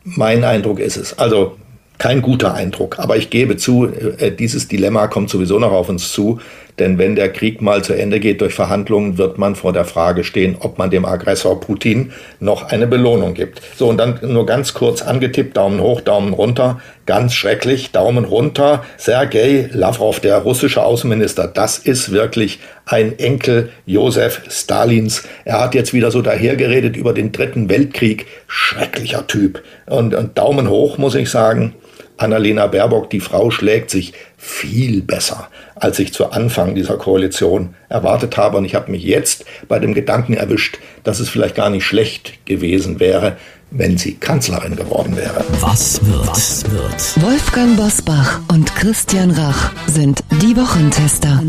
Mein 0.03 0.43
Eindruck 0.43 0.79
ist 0.79 0.97
es. 0.97 1.17
Also 1.17 1.57
kein 1.97 2.23
guter 2.23 2.55
Eindruck, 2.55 2.97
aber 2.97 3.17
ich 3.17 3.29
gebe 3.29 3.57
zu, 3.57 3.85
äh, 3.85 4.31
dieses 4.31 4.67
Dilemma 4.67 5.07
kommt 5.07 5.29
sowieso 5.29 5.59
noch 5.59 5.71
auf 5.71 5.87
uns 5.87 6.11
zu, 6.11 6.39
Denn 6.79 6.97
wenn 6.97 7.15
der 7.15 7.29
Krieg 7.29 7.61
mal 7.61 7.83
zu 7.83 7.93
Ende 7.93 8.19
geht 8.19 8.41
durch 8.41 8.53
Verhandlungen, 8.53 9.17
wird 9.17 9.37
man 9.37 9.55
vor 9.55 9.73
der 9.73 9.85
Frage 9.85 10.23
stehen, 10.23 10.55
ob 10.59 10.77
man 10.77 10.89
dem 10.89 11.05
Aggressor 11.05 11.59
Putin 11.59 12.11
noch 12.39 12.63
eine 12.63 12.87
Belohnung 12.87 13.33
gibt. 13.33 13.61
So, 13.75 13.89
und 13.89 13.97
dann 13.97 14.19
nur 14.21 14.45
ganz 14.45 14.73
kurz 14.73 15.01
angetippt, 15.01 15.57
Daumen 15.57 15.79
hoch, 15.81 16.01
Daumen 16.01 16.33
runter. 16.33 16.79
Ganz 17.05 17.33
schrecklich, 17.33 17.91
Daumen 17.91 18.25
runter. 18.25 18.83
Sergei 18.97 19.69
Lavrov, 19.71 20.19
der 20.19 20.37
russische 20.37 20.83
Außenminister, 20.83 21.47
das 21.47 21.77
ist 21.77 22.11
wirklich 22.11 22.59
ein 22.85 23.17
Enkel 23.19 23.69
Josef 23.85 24.41
Stalins. 24.49 25.23
Er 25.45 25.61
hat 25.61 25.75
jetzt 25.75 25.93
wieder 25.93 26.11
so 26.11 26.21
dahergeredet 26.21 26.95
über 26.95 27.13
den 27.13 27.31
Dritten 27.31 27.69
Weltkrieg. 27.69 28.27
Schrecklicher 28.47 29.27
Typ. 29.27 29.61
Und, 29.87 30.13
und 30.13 30.37
Daumen 30.37 30.69
hoch, 30.69 30.97
muss 30.97 31.15
ich 31.15 31.29
sagen. 31.29 31.75
Annalena 32.21 32.67
Baerbock, 32.67 33.09
die 33.09 33.19
Frau, 33.19 33.49
schlägt 33.49 33.89
sich 33.89 34.13
viel 34.41 35.03
besser, 35.03 35.49
als 35.75 35.99
ich 35.99 36.13
zu 36.13 36.31
Anfang 36.31 36.73
dieser 36.73 36.97
Koalition 36.97 37.75
erwartet 37.89 38.37
habe. 38.37 38.57
Und 38.57 38.65
ich 38.65 38.73
habe 38.73 38.89
mich 38.89 39.03
jetzt 39.03 39.45
bei 39.67 39.77
dem 39.77 39.93
Gedanken 39.93 40.33
erwischt, 40.33 40.79
dass 41.03 41.19
es 41.19 41.29
vielleicht 41.29 41.53
gar 41.53 41.69
nicht 41.69 41.85
schlecht 41.85 42.43
gewesen 42.45 42.99
wäre, 42.99 43.37
wenn 43.69 43.99
sie 43.99 44.15
Kanzlerin 44.15 44.75
geworden 44.75 45.15
wäre. 45.15 45.45
Was 45.61 46.03
wird? 46.05 46.27
Was 46.27 46.63
wird? 46.71 47.23
Wolfgang 47.23 47.77
Bosbach 47.77 48.41
und 48.51 48.75
Christian 48.75 49.29
Rach 49.31 49.71
sind 49.87 50.21
die 50.41 50.57
Wochentester. 50.57 51.41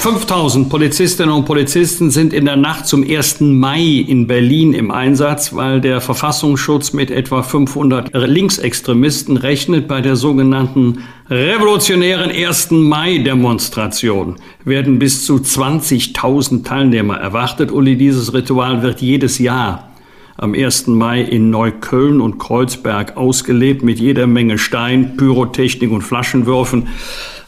5000 0.00 0.68
Polizistinnen 0.68 1.34
und 1.34 1.44
Polizisten 1.44 2.10
sind 2.12 2.32
in 2.32 2.44
der 2.44 2.54
Nacht 2.54 2.86
zum 2.86 3.02
1. 3.02 3.40
Mai 3.40 4.04
in 4.06 4.28
Berlin 4.28 4.72
im 4.72 4.92
Einsatz, 4.92 5.52
weil 5.52 5.80
der 5.80 6.00
Verfassungsschutz 6.00 6.92
mit 6.92 7.10
etwa 7.10 7.42
500 7.42 8.10
Linksextremisten 8.14 9.36
rechnet. 9.36 9.88
Bei 9.88 10.00
der 10.00 10.14
sogenannten 10.14 11.02
revolutionären 11.28 12.30
1. 12.30 12.70
Mai-Demonstration 12.70 14.36
werden 14.64 15.00
bis 15.00 15.26
zu 15.26 15.34
20.000 15.34 16.64
Teilnehmer 16.64 17.16
erwartet. 17.16 17.72
Uli, 17.72 17.96
dieses 17.96 18.32
Ritual 18.32 18.82
wird 18.82 19.00
jedes 19.00 19.40
Jahr 19.40 19.90
am 20.36 20.54
1. 20.54 20.86
Mai 20.86 21.22
in 21.22 21.50
Neukölln 21.50 22.20
und 22.20 22.38
Kreuzberg 22.38 23.16
ausgelebt 23.16 23.82
mit 23.82 23.98
jeder 23.98 24.28
Menge 24.28 24.58
Stein, 24.58 25.16
Pyrotechnik 25.16 25.90
und 25.90 26.02
Flaschenwürfen. 26.02 26.86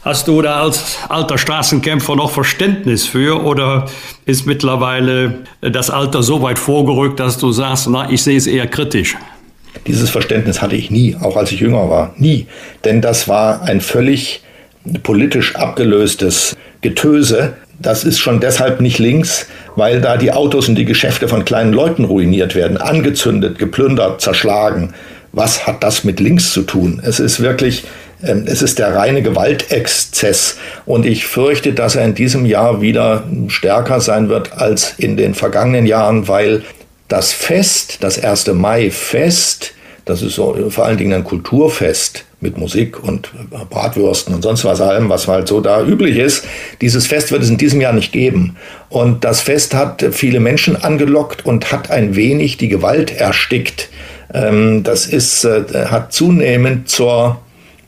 Hast 0.03 0.27
du 0.27 0.41
da 0.41 0.63
als 0.63 0.97
alter 1.09 1.37
Straßenkämpfer 1.37 2.15
noch 2.15 2.31
Verständnis 2.31 3.05
für 3.05 3.43
oder 3.43 3.85
ist 4.25 4.47
mittlerweile 4.47 5.41
das 5.61 5.91
Alter 5.91 6.23
so 6.23 6.41
weit 6.41 6.57
vorgerückt, 6.57 7.19
dass 7.19 7.37
du 7.37 7.51
sagst, 7.51 7.87
na, 7.87 8.09
ich 8.09 8.23
sehe 8.23 8.35
es 8.35 8.47
eher 8.47 8.65
kritisch? 8.65 9.15
Dieses 9.85 10.09
Verständnis 10.09 10.59
hatte 10.59 10.75
ich 10.75 10.89
nie, 10.89 11.15
auch 11.21 11.37
als 11.37 11.51
ich 11.51 11.59
jünger 11.59 11.87
war, 11.87 12.15
nie. 12.17 12.47
Denn 12.83 13.01
das 13.01 13.27
war 13.27 13.61
ein 13.61 13.79
völlig 13.79 14.41
politisch 15.03 15.55
abgelöstes 15.55 16.57
Getöse. 16.81 17.53
Das 17.77 18.03
ist 18.03 18.17
schon 18.17 18.39
deshalb 18.39 18.81
nicht 18.81 18.97
links, 18.97 19.45
weil 19.75 20.01
da 20.01 20.17
die 20.17 20.31
Autos 20.31 20.67
und 20.67 20.75
die 20.75 20.85
Geschäfte 20.85 21.27
von 21.27 21.45
kleinen 21.45 21.73
Leuten 21.73 22.05
ruiniert 22.05 22.55
werden, 22.55 22.77
angezündet, 22.77 23.59
geplündert, 23.59 24.19
zerschlagen. 24.19 24.95
Was 25.31 25.67
hat 25.67 25.83
das 25.83 26.03
mit 26.03 26.19
links 26.19 26.51
zu 26.53 26.63
tun? 26.63 27.01
Es 27.05 27.19
ist 27.19 27.39
wirklich 27.39 27.83
es 28.21 28.61
ist 28.61 28.79
der 28.79 28.95
reine 28.95 29.21
Gewaltexzess. 29.21 30.57
Und 30.85 31.05
ich 31.05 31.25
fürchte, 31.25 31.73
dass 31.73 31.95
er 31.95 32.05
in 32.05 32.15
diesem 32.15 32.45
Jahr 32.45 32.81
wieder 32.81 33.23
stärker 33.47 33.99
sein 33.99 34.29
wird 34.29 34.53
als 34.53 34.93
in 34.97 35.17
den 35.17 35.33
vergangenen 35.33 35.85
Jahren, 35.85 36.27
weil 36.27 36.63
das 37.07 37.33
Fest, 37.33 37.97
das 38.01 38.23
1. 38.23 38.47
Mai-Fest, 38.53 39.73
das 40.05 40.21
ist 40.21 40.35
so, 40.35 40.69
vor 40.69 40.85
allen 40.85 40.97
Dingen 40.97 41.13
ein 41.13 41.23
Kulturfest 41.23 42.25
mit 42.39 42.57
Musik 42.57 43.01
und 43.03 43.31
Bratwürsten 43.69 44.33
und 44.33 44.41
sonst 44.41 44.65
was 44.65 44.81
allem, 44.81 45.09
was 45.09 45.27
halt 45.27 45.47
so 45.47 45.61
da 45.61 45.83
üblich 45.83 46.17
ist. 46.17 46.45
Dieses 46.81 47.05
Fest 47.05 47.31
wird 47.31 47.43
es 47.43 47.49
in 47.49 47.57
diesem 47.57 47.81
Jahr 47.81 47.93
nicht 47.93 48.11
geben. 48.11 48.57
Und 48.89 49.23
das 49.23 49.41
Fest 49.41 49.75
hat 49.75 50.03
viele 50.11 50.39
Menschen 50.39 50.75
angelockt 50.75 51.45
und 51.45 51.71
hat 51.71 51.91
ein 51.91 52.15
wenig 52.15 52.57
die 52.57 52.67
Gewalt 52.67 53.11
erstickt. 53.11 53.89
Ähm, 54.33 54.83
das 54.83 55.05
ist, 55.05 55.43
äh, 55.43 55.63
hat 55.85 56.13
zunehmend 56.13 56.89
zur 56.89 57.39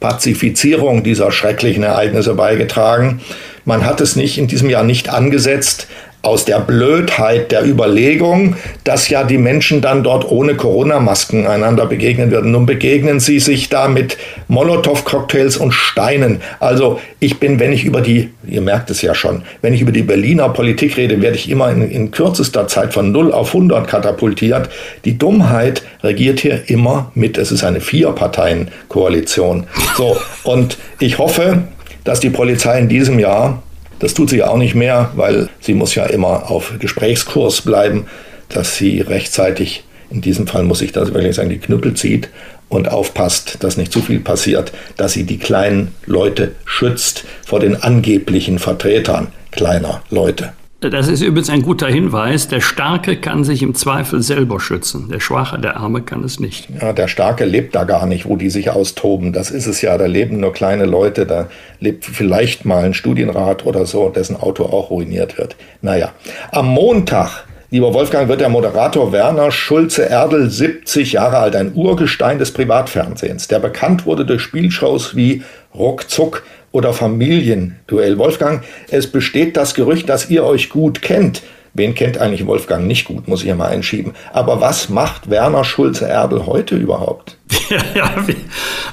Pazifizierung 0.04 1.02
dieser 1.02 1.32
schrecklichen 1.32 1.84
Ereignisse 1.84 2.36
beigetragen. 2.36 3.22
Man 3.64 3.86
hat 3.86 4.02
es 4.02 4.18
nicht 4.18 4.38
in 4.38 4.48
diesem 4.48 4.70
Jahr 4.70 4.84
nicht 4.84 5.08
angesetzt, 5.08 5.88
aus 6.24 6.46
der 6.46 6.62
Blödheit 6.62 7.52
der 7.52 7.66
Überlegung, 7.68 8.56
dass 8.86 9.10
ja 9.10 9.26
die 9.26 9.38
Menschen 9.38 9.82
dann 9.82 10.04
dort 10.04 10.32
ohne 10.32 10.56
Corona-Masken 10.56 11.46
einander 11.46 11.86
begegnen 11.86 12.32
würden. 12.32 12.52
Nun 12.52 12.66
begegnen 12.66 13.20
sie 13.20 13.42
sich 13.42 13.68
da 13.68 13.90
mit 13.90 14.18
Molotow-Cocktails 14.48 15.58
und 15.58 15.74
Steinen. 15.74 16.40
Also 16.62 17.02
ich 17.20 17.42
bin, 17.42 17.60
wenn 17.60 17.74
ich 17.74 17.84
über 17.84 18.00
die, 18.00 18.30
ihr 18.48 18.62
merkt 18.62 18.90
es 18.90 19.02
ja 19.02 19.14
schon, 19.14 19.44
wenn 19.62 19.74
ich 19.74 19.82
über 19.82 19.92
die 19.92 20.02
Berliner 20.02 20.48
Politik 20.48 20.96
rede, 20.96 21.22
werde 21.22 21.36
ich 21.36 21.50
immer 21.50 21.70
in, 21.70 21.92
in 21.92 22.12
kürzester 22.12 22.70
Zeit 22.70 22.94
von 22.94 23.12
0 23.12 23.34
auf 23.34 23.50
100 23.50 23.86
katapultiert. 23.86 24.70
Die 25.04 25.18
Dummheit 25.18 25.84
regiert 26.04 26.40
hier 26.40 26.70
immer 26.70 27.12
mit. 27.16 27.38
Es 27.38 27.52
ist 27.52 27.66
eine 27.66 27.82
Vier-Parteien-Koalition. 27.82 29.68
So, 29.98 30.16
und 30.46 30.78
ich 31.00 31.18
hoffe, 31.18 31.64
dass 32.06 32.22
die 32.22 32.30
Polizei 32.30 32.80
in 32.80 32.88
diesem 32.88 33.20
Jahr 33.20 33.62
das 34.04 34.14
tut 34.14 34.30
sie 34.30 34.44
auch 34.44 34.58
nicht 34.58 34.76
mehr, 34.76 35.12
weil 35.16 35.48
sie 35.62 35.74
muss 35.74 35.96
ja 35.96 36.06
immer 36.06 36.52
auf 36.52 36.74
Gesprächskurs 36.78 37.62
bleiben, 37.62 38.08
dass 38.50 38.76
sie 38.76 39.00
rechtzeitig, 39.00 39.86
in 40.10 40.20
diesem 40.20 40.46
Fall 40.46 40.64
muss 40.64 40.82
ich 40.82 40.92
das 40.92 41.14
wirklich 41.14 41.38
sagen, 41.38 41.50
die 41.50 41.58
Knüppel 41.58 41.94
zieht 41.94 42.28
und 42.68 42.90
aufpasst, 42.90 43.60
dass 43.62 43.78
nicht 43.78 43.94
zu 43.94 44.02
viel 44.02 44.20
passiert, 44.20 44.74
dass 44.98 45.14
sie 45.14 45.24
die 45.24 45.38
kleinen 45.38 45.96
Leute 46.06 46.52
schützt 46.66 47.24
vor 47.46 47.62
den 47.62 47.82
angeblichen 47.82 48.60
Vertretern 48.60 49.30
kleiner 49.52 50.04
Leute. 50.10 50.52
Das 50.90 51.08
ist 51.08 51.22
übrigens 51.22 51.50
ein 51.50 51.62
guter 51.62 51.88
Hinweis. 51.88 52.48
Der 52.48 52.62
Starke 52.62 53.18
kann 53.18 53.44
sich 53.44 53.62
im 53.64 53.76
Zweifel 53.76 54.22
selber 54.22 54.60
schützen. 54.60 55.10
Der 55.10 55.20
Schwache, 55.20 55.60
der 55.60 55.78
Arme 55.78 56.02
kann 56.02 56.24
es 56.24 56.40
nicht. 56.40 56.68
Ja, 56.82 56.94
der 56.94 57.08
Starke 57.08 57.46
lebt 57.46 57.76
da 57.76 57.84
gar 57.84 58.06
nicht, 58.06 58.28
wo 58.28 58.36
die 58.36 58.50
sich 58.50 58.70
austoben. 58.70 59.34
Das 59.34 59.52
ist 59.52 59.68
es 59.68 59.82
ja. 59.82 59.98
Da 59.98 60.06
leben 60.06 60.40
nur 60.40 60.54
kleine 60.54 60.86
Leute. 60.86 61.26
Da 61.26 61.48
lebt 61.80 62.06
vielleicht 62.06 62.66
mal 62.66 62.84
ein 62.84 62.94
Studienrat 62.94 63.66
oder 63.66 63.86
so, 63.86 64.10
dessen 64.10 64.36
Auto 64.36 64.66
auch 64.66 64.90
ruiniert 64.90 65.38
wird. 65.38 65.56
Naja. 65.82 66.12
Am 66.52 66.68
Montag 66.68 67.46
Lieber 67.74 67.92
Wolfgang, 67.92 68.28
wird 68.28 68.40
der 68.40 68.50
Moderator 68.50 69.12
Werner 69.12 69.50
Schulze-Erdel 69.50 70.48
70 70.48 71.14
Jahre 71.14 71.38
alt, 71.38 71.56
ein 71.56 71.74
Urgestein 71.74 72.38
des 72.38 72.52
Privatfernsehens, 72.52 73.48
der 73.48 73.58
bekannt 73.58 74.06
wurde 74.06 74.26
durch 74.26 74.44
Spielshows 74.44 75.16
wie 75.16 75.42
Ruckzuck 75.74 76.44
oder 76.74 76.92
Familienduell. 76.92 78.18
Wolfgang, 78.18 78.66
es 78.90 79.10
besteht 79.10 79.56
das 79.56 79.74
Gerücht, 79.74 80.10
dass 80.10 80.30
ihr 80.30 80.44
euch 80.44 80.70
gut 80.70 81.02
kennt. 81.02 81.44
Wen 81.76 81.96
kennt 81.96 82.20
eigentlich 82.20 82.46
Wolfgang 82.46 82.86
nicht 82.86 83.06
gut, 83.06 83.28
muss 83.28 83.42
ich 83.42 83.48
ja 83.48 83.56
mal 83.56 83.70
einschieben. 83.70 84.14
Aber 84.32 84.62
was 84.62 84.90
macht 84.90 85.30
Werner 85.30 85.64
Schulze-Erdel 85.64 86.46
heute 86.46 86.76
überhaupt? 86.76 87.38
Ja, 87.96 88.12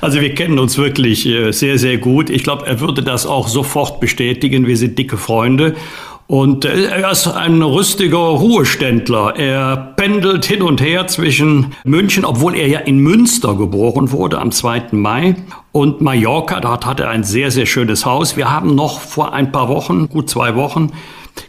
also 0.01 0.21
wir 0.21 0.35
kennen 0.35 0.59
uns 0.59 0.79
wirklich 0.79 1.27
äh, 1.27 1.53
sehr, 1.53 1.77
sehr 1.79 1.99
gut. 1.99 2.31
Ich 2.31 2.45
glaube, 2.45 2.67
er 2.67 2.81
würde 2.81 3.03
das 3.03 3.27
auch 3.27 3.49
sofort 3.49 4.01
bestätigen. 4.01 4.67
Wir 4.67 4.77
sind 4.79 4.99
dicke 4.99 5.19
Freunde. 5.19 5.75
Und 6.31 6.65
äh, 6.65 6.85
er 6.85 7.11
ist 7.11 7.27
ein 7.27 7.61
rüstiger 7.61 8.17
Ruheständler. 8.17 9.35
Er 9.35 9.77
pendelt 9.97 10.45
hin 10.45 10.63
und 10.63 10.81
her 10.81 11.09
zwischen 11.09 11.75
München, 11.83 12.25
obwohl 12.25 12.55
er 12.55 12.69
ja 12.69 12.79
in 12.79 12.99
Münster 12.99 13.57
geboren 13.57 14.13
wurde 14.13 14.39
am 14.39 14.53
2. 14.53 14.93
Mai, 14.93 15.35
und 15.73 16.01
Mallorca. 16.01 16.61
Dort 16.61 16.87
hat 16.87 17.01
er 17.01 17.09
ein 17.09 17.25
sehr, 17.25 17.51
sehr 17.51 17.67
schönes 17.67 18.07
Haus. 18.07 18.37
Wir 18.37 18.51
haben 18.51 18.75
noch 18.75 19.01
vor 19.01 19.33
ein 19.33 19.53
paar 19.53 19.69
Wochen, 19.69 20.09
gut 20.09 20.29
zwei 20.31 20.55
Wochen, 20.55 20.93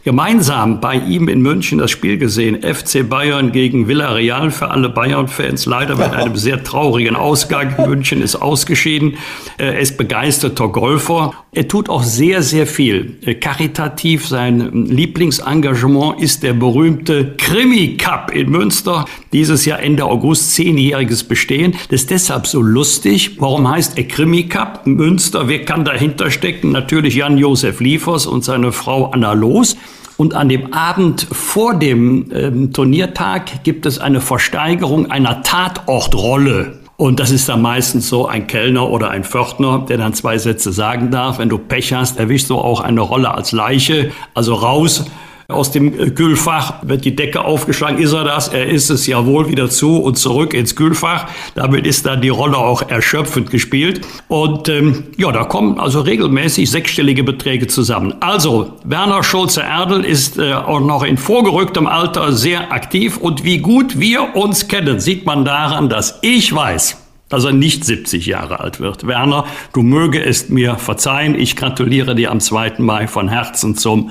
gemeinsam 0.04 0.80
bei 0.80 0.96
ihm 0.96 1.28
in 1.28 1.40
München 1.42 1.78
das 1.78 1.90
Spiel 1.90 2.18
gesehen. 2.18 2.62
FC 2.62 3.08
Bayern 3.08 3.52
gegen 3.52 3.88
Villarreal 3.88 4.50
für 4.50 4.70
alle 4.70 4.88
Bayern-Fans. 4.88 5.66
Leider 5.66 5.96
mit 5.96 6.12
einem 6.12 6.36
sehr 6.36 6.62
traurigen 6.62 7.16
Ausgang. 7.16 7.74
München 7.86 8.22
ist 8.22 8.36
ausgeschieden. 8.36 9.16
Er 9.58 9.78
ist 9.78 9.96
begeisterter 9.96 10.68
Golfer. 10.68 11.32
Er 11.52 11.68
tut 11.68 11.88
auch 11.88 12.02
sehr, 12.02 12.42
sehr 12.42 12.66
viel 12.66 13.18
karitativ. 13.40 14.26
Sein 14.26 14.86
Lieblingsengagement 14.86 16.20
ist 16.20 16.42
der 16.42 16.54
berühmte 16.54 17.34
Krimi 17.36 17.96
Cup 17.96 18.30
in 18.34 18.50
Münster. 18.50 19.04
Dieses 19.32 19.64
Jahr 19.64 19.80
Ende 19.80 20.04
August 20.04 20.54
zehnjähriges 20.54 21.24
Bestehen. 21.24 21.74
Das 21.90 22.02
ist 22.02 22.10
deshalb 22.10 22.46
so 22.46 22.62
lustig. 22.62 23.40
Warum 23.40 23.68
heißt 23.68 23.98
er 23.98 24.04
Krimi 24.04 24.44
Cup 24.44 24.86
Münster? 24.86 25.48
Wer 25.48 25.64
kann 25.64 25.84
dahinter 25.84 26.30
stecken? 26.30 26.72
Natürlich 26.72 27.16
Jan-Josef 27.16 27.80
Liefers 27.80 28.26
und 28.26 28.44
seine 28.44 28.72
Frau 28.72 29.10
Anna 29.10 29.32
Loos. 29.32 29.76
Und 30.16 30.34
an 30.34 30.48
dem 30.48 30.72
Abend 30.72 31.26
vor 31.30 31.74
dem 31.74 32.30
ähm, 32.32 32.72
Turniertag 32.72 33.64
gibt 33.64 33.86
es 33.86 33.98
eine 33.98 34.20
Versteigerung 34.20 35.10
einer 35.10 35.42
Tatortrolle. 35.42 36.80
Und 36.96 37.18
das 37.18 37.30
ist 37.30 37.48
dann 37.48 37.62
meistens 37.62 38.08
so 38.08 38.26
ein 38.26 38.46
Kellner 38.46 38.88
oder 38.88 39.10
ein 39.10 39.24
Pförtner, 39.24 39.84
der 39.88 39.96
dann 39.96 40.14
zwei 40.14 40.38
Sätze 40.38 40.72
sagen 40.72 41.10
darf. 41.10 41.38
Wenn 41.38 41.48
du 41.48 41.58
Pech 41.58 41.92
hast, 41.92 42.18
erwischst 42.18 42.48
du 42.50 42.56
auch 42.56 42.80
eine 42.80 43.00
Rolle 43.00 43.34
als 43.34 43.50
Leiche. 43.50 44.12
Also 44.34 44.54
raus 44.54 45.06
Aus 45.52 45.70
dem 45.70 45.98
äh, 45.98 46.10
Kühlfach 46.10 46.74
wird 46.82 47.04
die 47.04 47.14
Decke 47.14 47.44
aufgeschlagen. 47.44 47.98
Ist 47.98 48.12
er 48.12 48.24
das? 48.24 48.48
Er 48.48 48.66
ist 48.66 48.90
es 48.90 49.06
jawohl 49.06 49.48
wieder 49.48 49.70
zu 49.70 50.02
und 50.02 50.18
zurück 50.18 50.54
ins 50.54 50.76
Kühlfach. 50.76 51.28
Damit 51.54 51.86
ist 51.86 52.06
dann 52.06 52.20
die 52.20 52.28
Rolle 52.28 52.58
auch 52.58 52.88
erschöpfend 52.88 53.50
gespielt. 53.50 54.00
Und 54.28 54.68
ähm, 54.68 55.04
ja, 55.16 55.32
da 55.32 55.44
kommen 55.44 55.78
also 55.78 56.00
regelmäßig 56.00 56.70
sechsstellige 56.70 57.24
Beträge 57.24 57.66
zusammen. 57.66 58.14
Also, 58.20 58.74
Werner 58.84 59.22
Schulze-Erdel 59.22 60.04
ist 60.04 60.38
äh, 60.38 60.54
auch 60.54 60.80
noch 60.80 61.02
in 61.02 61.16
vorgerücktem 61.16 61.86
Alter 61.86 62.32
sehr 62.32 62.72
aktiv. 62.72 63.16
Und 63.16 63.44
wie 63.44 63.58
gut 63.58 63.98
wir 63.98 64.34
uns 64.36 64.68
kennen, 64.68 65.00
sieht 65.00 65.26
man 65.26 65.44
daran, 65.44 65.88
dass 65.88 66.18
ich 66.22 66.54
weiß, 66.54 66.96
dass 67.32 67.44
er 67.44 67.52
nicht 67.52 67.84
70 67.84 68.26
Jahre 68.26 68.60
alt 68.60 68.78
wird. 68.78 69.06
Werner, 69.06 69.46
du 69.72 69.82
möge 69.82 70.22
es 70.22 70.50
mir 70.50 70.76
verzeihen. 70.76 71.34
Ich 71.34 71.56
gratuliere 71.56 72.14
dir 72.14 72.30
am 72.30 72.40
2. 72.40 72.74
Mai 72.78 73.08
von 73.08 73.28
Herzen 73.28 73.74
zum 73.74 74.10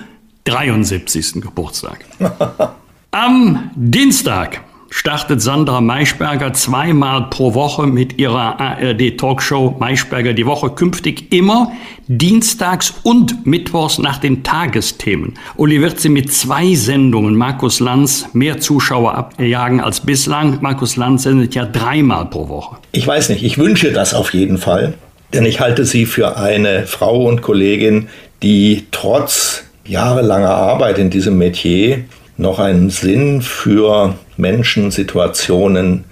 73. 0.51 1.41
Geburtstag. 1.41 1.99
Am 3.11 3.71
Dienstag 3.75 4.61
startet 4.89 5.41
Sandra 5.41 5.79
Maischberger 5.79 6.51
zweimal 6.51 7.29
pro 7.29 7.53
Woche 7.53 7.87
mit 7.87 8.19
ihrer 8.19 8.59
ARD-Talkshow 8.59 9.77
Maischberger 9.79 10.33
die 10.33 10.45
Woche 10.45 10.71
künftig 10.71 11.31
immer 11.31 11.71
dienstags 12.07 12.93
und 13.03 13.45
mittwochs 13.45 13.97
nach 13.97 14.17
den 14.17 14.43
Tagesthemen. 14.43 15.35
Uli 15.55 15.81
wird 15.81 16.01
sie 16.01 16.09
mit 16.09 16.33
zwei 16.33 16.75
Sendungen 16.75 17.35
Markus 17.35 17.79
Lanz 17.79 18.27
mehr 18.33 18.59
Zuschauer 18.59 19.15
abjagen 19.15 19.79
als 19.79 20.01
bislang. 20.01 20.57
Markus 20.59 20.97
Lanz 20.97 21.23
sendet 21.23 21.55
ja 21.55 21.65
dreimal 21.65 22.25
pro 22.25 22.49
Woche. 22.49 22.75
Ich 22.91 23.07
weiß 23.07 23.29
nicht, 23.29 23.43
ich 23.43 23.57
wünsche 23.57 23.93
das 23.93 24.13
auf 24.13 24.33
jeden 24.33 24.57
Fall, 24.57 24.95
denn 25.33 25.45
ich 25.45 25.61
halte 25.61 25.85
sie 25.85 26.05
für 26.05 26.35
eine 26.35 26.85
Frau 26.85 27.23
und 27.25 27.41
Kollegin, 27.41 28.09
die 28.43 28.87
trotz 28.91 29.70
jahrelanger 29.91 30.55
Arbeit 30.55 30.97
in 30.97 31.09
diesem 31.09 31.37
Metier 31.37 32.05
noch 32.37 32.59
einen 32.59 32.89
Sinn 32.89 33.41
für 33.41 34.15
Menschen, 34.37 34.89
Situationen, 34.89 36.05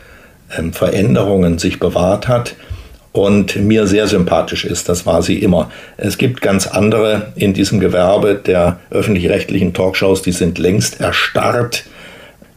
ähm, 0.56 0.74
Veränderungen 0.74 1.58
sich 1.58 1.80
bewahrt 1.80 2.28
hat 2.28 2.56
und 3.14 3.56
mir 3.56 3.88
sehr 3.88 4.08
sympathisch 4.08 4.66
ist. 4.66 4.90
Das 4.90 5.06
war 5.06 5.24
sie 5.24 5.40
immer. 5.40 5.72
Es 5.98 6.18
gibt 6.18 6.42
ganz 6.42 6.68
andere 6.68 7.32
in 7.36 7.54
diesem 7.54 7.80
Gewerbe 7.80 8.36
der 8.36 8.80
öffentlich-rechtlichen 8.92 9.74
Talkshows, 9.74 10.22
die 10.22 10.34
sind 10.34 10.60
längst 10.60 11.00
erstarrt. 11.00 11.86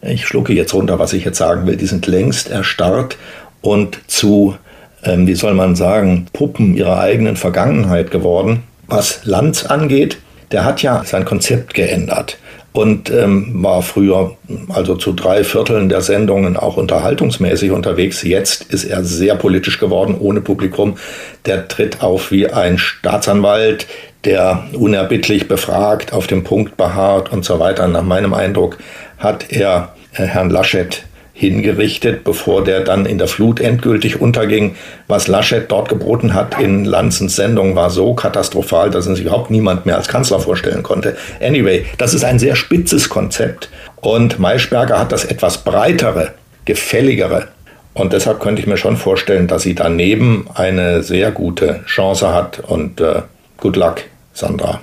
Ich 0.01 0.27
schlucke 0.27 0.53
jetzt 0.53 0.73
runter, 0.73 0.99
was 0.99 1.13
ich 1.13 1.23
jetzt 1.23 1.37
sagen 1.37 1.65
will. 1.65 1.77
Die 1.77 1.85
sind 1.85 2.05
längst 2.05 2.51
erstarrt 2.51 3.17
und 3.61 3.97
zu, 4.07 4.57
ähm, 5.05 5.25
wie 5.25 5.35
soll 5.35 5.53
man 5.53 5.77
sagen, 5.77 6.27
Puppen 6.33 6.75
ihrer 6.75 6.99
eigenen 6.99 7.37
Vergangenheit 7.37 8.11
geworden. 8.11 8.63
Was 8.87 9.21
Lanz 9.23 9.65
angeht, 9.65 10.17
der 10.53 10.63
hat 10.63 10.81
ja 10.81 11.03
sein 11.03 11.25
Konzept 11.25 11.73
geändert 11.73 12.37
und 12.73 13.09
ähm, 13.11 13.63
war 13.63 13.81
früher 13.81 14.37
also 14.69 14.95
zu 14.95 15.13
drei 15.13 15.43
Vierteln 15.43 15.89
der 15.89 16.01
Sendungen 16.01 16.57
auch 16.57 16.77
unterhaltungsmäßig 16.77 17.71
unterwegs. 17.71 18.23
Jetzt 18.23 18.73
ist 18.73 18.85
er 18.85 19.03
sehr 19.03 19.35
politisch 19.35 19.79
geworden, 19.79 20.15
ohne 20.19 20.41
Publikum. 20.41 20.97
Der 21.45 21.67
tritt 21.67 22.01
auf 22.01 22.31
wie 22.31 22.47
ein 22.47 22.77
Staatsanwalt, 22.77 23.87
der 24.25 24.63
unerbittlich 24.73 25.47
befragt, 25.47 26.13
auf 26.13 26.27
dem 26.27 26.43
Punkt 26.43 26.77
beharrt 26.77 27.31
und 27.31 27.45
so 27.45 27.59
weiter. 27.59 27.87
Nach 27.87 28.03
meinem 28.03 28.33
Eindruck 28.33 28.77
hat 29.17 29.51
er 29.51 29.93
äh, 30.13 30.23
Herrn 30.23 30.49
Laschet 30.49 31.03
hingerichtet, 31.33 32.23
bevor 32.23 32.63
der 32.63 32.81
dann 32.81 33.05
in 33.05 33.17
der 33.17 33.27
Flut 33.27 33.59
endgültig 33.59 34.21
unterging. 34.21 34.75
Was 35.07 35.27
Laschet 35.27 35.69
dort 35.69 35.89
geboten 35.89 36.33
hat 36.33 36.59
in 36.61 36.85
Lanzens 36.85 37.35
Sendung 37.35 37.75
war 37.75 37.89
so 37.89 38.13
katastrophal, 38.13 38.91
dass 38.91 39.05
sich 39.05 39.21
überhaupt 39.21 39.49
niemand 39.49 39.85
mehr 39.85 39.97
als 39.97 40.07
Kanzler 40.07 40.39
vorstellen 40.39 40.83
konnte. 40.83 41.17
Anyway, 41.41 41.85
das 41.97 42.13
ist 42.13 42.23
ein 42.23 42.39
sehr 42.39 42.55
spitzes 42.55 43.09
Konzept 43.09 43.69
und 44.01 44.39
Maischberger 44.39 44.99
hat 44.99 45.11
das 45.11 45.25
etwas 45.25 45.63
breitere, 45.63 46.33
gefälligere 46.65 47.47
und 47.93 48.13
deshalb 48.13 48.39
könnte 48.39 48.61
ich 48.61 48.67
mir 48.67 48.77
schon 48.77 48.97
vorstellen, 48.97 49.47
dass 49.47 49.63
sie 49.63 49.75
daneben 49.75 50.47
eine 50.53 51.03
sehr 51.03 51.31
gute 51.31 51.83
Chance 51.85 52.33
hat 52.33 52.59
und 52.59 52.99
äh, 52.99 53.21
good 53.57 53.75
luck, 53.75 54.01
Sandra. 54.33 54.81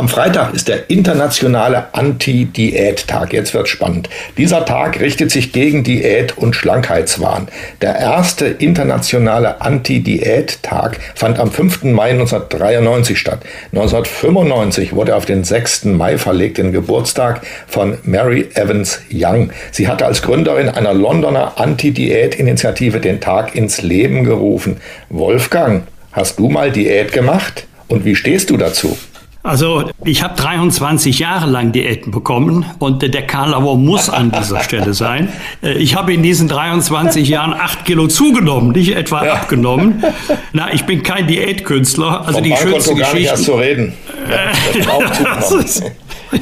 Am 0.00 0.08
Freitag 0.08 0.54
ist 0.54 0.68
der 0.68 0.88
internationale 0.88 1.92
Anti-Diät-Tag. 1.92 3.34
Jetzt 3.34 3.52
wird 3.52 3.68
spannend. 3.68 4.08
Dieser 4.38 4.64
Tag 4.64 4.98
richtet 4.98 5.30
sich 5.30 5.52
gegen 5.52 5.84
Diät 5.84 6.38
und 6.38 6.56
Schlankheitswahn. 6.56 7.48
Der 7.82 7.96
erste 7.96 8.46
internationale 8.46 9.60
Anti-Diät-Tag 9.60 10.98
fand 11.14 11.38
am 11.38 11.52
5. 11.52 11.82
Mai 11.82 12.12
1993 12.12 13.18
statt. 13.18 13.40
1995 13.74 14.94
wurde 14.94 15.14
auf 15.16 15.26
den 15.26 15.44
6. 15.44 15.84
Mai 15.84 16.16
verlegt, 16.16 16.56
den 16.56 16.72
Geburtstag 16.72 17.42
von 17.66 17.98
Mary 18.02 18.48
Evans 18.54 19.02
Young. 19.12 19.50
Sie 19.70 19.86
hatte 19.86 20.06
als 20.06 20.22
Gründerin 20.22 20.70
einer 20.70 20.94
Londoner 20.94 21.60
Anti-Diät-Initiative 21.60 23.00
den 23.00 23.20
Tag 23.20 23.54
ins 23.54 23.82
Leben 23.82 24.24
gerufen. 24.24 24.78
Wolfgang, 25.10 25.82
hast 26.12 26.38
du 26.38 26.48
mal 26.48 26.72
Diät 26.72 27.12
gemacht? 27.12 27.66
Und 27.86 28.06
wie 28.06 28.16
stehst 28.16 28.48
du 28.48 28.56
dazu? 28.56 28.96
Also 29.42 29.90
ich 30.04 30.22
habe 30.22 30.34
23 30.36 31.18
Jahre 31.18 31.48
lang 31.48 31.72
Diäten 31.72 32.12
bekommen 32.12 32.66
und 32.78 33.00
der 33.00 33.26
Karlauer 33.26 33.78
muss 33.78 34.10
an 34.10 34.30
dieser 34.30 34.60
Stelle 34.62 34.92
sein. 34.92 35.32
Äh, 35.62 35.72
ich 35.78 35.96
habe 35.96 36.12
in 36.12 36.22
diesen 36.22 36.46
23 36.46 37.26
Jahren 37.26 37.54
acht 37.54 37.86
Kilo 37.86 38.06
zugenommen, 38.06 38.72
nicht 38.72 38.94
etwa 38.94 39.24
ja. 39.24 39.32
abgenommen. 39.34 40.04
Na, 40.52 40.72
ich 40.74 40.84
bin 40.84 41.02
kein 41.02 41.26
Diätkünstler. 41.26 42.20
Also 42.26 42.34
Vom 42.34 42.44
die 42.44 42.54
schönste 42.54 42.94
Geschichte. 42.94 43.00
Gar 43.00 43.14
nicht 43.14 43.26
erst 43.28 43.44
zu 43.44 43.54
reden. 43.54 43.94
Ja, 44.30 44.52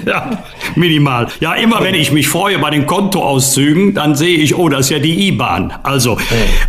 ja, 0.06 0.44
minimal. 0.74 1.28
Ja, 1.40 1.54
immer 1.54 1.82
wenn 1.82 1.94
ich 1.94 2.12
mich 2.12 2.28
freue 2.28 2.58
bei 2.58 2.70
den 2.70 2.86
Kontoauszügen, 2.86 3.94
dann 3.94 4.14
sehe 4.14 4.36
ich, 4.36 4.56
oh, 4.56 4.68
das 4.68 4.86
ist 4.86 4.90
ja 4.90 4.98
die 4.98 5.28
IBAN. 5.28 5.72
Also, 5.82 6.18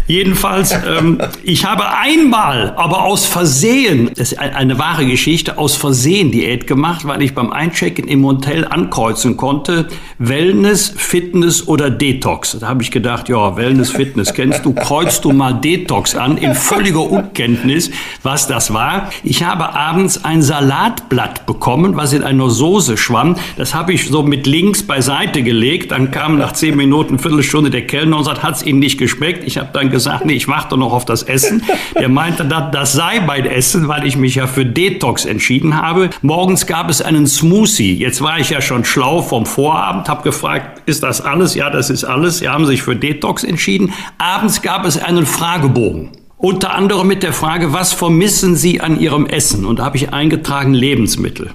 jedenfalls, 0.07 0.71
ähm, 0.71 1.21
ich 1.43 1.65
habe 1.65 1.83
einmal, 1.97 2.73
aber 2.75 3.03
aus 3.03 3.25
Versehen, 3.25 4.11
das 4.15 4.31
ist 4.31 4.39
eine 4.39 4.79
wahre 4.79 5.05
Geschichte, 5.05 5.57
aus 5.57 5.75
Versehen 5.75 6.31
Diät 6.31 6.67
gemacht, 6.67 7.05
weil 7.05 7.21
ich 7.21 7.33
beim 7.35 7.51
Einchecken 7.51 8.07
im 8.07 8.25
Hotel 8.25 8.65
ankreuzen 8.65 9.37
konnte, 9.37 9.87
Wellness, 10.17 10.93
Fitness 10.95 11.67
oder 11.67 11.89
Detox. 11.89 12.57
Da 12.59 12.67
habe 12.67 12.83
ich 12.83 12.91
gedacht, 12.91 13.29
ja, 13.29 13.55
Wellness, 13.55 13.91
Fitness 13.91 14.33
kennst 14.33 14.65
du, 14.65 14.73
kreuzt 14.73 15.25
du 15.25 15.31
mal 15.31 15.53
Detox 15.53 16.15
an, 16.15 16.37
in 16.37 16.55
völliger 16.55 17.09
Unkenntnis, 17.09 17.91
was 18.23 18.47
das 18.47 18.73
war. 18.73 19.09
Ich 19.23 19.43
habe 19.43 19.73
abends 19.73 20.23
ein 20.23 20.41
Salatblatt 20.41 21.45
bekommen, 21.45 21.95
was 21.95 22.13
in 22.13 22.23
einer 22.23 22.49
Soße 22.49 22.97
schwamm. 23.09 23.35
Das 23.57 23.73
habe 23.73 23.93
ich 23.93 24.07
so 24.07 24.21
mit 24.21 24.45
links 24.45 24.83
beiseite 24.83 25.41
gelegt. 25.41 25.91
Dann 25.91 26.11
kam 26.11 26.37
nach 26.37 26.53
zehn 26.53 26.75
Minuten, 26.75 27.17
Viertelstunde 27.17 27.71
der 27.71 27.87
Kellner 27.87 28.17
und 28.17 28.23
sagt, 28.23 28.43
hat 28.43 28.55
es 28.55 28.65
Ihnen 28.65 28.79
nicht 28.79 28.99
geschmeckt? 28.99 29.43
Ich 29.45 29.57
habe 29.57 29.69
dann 29.73 29.89
gesagt, 29.89 30.25
nee, 30.25 30.33
ich 30.33 30.47
warte 30.47 30.77
noch 30.77 30.93
auf 30.93 31.05
das 31.05 31.23
Essen. 31.23 31.63
Der 31.99 32.09
meinte, 32.09 32.45
das 32.45 32.93
sei 32.93 33.19
mein 33.19 33.45
Essen, 33.45 33.87
weil 33.87 34.05
ich 34.05 34.15
mich 34.15 34.35
ja 34.35 34.45
für 34.45 34.65
Detox 34.65 35.25
entschieden 35.25 35.81
habe. 35.81 36.11
Morgens 36.21 36.67
gab 36.67 36.89
es 36.89 37.01
einen 37.01 37.25
Smoothie. 37.25 37.95
Jetzt 37.97 38.21
war 38.21 38.39
ich 38.39 38.51
ja 38.51 38.61
schon 38.61 38.85
schlau 38.85 39.21
vom 39.21 39.45
Vorabend, 39.45 40.07
habe 40.07 40.21
gefragt, 40.21 40.83
ist 40.85 41.01
das 41.01 41.21
alles? 41.21 41.55
Ja, 41.55 41.71
das 41.71 41.89
ist 41.89 42.03
alles. 42.03 42.39
Sie 42.39 42.49
haben 42.49 42.67
sich 42.67 42.83
für 42.83 42.95
Detox 42.95 43.43
entschieden. 43.43 43.91
Abends 44.19 44.61
gab 44.61 44.85
es 44.85 45.01
einen 45.01 45.25
Fragebogen. 45.25 46.09
Unter 46.37 46.73
anderem 46.73 47.07
mit 47.07 47.23
der 47.23 47.33
Frage, 47.33 47.73
was 47.73 47.91
vermissen 47.91 48.55
Sie 48.55 48.79
an 48.79 48.99
Ihrem 48.99 49.25
Essen? 49.25 49.65
Und 49.65 49.79
da 49.79 49.85
habe 49.85 49.97
ich 49.97 50.13
eingetragen 50.13 50.73
Lebensmittel 50.73 51.51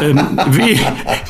ähm, 0.00 0.38
we 0.50 0.78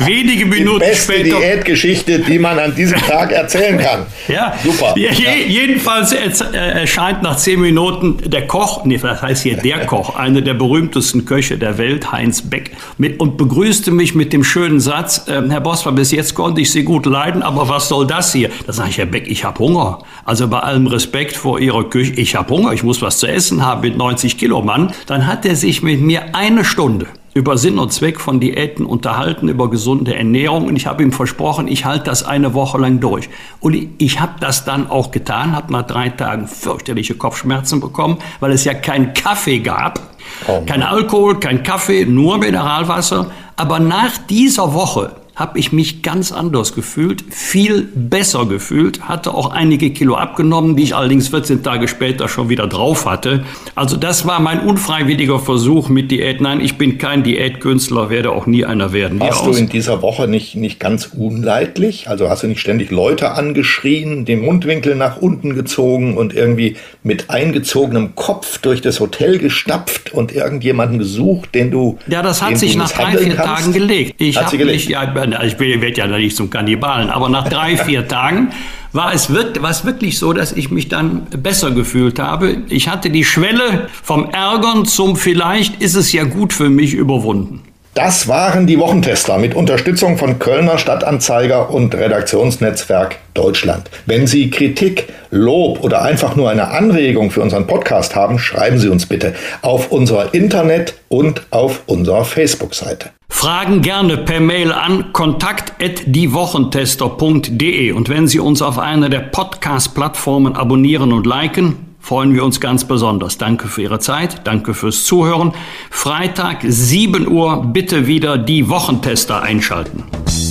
wenige 0.04 0.46
Minuten 0.46 0.80
die 0.80 0.86
beste 0.86 1.12
später. 1.12 1.38
Diätgeschichte, 1.38 2.18
die 2.20 2.38
man 2.38 2.58
an 2.58 2.74
diesem 2.74 2.98
Tag 3.00 3.32
erzählen 3.32 3.78
kann. 3.78 4.06
Ja, 4.28 4.54
super. 4.62 4.94
Je, 4.96 5.08
ja. 5.08 5.32
Jedenfalls 5.46 6.12
äh, 6.12 6.56
erscheint 6.56 7.22
nach 7.22 7.36
zehn 7.36 7.60
Minuten 7.60 8.18
der 8.24 8.46
Koch, 8.46 8.84
nee, 8.84 8.98
das 8.98 9.22
heißt 9.22 9.42
hier 9.42 9.56
der 9.56 9.86
Koch, 9.86 10.16
einer 10.16 10.40
der 10.40 10.54
berühmtesten 10.54 11.24
Köche 11.24 11.58
der 11.58 11.78
Welt, 11.78 12.12
Heinz 12.12 12.42
Beck, 12.42 12.72
mit, 12.98 13.20
und 13.20 13.36
begrüßte 13.36 13.90
mich 13.90 14.14
mit 14.14 14.32
dem 14.32 14.44
schönen 14.44 14.80
Satz: 14.80 15.26
äh, 15.28 15.42
Herr 15.48 15.60
Bosma, 15.60 15.92
bis 15.92 16.10
jetzt 16.10 16.34
konnte 16.34 16.60
ich 16.60 16.70
Sie 16.70 16.84
gut 16.84 17.06
leiden, 17.06 17.42
aber 17.42 17.68
was 17.68 17.88
soll 17.88 18.06
das 18.06 18.32
hier? 18.32 18.50
Da 18.66 18.72
sage 18.72 18.90
ich, 18.90 18.98
Herr 18.98 19.06
Beck, 19.06 19.24
ich 19.28 19.44
habe 19.44 19.58
Hunger. 19.58 20.00
Also 20.24 20.48
bei 20.48 20.60
allem 20.60 20.86
Respekt 20.86 21.36
vor 21.36 21.60
Ihrer 21.60 21.88
Küche, 21.88 22.12
ich 22.14 22.34
habe 22.34 22.54
Hunger, 22.54 22.72
ich 22.72 22.82
muss 22.82 23.02
was 23.02 23.18
zu 23.18 23.26
essen 23.26 23.64
haben 23.64 23.82
mit 23.82 23.96
90 23.96 24.38
Kilo 24.38 24.62
Mann. 24.62 24.92
Dann 25.06 25.26
hat 25.26 25.44
er 25.46 25.56
sich 25.56 25.82
mit 25.82 26.00
mir 26.00 26.34
eine 26.34 26.64
Stunde 26.64 27.06
über 27.34 27.56
Sinn 27.56 27.78
und 27.78 27.92
Zweck 27.92 28.20
von 28.20 28.40
Diäten 28.40 28.84
unterhalten, 28.84 29.48
über 29.48 29.70
gesunde 29.70 30.14
Ernährung. 30.14 30.66
Und 30.66 30.76
ich 30.76 30.86
habe 30.86 31.02
ihm 31.02 31.12
versprochen, 31.12 31.66
ich 31.66 31.84
halte 31.84 32.04
das 32.04 32.24
eine 32.24 32.54
Woche 32.54 32.78
lang 32.78 33.00
durch. 33.00 33.28
Und 33.60 33.76
ich 33.98 34.20
habe 34.20 34.34
das 34.40 34.64
dann 34.64 34.90
auch 34.90 35.10
getan, 35.10 35.56
habe 35.56 35.72
nach 35.72 35.86
drei 35.86 36.10
Tagen 36.10 36.46
fürchterliche 36.46 37.14
Kopfschmerzen 37.14 37.80
bekommen, 37.80 38.18
weil 38.40 38.52
es 38.52 38.64
ja 38.64 38.74
keinen 38.74 39.14
Kaffee 39.14 39.60
gab. 39.60 40.00
Oh 40.46 40.62
kein 40.66 40.82
Alkohol, 40.82 41.40
kein 41.40 41.62
Kaffee, 41.62 42.04
nur 42.04 42.38
Mineralwasser. 42.38 43.30
Aber 43.56 43.80
nach 43.80 44.18
dieser 44.28 44.74
Woche 44.74 45.21
habe 45.34 45.58
ich 45.58 45.72
mich 45.72 46.02
ganz 46.02 46.30
anders 46.30 46.74
gefühlt, 46.74 47.24
viel 47.30 47.88
besser 47.94 48.46
gefühlt, 48.46 49.08
hatte 49.08 49.32
auch 49.34 49.50
einige 49.50 49.90
Kilo 49.90 50.14
abgenommen, 50.14 50.76
die 50.76 50.82
ich 50.82 50.94
allerdings 50.94 51.28
14 51.28 51.62
Tage 51.62 51.88
später 51.88 52.28
schon 52.28 52.48
wieder 52.50 52.66
drauf 52.66 53.06
hatte. 53.06 53.44
Also 53.74 53.96
das 53.96 54.26
war 54.26 54.40
mein 54.40 54.60
unfreiwilliger 54.60 55.38
Versuch 55.38 55.88
mit 55.88 56.10
Diät. 56.10 56.40
Nein, 56.40 56.60
ich 56.60 56.76
bin 56.76 56.98
kein 56.98 57.22
Diätkünstler, 57.22 58.10
werde 58.10 58.30
auch 58.30 58.46
nie 58.46 58.64
einer 58.64 58.92
werden. 58.92 59.20
Warst 59.20 59.46
du 59.46 59.52
in 59.52 59.68
dieser 59.68 60.02
Woche 60.02 60.28
nicht, 60.28 60.54
nicht 60.54 60.78
ganz 60.78 61.06
unleidlich? 61.06 62.08
Also 62.08 62.28
hast 62.28 62.42
du 62.42 62.46
nicht 62.46 62.60
ständig 62.60 62.90
Leute 62.90 63.32
angeschrien, 63.32 64.26
den 64.26 64.40
Mundwinkel 64.40 64.96
nach 64.96 65.16
unten 65.16 65.54
gezogen 65.54 66.16
und 66.16 66.34
irgendwie 66.34 66.76
mit 67.02 67.30
eingezogenem 67.30 68.14
Kopf 68.14 68.58
durch 68.58 68.82
das 68.82 69.00
Hotel 69.00 69.38
gestapft 69.38 70.12
und 70.12 70.34
irgendjemanden 70.34 70.98
gesucht, 70.98 71.54
den 71.54 71.70
du 71.70 71.98
Ja, 72.06 72.22
das 72.22 72.42
hat 72.42 72.58
sich 72.58 72.76
nach 72.76 72.90
drei, 72.90 73.16
vier 73.16 73.34
kannst? 73.34 73.64
Tagen 73.64 73.72
gelegt. 73.72 74.14
Ich 74.18 74.36
habe 74.36 74.64
mich, 74.64 74.88
ja, 74.88 75.06
ich 75.44 75.58
werde 75.58 75.92
ja 75.92 76.06
nicht 76.06 76.36
zum 76.36 76.50
Kannibalen, 76.50 77.10
aber 77.10 77.28
nach 77.28 77.48
drei, 77.48 77.76
vier 77.76 78.08
Tagen 78.12 78.52
war 78.92 79.14
es 79.14 79.32
war 79.32 79.70
es 79.70 79.84
wirklich 79.84 80.18
so, 80.18 80.32
dass 80.32 80.52
ich 80.52 80.70
mich 80.70 80.88
dann 80.88 81.26
besser 81.30 81.70
gefühlt 81.70 82.18
habe. 82.18 82.58
Ich 82.68 82.88
hatte 82.88 83.10
die 83.10 83.24
Schwelle 83.24 83.88
vom 84.02 84.28
Ärgern 84.30 84.84
zum 84.84 85.16
vielleicht 85.16 85.80
ist 85.82 85.94
es 85.94 86.12
ja 86.12 86.24
gut 86.24 86.52
für 86.52 86.68
mich 86.68 86.92
überwunden. 86.92 87.60
Das 87.94 88.26
waren 88.26 88.66
die 88.66 88.78
Wochentester 88.78 89.36
mit 89.36 89.54
Unterstützung 89.54 90.16
von 90.16 90.38
Kölner 90.38 90.78
Stadtanzeiger 90.78 91.68
und 91.68 91.94
Redaktionsnetzwerk 91.94 93.18
Deutschland. 93.34 93.90
Wenn 94.06 94.26
Sie 94.26 94.48
Kritik, 94.48 95.12
Lob 95.30 95.84
oder 95.84 96.00
einfach 96.00 96.34
nur 96.34 96.48
eine 96.48 96.68
Anregung 96.68 97.30
für 97.30 97.42
unseren 97.42 97.66
Podcast 97.66 98.16
haben, 98.16 98.38
schreiben 98.38 98.78
Sie 98.78 98.88
uns 98.88 99.04
bitte 99.04 99.34
auf 99.60 99.92
unserer 99.92 100.32
Internet- 100.32 100.94
und 101.08 101.42
auf 101.50 101.82
unserer 101.84 102.24
Facebook-Seite. 102.24 103.10
Fragen 103.28 103.82
gerne 103.82 104.16
per 104.16 104.40
Mail 104.40 104.72
an 104.72 105.12
kontakt@diewochentester.de 105.12 107.92
und 107.92 108.08
wenn 108.08 108.26
Sie 108.26 108.38
uns 108.38 108.62
auf 108.62 108.78
einer 108.78 109.10
der 109.10 109.20
Podcast-Plattformen 109.20 110.56
abonnieren 110.56 111.12
und 111.12 111.26
liken, 111.26 111.91
freuen 112.02 112.34
wir 112.34 112.44
uns 112.44 112.60
ganz 112.60 112.84
besonders. 112.84 113.38
Danke 113.38 113.68
für 113.68 113.82
Ihre 113.82 114.00
Zeit, 114.00 114.42
danke 114.44 114.74
fürs 114.74 115.04
Zuhören. 115.04 115.52
Freitag 115.90 116.58
7 116.62 117.28
Uhr 117.28 117.64
bitte 117.64 118.06
wieder 118.06 118.36
die 118.36 118.68
Wochentester 118.68 119.40
einschalten. 119.42 120.04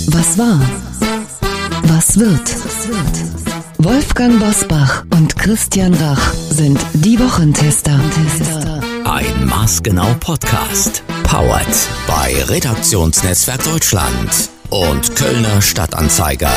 Was 0.08 0.38
war? 0.38 0.60
Was 1.84 2.18
wird? 2.18 2.56
Wolfgang 3.78 4.40
Bosbach 4.40 5.04
und 5.10 5.36
Christian 5.36 5.94
Rach 5.94 6.32
sind 6.32 6.80
die 6.94 7.18
Wochentester. 7.18 8.00
Ein 9.04 9.46
maßgenau 9.46 10.14
Podcast. 10.20 11.02
Powered 11.24 11.88
bei 12.06 12.34
Redaktionsnetzwerk 12.44 13.62
Deutschland 13.64 14.50
und 14.70 15.14
Kölner 15.16 15.60
Stadtanzeiger. 15.60 16.52